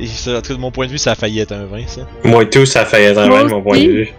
Et 0.00 0.06
ça, 0.06 0.38
en 0.38 0.42
tout 0.42 0.48
cas, 0.48 0.54
de 0.54 0.58
mon 0.60 0.70
point 0.70 0.86
de 0.86 0.92
vue, 0.92 0.98
ça 0.98 1.12
a 1.12 1.14
failli 1.14 1.40
être 1.40 1.52
un 1.52 1.66
20, 1.66 1.86
ça. 1.88 2.00
Moi 2.24 2.42
et 2.44 2.50
tout, 2.50 2.66
ça 2.66 2.84
fait 2.84 3.02
être 3.04 3.18
un 3.18 3.26
Moi 3.28 3.44
de 3.44 3.48
mon 3.48 3.62
point 3.62 3.78
de 3.78 3.86
vue. 3.88 4.12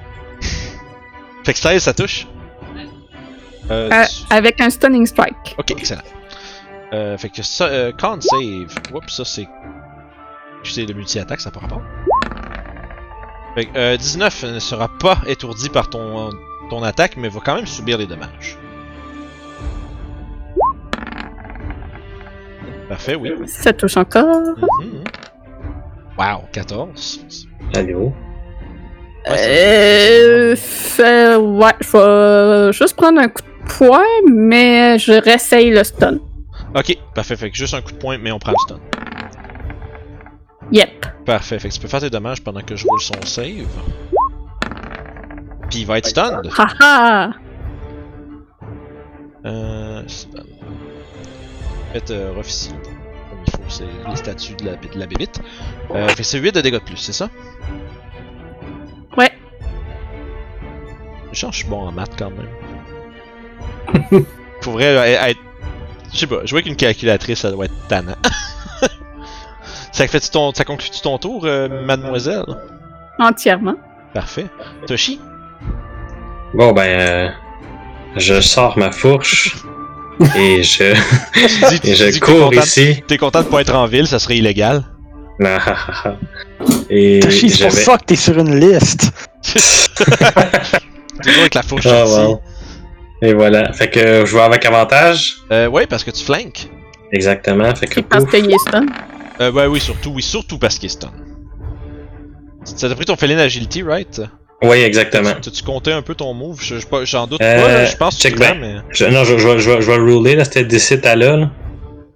Fait 1.45 1.53
que 1.53 1.59
16, 1.59 1.81
ça 1.83 1.93
touche? 1.93 2.27
Euh, 3.71 3.89
Euh, 3.91 4.03
tu- 4.05 4.33
avec 4.33 4.61
un 4.61 4.69
stunning 4.69 5.05
strike. 5.05 5.55
Ok, 5.57 5.71
excellent. 5.71 6.01
Euh, 6.93 7.17
fait 7.17 7.29
que 7.29 7.41
ça, 7.41 7.65
euh, 7.67 7.91
con 7.91 8.19
save. 8.21 8.75
Oups, 8.93 9.13
ça 9.13 9.25
c'est. 9.25 9.47
C'est 10.63 10.85
le 10.85 10.93
multi-attaque, 10.93 11.41
ça 11.41 11.49
n'a 11.49 11.53
pas 11.53 11.59
rapport. 11.61 11.81
Fait 13.55 13.65
que 13.65 13.77
euh, 13.77 13.97
19 13.97 14.43
ne 14.53 14.59
sera 14.59 14.89
pas 14.99 15.17
étourdi 15.27 15.69
par 15.69 15.89
ton, 15.89 16.29
ton 16.69 16.83
attaque, 16.83 17.17
mais 17.17 17.27
va 17.29 17.39
quand 17.43 17.55
même 17.55 17.65
subir 17.67 17.97
des 17.97 18.05
dommages. 18.07 18.57
Parfait, 22.89 23.15
oui. 23.15 23.31
Ça 23.47 23.73
touche 23.73 23.97
encore. 23.97 24.25
Mhm. 24.79 25.03
Wow, 26.17 26.43
14. 26.51 27.47
Allô? 27.75 28.13
Ouais, 29.29 29.37
c'est- 29.37 30.19
Euh, 30.21 30.55
fait- 30.55 31.35
ouais, 31.35 31.71
je 31.79 32.67
vais 32.67 32.73
juste 32.73 32.95
prendre 32.95 33.19
un 33.19 33.27
coup 33.29 33.41
de 33.41 33.73
poing, 33.77 34.03
mais 34.29 34.99
je 34.99 35.13
réessaye 35.13 35.71
le 35.71 35.83
stun. 35.83 36.19
Ok, 36.75 36.97
parfait. 37.13 37.35
Fait 37.35 37.51
que 37.51 37.57
juste 37.57 37.73
un 37.73 37.81
coup 37.81 37.91
de 37.91 37.97
poing, 37.97 38.17
mais 38.17 38.31
on 38.31 38.39
prend 38.39 38.51
le 38.51 38.57
stun. 38.65 38.79
Yep. 40.71 41.05
Parfait. 41.25 41.59
Fait 41.59 41.69
que 41.69 41.73
tu 41.73 41.79
peux 41.79 41.87
faire 41.87 41.99
tes 41.99 42.09
dommages 42.09 42.43
pendant 42.43 42.61
que 42.61 42.75
je 42.75 42.87
roule 42.87 42.99
son 42.99 43.21
save. 43.23 43.67
Puis 45.69 45.81
il 45.81 45.85
va 45.85 45.97
être 45.99 46.07
stunned. 46.07 46.49
Haha! 46.57 47.31
Euh. 49.45 50.03
stun. 50.07 50.43
Faites 51.91 52.11
euh, 52.11 52.31
rough 52.35 52.47
ici. 52.47 52.71
Comme 53.29 53.39
il 53.45 53.51
faut, 53.51 53.61
c'est 53.67 53.85
les 54.09 54.15
statuts 54.15 54.55
de 54.55 54.65
la, 54.65 54.75
de 54.75 54.99
la 54.99 55.05
bébite. 55.05 55.39
Euh, 55.91 56.07
fait 56.09 56.15
que 56.15 56.23
c'est 56.23 56.39
8 56.39 56.55
de 56.55 56.61
dégâts 56.61 56.79
de 56.79 56.79
plus, 56.79 56.97
c'est 56.97 57.13
ça? 57.13 57.29
Ouais. 59.15 59.29
Que 61.29 61.35
je 61.35 61.51
suis 61.51 61.67
bon 61.67 61.87
en 61.87 61.91
maths 61.91 62.15
quand 62.17 62.31
même. 62.31 64.25
Faudrait 64.61 64.97
euh, 64.97 65.27
être. 65.29 65.39
Je 66.13 66.19
sais 66.19 66.27
pas, 66.27 66.45
jouer 66.45 66.57
avec 66.59 66.67
une 66.67 66.75
calculatrice, 66.75 67.39
ça 67.39 67.51
doit 67.51 67.65
être 67.65 67.87
tannant. 67.87 68.15
ça 69.91 70.07
fait 70.07 70.19
ton, 70.31 70.53
ça 70.53 70.63
conclut 70.63 70.89
ton 71.01 71.17
tour, 71.17 71.45
euh, 71.45 71.67
mademoiselle? 71.85 72.45
Entièrement. 73.19 73.75
Parfait. 74.13 74.45
Toshi? 74.87 75.19
Bon, 76.53 76.71
ben, 76.71 76.83
euh, 76.99 77.29
je 78.15 78.39
sors 78.41 78.77
ma 78.77 78.91
fourche 78.91 79.55
et 80.35 80.61
je, 80.61 80.93
Tu 81.33 81.79
dis, 81.79 81.89
et 81.91 81.95
je 81.95 82.05
dis 82.05 82.19
que 82.19 82.25
t'es 82.25 82.31
cours 82.31 82.49
content- 82.51 82.61
ici. 82.61 83.03
T'es 83.07 83.17
content 83.17 83.41
de 83.41 83.47
pas 83.47 83.61
être 83.61 83.73
en 83.75 83.87
ville, 83.87 84.07
ça 84.07 84.19
serait 84.19 84.37
illégal. 84.37 84.83
Ah, 85.43 85.57
ah, 85.65 85.77
ah. 86.05 86.15
Et 86.91 87.19
Toshi, 87.21 87.49
c'est 87.49 87.63
pour 87.63 87.71
ça 87.73 87.97
que 87.97 88.05
t'es 88.05 88.15
sur 88.15 88.37
une 88.37 88.59
liste. 88.59 89.11
Toujours 91.23 91.39
avec 91.39 91.55
la 91.55 91.63
fourche 91.63 91.87
Oh. 91.87 92.39
Et 93.23 93.33
voilà. 93.33 93.71
Fait 93.73 93.89
que 93.89 94.25
je 94.25 94.35
vais 94.35 94.41
avec 94.41 94.65
avantage. 94.65 95.37
Euh, 95.51 95.67
ouais, 95.67 95.87
parce 95.87 96.03
que 96.03 96.11
tu 96.11 96.23
flanques. 96.23 96.67
Exactement. 97.11 97.73
Fait 97.75 97.87
que 97.87 98.01
parce 98.01 98.25
qu'il 98.25 98.51
est 98.51 98.57
stun. 98.67 98.85
Euh, 99.41 99.51
ouais, 99.51 99.65
oui, 99.67 99.79
surtout, 99.79 100.11
oui, 100.11 100.21
surtout 100.21 100.57
parce 100.59 100.77
qu'il 100.77 100.87
est 100.87 100.89
stun. 100.89 101.11
Ça 102.63 102.87
t'a 102.89 102.95
pris 102.95 103.05
ton 103.05 103.15
féline 103.15 103.39
agility, 103.39 103.83
right? 103.83 104.21
Oui, 104.61 104.77
exactement. 104.77 105.31
T'as-tu 105.41 105.63
compté 105.63 105.91
un 105.91 106.01
peu 106.01 106.15
ton 106.15 106.33
move? 106.33 106.59
Je- 106.61 106.79
je- 106.79 106.87
pas- 106.87 107.03
J'en 107.03 107.27
doute 107.27 107.41
Euh, 107.41 107.61
pas, 107.61 107.85
je 107.85 107.97
pense 107.97 108.15
que 108.15 108.21
check 108.21 108.35
tu 108.35 108.39
l'as, 108.39 108.49
back. 108.51 108.57
mais... 108.61 108.75
Je- 108.91 109.05
non, 109.05 109.23
je, 109.25 109.37
je, 109.37 109.47
vais- 109.47 109.59
je, 109.59 109.69
vais- 109.71 109.81
je 109.81 109.91
vais 109.91 109.97
le 109.97 110.13
rouler, 110.13 110.35
là, 110.35 110.45
c'était 110.45 110.63
17 110.63 111.05
à 111.05 111.15
là. 111.17 111.35
là. 111.35 111.43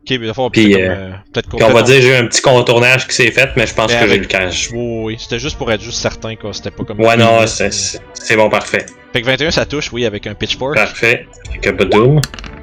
Ok, 0.09 0.17
mais 0.21 0.27
d'abord, 0.27 0.49
Puis, 0.51 0.71
peut-être 0.71 0.79
euh, 0.79 0.87
comme, 0.87 1.03
euh, 1.03 1.15
peut-être 1.33 1.49
Puis 1.49 1.63
on 1.65 1.73
va 1.73 1.81
dire 1.81 2.01
j'ai 2.01 2.09
eu 2.09 2.13
un 2.15 2.27
petit 2.27 2.41
contournage 2.41 3.07
qui 3.07 3.15
s'est 3.15 3.31
fait, 3.31 3.49
mais 3.57 3.67
je 3.67 3.73
pense 3.73 3.91
Mais 3.91 3.99
que 3.99 4.05
j'ai 4.07 4.11
avec- 4.13 4.21
le 4.21 4.27
cash. 4.27 4.69
Oui, 4.71 5.01
oui, 5.03 5.17
c'était 5.19 5.39
juste 5.39 5.57
pour 5.57 5.69
être 5.69 5.81
juste 5.81 5.97
certain, 5.99 6.35
quoi. 6.37 6.53
C'était 6.53 6.71
pas 6.71 6.85
comme... 6.85 7.01
Ouais, 7.01 7.17
non, 7.17 7.45
c'est 7.45 8.35
bon, 8.37 8.49
parfait. 8.49 8.85
Fait 9.13 9.21
que 9.21 9.25
21, 9.25 9.51
ça 9.51 9.65
touche, 9.65 9.91
oui, 9.91 10.05
avec 10.05 10.27
un 10.27 10.33
pitchfork. 10.33 10.75
Parfait. 10.75 11.27
Fait 11.51 11.59
que. 11.59 12.19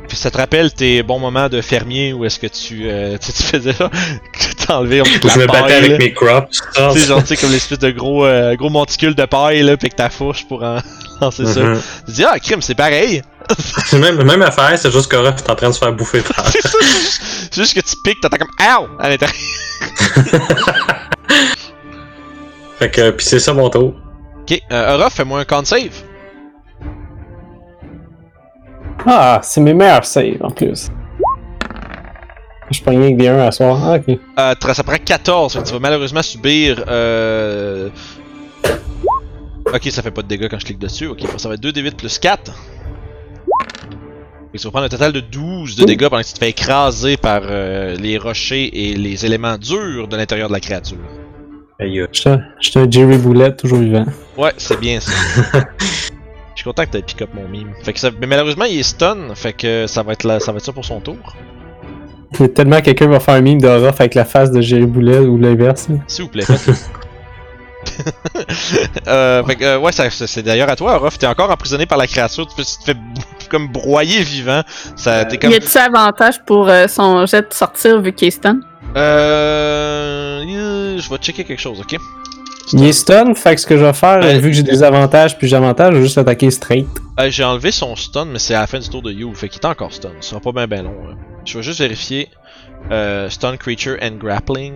Puis 0.06 0.18
ça 0.18 0.30
te 0.30 0.36
rappelle 0.36 0.72
tes 0.72 1.02
bons 1.02 1.18
moments 1.18 1.48
de 1.48 1.60
fermier 1.62 2.12
où 2.12 2.24
est-ce 2.26 2.38
que 2.38 2.46
tu, 2.46 2.82
euh, 2.84 3.16
tu, 3.18 3.32
sais, 3.32 3.32
tu 3.42 3.42
faisais 3.44 3.74
là, 3.80 3.90
que 3.90 4.66
t'enlevais 4.66 5.00
un 5.00 5.04
Je 5.04 5.10
me 5.38 5.46
paille, 5.46 5.62
battais 5.62 5.74
avec 5.74 5.90
là. 5.92 5.98
mes 5.98 6.12
crops. 6.12 6.60
ça. 6.72 6.90
Tu 6.92 7.00
sais, 7.00 7.06
genre, 7.08 7.20
tu 7.22 7.28
sais, 7.28 7.36
comme 7.38 7.50
l'espèce 7.50 7.78
de 7.78 7.90
gros, 7.90 8.24
euh, 8.26 8.54
gros 8.54 8.68
monticule 8.68 9.14
de 9.14 9.24
paille, 9.24 9.62
là, 9.62 9.76
pis 9.78 9.88
que 9.88 9.96
ta 9.96 10.10
fourche 10.10 10.46
pour 10.46 10.62
en 10.62 10.78
lancer 11.22 11.46
ça. 11.46 11.60
Mhm. 11.60 11.80
Tu 12.06 12.12
dis, 12.12 12.24
ah, 12.24 12.38
crime, 12.38 12.60
c'est 12.62 12.74
pareil! 12.74 13.22
C'est 13.86 13.98
même, 13.98 14.22
même 14.22 14.40
affaire, 14.40 14.78
c'est 14.78 14.90
juste 14.90 15.10
qu'Orof 15.10 15.34
est 15.36 15.50
en 15.50 15.54
train 15.54 15.68
de 15.68 15.72
se 15.74 15.78
faire 15.78 15.92
bouffer 15.92 16.22
par. 16.22 16.46
c'est 16.48 16.62
ça, 16.62 16.78
c'est 16.80 17.60
juste- 17.60 17.74
que 17.74 17.80
tu 17.80 17.94
piques, 18.02 18.18
t'entends 18.22 18.38
comme, 18.38 18.48
ow! 18.58 18.88
À 18.98 19.10
l'intérieur. 19.10 19.36
fait 22.78 22.90
que, 22.90 23.10
pis 23.10 23.24
c'est 23.24 23.40
ça 23.40 23.52
mon 23.52 23.68
tour. 23.70 23.94
Ok, 24.42 24.58
euh, 24.72 24.94
Orof, 24.94 25.12
fais-moi 25.14 25.40
un 25.40 25.44
con 25.44 25.64
save. 25.64 25.90
Ah, 29.06 29.40
c'est 29.42 29.60
mes 29.60 29.74
meilleurs 29.74 30.04
saves 30.04 30.42
en 30.42 30.50
plus. 30.50 30.90
Je 32.70 32.82
prends 32.82 32.92
rien 32.92 33.12
que 33.12 33.18
des 33.18 33.28
1 33.28 33.38
à 33.38 33.52
soir. 33.52 33.78
Ah, 33.84 33.96
ok. 33.96 34.18
Euh, 34.38 34.72
ça 34.74 34.82
prend 34.82 34.96
14, 34.96 35.52
fait 35.52 35.58
que 35.60 35.66
tu 35.66 35.72
vas 35.72 35.78
malheureusement 35.80 36.22
subir. 36.22 36.82
Euh... 36.88 37.90
Ok, 39.72 39.82
ça 39.90 40.02
fait 40.02 40.10
pas 40.10 40.22
de 40.22 40.28
dégâts 40.28 40.48
quand 40.48 40.58
je 40.58 40.66
clique 40.66 40.78
dessus. 40.78 41.06
Ok, 41.06 41.20
ça 41.36 41.48
va 41.48 41.54
être 41.54 41.62
2d8 41.62 41.96
plus 41.96 42.18
4. 42.18 42.52
Et 44.54 44.58
tu 44.58 44.64
vas 44.64 44.70
prendre 44.70 44.86
un 44.86 44.88
total 44.88 45.12
de 45.12 45.20
12 45.20 45.76
de 45.76 45.84
dégâts 45.84 46.08
pendant 46.08 46.22
que 46.22 46.28
tu 46.28 46.34
te 46.34 46.38
fais 46.38 46.50
écraser 46.50 47.16
par 47.16 47.42
euh, 47.44 47.96
les 47.96 48.18
rochers 48.18 48.70
et 48.72 48.94
les 48.94 49.26
éléments 49.26 49.58
durs 49.58 50.06
de 50.06 50.16
l'intérieur 50.16 50.48
de 50.48 50.52
la 50.52 50.60
créature. 50.60 50.98
Aïe. 51.80 52.06
J'étais 52.12 52.38
j'étais 52.60 52.80
un 52.80 52.90
Jerry 52.90 53.18
Boulette, 53.18 53.56
toujours 53.56 53.78
vivant. 53.78 54.06
Ouais, 54.38 54.52
c'est 54.56 54.78
bien 54.78 55.00
ça. 55.00 55.12
Je 56.64 56.70
suis 56.70 56.76
content 56.76 56.86
que 56.86 56.92
t'aies 56.92 57.02
pick 57.02 57.20
up 57.20 57.28
mon 57.34 57.46
mime. 57.46 57.74
Fait 57.82 57.92
que 57.92 58.00
ça... 58.00 58.10
Mais 58.18 58.26
malheureusement, 58.26 58.64
il 58.64 58.78
est 58.78 58.84
stun, 58.84 59.34
fait 59.34 59.52
que 59.52 59.86
ça 59.86 60.02
va 60.02 60.14
être, 60.14 60.24
là... 60.24 60.40
ça, 60.40 60.50
va 60.50 60.56
être 60.56 60.64
ça 60.64 60.72
pour 60.72 60.86
son 60.86 60.98
tour. 60.98 61.18
Tellement 62.54 62.80
quelqu'un 62.80 63.06
va 63.06 63.20
faire 63.20 63.34
un 63.34 63.42
meme 63.42 63.60
de 63.60 63.68
Ruff 63.68 64.00
avec 64.00 64.14
la 64.14 64.24
face 64.24 64.50
de 64.50 64.62
Jerry 64.62 64.86
Boulet 64.86 65.18
ou 65.18 65.36
l'inverse. 65.36 65.88
S'il 66.06 66.24
vous 66.24 66.30
plaît, 66.30 66.46
euh, 69.06 69.44
fait 69.44 69.56
que, 69.56 69.64
euh, 69.64 69.78
ouais, 69.78 69.92
ça- 69.92 70.08
c'est 70.08 70.26
c'est 70.26 70.42
d'ailleurs 70.42 70.70
à 70.70 70.76
toi, 70.76 70.96
Ruff. 70.96 71.18
T'es 71.18 71.26
encore 71.26 71.50
emprisonné 71.50 71.84
par 71.84 71.98
la 71.98 72.06
créature. 72.06 72.46
Tu, 72.46 72.64
te 72.64 72.82
fais 72.82 72.96
comme 73.50 73.68
broyer 73.68 74.22
vivant. 74.22 74.62
Ça, 74.96 75.26
t'es 75.26 75.36
comme. 75.36 75.50
Y 75.50 75.56
a-tu 75.56 75.76
avantage 75.76 76.42
pour 76.46 76.70
euh, 76.70 76.88
son 76.88 77.26
jet 77.26 77.42
de 77.42 77.52
sortir 77.52 78.00
vu 78.00 78.14
qu'il 78.14 78.28
est 78.28 78.30
stun? 78.30 78.60
Euh, 78.96 80.14
euh, 80.94 80.98
je 80.98 81.10
vais 81.10 81.18
checker 81.18 81.44
quelque 81.44 81.60
chose, 81.60 81.80
ok? 81.80 81.98
Il 82.72 82.82
est 82.84 82.92
stun, 82.92 83.34
fait 83.34 83.54
que 83.54 83.60
ce 83.60 83.66
que 83.66 83.76
je 83.76 83.84
vais 83.84 83.92
faire, 83.92 84.20
Ouais. 84.20 84.38
vu 84.38 84.50
que 84.50 84.56
j'ai 84.56 84.62
des 84.62 84.82
avantages 84.82 85.36
puis 85.38 85.46
j'ai 85.48 85.56
avantages, 85.56 85.92
je 85.92 85.98
vais 85.98 86.04
juste 86.04 86.18
attaquer 86.18 86.50
straight. 86.50 86.86
Euh, 87.20 87.30
J'ai 87.30 87.44
enlevé 87.44 87.70
son 87.70 87.94
stun, 87.94 88.24
mais 88.24 88.38
c'est 88.38 88.54
à 88.54 88.60
la 88.60 88.66
fin 88.66 88.78
du 88.78 88.88
tour 88.88 89.02
de 89.02 89.12
You. 89.12 89.32
Fait 89.34 89.48
qu'il 89.48 89.60
est 89.60 89.66
encore 89.66 89.92
stun. 89.92 90.10
Ça 90.20 90.30
sera 90.30 90.40
pas 90.40 90.52
bien 90.52 90.66
ben 90.66 90.82
long. 90.84 90.94
hein. 91.10 91.16
Je 91.44 91.58
vais 91.58 91.62
juste 91.62 91.78
vérifier. 91.80 92.28
Euh, 92.90 93.28
stun 93.30 93.56
creature 93.56 93.96
and 94.02 94.16
grappling. 94.18 94.74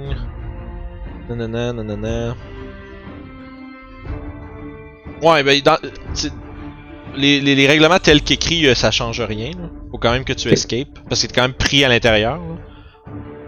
Nanana, 1.29 1.73
nanana. 1.73 2.35
Ouais, 5.23 5.43
ben, 5.43 5.61
dans, 5.65 5.77
les, 7.17 7.41
les, 7.41 7.55
les 7.55 7.67
règlements 7.67 7.99
tels 7.99 8.23
qu'écrits, 8.23 8.67
euh, 8.69 8.75
ça 8.75 8.91
change 8.91 9.21
rien. 9.21 9.51
là. 9.51 9.69
Faut 9.91 9.99
quand 9.99 10.13
même 10.13 10.25
que 10.25 10.33
tu 10.33 10.49
escapes. 10.49 10.89
Parce 11.09 11.23
que 11.23 11.27
t'es 11.27 11.35
quand 11.35 11.43
même 11.43 11.55
pris 11.55 11.85
à 11.85 11.89
l'intérieur. 11.89 12.39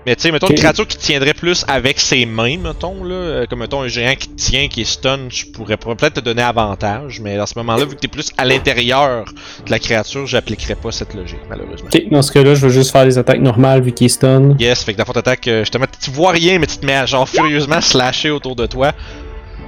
Mais 0.06 0.16
tu 0.16 0.22
sais, 0.22 0.32
mettons 0.32 0.47
Ok. 0.47 0.52
une 0.52 0.59
créature 0.59 0.86
qui 0.86 0.97
tiendrait 0.97 1.35
plus 1.35 1.62
avec 1.68 2.01
ses 2.01 2.24
mains, 2.24 2.56
mettons, 2.56 3.05
là. 3.05 3.14
euh, 3.14 3.47
Comme 3.48 3.59
mettons 3.59 3.82
un 3.82 3.89
géant 3.89 4.14
qui 4.14 4.28
tient, 4.31 4.66
qui 4.68 4.81
est 4.81 4.85
stun, 4.85 5.28
je 5.28 5.44
pourrais 5.47 5.77
peut-être 5.77 6.14
te 6.14 6.20
donner 6.20 6.40
avantage. 6.43 7.20
Mais 7.20 7.39
à 7.39 7.44
ce 7.47 7.52
moment-là, 7.59 7.85
vu 7.85 7.94
que 7.97 8.01
t'es 8.01 8.09
plus 8.09 8.31
à 8.39 8.47
l'intérieur 8.47 9.27
de 9.66 9.70
la 9.70 9.78
créature, 9.78 10.27
j'appliquerai 10.27 10.74
pas 10.74 10.90
cette 10.90 11.12
logique, 11.14 11.40
malheureusement. 11.51 11.89
Ok, 11.93 12.02
dans 12.10 12.22
ce 12.22 12.32
cas-là, 12.32 12.55
je 12.55 12.66
vais 12.66 12.72
juste 12.72 12.93
faire 12.93 13.05
les 13.05 13.18
attaques 13.18 13.40
normales 13.40 13.82
vu 13.82 13.93
qu'il 13.93 14.06
est 14.06 14.09
stun. 14.09 14.56
Yes, 14.59 14.82
fait 14.85 14.94
que 14.94 14.98
dans 14.98 15.05
ton 15.05 15.12
attaque, 15.12 15.47
euh, 15.48 15.60
justement, 15.60 15.85
tu 16.02 16.10
vois 16.10 16.31
rien, 16.31 16.59
mais 16.59 16.66
tu 16.66 16.78
te 16.78 16.86
mets 16.86 16.94
à 16.97 17.05
genre 17.05 17.28
furieusement 17.28 17.81
slasher 17.82 18.31
autour 18.31 18.56
de 18.56 18.64
toi. 18.66 18.93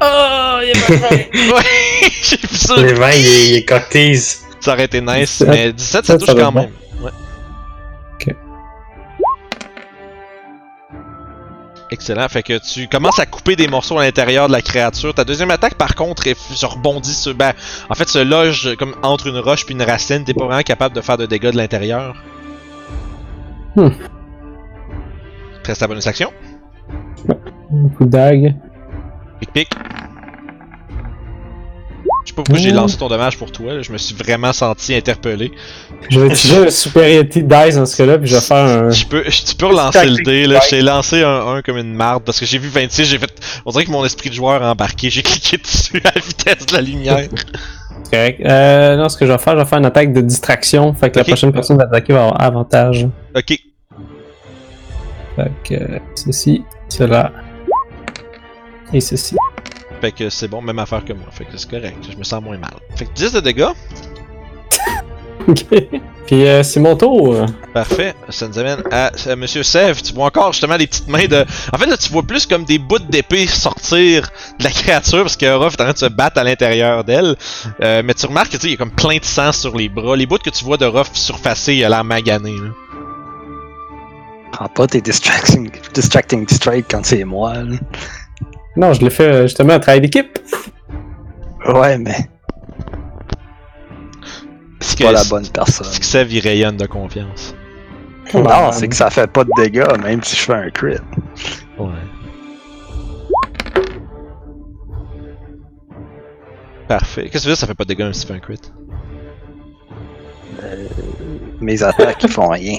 Oh, 0.01 0.59
il 0.65 0.71
est 0.71 0.99
pas 0.99 1.15
Ouais, 1.57 2.11
j'ai 2.23 2.37
vu 2.39 2.57
ça. 2.57 2.77
Les 2.77 2.95
vins, 2.95 3.11
il 3.11 3.27
est, 3.27 3.47
il 3.49 3.55
est 3.57 3.65
cocktease. 3.65 4.41
Ça 4.61 4.73
aurait 4.73 4.85
été 4.87 5.01
nice, 5.01 5.43
17, 5.43 5.49
mais 5.49 5.73
17 5.73 6.07
ça 6.07 6.17
17, 6.17 6.19
touche 6.19 6.27
ça 6.29 6.35
quand 6.35 6.53
même. 6.53 6.71
Ouais. 7.03 7.11
Ok. 8.15 8.35
Excellent. 11.93 12.27
Fait 12.29 12.43
que 12.43 12.59
tu 12.59 12.89
commences 12.89 13.19
à 13.19 13.27
couper 13.27 13.55
des 13.55 13.69
morceaux 13.69 13.99
à 13.99 14.03
l'intérieur 14.05 14.47
de 14.49 14.53
la 14.53 14.63
créature. 14.63 15.13
Ta 15.13 15.25
deuxième 15.25 15.51
attaque, 15.51 15.75
par 15.75 15.95
contre, 15.95 16.23
f- 16.25 16.55
se 16.55 16.65
rebondit 16.65 17.13
sur. 17.13 17.35
Ben, 17.35 17.53
en 17.91 17.95
fait, 17.95 18.09
se 18.09 18.19
loge 18.19 18.75
comme 18.77 18.95
entre 19.03 19.27
une 19.27 19.39
roche 19.39 19.67
puis 19.67 19.75
une 19.75 19.83
racine. 19.83 20.25
T'es 20.25 20.33
pas 20.33 20.47
vraiment 20.47 20.63
capable 20.63 20.95
de 20.97 21.03
faire 21.03 21.19
de 21.19 21.27
dégâts 21.27 21.51
de 21.51 21.57
l'intérieur. 21.59 22.17
Hmm. 23.77 23.91
Reste 25.65 25.81
ta 25.81 25.87
bonus 25.87 26.07
action. 26.07 26.33
Un 27.29 27.89
coup 27.91 28.05
de 28.07 28.11
dague. 28.11 28.55
Pic 29.41 29.53
pic. 29.53 29.71
Je 32.25 32.31
sais 32.31 32.35
pas 32.37 32.43
pourquoi 32.43 32.63
j'ai 32.63 32.71
Ouh. 32.71 32.77
lancé 32.77 32.97
ton 32.97 33.09
dommage 33.09 33.37
pour 33.37 33.51
toi. 33.51 33.75
là. 33.75 33.83
Je 33.83 33.91
me 33.93 33.99
suis 33.99 34.15
vraiment 34.15 34.53
senti 34.53 34.95
interpellé. 34.95 35.51
Je 36.09 36.21
vais 36.21 36.29
utiliser 36.29 36.65
le 36.65 36.71
superiority 36.71 37.43
dice 37.43 37.75
dans 37.77 37.87
ce 37.87 37.97
cas-là, 37.97 38.19
puis 38.19 38.29
je 38.29 38.35
vais 38.37 38.41
faire 38.41 38.57
un. 38.65 38.91
Je 38.91 39.07
peux, 39.07 39.25
tu 39.25 39.55
peux 39.57 39.67
relancer 39.67 40.07
le 40.07 40.23
dé, 40.23 40.47
là. 40.47 40.61
Je 40.63 40.71
t'ai 40.71 40.83
lancé 40.83 41.23
un 41.25 41.57
1 41.57 41.63
comme 41.63 41.79
une 41.79 41.95
marde 41.95 42.23
parce 42.25 42.39
que 42.39 42.47
j'ai 42.47 42.59
vu 42.59 42.69
26, 42.69 43.07
j'ai 43.07 43.19
fait. 43.19 43.33
On 43.67 43.71
dirait 43.73 43.85
que 43.87 43.91
mon 43.91 44.05
esprit 44.05 44.31
de 44.31 44.35
joueur 44.35 44.63
a 44.63 44.71
embarqué. 44.71 45.11
J'ai 45.11 45.23
cliqué 45.23 45.57
dessus 45.59 46.01
à 46.05 46.13
la 46.15 46.21
vitesse 46.21 46.67
de 46.67 46.75
la 46.75 46.81
lumière. 46.81 47.27
C'est 48.05 48.11
correct. 48.11 48.41
Euh, 48.47 48.97
non, 48.97 49.09
ce 49.09 49.17
que 49.17 49.27
je 49.27 49.33
vais 49.33 49.39
faire, 49.39 49.55
je 49.55 49.59
vais 49.59 49.65
faire 49.65 49.79
une 49.79 49.87
attaque 49.87 50.13
de 50.13 50.21
distraction. 50.21 50.95
Fait 50.95 51.11
que 51.11 51.19
la 51.19 51.25
prochaine 51.25 51.53
personne 51.53 51.77
va 51.77 51.85
attaquer 51.85 52.13
va 52.13 52.21
avoir 52.27 52.41
avantage. 52.41 53.07
ok. 53.37 53.59
Fait 55.35 55.51
que 55.65 55.75
ceci, 56.15 56.63
cela. 56.89 57.33
Et 58.93 59.01
ceci. 59.01 59.35
Fait 60.03 60.11
que 60.11 60.29
c'est 60.31 60.49
bon, 60.49 60.61
même 60.61 60.81
affaire 60.81 61.05
que 61.05 61.13
moi. 61.13 61.27
Fait 61.31 61.45
que 61.45 61.57
c'est 61.57 61.71
correct. 61.71 61.97
Je 62.11 62.17
me 62.17 62.25
sens 62.25 62.43
moins 62.43 62.59
mal. 62.59 62.73
Fait 62.97 63.07
que 63.07 63.13
10 63.13 63.35
de 63.35 63.41
dégâts. 63.41 63.69
Ok. 65.47 65.65
Puis 66.27 66.45
euh, 66.45 66.65
c'est 66.65 66.81
mon 66.81 66.97
tour. 66.97 67.47
Parfait. 67.73 68.13
Ça 68.29 68.49
nous 68.49 68.59
amène 68.59 68.83
à, 68.91 69.13
à 69.29 69.37
Monsieur 69.37 69.63
Sève. 69.63 70.03
Tu 70.03 70.13
vois 70.13 70.27
encore 70.27 70.53
justement 70.53 70.77
les 70.77 70.89
petites 70.89 71.07
mains 71.07 71.27
de. 71.27 71.45
En 71.73 71.79
fait, 71.79 71.87
là, 71.87 71.97
tu 71.97 72.11
vois 72.11 72.25
plus 72.25 72.47
comme 72.47 72.65
des 72.65 72.79
bouts 72.79 72.99
d'épée 72.99 73.47
sortir 73.47 74.29
de 74.59 74.65
la 74.65 74.71
créature 74.71 75.23
parce 75.23 75.37
que 75.37 75.47
Ruff 75.47 75.75
est 75.75 75.81
en 75.81 75.85
train 75.85 75.93
de 75.93 75.99
se 75.99 76.07
battre 76.07 76.41
à 76.41 76.43
l'intérieur 76.45 77.05
d'elle. 77.05 77.37
Euh, 77.81 78.03
mais 78.05 78.15
tu 78.15 78.27
remarques 78.27 78.51
que 78.51 78.57
tu 78.57 78.63
sais, 78.63 78.69
il 78.69 78.73
y 78.73 78.75
a 78.75 78.79
comme 78.79 78.91
plein 78.91 79.19
de 79.19 79.25
sang 79.25 79.53
sur 79.53 79.77
les 79.77 79.89
bras. 79.89 80.17
Les 80.17 80.27
bouts 80.27 80.39
que 80.39 80.51
tu 80.51 80.65
vois 80.65 80.79
de 80.79 80.87
Ruff 80.87 81.11
surfacer, 81.15 81.75
il 81.75 81.85
a 81.85 81.89
l'air 81.89 82.03
magané. 82.03 82.51
Là. 82.51 82.71
Prends 84.51 84.69
pas 84.69 84.87
tes 84.89 85.01
distracting, 85.01 85.71
distracting 85.95 86.49
strike 86.49 86.87
quand 86.91 87.05
c'est 87.05 87.23
moi. 87.23 87.55
là. 87.55 87.77
Non, 88.77 88.93
je 88.95 89.01
l'ai 89.03 89.11
fait 89.11 89.25
euh, 89.29 89.43
justement 89.43 89.75
un 89.75 89.81
travail 89.81 90.01
d'équipe. 90.01 90.39
Ouais, 91.67 91.99
mais 91.99 92.17
Parce 94.81 94.95
pas 94.97 95.13
la 95.13 95.25
bonne 95.25 95.47
personne. 95.49 95.87
C'est 95.91 96.27
que 96.27 96.31
il 96.33 96.41
rayonne 96.41 96.77
de 96.77 96.87
confiance. 96.87 97.55
Non, 98.35 98.73
c'est 98.73 98.89
que 98.89 98.97
ça 98.97 99.11
fait 99.11 99.27
pas 99.27 99.45
de 99.45 99.51
dégâts, 99.57 99.85
même 100.03 100.23
si 100.23 100.37
je 100.37 100.43
fais 100.43 100.55
un 100.55 100.71
crit. 100.71 100.97
Ouais. 101.79 101.89
Parfait. 106.89 107.29
Qu'est-ce 107.31 107.33
que 107.33 107.39
tu 107.39 107.47
veux 107.49 107.53
dire, 107.53 107.57
ça 107.57 107.67
fait 107.67 107.75
pas 107.75 107.85
de 107.85 107.89
dégâts 107.89 108.01
même 108.05 108.13
si 108.15 108.23
tu 108.23 108.27
fais 108.29 108.35
un 108.35 108.41
crit? 108.41 108.61
Mes 111.61 111.83
attaques, 111.83 112.23
ils 112.23 112.29
font 112.29 112.49
rien. 112.49 112.79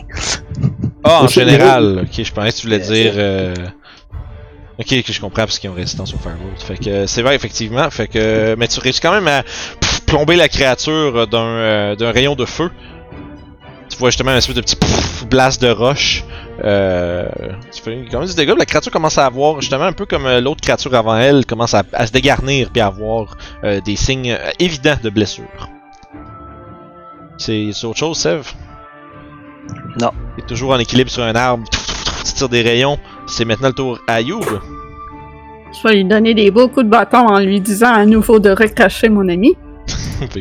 Ah, 1.03 1.23
en 1.23 1.27
C'est 1.27 1.41
général, 1.45 1.99
ok, 2.03 2.23
je 2.23 2.31
pensais 2.33 2.51
que 2.51 2.55
tu 2.57 2.67
voulais 2.67 2.79
Bien 2.79 2.91
dire. 2.91 3.13
euh, 3.15 3.53
Ok, 4.79 5.03
que 5.03 5.13
je 5.13 5.21
comprends 5.21 5.43
parce 5.43 5.59
qu'ils 5.59 5.69
ont 5.69 5.75
résistance 5.75 6.13
au 6.13 6.17
firebolt. 6.17 6.61
Fait 6.61 6.77
que 6.77 6.89
euh, 6.89 7.07
c'est 7.07 7.21
vrai, 7.21 7.35
effectivement. 7.35 7.89
Fait 7.91 8.07
que. 8.07 8.55
Mais 8.57 8.67
tu 8.67 8.79
réussis 8.79 9.01
quand 9.01 9.11
même 9.11 9.27
à 9.27 9.43
pff, 9.43 10.01
plomber 10.05 10.35
la 10.35 10.49
créature 10.49 11.27
d'un 11.27 11.39
euh, 11.39 11.95
d'un 11.95 12.11
rayon 12.11 12.35
de 12.35 12.45
feu. 12.45 12.71
Tu 13.89 13.97
vois 13.99 14.09
justement 14.09 14.31
un 14.31 14.37
espèce 14.37 14.55
de 14.55 14.61
petit 14.61 14.75
pff, 14.75 15.25
blast 15.27 15.61
de 15.61 15.69
roche. 15.69 16.23
Euh, 16.63 17.27
tu 17.71 17.81
fais 17.83 18.05
quand 18.09 18.19
même 18.19 18.27
du 18.27 18.35
dégât. 18.35 18.55
La 18.57 18.65
créature 18.65 18.91
commence 18.91 19.17
à 19.19 19.25
avoir, 19.25 19.61
justement, 19.61 19.85
un 19.85 19.93
peu 19.93 20.07
comme 20.07 20.25
euh, 20.25 20.41
l'autre 20.41 20.61
créature 20.61 20.93
avant 20.95 21.17
elle, 21.17 21.45
commence 21.45 21.75
à, 21.75 21.83
à 21.93 22.07
se 22.07 22.11
dégarnir 22.11 22.69
puis 22.71 22.81
à 22.81 22.87
avoir 22.87 23.37
euh, 23.63 23.79
des 23.81 23.95
signes 23.95 24.31
euh, 24.31 24.49
évidents 24.59 24.97
de 25.03 25.09
blessure. 25.11 25.69
C'est 27.37 27.69
c'est 27.73 27.85
autre 27.85 27.99
chose, 27.99 28.17
Sev? 28.17 28.51
Non. 29.99 30.11
T'es 30.35 30.45
toujours 30.47 30.71
en 30.71 30.79
équilibre 30.79 31.11
sur 31.11 31.23
un 31.23 31.35
arbre, 31.35 31.63
tu 32.25 32.33
tires 32.33 32.49
des 32.49 32.61
rayons. 32.61 32.97
C'est 33.25 33.45
maintenant 33.45 33.69
le 33.69 33.73
tour 33.73 33.99
à 34.07 34.21
Youb. 34.21 34.43
Je 34.43 35.87
vais 35.87 35.95
lui 35.95 36.05
donner 36.05 36.33
des 36.33 36.51
beaux 36.51 36.67
coups 36.67 36.85
de 36.85 36.89
bâton 36.89 37.27
en 37.27 37.39
lui 37.39 37.59
disant 37.61 37.93
à 37.93 38.05
nouveau 38.05 38.39
de 38.39 38.49
recracher 38.49 39.09
mon 39.09 39.27
ami. 39.27 39.55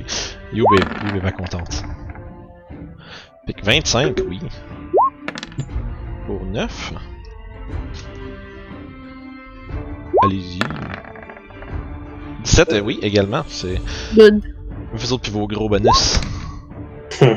Youb 0.53 0.67
est, 0.75 1.07
Youb 1.07 1.17
est 1.17 1.21
pas 1.21 1.33
contente. 1.33 1.83
Fait 3.47 3.55
que 3.55 3.65
25, 3.65 4.21
oui. 4.29 4.41
Pour 6.27 6.45
9. 6.45 6.93
Allez-y. 10.25 10.61
17, 12.45 12.73
euh, 12.73 12.81
oui, 12.81 12.99
également. 13.03 13.43
C'est. 13.49 13.81
Good. 14.15 14.43
Vous 14.93 15.13
autres, 15.13 15.23
puis 15.23 15.33
vos 15.33 15.47
gros 15.47 15.69
bonus. 15.69 16.21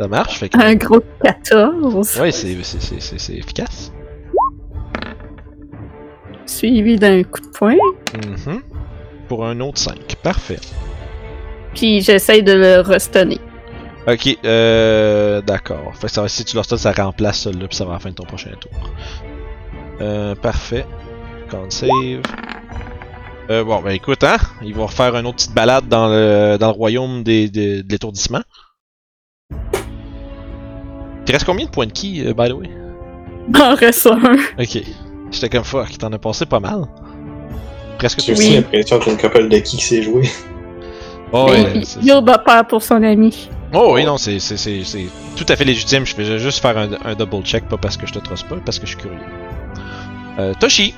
Ça 0.00 0.08
marche, 0.08 0.38
fait 0.38 0.48
que. 0.48 0.58
Un 0.60 0.74
gros 0.74 1.00
14. 1.22 2.18
Ouais, 2.20 2.32
c'est, 2.32 2.62
c'est, 2.62 2.80
c'est, 2.80 3.00
c'est, 3.00 3.18
c'est 3.18 3.34
efficace. 3.34 3.92
Suivi 6.46 6.96
d'un 6.98 7.22
coup 7.22 7.40
de 7.40 7.46
poing. 7.48 7.76
Mhm. 8.14 8.60
Pour 9.28 9.46
un 9.46 9.60
autre 9.60 9.78
5. 9.78 10.16
Parfait. 10.22 10.58
Puis 11.74 12.00
j'essaye 12.02 12.42
de 12.42 12.52
le 12.52 12.80
restonner. 12.80 13.40
Ok, 14.06 14.36
euh. 14.44 15.40
D'accord. 15.40 15.92
Fait 15.94 16.08
que 16.08 16.12
ça 16.12 16.28
si 16.28 16.44
tu 16.44 16.56
leur 16.56 16.64
stun, 16.64 16.76
ça 16.76 16.92
remplace 16.92 17.40
celui-là, 17.40 17.68
puis 17.68 17.76
ça 17.76 17.84
va 17.84 17.92
à 17.92 17.94
la 17.94 18.00
fin 18.00 18.10
de 18.10 18.14
ton 18.14 18.24
prochain 18.24 18.50
tour. 18.60 18.70
Euh, 20.00 20.34
parfait. 20.34 20.84
Con 21.50 21.70
save. 21.70 22.20
Euh, 23.50 23.62
bon, 23.64 23.80
ben 23.82 23.90
écoute, 23.90 24.24
hein, 24.24 24.36
ils 24.62 24.74
vont 24.74 24.86
refaire 24.86 25.14
une 25.16 25.26
autre 25.26 25.36
petite 25.36 25.54
balade 25.54 25.86
dans 25.88 26.08
le, 26.08 26.56
dans 26.58 26.68
le 26.68 26.72
royaume 26.72 27.22
des, 27.22 27.48
des- 27.50 27.82
de 27.82 27.90
l'étourdissement. 27.92 28.42
Il 31.24 31.28
te 31.28 31.32
reste 31.32 31.46
combien 31.46 31.64
de 31.64 31.70
points 31.70 31.86
de 31.86 31.92
ki, 31.92 32.22
euh, 32.26 32.34
by 32.34 32.48
the 32.50 32.52
way? 32.52 32.70
En 33.58 33.74
reste 33.74 34.06
un. 34.06 34.34
Ok. 34.58 34.82
J'étais 35.30 35.48
comme 35.48 35.64
fuck, 35.64 35.96
t'en 35.98 36.12
as 36.12 36.18
passé 36.18 36.44
pas 36.46 36.60
mal. 36.60 36.82
Presque 37.98 38.20
J'ai 38.24 38.32
aussi 38.32 38.54
l'impression 38.56 38.98
qu'il 38.98 39.06
y 39.08 39.10
a 39.10 39.14
une 39.14 39.20
couple 39.20 39.48
de 39.48 39.58
qui 39.58 39.76
qui 39.78 39.84
s'est 39.84 40.02
joué. 40.02 40.28
Oh, 41.32 41.46
ouais, 41.48 41.80
c'est- 41.84 42.00
Yob 42.02 42.28
a 42.28 42.38
peur 42.38 42.66
pour 42.66 42.82
son 42.82 43.02
ami. 43.02 43.48
oh 43.72 43.92
oui, 43.94 44.04
non, 44.04 44.18
c'est, 44.18 44.38
c'est, 44.38 44.56
c'est, 44.56 44.84
c'est 44.84 45.06
tout 45.36 45.46
à 45.48 45.56
fait 45.56 45.64
légitime. 45.64 46.04
Je 46.06 46.14
vais 46.14 46.38
juste 46.38 46.60
faire 46.60 46.76
un, 46.76 46.90
un 47.04 47.14
double 47.14 47.42
check, 47.42 47.66
pas 47.68 47.76
parce 47.78 47.96
que 47.96 48.06
je 48.06 48.12
te 48.12 48.18
trosse 48.18 48.42
pas, 48.42 48.56
parce 48.64 48.78
que 48.78 48.86
je 48.86 48.90
suis 48.92 49.00
curieux. 49.00 49.18
Euh, 50.38 50.52
Toshi. 50.60 50.94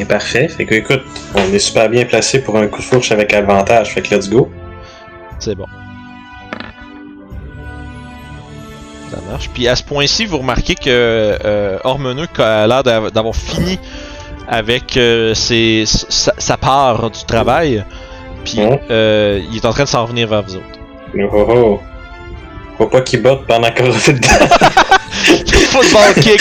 Et 0.00 0.04
parfait. 0.04 0.48
Fait 0.48 0.64
que 0.64 0.74
écoute, 0.74 1.02
on 1.34 1.52
est 1.52 1.58
super 1.58 1.88
bien 1.90 2.04
placé 2.06 2.40
pour 2.42 2.56
un 2.56 2.66
coup 2.68 2.78
de 2.80 2.84
fourche 2.84 3.12
avec 3.12 3.32
avantage. 3.34 3.92
Fait 3.92 4.00
que 4.02 4.14
let's 4.14 4.30
go. 4.30 4.48
C'est 5.38 5.54
bon. 5.54 5.66
Ça 9.14 9.20
marche. 9.30 9.50
Puis 9.54 9.68
à 9.68 9.76
ce 9.76 9.82
point-ci, 9.82 10.26
vous 10.26 10.38
remarquez 10.38 10.74
que 10.74 10.82
euh, 10.88 11.78
Ormeneux 11.84 12.26
a 12.38 12.66
l'air 12.66 12.82
d'av- 12.82 13.10
d'avoir 13.10 13.34
fini 13.34 13.78
avec 14.48 14.96
euh, 14.96 15.34
ses- 15.34 15.84
sa, 15.86 16.32
sa 16.38 16.56
part 16.56 17.10
du 17.10 17.24
travail. 17.24 17.84
Puis 18.44 18.58
euh, 18.90 19.40
il 19.50 19.56
est 19.56 19.64
en 19.66 19.70
train 19.72 19.84
de 19.84 19.88
s'en 19.88 20.04
venir 20.04 20.28
vers 20.28 20.42
vous 20.42 20.56
autres. 20.56 20.66
Oh 21.32 21.46
oh. 21.48 21.80
Faut 22.76 22.86
pas 22.86 23.00
qu'il 23.02 23.22
botte 23.22 23.46
pendant 23.46 23.70
qu'on 23.70 23.92
fait 23.92 24.14
dedans. 24.14 24.28
Football 25.70 26.14
kick! 26.22 26.40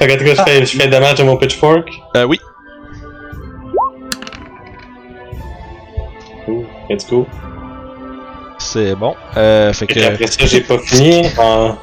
En 0.00 0.06
tout 0.06 0.24
cas, 0.24 0.34
je 0.34 0.42
fais, 0.42 0.66
je 0.66 0.78
fais 0.78 0.88
dommage 0.88 1.18
à 1.20 1.24
mon 1.24 1.36
pitchfork. 1.36 1.88
Euh, 2.16 2.24
oui. 2.24 2.38
Ouh, 6.48 6.64
let's 6.88 7.06
go. 7.08 7.26
C'est 8.76 8.94
bon. 8.94 9.14
Euh, 9.36 9.72
fait 9.72 9.84
Et 9.86 9.94
que. 9.94 10.00
après 10.04 10.26
ça, 10.26 10.44
j'ai 10.46 10.60
pas 10.60 10.78
fini. 10.78 11.22
En, 11.38 11.76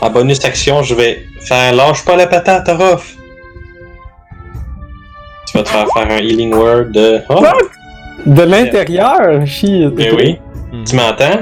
en 0.00 0.10
bonus 0.10 0.44
action, 0.44 0.82
je 0.84 0.94
vais 0.94 1.24
faire 1.40 1.74
lâche 1.74 2.04
pas 2.04 2.14
la 2.16 2.26
patate, 2.28 2.68
Orof. 2.68 3.14
Tu 5.50 5.56
vas 5.58 5.64
te 5.64 5.68
faire 5.70 5.86
faire 5.94 6.10
un 6.10 6.18
healing 6.18 6.54
word 6.54 6.92
de. 6.92 7.20
Oh, 7.28 7.42
De 8.26 8.42
l'intérieur, 8.42 9.46
shit. 9.46 9.88
ben 9.94 10.14
oui. 10.16 10.38
Hmm. 10.72 10.84
Tu 10.84 10.96
m'entends? 10.96 11.40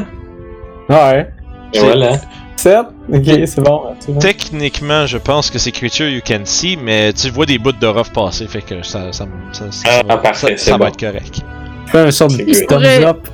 Ouais. 0.89 1.29
Et 1.73 1.81
voilà. 1.81 2.13
7. 2.57 2.79
Ok, 3.13 3.23
c'est 3.47 3.61
bon. 3.61 3.83
Techniquement, 4.21 5.07
je 5.07 5.19
pense 5.19 5.51
que 5.51 5.59
c'est 5.59 5.73
Creature 5.73 6.09
You 6.09 6.21
Can 6.27 6.45
See, 6.45 6.79
mais 6.81 7.13
tu 7.13 7.29
vois 7.31 7.45
des 7.47 7.59
bouts 7.59 7.73
de 7.73 7.87
rough 7.87 8.11
passer, 8.15 8.47
fait 8.47 8.63
que 8.63 8.83
ça, 8.83 9.13
ça, 9.13 9.27
ça, 9.53 9.65
ça, 9.71 9.83
Ah, 9.89 10.01
ça- 10.09 10.17
parfait, 10.17 10.47
ça- 10.57 10.65
c'est 10.65 10.71
ça 10.71 10.79
va 10.79 10.89
être 10.89 10.99
correct. 10.99 11.41
Fais 11.87 11.99
un 11.99 12.11
sort 12.11 12.29
de 12.29 13.05
up. 13.05 13.29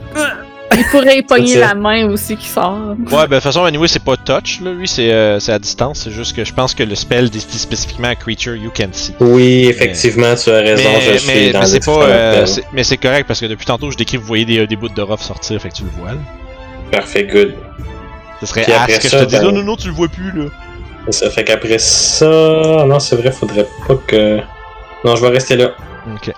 Il 0.77 0.85
pourrait 0.91 1.19
y 1.19 1.23
pogner 1.23 1.57
la 1.57 1.75
main 1.75 2.09
aussi 2.09 2.37
qui 2.37 2.47
sort. 2.49 2.79
Ouais, 2.89 2.95
ben 3.11 3.23
de 3.29 3.35
toute 3.35 3.43
façon, 3.43 3.65
anyway, 3.65 3.89
c'est 3.89 4.03
pas 4.03 4.17
touch, 4.17 4.61
là, 4.61 4.73
lui, 4.73 4.89
c'est 4.89 5.13
euh, 5.13 5.39
à 5.49 5.59
distance, 5.59 6.01
c'est 6.05 6.11
juste 6.11 6.35
que 6.35 6.45
je 6.45 6.53
pense 6.53 6.75
que 6.75 6.83
le 6.83 6.95
spell 6.95 7.29
dit 7.31 7.41
spécifiquement 7.41 8.09
à 8.09 8.15
Creature 8.15 8.57
You 8.57 8.71
Can 8.77 8.89
See. 8.93 9.15
Oui, 9.21 9.67
effectivement, 9.69 10.35
tu 10.35 10.51
as 10.51 10.55
raison, 10.61 10.89
Mais, 10.89 11.13
je 11.13 11.19
suis 11.19 11.27
mais, 11.35 11.51
dans 11.53 11.59
mais 11.61 11.65
le 11.67 11.71
c'est 11.71 11.85
pas, 11.85 12.03
euh, 12.05 12.47
mais 12.73 12.85
c'est 12.85 12.97
correct 12.97 13.27
parce 13.27 13.41
que 13.41 13.47
depuis 13.47 13.67
tantôt 13.67 13.91
je 13.91 13.97
décris, 13.97 14.17
vous 14.17 14.27
voyez 14.27 14.45
des, 14.45 14.67
des 14.67 14.77
bouts 14.77 14.89
de 14.89 15.03
rough 15.03 15.21
sortir, 15.21 15.61
fait 15.61 15.69
que 15.69 15.75
tu 15.75 15.83
le 15.85 15.91
vois. 15.91 16.13
Là. 16.13 16.19
Parfait, 16.91 17.25
good. 17.25 17.55
Ce 18.41 18.47
serait 18.47 18.63
Puis 18.63 18.73
après 18.73 18.97
que 18.99 19.03
je 19.05 19.09
ça, 19.09 19.21
te 19.21 19.25
dis, 19.25 19.37
ben- 19.37 19.45
non, 19.45 19.53
non, 19.53 19.63
non, 19.63 19.77
tu 19.77 19.89
le 19.89 19.95
vois 19.95 20.09
plus 20.09 20.33
là. 20.33 20.47
Ça 21.11 21.31
fait 21.31 21.45
qu'après 21.45 21.79
ça. 21.79 22.27
Non, 22.87 22.99
c'est 23.01 23.17
vrai, 23.17 23.33
faudrait 23.33 23.67
pas 23.87 23.97
que. 24.07 24.39
Non, 25.05 25.17
je 25.17 25.23
vais 25.23 25.29
rester 25.31 25.57
là. 25.57 25.73
Ok. 26.15 26.33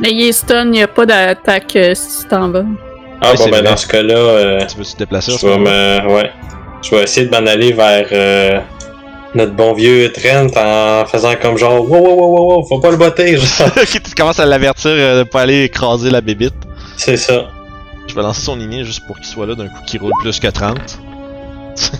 Mais 0.00 0.10
il 0.12 0.28
est 0.28 0.32
stun, 0.32 0.64
il 0.66 0.70
n'y 0.72 0.82
a 0.82 0.88
pas 0.88 1.06
d'attaque 1.06 1.74
euh, 1.76 1.94
si 1.94 2.22
tu 2.22 2.28
t'en 2.28 2.50
vas. 2.50 2.64
Ah 3.20 3.30
Ouais, 3.32 3.36
bon, 3.38 3.44
ben 3.44 3.50
vrai. 3.50 3.62
dans 3.62 3.76
ce 3.76 3.86
cas-là, 3.86 4.14
euh, 4.14 4.60
Tu 4.66 4.76
te 4.76 4.98
déplacer? 4.98 5.32
je 5.40 5.46
vais 5.46 5.58
me. 5.58 6.14
Ouais. 6.14 6.30
Je 6.82 6.90
vais 6.94 7.02
essayer 7.04 7.26
de 7.26 7.30
m'en 7.30 7.46
aller 7.46 7.72
vers 7.72 8.06
euh, 8.12 8.60
notre 9.34 9.52
bon 9.52 9.72
vieux 9.72 10.12
Trent 10.12 10.46
en 10.56 11.04
faisant 11.06 11.34
comme 11.40 11.56
genre 11.56 11.80
wow 11.80 11.98
wow 11.98 12.14
wow 12.14 12.28
wow, 12.36 12.56
wow 12.58 12.64
faut 12.66 12.78
pas 12.78 12.90
le 12.90 12.96
botter, 12.96 13.36
genre. 13.36 13.68
ok, 13.76 14.02
tu 14.02 14.14
commences 14.16 14.38
à 14.40 14.46
l'avertir 14.46 14.90
euh, 14.92 15.18
de 15.24 15.28
pas 15.28 15.40
aller 15.42 15.64
écraser 15.64 16.10
la 16.10 16.20
bébite. 16.20 16.54
C'est 16.96 17.16
ça. 17.16 17.46
Je 18.06 18.14
vais 18.14 18.22
lancer 18.22 18.42
son 18.42 18.56
lignée 18.56 18.84
juste 18.84 19.00
pour 19.06 19.16
qu'il 19.16 19.26
soit 19.26 19.46
là 19.46 19.54
d'un 19.54 19.66
coup 19.68 19.82
qui 19.86 19.98
roule 19.98 20.12
plus 20.22 20.38
que 20.38 20.46
30. 20.48 20.98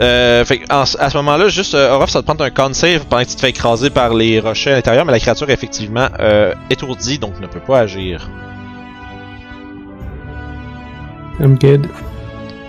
euh, 0.00 0.44
fait 0.44 0.58
que, 0.58 0.64
en- 0.72 0.82
à 0.82 1.10
ce 1.10 1.16
moment-là, 1.18 1.48
juste, 1.48 1.74
euh, 1.74 1.92
Orof, 1.94 2.10
ça 2.10 2.20
te 2.22 2.26
prend 2.30 2.38
un 2.44 2.50
con 2.50 2.72
save 2.74 3.06
pendant 3.06 3.22
que 3.24 3.28
tu 3.28 3.36
te 3.36 3.40
fais 3.40 3.50
écraser 3.50 3.90
par 3.90 4.12
les 4.12 4.40
rochers 4.40 4.72
à 4.72 4.74
l'intérieur, 4.74 5.04
mais 5.04 5.12
la 5.12 5.20
créature 5.20 5.48
est 5.48 5.54
effectivement 5.54 6.08
euh, 6.20 6.52
étourdie, 6.70 7.18
donc 7.18 7.40
ne 7.40 7.46
peut 7.46 7.60
pas 7.60 7.80
agir. 7.80 8.28
I'm 11.40 11.56
good. 11.58 11.88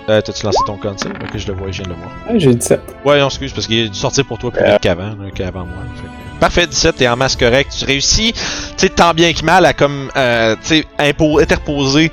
Euh, 0.08 0.20
T'as-tu 0.20 0.46
lancé 0.46 0.58
ton 0.66 0.78
save? 0.96 1.12
Ok, 1.20 1.36
je 1.36 1.46
le 1.48 1.54
vois, 1.54 1.66
je 1.72 1.82
viens 1.82 1.84
de 1.84 1.88
le 1.90 1.96
voir. 1.96 2.10
Ah, 2.28 2.32
j'ai 2.36 2.54
17. 2.54 2.80
Ouais, 3.04 3.18
non, 3.18 3.26
excuse, 3.26 3.52
parce 3.52 3.66
qu'il 3.66 3.78
est 3.78 3.88
dû 3.88 3.98
sortir 3.98 4.24
pour 4.24 4.38
toi 4.38 4.52
plus 4.52 4.64
vite 4.64 4.78
qu'avant, 4.80 5.14
qu'avant 5.34 5.60
moi. 5.66 5.78
Fait 5.96 6.02
que- 6.06 6.38
Parfait, 6.38 6.66
17, 6.66 6.96
t'es 6.96 7.08
en 7.08 7.16
masse 7.16 7.34
correct. 7.34 7.74
Tu 7.76 7.84
réussis, 7.86 8.34
tu 8.76 8.90
tant 8.90 9.14
bien 9.14 9.32
que 9.32 9.42
mal 9.44 9.64
à 9.64 9.72
comme, 9.72 10.10
euh, 10.16 10.54
tu 10.62 10.84
interposer, 11.40 12.12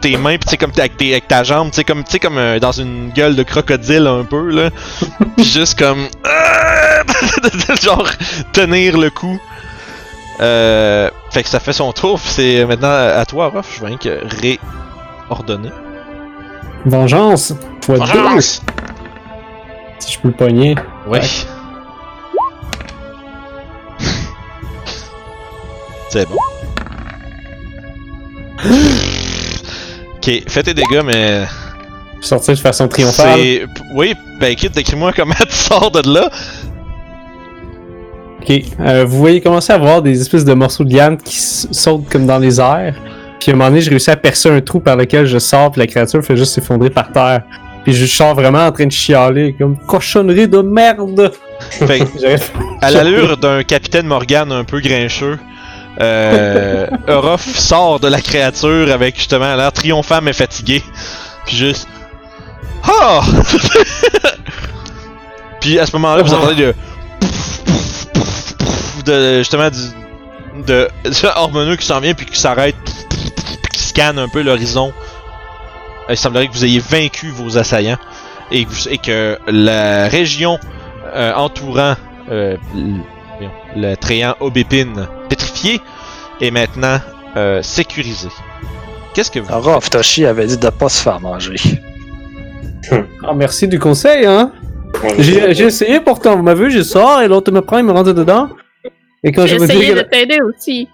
tes 0.00 0.16
mains, 0.16 0.38
pis 0.38 0.44
tu 0.46 0.50
sais, 0.50 0.56
comme 0.56 0.70
avec, 0.78 0.96
tes, 0.96 1.10
avec 1.10 1.26
ta 1.28 1.42
jambe, 1.42 1.70
tu 1.72 1.82
comme, 1.84 2.04
tu 2.04 2.12
sais, 2.12 2.18
comme 2.20 2.38
euh, 2.38 2.58
dans 2.60 2.72
une 2.72 3.10
gueule 3.10 3.34
de 3.36 3.42
crocodile 3.42 4.06
un 4.06 4.24
peu, 4.24 4.50
là. 4.50 4.70
Pis 5.36 5.44
juste 5.44 5.76
comme, 5.78 6.06
genre, 7.82 8.08
tenir 8.52 8.96
le 8.98 9.10
coup. 9.10 9.38
Euh, 10.40 11.10
fait 11.32 11.42
que 11.42 11.48
ça 11.48 11.60
fait 11.60 11.72
son 11.72 11.92
tour, 11.92 12.20
c'est 12.20 12.64
maintenant 12.66 12.92
à 12.92 13.24
toi, 13.26 13.50
Ruff. 13.54 13.74
Je 13.76 13.80
vais 13.80 13.86
rien 13.88 13.96
que 13.98 14.20
réordonner. 15.28 15.70
Vengeance! 16.86 17.52
Fois 17.82 17.98
deux! 17.98 18.40
Si 18.40 18.62
je 20.12 20.18
peux 20.20 20.28
le 20.28 20.34
pogner. 20.34 20.76
Ouais. 21.08 21.20
C'est 26.10 26.28
bon. 26.28 26.36
ok, 30.16 30.30
fais 30.48 30.62
tes 30.62 30.74
dégâts, 30.74 31.02
mais. 31.04 31.44
Sortir 32.20 32.54
de 32.54 32.60
façon 32.60 32.86
triomphale. 32.88 33.66
Oui, 33.94 34.14
ben 34.40 34.52
écoute, 34.52 34.72
décris-moi 34.72 35.12
comment 35.12 35.34
tu 35.48 35.54
sors 35.54 35.90
de 35.90 36.08
là. 36.08 36.30
Ok. 38.40 38.62
Euh, 38.80 39.04
vous 39.04 39.18
voyez 39.18 39.40
commencer 39.40 39.72
à 39.72 39.78
voir 39.78 40.02
des 40.02 40.20
espèces 40.20 40.44
de 40.44 40.54
morceaux 40.54 40.84
de 40.84 40.94
liane 40.94 41.16
qui 41.16 41.36
sautent 41.36 42.08
comme 42.08 42.26
dans 42.26 42.38
les 42.38 42.60
airs. 42.60 42.94
Puis 43.46 43.52
à 43.52 43.54
un 43.54 43.58
moment 43.58 43.70
donné, 43.70 43.80
je 43.80 43.90
réussis 43.90 44.10
à 44.10 44.16
percer 44.16 44.50
un 44.50 44.60
trou 44.60 44.80
par 44.80 44.96
lequel 44.96 45.24
je 45.24 45.38
sors, 45.38 45.70
puis 45.70 45.78
la 45.78 45.86
créature 45.86 46.20
fait 46.20 46.36
juste 46.36 46.52
s'effondrer 46.54 46.90
par 46.90 47.12
terre. 47.12 47.42
Puis 47.84 47.92
je 47.92 48.04
sors 48.04 48.34
vraiment 48.34 48.66
en 48.66 48.72
train 48.72 48.86
de 48.86 48.90
chialer, 48.90 49.54
comme 49.56 49.76
cochonnerie 49.86 50.48
de 50.48 50.58
merde! 50.58 51.30
Fait 51.70 52.02
à 52.82 52.90
l'allure 52.90 53.36
d'un 53.36 53.62
capitaine 53.62 54.08
Morgan 54.08 54.50
un 54.50 54.64
peu 54.64 54.80
grincheux, 54.80 55.38
euh, 56.00 56.88
Orof 57.06 57.46
sort 57.56 58.00
de 58.00 58.08
la 58.08 58.20
créature 58.20 58.90
avec 58.92 59.14
justement 59.14 59.54
l'air 59.54 59.70
triomphant 59.70 60.18
mais 60.20 60.32
fatigué. 60.32 60.82
Puis 61.46 61.56
juste. 61.56 61.86
Ah! 62.82 63.20
Puis 65.60 65.78
à 65.78 65.86
ce 65.86 65.92
moment-là, 65.92 66.24
vous 66.24 66.34
entendez 66.34 66.56
le. 66.56 66.74
de 69.04 69.38
justement 69.38 69.70
du. 69.70 70.64
de. 70.66 70.88
de 71.04 71.28
Hormoneux 71.36 71.76
qui 71.76 71.86
s'en 71.86 72.00
vient 72.00 72.14
puis 72.14 72.26
qui 72.26 72.40
s'arrête. 72.40 72.74
Scanne 73.96 74.18
un 74.18 74.28
peu 74.28 74.42
l'horizon. 74.42 74.92
Euh, 76.08 76.12
Il 76.12 76.16
semblerait 76.16 76.48
que 76.48 76.52
vous 76.52 76.64
ayez 76.64 76.78
vaincu 76.80 77.28
vos 77.30 77.56
assaillants 77.58 77.96
et 78.52 78.64
que, 78.64 78.70
vous- 78.70 78.88
et 78.90 78.98
que 78.98 79.38
la 79.48 80.08
région 80.08 80.58
euh, 81.14 81.32
entourant 81.34 81.94
euh, 82.30 82.56
l- 82.74 82.94
voyons, 83.38 83.52
le 83.76 83.94
tréant 83.96 84.34
Aubépine 84.40 85.06
pétrifié 85.28 85.80
est 86.40 86.50
maintenant 86.50 86.98
euh, 87.36 87.62
sécurisé. 87.62 88.28
Qu'est-ce 89.14 89.30
que 89.30 89.38
vous 89.40 89.52
Alors, 89.52 89.80
Toshi 89.88 90.26
avait 90.26 90.46
dit 90.46 90.58
de 90.58 90.68
pas 90.68 90.90
se 90.90 91.02
faire 91.02 91.20
manger. 91.20 91.56
Ah, 93.24 93.32
merci 93.34 93.66
du 93.66 93.78
conseil, 93.78 94.26
hein? 94.26 94.52
J'ai 95.18 95.54
j'ai 95.54 95.64
essayé 95.64 96.00
pourtant, 96.00 96.36
vous 96.36 96.42
m'avez 96.42 96.66
vu, 96.66 96.70
je 96.70 96.82
sors 96.82 97.20
et 97.22 97.28
l'autre 97.28 97.50
me 97.50 97.60
prend, 97.62 97.78
il 97.78 97.84
me 97.84 97.92
rentre 97.92 98.12
dedans. 98.12 98.48
Et 99.24 99.32
quand 99.32 99.42
je 99.42 99.54
J'ai 99.54 99.58
me 99.58 99.66
dis 99.66 99.72
essayé 99.72 99.94
de 99.94 100.00
t'aider 100.02 100.38
aussi. 100.42 100.88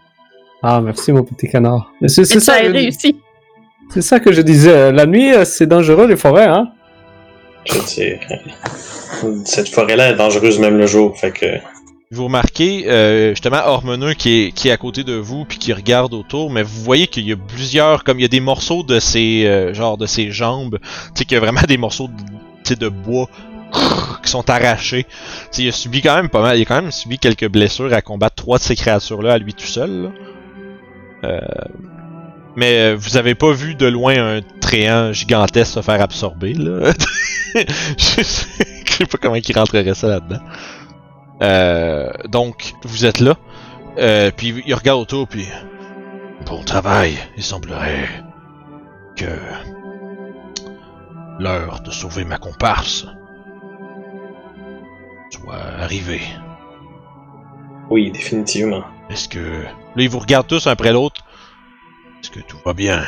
Ah, 0.62 0.80
merci 0.80 1.10
mon 1.10 1.24
petit 1.24 1.48
canard. 1.48 1.92
Mais 2.00 2.08
C'est 2.08 2.22
Et 2.22 2.24
c'est 2.24 2.40
ça 2.40 2.54
ça, 2.54 2.58
a 2.60 2.70
réussi. 2.70 3.16
c'est 3.90 4.02
ça 4.02 4.20
que 4.20 4.32
je 4.32 4.40
disais. 4.42 4.92
La 4.92 5.06
nuit, 5.06 5.32
euh, 5.32 5.44
c'est 5.44 5.66
dangereux 5.66 6.06
les 6.06 6.16
forêts, 6.16 6.46
hein? 6.46 6.68
Je 7.64 7.94
dire, 7.94 8.18
Cette 9.44 9.68
forêt-là 9.68 10.10
est 10.10 10.16
dangereuse 10.16 10.58
même 10.58 10.78
le 10.78 10.86
jour, 10.86 11.16
fait 11.18 11.32
que. 11.32 11.46
Vous 12.12 12.24
remarquez 12.24 12.84
euh, 12.88 13.30
justement 13.30 13.60
Hormoneux 13.64 14.12
qui 14.12 14.42
est, 14.42 14.52
qui 14.52 14.68
est 14.68 14.70
à 14.70 14.76
côté 14.76 15.02
de 15.02 15.14
vous 15.14 15.46
puis 15.46 15.56
qui 15.56 15.72
regarde 15.72 16.12
autour, 16.12 16.50
mais 16.50 16.62
vous 16.62 16.82
voyez 16.82 17.06
qu'il 17.06 17.26
y 17.26 17.32
a 17.32 17.36
plusieurs, 17.36 18.04
comme 18.04 18.18
il 18.18 18.22
y 18.22 18.26
a 18.26 18.28
des 18.28 18.40
morceaux 18.40 18.82
de 18.82 19.00
ses, 19.00 19.46
euh, 19.46 19.72
genre 19.72 19.96
de 19.96 20.04
ses 20.04 20.30
jambes, 20.30 20.78
tu 20.82 20.88
sais 21.14 21.24
qu'il 21.24 21.36
y 21.36 21.38
a 21.38 21.40
vraiment 21.40 21.62
des 21.66 21.78
morceaux 21.78 22.08
de, 22.08 22.88
bois 22.88 23.28
qui 24.22 24.30
sont 24.30 24.48
arrachés. 24.50 25.04
Tu 25.04 25.10
sais, 25.50 25.62
il 25.62 25.68
a 25.68 25.72
subi 25.72 26.02
quand 26.02 26.14
même 26.14 26.28
pas 26.28 26.42
mal, 26.42 26.58
il 26.58 26.62
a 26.62 26.64
quand 26.66 26.82
même 26.82 26.92
subi 26.92 27.18
quelques 27.18 27.48
blessures 27.48 27.92
à 27.94 28.02
combattre 28.02 28.36
trois 28.36 28.58
de 28.58 28.62
ces 28.62 28.76
créatures-là 28.76 29.32
à 29.32 29.38
lui 29.38 29.54
tout 29.54 29.64
seul. 29.64 29.90
là. 30.02 30.08
Euh, 31.24 31.40
mais 32.56 32.78
euh, 32.78 32.96
vous 32.96 33.16
avez 33.16 33.34
pas 33.34 33.52
vu 33.52 33.74
de 33.74 33.86
loin 33.86 34.14
un 34.36 34.40
tréant 34.60 35.12
gigantesque 35.12 35.74
se 35.74 35.82
faire 35.82 36.00
absorber 36.00 36.54
là? 36.54 36.92
je, 37.54 37.62
sais, 37.96 38.22
sais 38.22 39.06
pas 39.06 39.18
comment 39.20 39.36
il 39.36 39.58
rentrerait 39.58 39.94
ça 39.94 40.08
là-dedans. 40.08 40.40
Euh, 41.42 42.10
donc, 42.28 42.74
vous 42.84 43.04
êtes 43.04 43.20
là. 43.20 43.36
Euh, 43.98 44.30
puis 44.36 44.62
il 44.66 44.74
regarde 44.74 45.00
autour, 45.00 45.28
puis... 45.28 45.46
Bon 46.46 46.62
travail, 46.64 47.16
il 47.36 47.42
semblerait 47.42 48.08
que 49.16 49.26
l'heure 51.38 51.80
de 51.84 51.90
sauver 51.92 52.24
ma 52.24 52.38
comparse 52.38 53.06
soit 55.30 55.62
arrivée. 55.78 56.22
Oui, 57.90 58.10
définitivement. 58.10 58.82
Est-ce 59.12 59.28
que... 59.28 59.38
Là, 59.38 60.02
ils 60.02 60.08
vous 60.08 60.18
regardent 60.18 60.46
tous 60.46 60.66
un 60.66 60.70
après 60.72 60.92
l'autre? 60.92 61.20
Est-ce 62.22 62.30
que 62.30 62.40
tout 62.40 62.56
va 62.64 62.72
bien? 62.72 63.02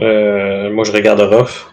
Euh, 0.00 0.72
moi, 0.72 0.84
je 0.84 0.92
regarde 0.92 1.20
Ruff. 1.20 1.70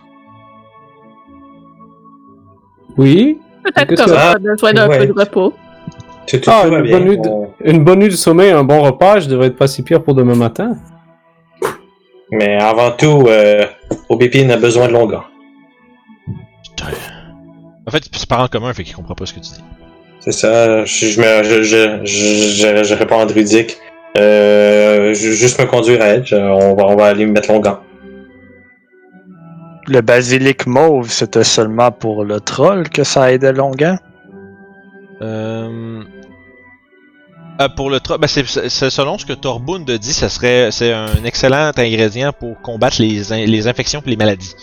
Oui. 2.97 3.39
Peut-être 3.63 3.87
que 3.87 3.95
que- 3.95 4.03
t'auras 4.03 4.35
besoin 4.37 4.73
d'un 4.73 4.89
ouais. 4.89 4.99
peu 4.99 5.07
de 5.07 5.19
repos. 5.19 5.53
Tout, 6.27 6.37
tout, 6.37 6.49
Ah, 6.51 6.63
tout 6.65 6.71
va 6.71 6.79
une 6.79 6.91
bonne 6.91 7.03
nuit 7.05 7.17
de- 7.17 7.29
On- 7.29 7.53
Une 7.63 7.83
bonne 7.83 7.99
nuit 7.99 8.09
de 8.09 8.13
sommeil, 8.15 8.51
un 8.51 8.63
bon 8.63 8.81
repas, 8.81 9.19
je 9.21 9.29
devrais 9.29 9.47
être 9.47 9.57
pas 9.57 9.67
si 9.67 9.83
pire 9.83 10.03
pour 10.03 10.13
demain 10.15 10.35
matin. 10.35 10.77
Mais 12.31 12.55
avant 12.61 12.91
tout, 12.91 13.25
euh, 13.27 13.65
Aubépine 14.09 14.51
a 14.51 14.57
besoin 14.57 14.87
de 14.87 14.93
longueur. 14.93 15.31
Putain. 16.63 16.91
En 17.87 17.91
fait, 17.91 18.03
c'est 18.11 18.29
parents 18.29 18.47
commun, 18.47 18.71
fait 18.73 18.83
qu'il 18.83 18.95
comprend 18.95 19.15
pas 19.15 19.25
ce 19.25 19.33
que 19.33 19.39
tu 19.39 19.49
dis. 19.53 19.63
C'est 20.21 20.31
ça, 20.33 20.83
je, 20.85 21.05
je, 21.07 21.21
je, 21.43 21.63
je, 21.63 22.03
je, 22.05 22.83
je 22.83 22.93
réponds 22.93 23.21
en 23.21 23.25
druidique. 23.25 23.77
Euh, 24.17 25.13
ju- 25.13 25.33
juste 25.33 25.59
me 25.59 25.65
conduire 25.65 26.01
à 26.01 26.05
elle, 26.07 26.25
je- 26.25 26.35
on 26.35 26.75
va, 26.75 26.85
on 26.87 26.95
va 26.95 27.05
aller 27.05 27.25
me 27.25 27.31
mettre 27.31 27.51
longueur. 27.51 27.83
Le 29.87 30.01
basilic 30.01 30.67
mauve, 30.67 31.09
c'était 31.09 31.43
seulement 31.43 31.91
pour 31.91 32.25
le 32.25 32.39
troll 32.41 32.89
que 32.89 33.03
ça 33.03 33.31
aidait 33.31 33.53
Longan. 33.53 33.97
Euh... 35.21 36.03
euh, 37.61 37.69
pour 37.75 37.89
le 37.89 37.99
troll, 37.99 38.19
ben 38.19 38.27
c'est 38.27 38.45
c'est 38.47 38.89
selon 38.89 39.17
ce 39.17 39.25
que 39.25 39.33
Torbund 39.33 39.89
dit, 39.89 40.13
ça 40.13 40.29
serait 40.29 40.69
c'est 40.71 40.91
un 40.93 41.23
excellent 41.25 41.71
ingrédient 41.77 42.31
pour 42.37 42.59
combattre 42.61 42.97
les, 43.01 43.31
in- 43.33 43.45
les 43.45 43.67
infections 43.67 44.01
et 44.05 44.09
les 44.09 44.15
maladies. 44.17 44.53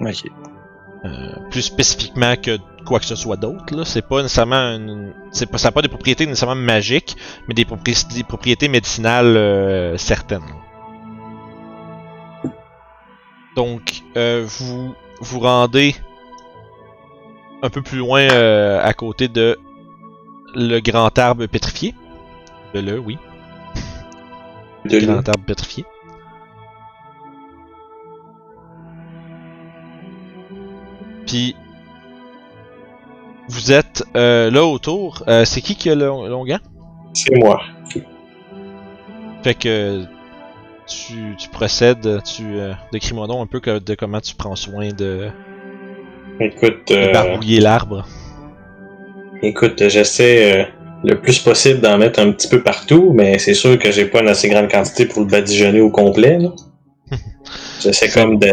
Ok. 0.00 0.24
Euh, 1.04 1.32
plus 1.50 1.62
spécifiquement 1.62 2.36
que 2.36 2.58
quoi 2.86 3.00
que 3.00 3.06
ce 3.06 3.16
soit 3.16 3.36
d'autre. 3.36 3.74
là. 3.74 3.84
C'est 3.84 4.06
pas 4.06 4.22
nécessairement 4.22 4.76
une... 4.76 5.12
c'est 5.32 5.46
pas, 5.50 5.58
ça 5.58 5.68
n'a 5.68 5.72
pas 5.72 5.82
des 5.82 5.88
propriétés 5.88 6.26
nécessairement 6.26 6.54
magiques, 6.54 7.16
mais 7.48 7.54
des, 7.54 7.64
propri- 7.64 8.06
des 8.14 8.22
propriétés 8.22 8.68
médicinales 8.68 9.36
euh, 9.36 9.96
certaines. 9.96 10.46
Donc, 13.56 14.02
euh, 14.16 14.44
vous 14.46 14.94
vous 15.20 15.40
rendez 15.40 15.96
un 17.62 17.68
peu 17.70 17.82
plus 17.82 17.98
loin 17.98 18.20
euh, 18.30 18.80
à 18.82 18.92
côté 18.94 19.28
de 19.28 19.58
le 20.54 20.80
grand 20.80 21.16
arbre 21.18 21.46
pétrifié. 21.46 21.94
De 22.74 22.80
le, 22.80 22.98
oui. 22.98 23.18
De 24.84 24.98
Le 24.98 25.06
grand 25.06 25.28
arbre 25.28 25.44
pétrifié. 25.46 25.84
Puis 31.32 31.56
vous 33.48 33.72
êtes 33.72 34.04
euh, 34.16 34.50
là 34.50 34.66
autour. 34.66 35.24
Euh, 35.28 35.46
c'est 35.46 35.62
qui 35.62 35.76
qui 35.76 35.88
a 35.88 35.94
le 35.94 36.04
longan? 36.04 36.58
C'est 37.14 37.34
moi. 37.36 37.62
Fait 39.42 39.54
que 39.54 40.04
tu, 40.86 41.34
tu 41.38 41.48
procèdes, 41.48 42.22
tu 42.22 42.42
euh, 42.60 42.74
décris-moi 42.92 43.26
donc 43.28 43.42
un 43.42 43.46
peu 43.46 43.60
que- 43.60 43.78
de 43.78 43.94
comment 43.94 44.20
tu 44.20 44.34
prends 44.34 44.56
soin 44.56 44.90
de, 44.90 45.28
Écoute, 46.38 46.88
de 46.88 47.12
barbouiller 47.14 47.60
l'arbre. 47.60 48.06
écoute, 49.42 49.88
j'essaie 49.88 50.68
le 51.02 51.18
plus 51.18 51.38
possible 51.38 51.80
d'en 51.80 51.96
mettre 51.96 52.20
un 52.20 52.30
petit 52.32 52.48
peu 52.48 52.62
partout, 52.62 53.10
mais 53.14 53.38
c'est 53.38 53.54
sûr 53.54 53.78
que 53.78 53.90
j'ai 53.90 54.04
pas 54.04 54.20
une 54.20 54.28
assez 54.28 54.50
grande 54.50 54.70
quantité 54.70 55.06
pour 55.06 55.22
le 55.22 55.28
badigeonner 55.28 55.80
au 55.80 55.90
complet. 55.90 56.38
là. 56.38 56.50
J'essaie 57.80 58.10
comme 58.10 58.38
de, 58.38 58.52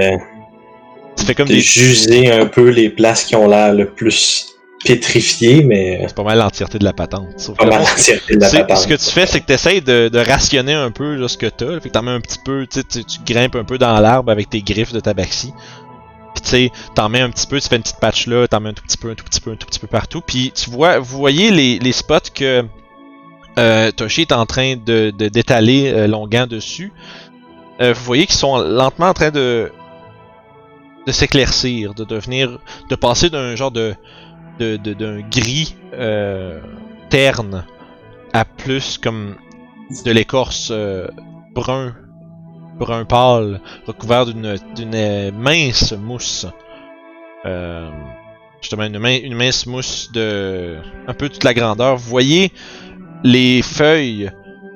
Tu 1.20 1.26
fais 1.26 1.36
comme 1.36 1.48
de 1.48 1.54
des. 1.54 1.62
juger 1.62 2.32
un 2.32 2.46
peu 2.46 2.70
les 2.70 2.90
places 2.90 3.24
qui 3.26 3.36
ont 3.36 3.48
l'air 3.48 3.74
le 3.74 3.86
plus 3.90 4.46
pétrifiées, 4.86 5.64
mais 5.64 6.02
C'est 6.08 6.16
pas 6.16 6.24
mal 6.24 6.38
l'entièreté 6.38 6.80
de 6.80 6.86
la 6.86 6.94
patente. 6.94 7.28
Sauf 7.38 7.58
pas 7.58 7.66
mal 7.66 7.80
l'entièreté 7.82 8.36
de 8.36 8.40
la 8.42 8.50
Tu 8.50 8.56
sais, 8.56 8.62
patente. 8.62 8.78
ce 8.84 8.88
que 8.88 8.94
tu 8.94 9.10
fais, 9.12 9.26
c'est 9.26 9.42
que 9.42 9.46
tu 9.46 9.54
essaies 9.54 9.82
de, 9.82 10.08
de 10.10 10.20
rationner 10.20 10.74
un 10.74 10.92
peu 10.92 11.16
là, 11.16 11.28
ce 11.28 11.38
que 11.38 11.48
t'as. 11.48 11.80
Fait 11.82 11.90
que 11.90 11.94
t'en 11.94 12.04
mets 12.04 12.12
un 12.12 12.22
petit 12.22 12.40
peu, 12.44 12.66
tu, 12.66 12.84
tu, 12.86 13.02
grimpes 13.26 13.56
un 13.56 13.66
peu 13.66 13.78
dans 13.78 14.00
l'arbre 14.00 14.32
avec 14.32 14.50
tes 14.50 14.62
griffes 14.62 14.94
de 14.94 15.00
tabaxi. 15.02 15.52
Puis 16.34 16.44
tu 16.44 16.50
sais, 16.50 16.72
t'en 16.96 17.10
mets 17.10 17.22
un 17.22 17.30
petit 17.30 17.48
peu, 17.48 17.60
tu 17.60 17.68
fais 17.68 17.76
une 17.76 17.82
petite 17.82 18.00
patch 18.00 18.28
là, 18.28 18.48
t'en 18.48 18.62
mets 18.62 18.70
un 18.70 18.74
tout 18.74 18.84
petit 18.84 18.98
peu, 18.98 19.10
un 19.12 19.16
tout 19.16 19.26
petit 19.26 19.42
peu, 19.42 19.52
un 19.52 19.56
tout 19.56 19.68
petit 19.68 19.80
peu 19.80 19.88
partout. 19.88 20.22
Puis 20.26 20.52
tu 20.56 20.70
vois, 20.70 21.00
vous 21.00 21.18
voyez 21.18 21.52
les, 21.52 21.80
les 21.80 21.92
spots 21.92 22.30
que 22.34 22.64
euh, 23.58 23.92
Toshi 23.92 24.22
est 24.22 24.32
en 24.32 24.46
train 24.46 24.76
de 24.78 25.12
de- 25.18 25.28
d'étaler 25.28 25.92
euh, 25.94 26.08
Longan 26.08 26.48
dessus. 26.48 26.94
Euh, 27.82 27.94
vous 27.94 28.04
voyez 28.04 28.26
qu'ils 28.26 28.36
sont 28.36 28.58
lentement 28.60 29.08
en 29.08 29.14
train 29.14 29.32
de 29.32 29.72
s'éclaircir, 31.12 31.94
de 31.94 32.04
devenir, 32.04 32.60
de 32.90 32.96
passer 32.96 33.30
d'un 33.30 33.56
genre 33.56 33.72
de 33.72 33.94
de- 34.60 34.76
de- 34.78 34.94
d'un 34.94 35.22
gris 35.22 35.76
euh, 35.94 36.60
terne 37.10 37.64
à 38.34 38.44
plus 38.46 38.98
comme 38.98 39.36
de 40.06 40.12
l'écorce 40.12 40.70
euh, 40.72 41.08
brun, 41.56 41.96
brun 42.78 43.06
pâle, 43.06 43.62
recouvert 43.88 44.26
d'une 44.26 44.46
euh, 44.94 45.32
mince 45.32 45.94
mousse. 45.94 46.46
Justement, 48.62 48.84
une, 48.84 48.96
une 49.24 49.36
mince 49.36 49.66
mousse 49.66 50.12
de 50.12 50.78
un 51.08 51.14
peu 51.14 51.30
toute 51.30 51.46
la 51.46 51.54
grandeur. 51.54 51.96
Vous 51.96 52.10
voyez 52.10 52.52
les 53.24 53.62
feuilles 53.62 54.30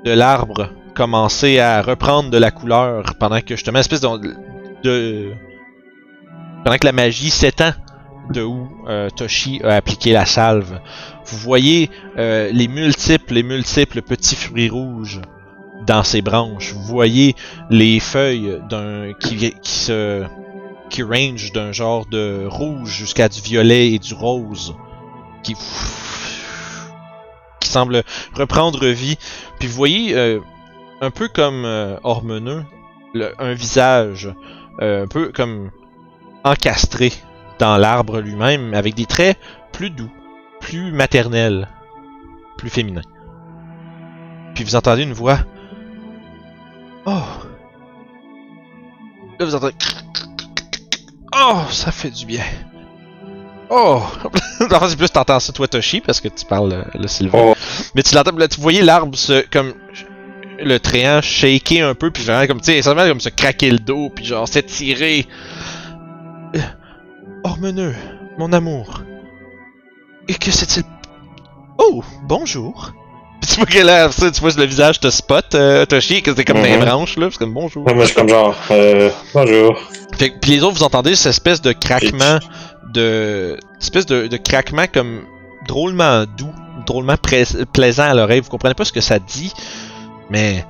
de 0.05 0.11
l'arbre 0.11 0.69
commencer 0.95 1.60
à 1.60 1.81
reprendre 1.81 2.30
de 2.30 2.38
la 2.38 2.51
couleur 2.51 3.15
pendant 3.19 3.41
que 3.41 3.55
justement, 3.55 3.80
espèce 3.80 3.99
de, 3.99 4.34
de 4.84 5.31
pendant 6.64 6.77
que 6.77 6.85
la 6.85 6.91
magie 6.91 7.30
s'étend 7.30 7.72
de 8.30 8.41
où 8.41 8.68
euh, 8.88 9.10
Toshi 9.10 9.61
a 9.64 9.76
appliqué 9.76 10.14
la 10.14 10.26
salve. 10.26 10.80
Vous 11.26 11.38
voyez 11.38 11.90
euh, 12.18 12.49
les 12.52 12.68
multiples, 12.68 13.34
les 13.34 13.44
multiples 13.44 14.02
petits 14.02 14.35
fruits 14.35 14.69
rouges 14.69 15.22
dans 15.85 16.03
ses 16.03 16.22
branches. 16.22 16.73
Vous 16.73 16.84
voyez 16.84 17.35
les 17.69 17.99
feuilles 17.99 18.60
d'un 18.69 19.11
qui, 19.19 19.52
qui 19.61 19.72
se 19.72 20.23
qui 20.90 21.02
range 21.02 21.52
d'un 21.53 21.72
genre 21.72 22.06
de 22.06 22.45
rouge 22.48 22.91
jusqu'à 22.91 23.27
du 23.27 23.41
violet 23.41 23.94
et 23.94 23.99
du 23.99 24.14
rose 24.14 24.76
qui 25.41 25.56
qui 27.60 27.69
semble 27.69 28.03
reprendre 28.35 28.85
vie. 28.85 29.18
Puis 29.60 29.68
vous 29.68 29.76
voyez 29.76 30.15
euh, 30.15 30.40
un 31.02 31.11
peu 31.11 31.27
comme 31.27 31.65
euh, 31.65 31.98
un 33.40 33.53
visage 33.53 34.31
euh, 34.81 35.03
un 35.03 35.07
peu 35.07 35.31
comme 35.31 35.72
encastré 36.43 37.13
dans 37.59 37.77
l'arbre 37.77 38.19
lui-même 38.19 38.73
avec 38.73 38.95
des 38.95 39.05
traits 39.05 39.37
plus 39.71 39.89
doux, 39.89 40.11
plus 40.59 40.91
maternels, 40.91 41.67
plus 42.57 42.69
féminins. 42.69 43.01
Puis 44.55 44.63
vous 44.63 44.75
entendez 44.75 45.03
une 45.03 45.13
voix. 45.13 45.39
Oh. 47.05 47.21
Là 49.39 49.45
vous 49.45 49.55
entendez. 49.55 49.75
Oh, 51.35 51.61
ça 51.71 51.91
fait 51.91 52.11
du 52.11 52.25
bien. 52.25 52.43
Oh. 53.69 54.01
en 54.61 54.79
fait, 54.79 54.89
c'est 54.89 54.97
plus 54.97 55.09
t'entends 55.09 55.39
ça 55.39 55.51
toi 55.51 55.67
Toshi 55.67 56.01
parce 56.01 56.21
que 56.21 56.27
tu 56.27 56.45
parles 56.45 56.73
euh, 56.73 56.83
le 56.93 57.07
Sylvain. 57.07 57.39
Oh. 57.41 57.55
Mais 57.95 58.03
tu 58.03 58.13
l'entends, 58.13 58.35
là, 58.37 58.47
tu 58.47 58.61
voyais 58.61 58.83
l'arbre 58.83 59.15
se 59.17 59.45
comme 59.49 59.73
le 60.59 60.79
tréant 60.79 61.21
shaker 61.21 61.87
un 61.87 61.95
peu 61.95 62.11
puis 62.11 62.23
vraiment 62.23 62.45
comme 62.47 62.61
tu 62.61 62.81
sais, 62.81 62.95
comme 62.95 63.19
se 63.19 63.29
craquer 63.29 63.71
le 63.71 63.79
dos 63.79 64.11
puis 64.13 64.25
genre 64.25 64.47
s'étirer. 64.47 65.27
Ormeneux, 67.43 67.93
mon 68.37 68.51
amour. 68.53 69.01
Et 70.27 70.33
que 70.35 70.51
c'est-il 70.51 70.83
Oh, 71.77 72.03
bonjour. 72.23 72.93
Tu 73.45 73.55
vois 73.57 73.65
que 73.65 73.79
là, 73.79 74.09
ça, 74.11 74.31
tu 74.31 74.39
vois 74.39 74.51
le 74.55 74.63
visage 74.65 74.99
te 75.01 75.09
spot, 75.09 75.53
euh, 75.55 75.85
Toshi, 75.85 76.21
que 76.21 76.33
c'est 76.33 76.45
comme 76.45 76.61
des 76.61 76.77
Mhm. 76.77 76.85
branches 76.85 77.17
là, 77.17 77.27
c'est 77.29 77.37
comme 77.37 77.53
bonjour. 77.53 77.83
Moi, 77.83 78.03
je 78.03 78.05
suis 78.05 78.15
comme 78.15 78.29
genre, 78.29 78.55
euh, 78.71 79.09
bonjour. 79.33 79.77
Fait 80.17 80.29
que- 80.29 80.39
puis 80.39 80.51
les 80.51 80.63
autres, 80.63 80.77
vous 80.77 80.83
entendez 80.83 81.15
cette 81.15 81.31
espèce 81.31 81.61
de 81.61 81.73
craquement 81.73 82.39
de. 82.93 83.57
espèce 83.81 84.05
de, 84.05 84.27
de 84.27 84.37
craquement 84.37 84.85
comme 84.93 85.23
drôlement 85.67 86.23
doux, 86.37 86.53
drôlement 86.85 87.15
plaisant 87.73 88.03
à 88.03 88.13
l'oreille. 88.13 88.39
Vous 88.39 88.49
comprenez 88.49 88.75
pas 88.75 88.85
ce 88.85 88.93
que 88.93 89.01
ça 89.01 89.19
dit, 89.19 89.51
mais 90.29 90.65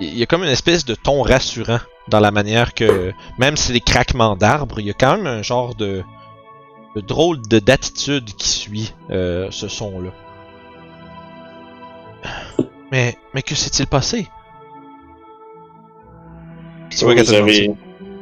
il 0.00 0.16
y 0.16 0.22
a 0.22 0.26
comme 0.26 0.44
une 0.44 0.48
espèce 0.50 0.84
de 0.84 0.94
ton 0.94 1.22
rassurant 1.22 1.80
dans 2.08 2.20
la 2.20 2.30
manière 2.30 2.74
que, 2.74 3.12
même 3.38 3.56
si 3.56 3.68
c'est 3.68 3.72
des 3.72 3.80
craquements 3.80 4.36
d'arbres, 4.36 4.80
il 4.80 4.86
y 4.86 4.90
a 4.90 4.94
quand 4.94 5.16
même 5.16 5.26
un 5.26 5.42
genre 5.42 5.74
de, 5.74 6.02
de 6.96 7.00
drôle 7.00 7.40
de 7.46 7.58
d'attitude 7.58 8.34
qui 8.34 8.48
suit 8.48 8.94
euh, 9.10 9.48
ce 9.50 9.68
son-là. 9.68 10.10
Mais, 12.90 13.16
mais 13.34 13.42
que 13.42 13.54
s'est-il 13.54 13.86
passé? 13.86 14.26
Te 16.90 17.04
vous 17.04 17.24
ça. 17.24 17.38
avez, 17.38 17.70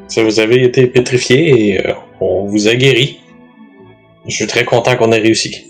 ça 0.07 0.23
vous 0.23 0.39
avez 0.39 0.63
été 0.65 0.87
pétrifié 0.87 1.75
et 1.75 1.87
euh, 1.87 1.95
on 2.21 2.47
vous 2.47 2.69
a 2.69 2.75
guéri. 2.77 3.19
Je 4.27 4.35
suis 4.35 4.47
très 4.47 4.65
content 4.65 4.97
qu'on 4.97 5.11
ait 5.11 5.19
réussi. 5.19 5.70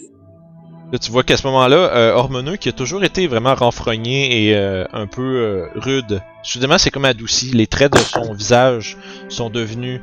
Là, 0.92 0.98
tu 0.98 1.12
vois 1.12 1.22
qu'à 1.22 1.36
ce 1.36 1.46
moment-là, 1.46 1.76
euh, 1.76 2.12
Hormoneux, 2.14 2.56
qui 2.56 2.68
a 2.68 2.72
toujours 2.72 3.04
été 3.04 3.28
vraiment 3.28 3.54
renfrogné 3.54 4.48
et 4.48 4.56
euh, 4.56 4.84
un 4.92 5.06
peu 5.06 5.22
euh, 5.22 5.68
rude, 5.76 6.20
soudainement, 6.42 6.78
c'est 6.78 6.90
comme 6.90 7.04
adouci. 7.04 7.52
Les 7.52 7.68
traits 7.68 7.92
de 7.92 7.98
son 7.98 8.32
visage 8.32 8.96
sont 9.28 9.50
devenus 9.50 10.00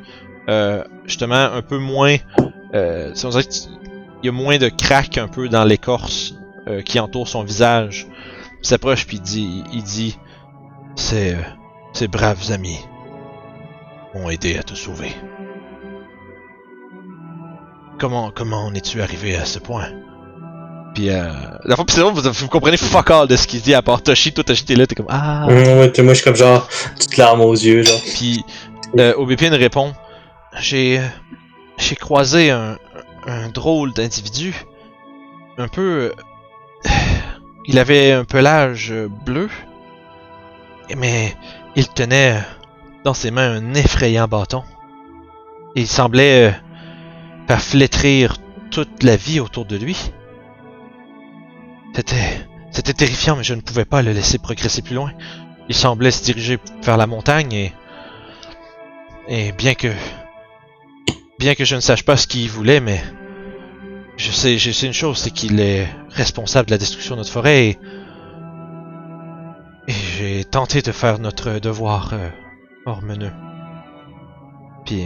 euh, 0.48 0.82
justement 1.04 1.34
un 1.52 1.60
peu 1.62 1.78
moins. 1.78 2.16
Euh, 2.74 3.12
qu'il 3.12 3.70
y 4.24 4.28
a 4.28 4.32
moins 4.32 4.58
de 4.58 4.68
craques 4.68 5.18
un 5.18 5.28
peu 5.28 5.48
dans 5.48 5.64
l'écorce 5.64 6.34
euh, 6.68 6.82
qui 6.82 6.98
entoure 6.98 7.28
son 7.28 7.42
visage. 7.42 8.06
Il 8.60 8.66
s'approche 8.66 9.06
puis 9.06 9.18
il 9.18 9.22
dit, 9.22 9.64
il 9.72 9.82
dit, 9.82 10.18
ces, 10.96 11.34
euh, 11.34 11.42
ces 11.92 12.08
braves 12.08 12.50
amis 12.50 12.78
m'ont 14.14 14.30
aidé 14.30 14.56
à 14.56 14.62
te 14.62 14.74
sauver. 14.74 15.12
Comment, 17.98 18.30
comment 18.30 18.64
en 18.66 18.74
es-tu 18.74 19.02
arrivé 19.02 19.36
à 19.36 19.44
ce 19.44 19.58
point? 19.58 19.88
Puis, 20.94 21.10
euh, 21.10 21.28
la 21.64 21.76
fois, 21.76 21.84
c'est 21.88 22.00
vous, 22.00 22.12
vous 22.12 22.48
comprenez 22.48 22.76
fuck 22.76 23.10
all 23.10 23.28
de 23.28 23.36
ce 23.36 23.46
qu'il 23.46 23.60
dit 23.60 23.74
à 23.74 23.82
part 23.82 24.02
Toshi. 24.02 24.32
Toi, 24.32 24.42
Toshi, 24.44 24.64
t'es 24.64 24.74
là, 24.74 24.86
t'es 24.86 24.94
comme 24.94 25.06
Ah. 25.08 25.46
Hum, 25.46 25.54
ouais, 25.78 25.92
t'es- 25.92 26.02
moi, 26.02 26.14
je 26.14 26.18
suis 26.20 26.24
comme 26.24 26.36
genre, 26.36 26.68
toute 26.98 27.16
larme 27.16 27.40
aux 27.40 27.52
yeux, 27.54 27.82
genre. 27.82 28.00
Puis, 28.14 28.42
euh, 28.98 29.14
Obépine 29.16 29.54
répond 29.54 29.92
J'ai. 30.58 31.00
J'ai 31.76 31.94
croisé 31.94 32.50
un, 32.50 32.76
un 33.26 33.48
drôle 33.50 33.92
d'individu. 33.92 34.54
Un 35.58 35.68
peu. 35.68 36.12
il 37.66 37.78
avait 37.78 38.12
un 38.12 38.24
pelage 38.24 38.92
bleu. 39.24 39.48
Mais 40.96 41.36
il 41.76 41.86
tenait 41.88 42.40
dans 43.04 43.14
ses 43.14 43.30
mains 43.30 43.56
un 43.58 43.74
effrayant 43.74 44.26
bâton. 44.26 44.62
Il 45.76 45.86
semblait 45.86 46.48
euh, 46.48 46.52
faire 47.46 47.60
flétrir 47.60 48.36
toute 48.70 49.02
la 49.02 49.16
vie 49.16 49.38
autour 49.38 49.64
de 49.66 49.76
lui. 49.76 50.10
C'était. 51.98 52.46
C'était 52.70 52.92
terrifiant, 52.92 53.34
mais 53.34 53.42
je 53.42 53.54
ne 53.54 53.60
pouvais 53.60 53.84
pas 53.84 54.02
le 54.02 54.12
laisser 54.12 54.38
progresser 54.38 54.82
plus 54.82 54.94
loin. 54.94 55.12
Il 55.68 55.74
semblait 55.74 56.12
se 56.12 56.22
diriger 56.22 56.60
vers 56.84 56.96
la 56.96 57.08
montagne 57.08 57.52
et. 57.52 57.72
Et 59.26 59.50
bien 59.50 59.74
que. 59.74 59.88
Bien 61.40 61.56
que 61.56 61.64
je 61.64 61.74
ne 61.74 61.80
sache 61.80 62.04
pas 62.04 62.16
ce 62.16 62.28
qu'il 62.28 62.48
voulait, 62.48 62.78
mais. 62.78 63.02
Je 64.16 64.30
sais, 64.30 64.58
je 64.58 64.70
sais 64.70 64.86
une 64.86 64.92
chose, 64.92 65.18
c'est 65.18 65.32
qu'il 65.32 65.58
est 65.58 65.88
responsable 66.10 66.66
de 66.66 66.70
la 66.70 66.78
destruction 66.78 67.16
de 67.16 67.20
notre 67.20 67.32
forêt 67.32 67.66
et. 67.66 67.78
Et 69.88 69.92
j'ai 69.92 70.44
tenté 70.44 70.82
de 70.82 70.92
faire 70.92 71.18
notre 71.18 71.58
devoir, 71.58 72.10
euh, 72.12 72.28
Hormeneux. 72.86 73.32
Puis. 74.86 75.04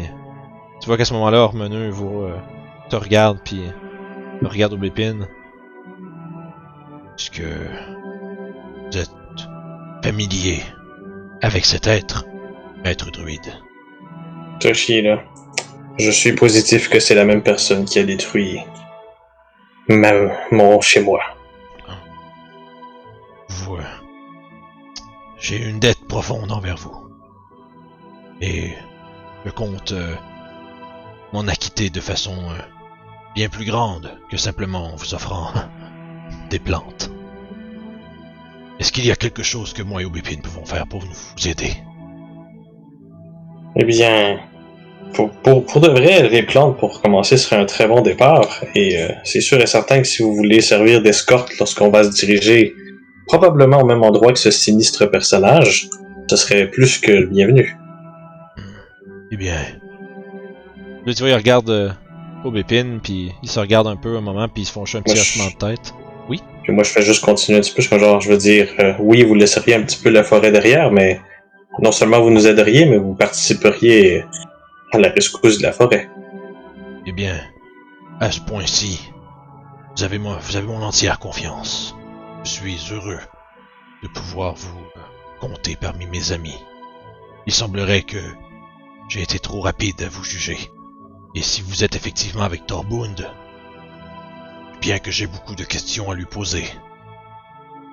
Tu 0.83 0.89
vois 0.89 0.99
qu'à 0.99 1.07
ce 1.07 1.15
moment-là, 1.15 1.39
Hormeneux 1.39 1.89
vous. 1.89 2.21
euh, 2.21 2.37
te 2.91 2.97
regarde, 2.97 3.39
puis. 3.43 3.63
regarde 4.43 4.75
Aubépine. 4.75 5.27
Est-ce 7.23 7.31
que. 7.31 7.45
Vous 8.91 8.99
êtes 8.99 9.11
familier 10.03 10.61
avec 11.41 11.65
cet 11.65 11.87
être, 11.87 12.27
maître 12.83 13.13
druide. 13.13 13.61
Toshi, 14.59 15.03
là. 15.03 15.23
je 16.01 16.11
suis 16.11 16.33
positif 16.33 16.91
que 16.91 16.99
c'est 16.99 17.15
la 17.15 17.25
même 17.25 17.45
personne 17.45 17.85
qui 17.85 18.01
a 18.01 18.03
détruit 18.03 18.59
ma, 19.89 20.11
mon 20.51 20.81
chez 20.81 21.01
moi. 21.01 21.21
Vous, 23.49 23.79
J'ai 25.39 25.63
une 25.63 25.79
dette 25.79 26.05
profonde 26.09 26.51
envers 26.51 26.77
vous. 26.77 27.09
Et 28.41 28.73
je 29.45 29.51
compte 29.53 29.93
euh, 29.93 30.17
m'en 31.33 31.47
acquitter 31.47 31.89
de 31.89 32.01
façon 32.01 32.35
euh, 32.51 32.59
bien 33.37 33.49
plus 33.49 33.65
grande 33.65 34.19
que 34.29 34.37
simplement 34.37 34.93
en 34.93 34.97
vous 34.97 35.15
offrant 35.15 35.53
des 36.51 36.59
plantes. 36.59 37.12
Est-ce 38.79 38.93
qu'il 38.93 39.07
y 39.07 39.11
a 39.11 39.17
quelque 39.17 39.43
chose 39.43 39.73
que 39.73 39.83
moi 39.83 40.03
et 40.03 40.05
Aubépine 40.05 40.41
pouvons 40.41 40.65
faire 40.65 40.87
pour 40.87 41.01
vous 41.01 41.49
aider? 41.49 41.73
Eh 43.77 43.85
bien, 43.85 44.41
pour, 45.15 45.31
pour, 45.31 45.65
pour 45.65 45.81
de 45.81 45.89
vrai, 45.89 46.29
les 46.29 46.43
plantes, 46.43 46.79
pour 46.79 47.01
commencer, 47.01 47.37
serait 47.37 47.57
un 47.57 47.65
très 47.65 47.87
bon 47.87 48.01
départ. 48.01 48.65
Et 48.75 49.01
euh, 49.01 49.09
c'est 49.25 49.41
sûr 49.41 49.61
et 49.61 49.67
certain 49.67 50.01
que 50.01 50.07
si 50.07 50.23
vous 50.23 50.35
voulez 50.35 50.61
servir 50.61 51.03
d'escorte 51.03 51.57
lorsqu'on 51.59 51.91
va 51.91 52.05
se 52.05 52.11
diriger 52.11 52.75
probablement 53.27 53.81
au 53.81 53.87
même 53.87 54.03
endroit 54.03 54.33
que 54.33 54.39
ce 54.39 54.51
sinistre 54.51 55.07
personnage, 55.07 55.89
ce 56.29 56.37
serait 56.37 56.69
plus 56.69 56.99
que 56.99 57.13
le 57.13 57.27
bienvenu. 57.27 57.77
Eh 59.31 59.37
bien, 59.37 59.57
Là, 61.05 61.15
tu 61.15 61.23
vois, 61.23 61.31
il 61.31 61.35
regarde 61.35 61.69
euh, 61.71 61.91
Aubépine, 62.45 63.01
puis 63.03 63.33
il 63.43 63.51
se 63.51 63.59
regarde 63.59 63.89
un 63.89 63.97
peu 63.97 64.17
un 64.17 64.21
moment, 64.21 64.49
puis 64.49 64.63
il 64.63 64.67
se 64.67 64.73
font 64.73 64.85
un 64.95 65.03
petit 65.03 65.19
hochement 65.19 65.49
de 65.49 65.57
tête. 65.57 65.95
Puis 66.63 66.73
moi, 66.73 66.85
je 66.85 66.91
fais 66.91 67.03
juste 67.03 67.25
continuer 67.25 67.59
un 67.59 67.61
petit 67.61 67.73
peu. 67.75 67.83
Je, 67.83 67.99
genre, 67.99 68.21
je 68.21 68.31
veux 68.31 68.39
dire, 68.39 68.69
euh, 68.79 68.95
oui, 68.99 69.25
vous 69.25 69.35
laisseriez 69.35 69.75
un 69.75 69.83
petit 69.83 70.01
peu 70.01 70.11
la 70.11 70.23
forêt 70.23 70.53
derrière, 70.53 70.91
mais 70.91 71.21
non 71.81 71.93
seulement 71.93 72.21
vous 72.21 72.31
nous 72.31 72.47
aideriez, 72.47 72.87
mais 72.87 72.99
vous 72.99 73.15
participeriez 73.15 74.25
à 74.93 74.99
la 74.99 75.09
rescousse 75.09 75.59
de 75.59 75.63
la 75.63 75.73
forêt. 75.73 76.09
eh 77.07 77.13
bien, 77.13 77.41
à 78.21 78.31
ce 78.31 78.41
point-ci, 78.41 79.11
vous 79.97 80.05
avez, 80.05 80.19
mon, 80.19 80.37
vous 80.37 80.57
avez 80.57 80.67
mon 80.67 80.83
entière 80.83 81.19
confiance. 81.19 81.97
Je 82.45 82.51
suis 82.51 82.79
heureux 82.93 83.21
de 84.03 84.09
pouvoir 84.09 84.55
vous 84.55 84.79
euh, 84.97 85.01
compter 85.41 85.77
parmi 85.81 86.07
mes 86.07 86.33
amis. 86.33 86.59
Il 87.47 87.53
semblerait 87.53 88.03
que 88.03 88.19
j'ai 89.09 89.23
été 89.23 89.39
trop 89.39 89.61
rapide 89.61 90.03
à 90.03 90.09
vous 90.09 90.25
juger. 90.25 90.59
Et 91.35 91.43
si 91.43 91.63
vous 91.63 91.83
êtes 91.83 91.97
effectivement 91.97 92.43
avec 92.45 92.67
Torbund, 92.67 93.29
bien 94.83 94.99
que 94.99 95.13
j'ai 95.13 95.29
beaucoup 95.29 95.55
de 95.55 95.63
questions 95.65 96.11
à 96.11 96.15
lui 96.17 96.25
poser, 96.27 96.65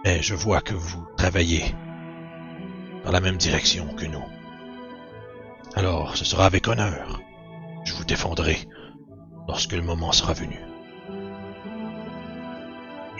mais 0.04 0.22
je 0.24 0.34
vois 0.34 0.60
que 0.60 0.74
vous 0.74 1.06
travaillez 1.18 1.64
dans 3.06 3.12
la 3.12 3.22
même 3.22 3.38
direction 3.38 3.86
que 3.96 4.06
nous. 4.06 4.24
Alors, 5.76 6.18
ce 6.18 6.26
sera 6.26 6.48
avec 6.48 6.68
honneur. 6.68 7.22
Je 7.86 7.94
vous 7.94 8.04
défendrai 8.06 8.58
lorsque 9.48 9.74
le 9.74 9.84
moment 9.84 10.12
sera 10.12 10.34
venu. 10.34 10.60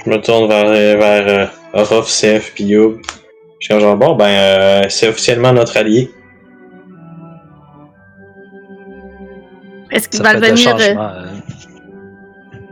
Je 0.04 0.10
me 0.10 0.20
tourne 0.20 0.48
vers, 0.48 0.66
vers 0.98 1.28
euh, 1.76 1.80
Orof, 1.80 2.08
CF, 2.10 2.54
puis 2.56 2.64
Youb. 2.64 3.00
Je 3.60 3.68
suis 3.72 3.80
genre, 3.80 3.96
bon, 3.98 4.16
ben, 4.16 4.26
euh, 4.26 4.90
c'est 4.90 5.08
officiellement 5.10 5.54
notre 5.54 5.78
allié. 5.78 6.10
Est-ce 9.92 10.10
qu'ils 10.10 10.22
Ça 10.24 10.34
vont 10.34 10.40
fait 10.40 10.42
des 10.42 10.52
venir. 10.52 10.76
euh. 11.00 11.29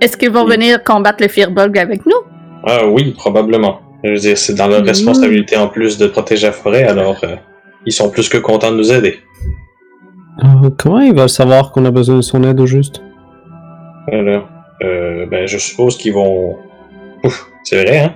Est-ce 0.01 0.15
qu'ils 0.17 0.31
vont 0.31 0.45
Oui. 0.45 0.51
venir 0.51 0.83
combattre 0.83 1.21
le 1.21 1.27
Firbolg 1.27 1.77
avec 1.77 2.05
nous? 2.05 2.21
Ah 2.65 2.85
oui, 2.85 3.11
probablement. 3.11 3.81
Je 4.03 4.11
veux 4.11 4.17
dire, 4.17 4.37
c'est 4.37 4.53
dans 4.53 4.67
leur 4.67 4.81
Mhm. 4.81 4.87
responsabilité 4.87 5.57
en 5.57 5.67
plus 5.67 5.97
de 5.97 6.07
protéger 6.07 6.47
la 6.47 6.53
forêt, 6.53 6.83
alors 6.83 7.17
euh, 7.23 7.35
ils 7.85 7.91
sont 7.91 8.09
plus 8.11 8.29
que 8.29 8.37
contents 8.37 8.71
de 8.71 8.77
nous 8.77 8.91
aider. 8.93 9.19
Euh, 10.43 10.69
comment 10.77 10.99
il 10.99 11.15
va 11.15 11.27
savoir 11.27 11.71
qu'on 11.71 11.85
a 11.85 11.91
besoin 11.91 12.17
de 12.17 12.21
son 12.21 12.43
aide 12.43 12.59
au 12.59 12.65
juste? 12.67 13.01
Voilà. 14.11 14.45
Euh, 14.83 15.25
ben, 15.25 15.47
je 15.47 15.57
suppose 15.57 15.97
qu'ils 15.97 16.13
vont... 16.13 16.57
Ouf, 17.23 17.49
c'est 17.63 17.83
vrai, 17.83 17.97
hein? 17.99 18.13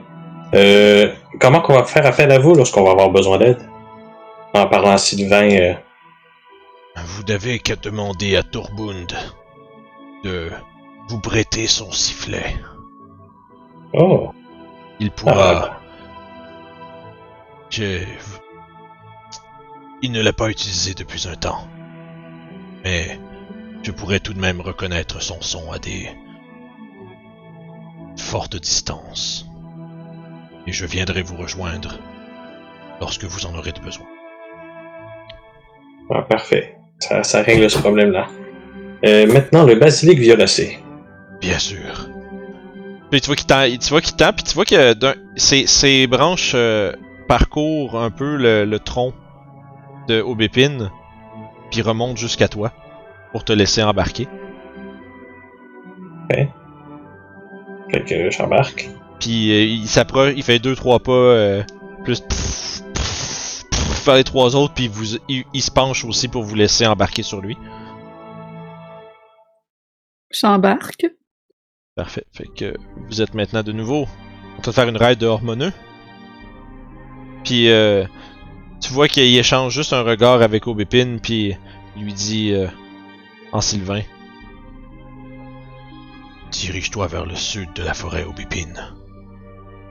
Euh, 0.54 1.08
comment 1.40 1.62
qu'on 1.62 1.74
va 1.74 1.84
faire 1.86 2.06
appel 2.06 2.32
à 2.32 2.38
vous 2.38 2.54
lorsqu'on 2.54 2.84
va 2.84 2.92
avoir 2.92 3.10
besoin 3.10 3.40
d'aide? 3.40 3.58
En 4.54 4.68
parlant 4.68 4.92
à 4.92 4.98
Sylvain, 4.98 5.50
euh, 5.50 5.74
Vous 7.04 7.24
n'avez 7.28 7.58
qu'à 7.60 7.76
demander 7.78 8.36
à 8.36 8.44
Torbund 8.44 9.12
de 10.24 10.50
vous 11.08 11.20
prêter 11.20 11.68
son 11.68 11.92
sifflet. 11.92 12.56
Oh, 13.94 14.32
Il 15.00 15.12
pourra... 15.12 15.66
Ah. 15.66 15.78
Je... 17.70 18.04
Il 20.02 20.12
ne 20.12 20.22
l'a 20.22 20.34
pas 20.34 20.50
utilisé 20.50 20.94
depuis 20.94 21.28
un 21.28 21.36
temps. 21.36 21.68
Mais 22.84 23.20
je 23.84 23.92
pourrais 23.92 24.20
tout 24.20 24.34
de 24.34 24.40
même 24.40 24.62
reconnaître 24.62 25.22
son 25.22 25.42
son 25.42 25.72
à 25.72 25.80
des 25.80 26.10
fortes 28.18 28.56
distances. 28.56 29.48
Et 30.68 30.72
je 30.72 30.86
viendrai 30.86 31.22
vous 31.24 31.38
rejoindre 31.38 31.98
lorsque 33.00 33.26
vous 33.26 33.46
en 33.46 33.56
aurez 33.56 33.74
besoin. 33.84 34.06
ah, 36.10 36.22
parfait. 36.24 36.78
Ça, 37.00 37.24
ça 37.24 37.42
règle 37.42 37.70
ce 37.70 37.80
problème-là. 37.80 38.28
Euh, 39.06 39.26
maintenant, 39.26 39.64
le 39.64 39.76
basilic 39.76 40.20
violacé. 40.20 40.78
Bien 41.42 41.60
sûr. 41.60 42.08
Puis 43.10 43.20
tu 43.20 43.28
vois 43.28 43.36
qu'il 43.36 43.48
tend, 43.48 43.64
tu 43.68 43.90
vois 43.90 44.02
qu'il 44.02 44.16
tend, 44.16 44.32
puis 44.32 44.44
tu 44.44 44.54
vois 44.54 44.64
que 44.66 44.94
d'un- 44.94 45.16
ses, 45.36 45.68
ses 45.68 46.08
branches 46.08 46.54
euh, 46.56 46.94
parcourent 47.28 48.02
un 48.02 48.10
peu 48.12 48.38
le, 48.38 48.64
le 48.64 48.80
tronc 48.80 49.14
de 50.08 50.22
Aubépine, 50.22 50.90
puis 51.72 51.82
remontent 51.82 52.16
jusqu'à 52.16 52.48
toi 52.48 52.72
pour 53.32 53.44
te 53.44 53.52
laisser 53.52 53.84
embarquer. 53.84 54.28
Fait 57.92 58.06
que 58.06 58.30
j'embarque. 58.32 58.90
Puis 59.20 59.52
euh, 59.52 59.64
il 59.64 59.88
s'approche, 59.88 60.34
il 60.38 60.44
fait 60.44 60.60
deux 60.60 60.76
trois 60.76 61.00
pas 61.00 61.12
euh, 61.12 61.64
plus 62.06 62.22
pff, 62.22 62.84
pff, 62.94 63.64
pff, 63.70 64.04
faire 64.04 64.16
les 64.16 64.24
trois 64.24 64.56
autres, 64.56 64.74
puis 64.74 64.88
vous, 64.88 65.16
il, 65.28 65.44
il 65.54 65.62
se 65.62 65.72
penche 65.72 66.06
aussi 66.06 66.30
pour 66.30 66.44
vous 66.44 66.56
laisser 66.56 66.88
embarquer 66.88 67.24
sur 67.24 67.42
lui. 67.42 67.58
J'embarque. 70.32 71.06
Parfait. 71.96 72.24
Fait 72.32 72.48
que 72.48 72.74
vous 73.10 73.22
êtes 73.22 73.34
maintenant 73.34 73.64
de 73.64 73.74
nouveau 73.74 74.08
en 74.58 74.62
train 74.62 74.72
de 74.72 74.76
faire 74.76 74.88
une 74.88 74.98
raid 74.98 75.20
de 75.20 75.26
hormoneux. 75.26 75.74
Puis 77.44 77.70
euh, 77.70 78.06
tu 78.80 78.94
vois 78.94 79.10
qu'il 79.10 79.24
échange 79.38 79.74
juste 79.74 79.92
un 79.92 80.02
regard 80.02 80.42
avec 80.42 80.68
Aubépine, 80.68 81.20
puis 81.20 81.56
lui 81.98 82.14
dit 82.14 82.54
euh, 82.54 82.68
en 83.52 83.60
Sylvain. 83.60 84.02
Dirige-toi 86.52 87.08
vers 87.08 87.26
le 87.26 87.36
sud 87.36 87.74
de 87.74 87.84
la 87.84 87.94
forêt 87.94 88.24
Aubépine. 88.24 88.94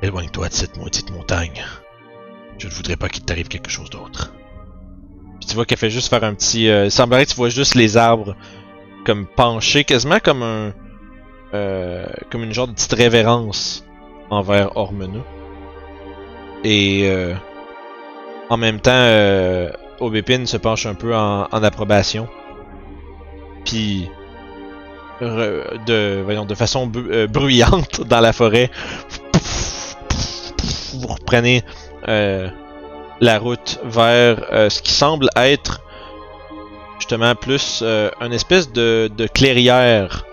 Éloigne-toi 0.01 0.49
de 0.49 0.55
cette 0.55 0.79
maudite 0.79 1.11
montagne. 1.11 1.65
Je 2.57 2.67
ne 2.67 2.73
voudrais 2.73 2.97
pas 2.97 3.11
qu'il 3.11 3.25
t'arrive 3.25 3.49
quelque 3.49 3.71
chose 3.71 3.91
d'autre. 3.91 4.33
Puis 5.39 5.49
tu 5.49 5.55
vois 5.55 5.67
qu'elle 5.67 5.79
fait 5.79 5.91
juste 5.91 6.09
faire 6.09 6.25
un 6.25 6.35
petit. 6.35 6.69
Euh, 6.69 6.87
il 6.87 6.91
semblerait 6.91 7.27
que 7.27 7.31
tu 7.31 7.37
vois 7.37 7.51
juste 7.51 7.75
les 7.75 7.99
arbres 7.99 8.37
comme 9.05 9.27
penchés, 9.27 9.85
quasiment 9.85 10.19
comme 10.19 10.43
un. 10.43 10.73
Euh, 11.55 12.07
comme 12.31 12.45
une 12.45 12.53
genre 12.53 12.69
de 12.69 12.73
petite 12.73 12.93
révérence 12.93 13.85
envers 14.31 14.77
Ormenu. 14.77 15.21
Et 16.65 17.03
euh, 17.05 17.35
en 18.49 18.57
même 18.57 18.81
temps, 18.81 18.91
euh, 18.93 19.71
Aubépine 19.99 20.47
se 20.47 20.57
penche 20.57 20.87
un 20.87 20.95
peu 20.95 21.15
en, 21.15 21.45
approbation. 21.45 22.29
Puis 23.65 24.09
de, 25.21 26.45
de 26.45 26.55
façon 26.55 26.91
euh, 26.97 27.27
bruyante 27.27 28.01
dans 28.07 28.21
la 28.21 28.33
forêt, 28.33 28.71
vous 30.95 31.07
reprenez 31.07 31.63
la 32.07 33.39
route 33.39 33.79
vers 33.85 34.71
ce 34.71 34.81
qui 34.81 34.93
semble 34.93 35.29
être 35.37 35.83
justement 36.99 37.35
plus 37.35 37.83
une 37.83 38.33
espèce 38.33 38.73
de 38.73 39.27
clairière. 39.35 40.25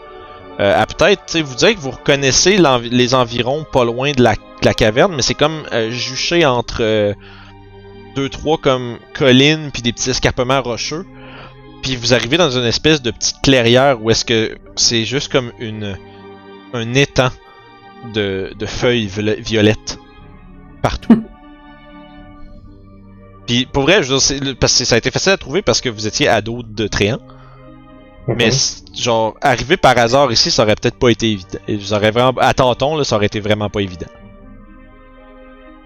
Euh, 0.59 0.73
à 0.81 0.85
peut-être, 0.87 1.25
tu 1.27 1.33
sais, 1.33 1.41
vous 1.43 1.55
dire 1.55 1.75
que 1.75 1.79
vous 1.79 1.91
reconnaissez 1.91 2.57
les 2.89 3.13
environs 3.13 3.63
pas 3.71 3.85
loin 3.85 4.11
de 4.11 4.23
la, 4.23 4.33
de 4.33 4.65
la 4.65 4.73
caverne, 4.73 5.15
mais 5.15 5.21
c'est 5.21 5.35
comme 5.35 5.63
euh, 5.71 5.91
juché 5.91 6.45
entre 6.45 6.77
euh, 6.81 7.13
deux, 8.15 8.27
trois 8.29 8.57
comme 8.57 8.97
collines 9.13 9.69
puis 9.71 9.83
des 9.83 9.93
petits 9.93 10.09
escarpements 10.09 10.61
rocheux. 10.63 11.05
Puis 11.83 11.95
vous 11.95 12.15
arrivez 12.15 12.37
dans 12.37 12.49
une 12.49 12.63
espèce 12.65 13.03
de 13.03 13.11
petite 13.11 13.39
clairière 13.43 14.01
où 14.01 14.09
est-ce 14.09 14.25
que 14.25 14.57
c'est 14.75 15.05
juste 15.05 15.31
comme 15.31 15.51
une 15.59 15.95
un 16.73 16.93
étang 16.95 17.29
de, 18.15 18.51
de 18.57 18.65
feuilles 18.65 19.07
violettes 19.39 19.99
partout. 20.81 21.23
Puis 23.45 23.65
pour 23.71 23.83
vrai, 23.83 24.03
je 24.03 24.11
veux 24.11 24.17
dire, 24.17 24.21
c'est- 24.21 24.55
parce 24.55 24.77
que 24.77 24.85
ça 24.85 24.95
a 24.95 24.97
été 24.97 25.11
facile 25.11 25.31
à 25.33 25.37
trouver 25.37 25.61
parce 25.61 25.81
que 25.81 25.89
vous 25.89 26.07
étiez 26.07 26.27
ado 26.27 26.63
de 26.63 26.87
Tréant. 26.87 27.19
Mais 28.27 28.51
c- 28.51 28.83
genre, 28.93 29.35
arriver 29.41 29.77
par 29.77 29.97
hasard 29.97 30.31
ici, 30.31 30.51
ça 30.51 30.63
aurait 30.63 30.75
peut-être 30.75 30.99
pas 30.99 31.09
été 31.09 31.31
évident. 31.31 31.59
Vous 31.69 31.93
aurez 31.93 32.11
vraiment, 32.11 32.33
à 32.39 32.53
tâtons, 32.53 32.95
là, 32.97 33.03
ça 33.03 33.15
aurait 33.15 33.27
été 33.27 33.39
vraiment 33.39 33.69
pas 33.69 33.79
évident. 33.81 34.07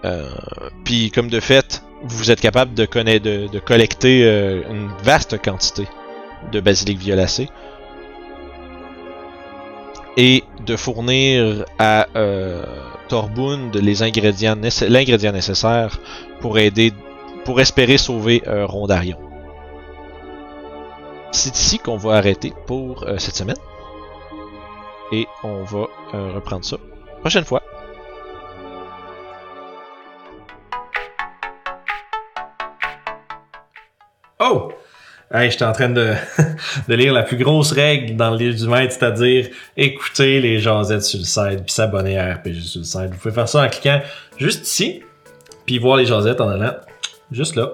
Euh, 0.05 0.29
Puis 0.83 1.11
comme 1.11 1.29
de 1.29 1.39
fait, 1.39 1.83
vous 2.03 2.31
êtes 2.31 2.41
capable 2.41 2.73
de 2.73 2.85
connaître, 2.85 3.23
de, 3.25 3.47
de 3.47 3.59
collecter 3.59 4.23
euh, 4.25 4.63
une 4.69 4.89
vaste 5.03 5.39
quantité 5.41 5.87
de 6.51 6.59
basilic 6.59 6.97
violacé. 6.97 7.47
Et 10.17 10.43
de 10.65 10.75
fournir 10.75 11.63
à 11.79 12.07
euh, 12.15 12.65
Torbund 13.07 13.73
les 13.75 14.03
ingrédients 14.03 14.57
l'ingrédient 14.89 15.31
nécessaire 15.31 15.99
pour 16.41 16.57
aider, 16.59 16.91
pour 17.45 17.61
espérer 17.61 17.97
sauver 17.97 18.43
euh, 18.47 18.65
Rondarion. 18.65 19.17
C'est 21.31 21.55
ici 21.55 21.79
qu'on 21.79 21.97
va 21.97 22.15
arrêter 22.15 22.53
pour 22.67 23.03
euh, 23.03 23.17
cette 23.17 23.35
semaine. 23.35 23.57
Et 25.13 25.27
on 25.43 25.63
va 25.63 25.87
euh, 26.13 26.33
reprendre 26.33 26.65
ça 26.65 26.77
prochaine 27.21 27.45
fois. 27.45 27.61
Oh! 34.39 34.73
Hey, 35.33 35.49
j'étais 35.49 35.63
en 35.63 35.71
train 35.71 35.89
de, 35.89 36.13
lire 36.89 37.13
la 37.13 37.23
plus 37.23 37.37
grosse 37.37 37.71
règle 37.71 38.17
dans 38.17 38.31
le 38.31 38.37
livre 38.37 38.57
du 38.57 38.67
maître, 38.67 38.93
c'est-à-dire 38.93 39.47
écouter 39.77 40.41
les 40.41 40.59
jasettes 40.59 41.03
sur 41.03 41.19
le 41.19 41.25
site, 41.25 41.63
puis 41.63 41.71
s'abonner 41.71 42.19
à 42.19 42.33
RPG 42.33 42.61
sur 42.63 42.79
le 42.79 42.85
site. 42.85 43.11
Vous 43.11 43.17
pouvez 43.17 43.33
faire 43.33 43.47
ça 43.47 43.63
en 43.63 43.69
cliquant 43.69 44.01
juste 44.37 44.67
ici, 44.67 45.03
puis 45.65 45.77
voir 45.77 45.95
les 45.95 46.05
jasettes 46.05 46.41
en 46.41 46.49
allant 46.49 46.73
juste 47.31 47.55
là. 47.55 47.71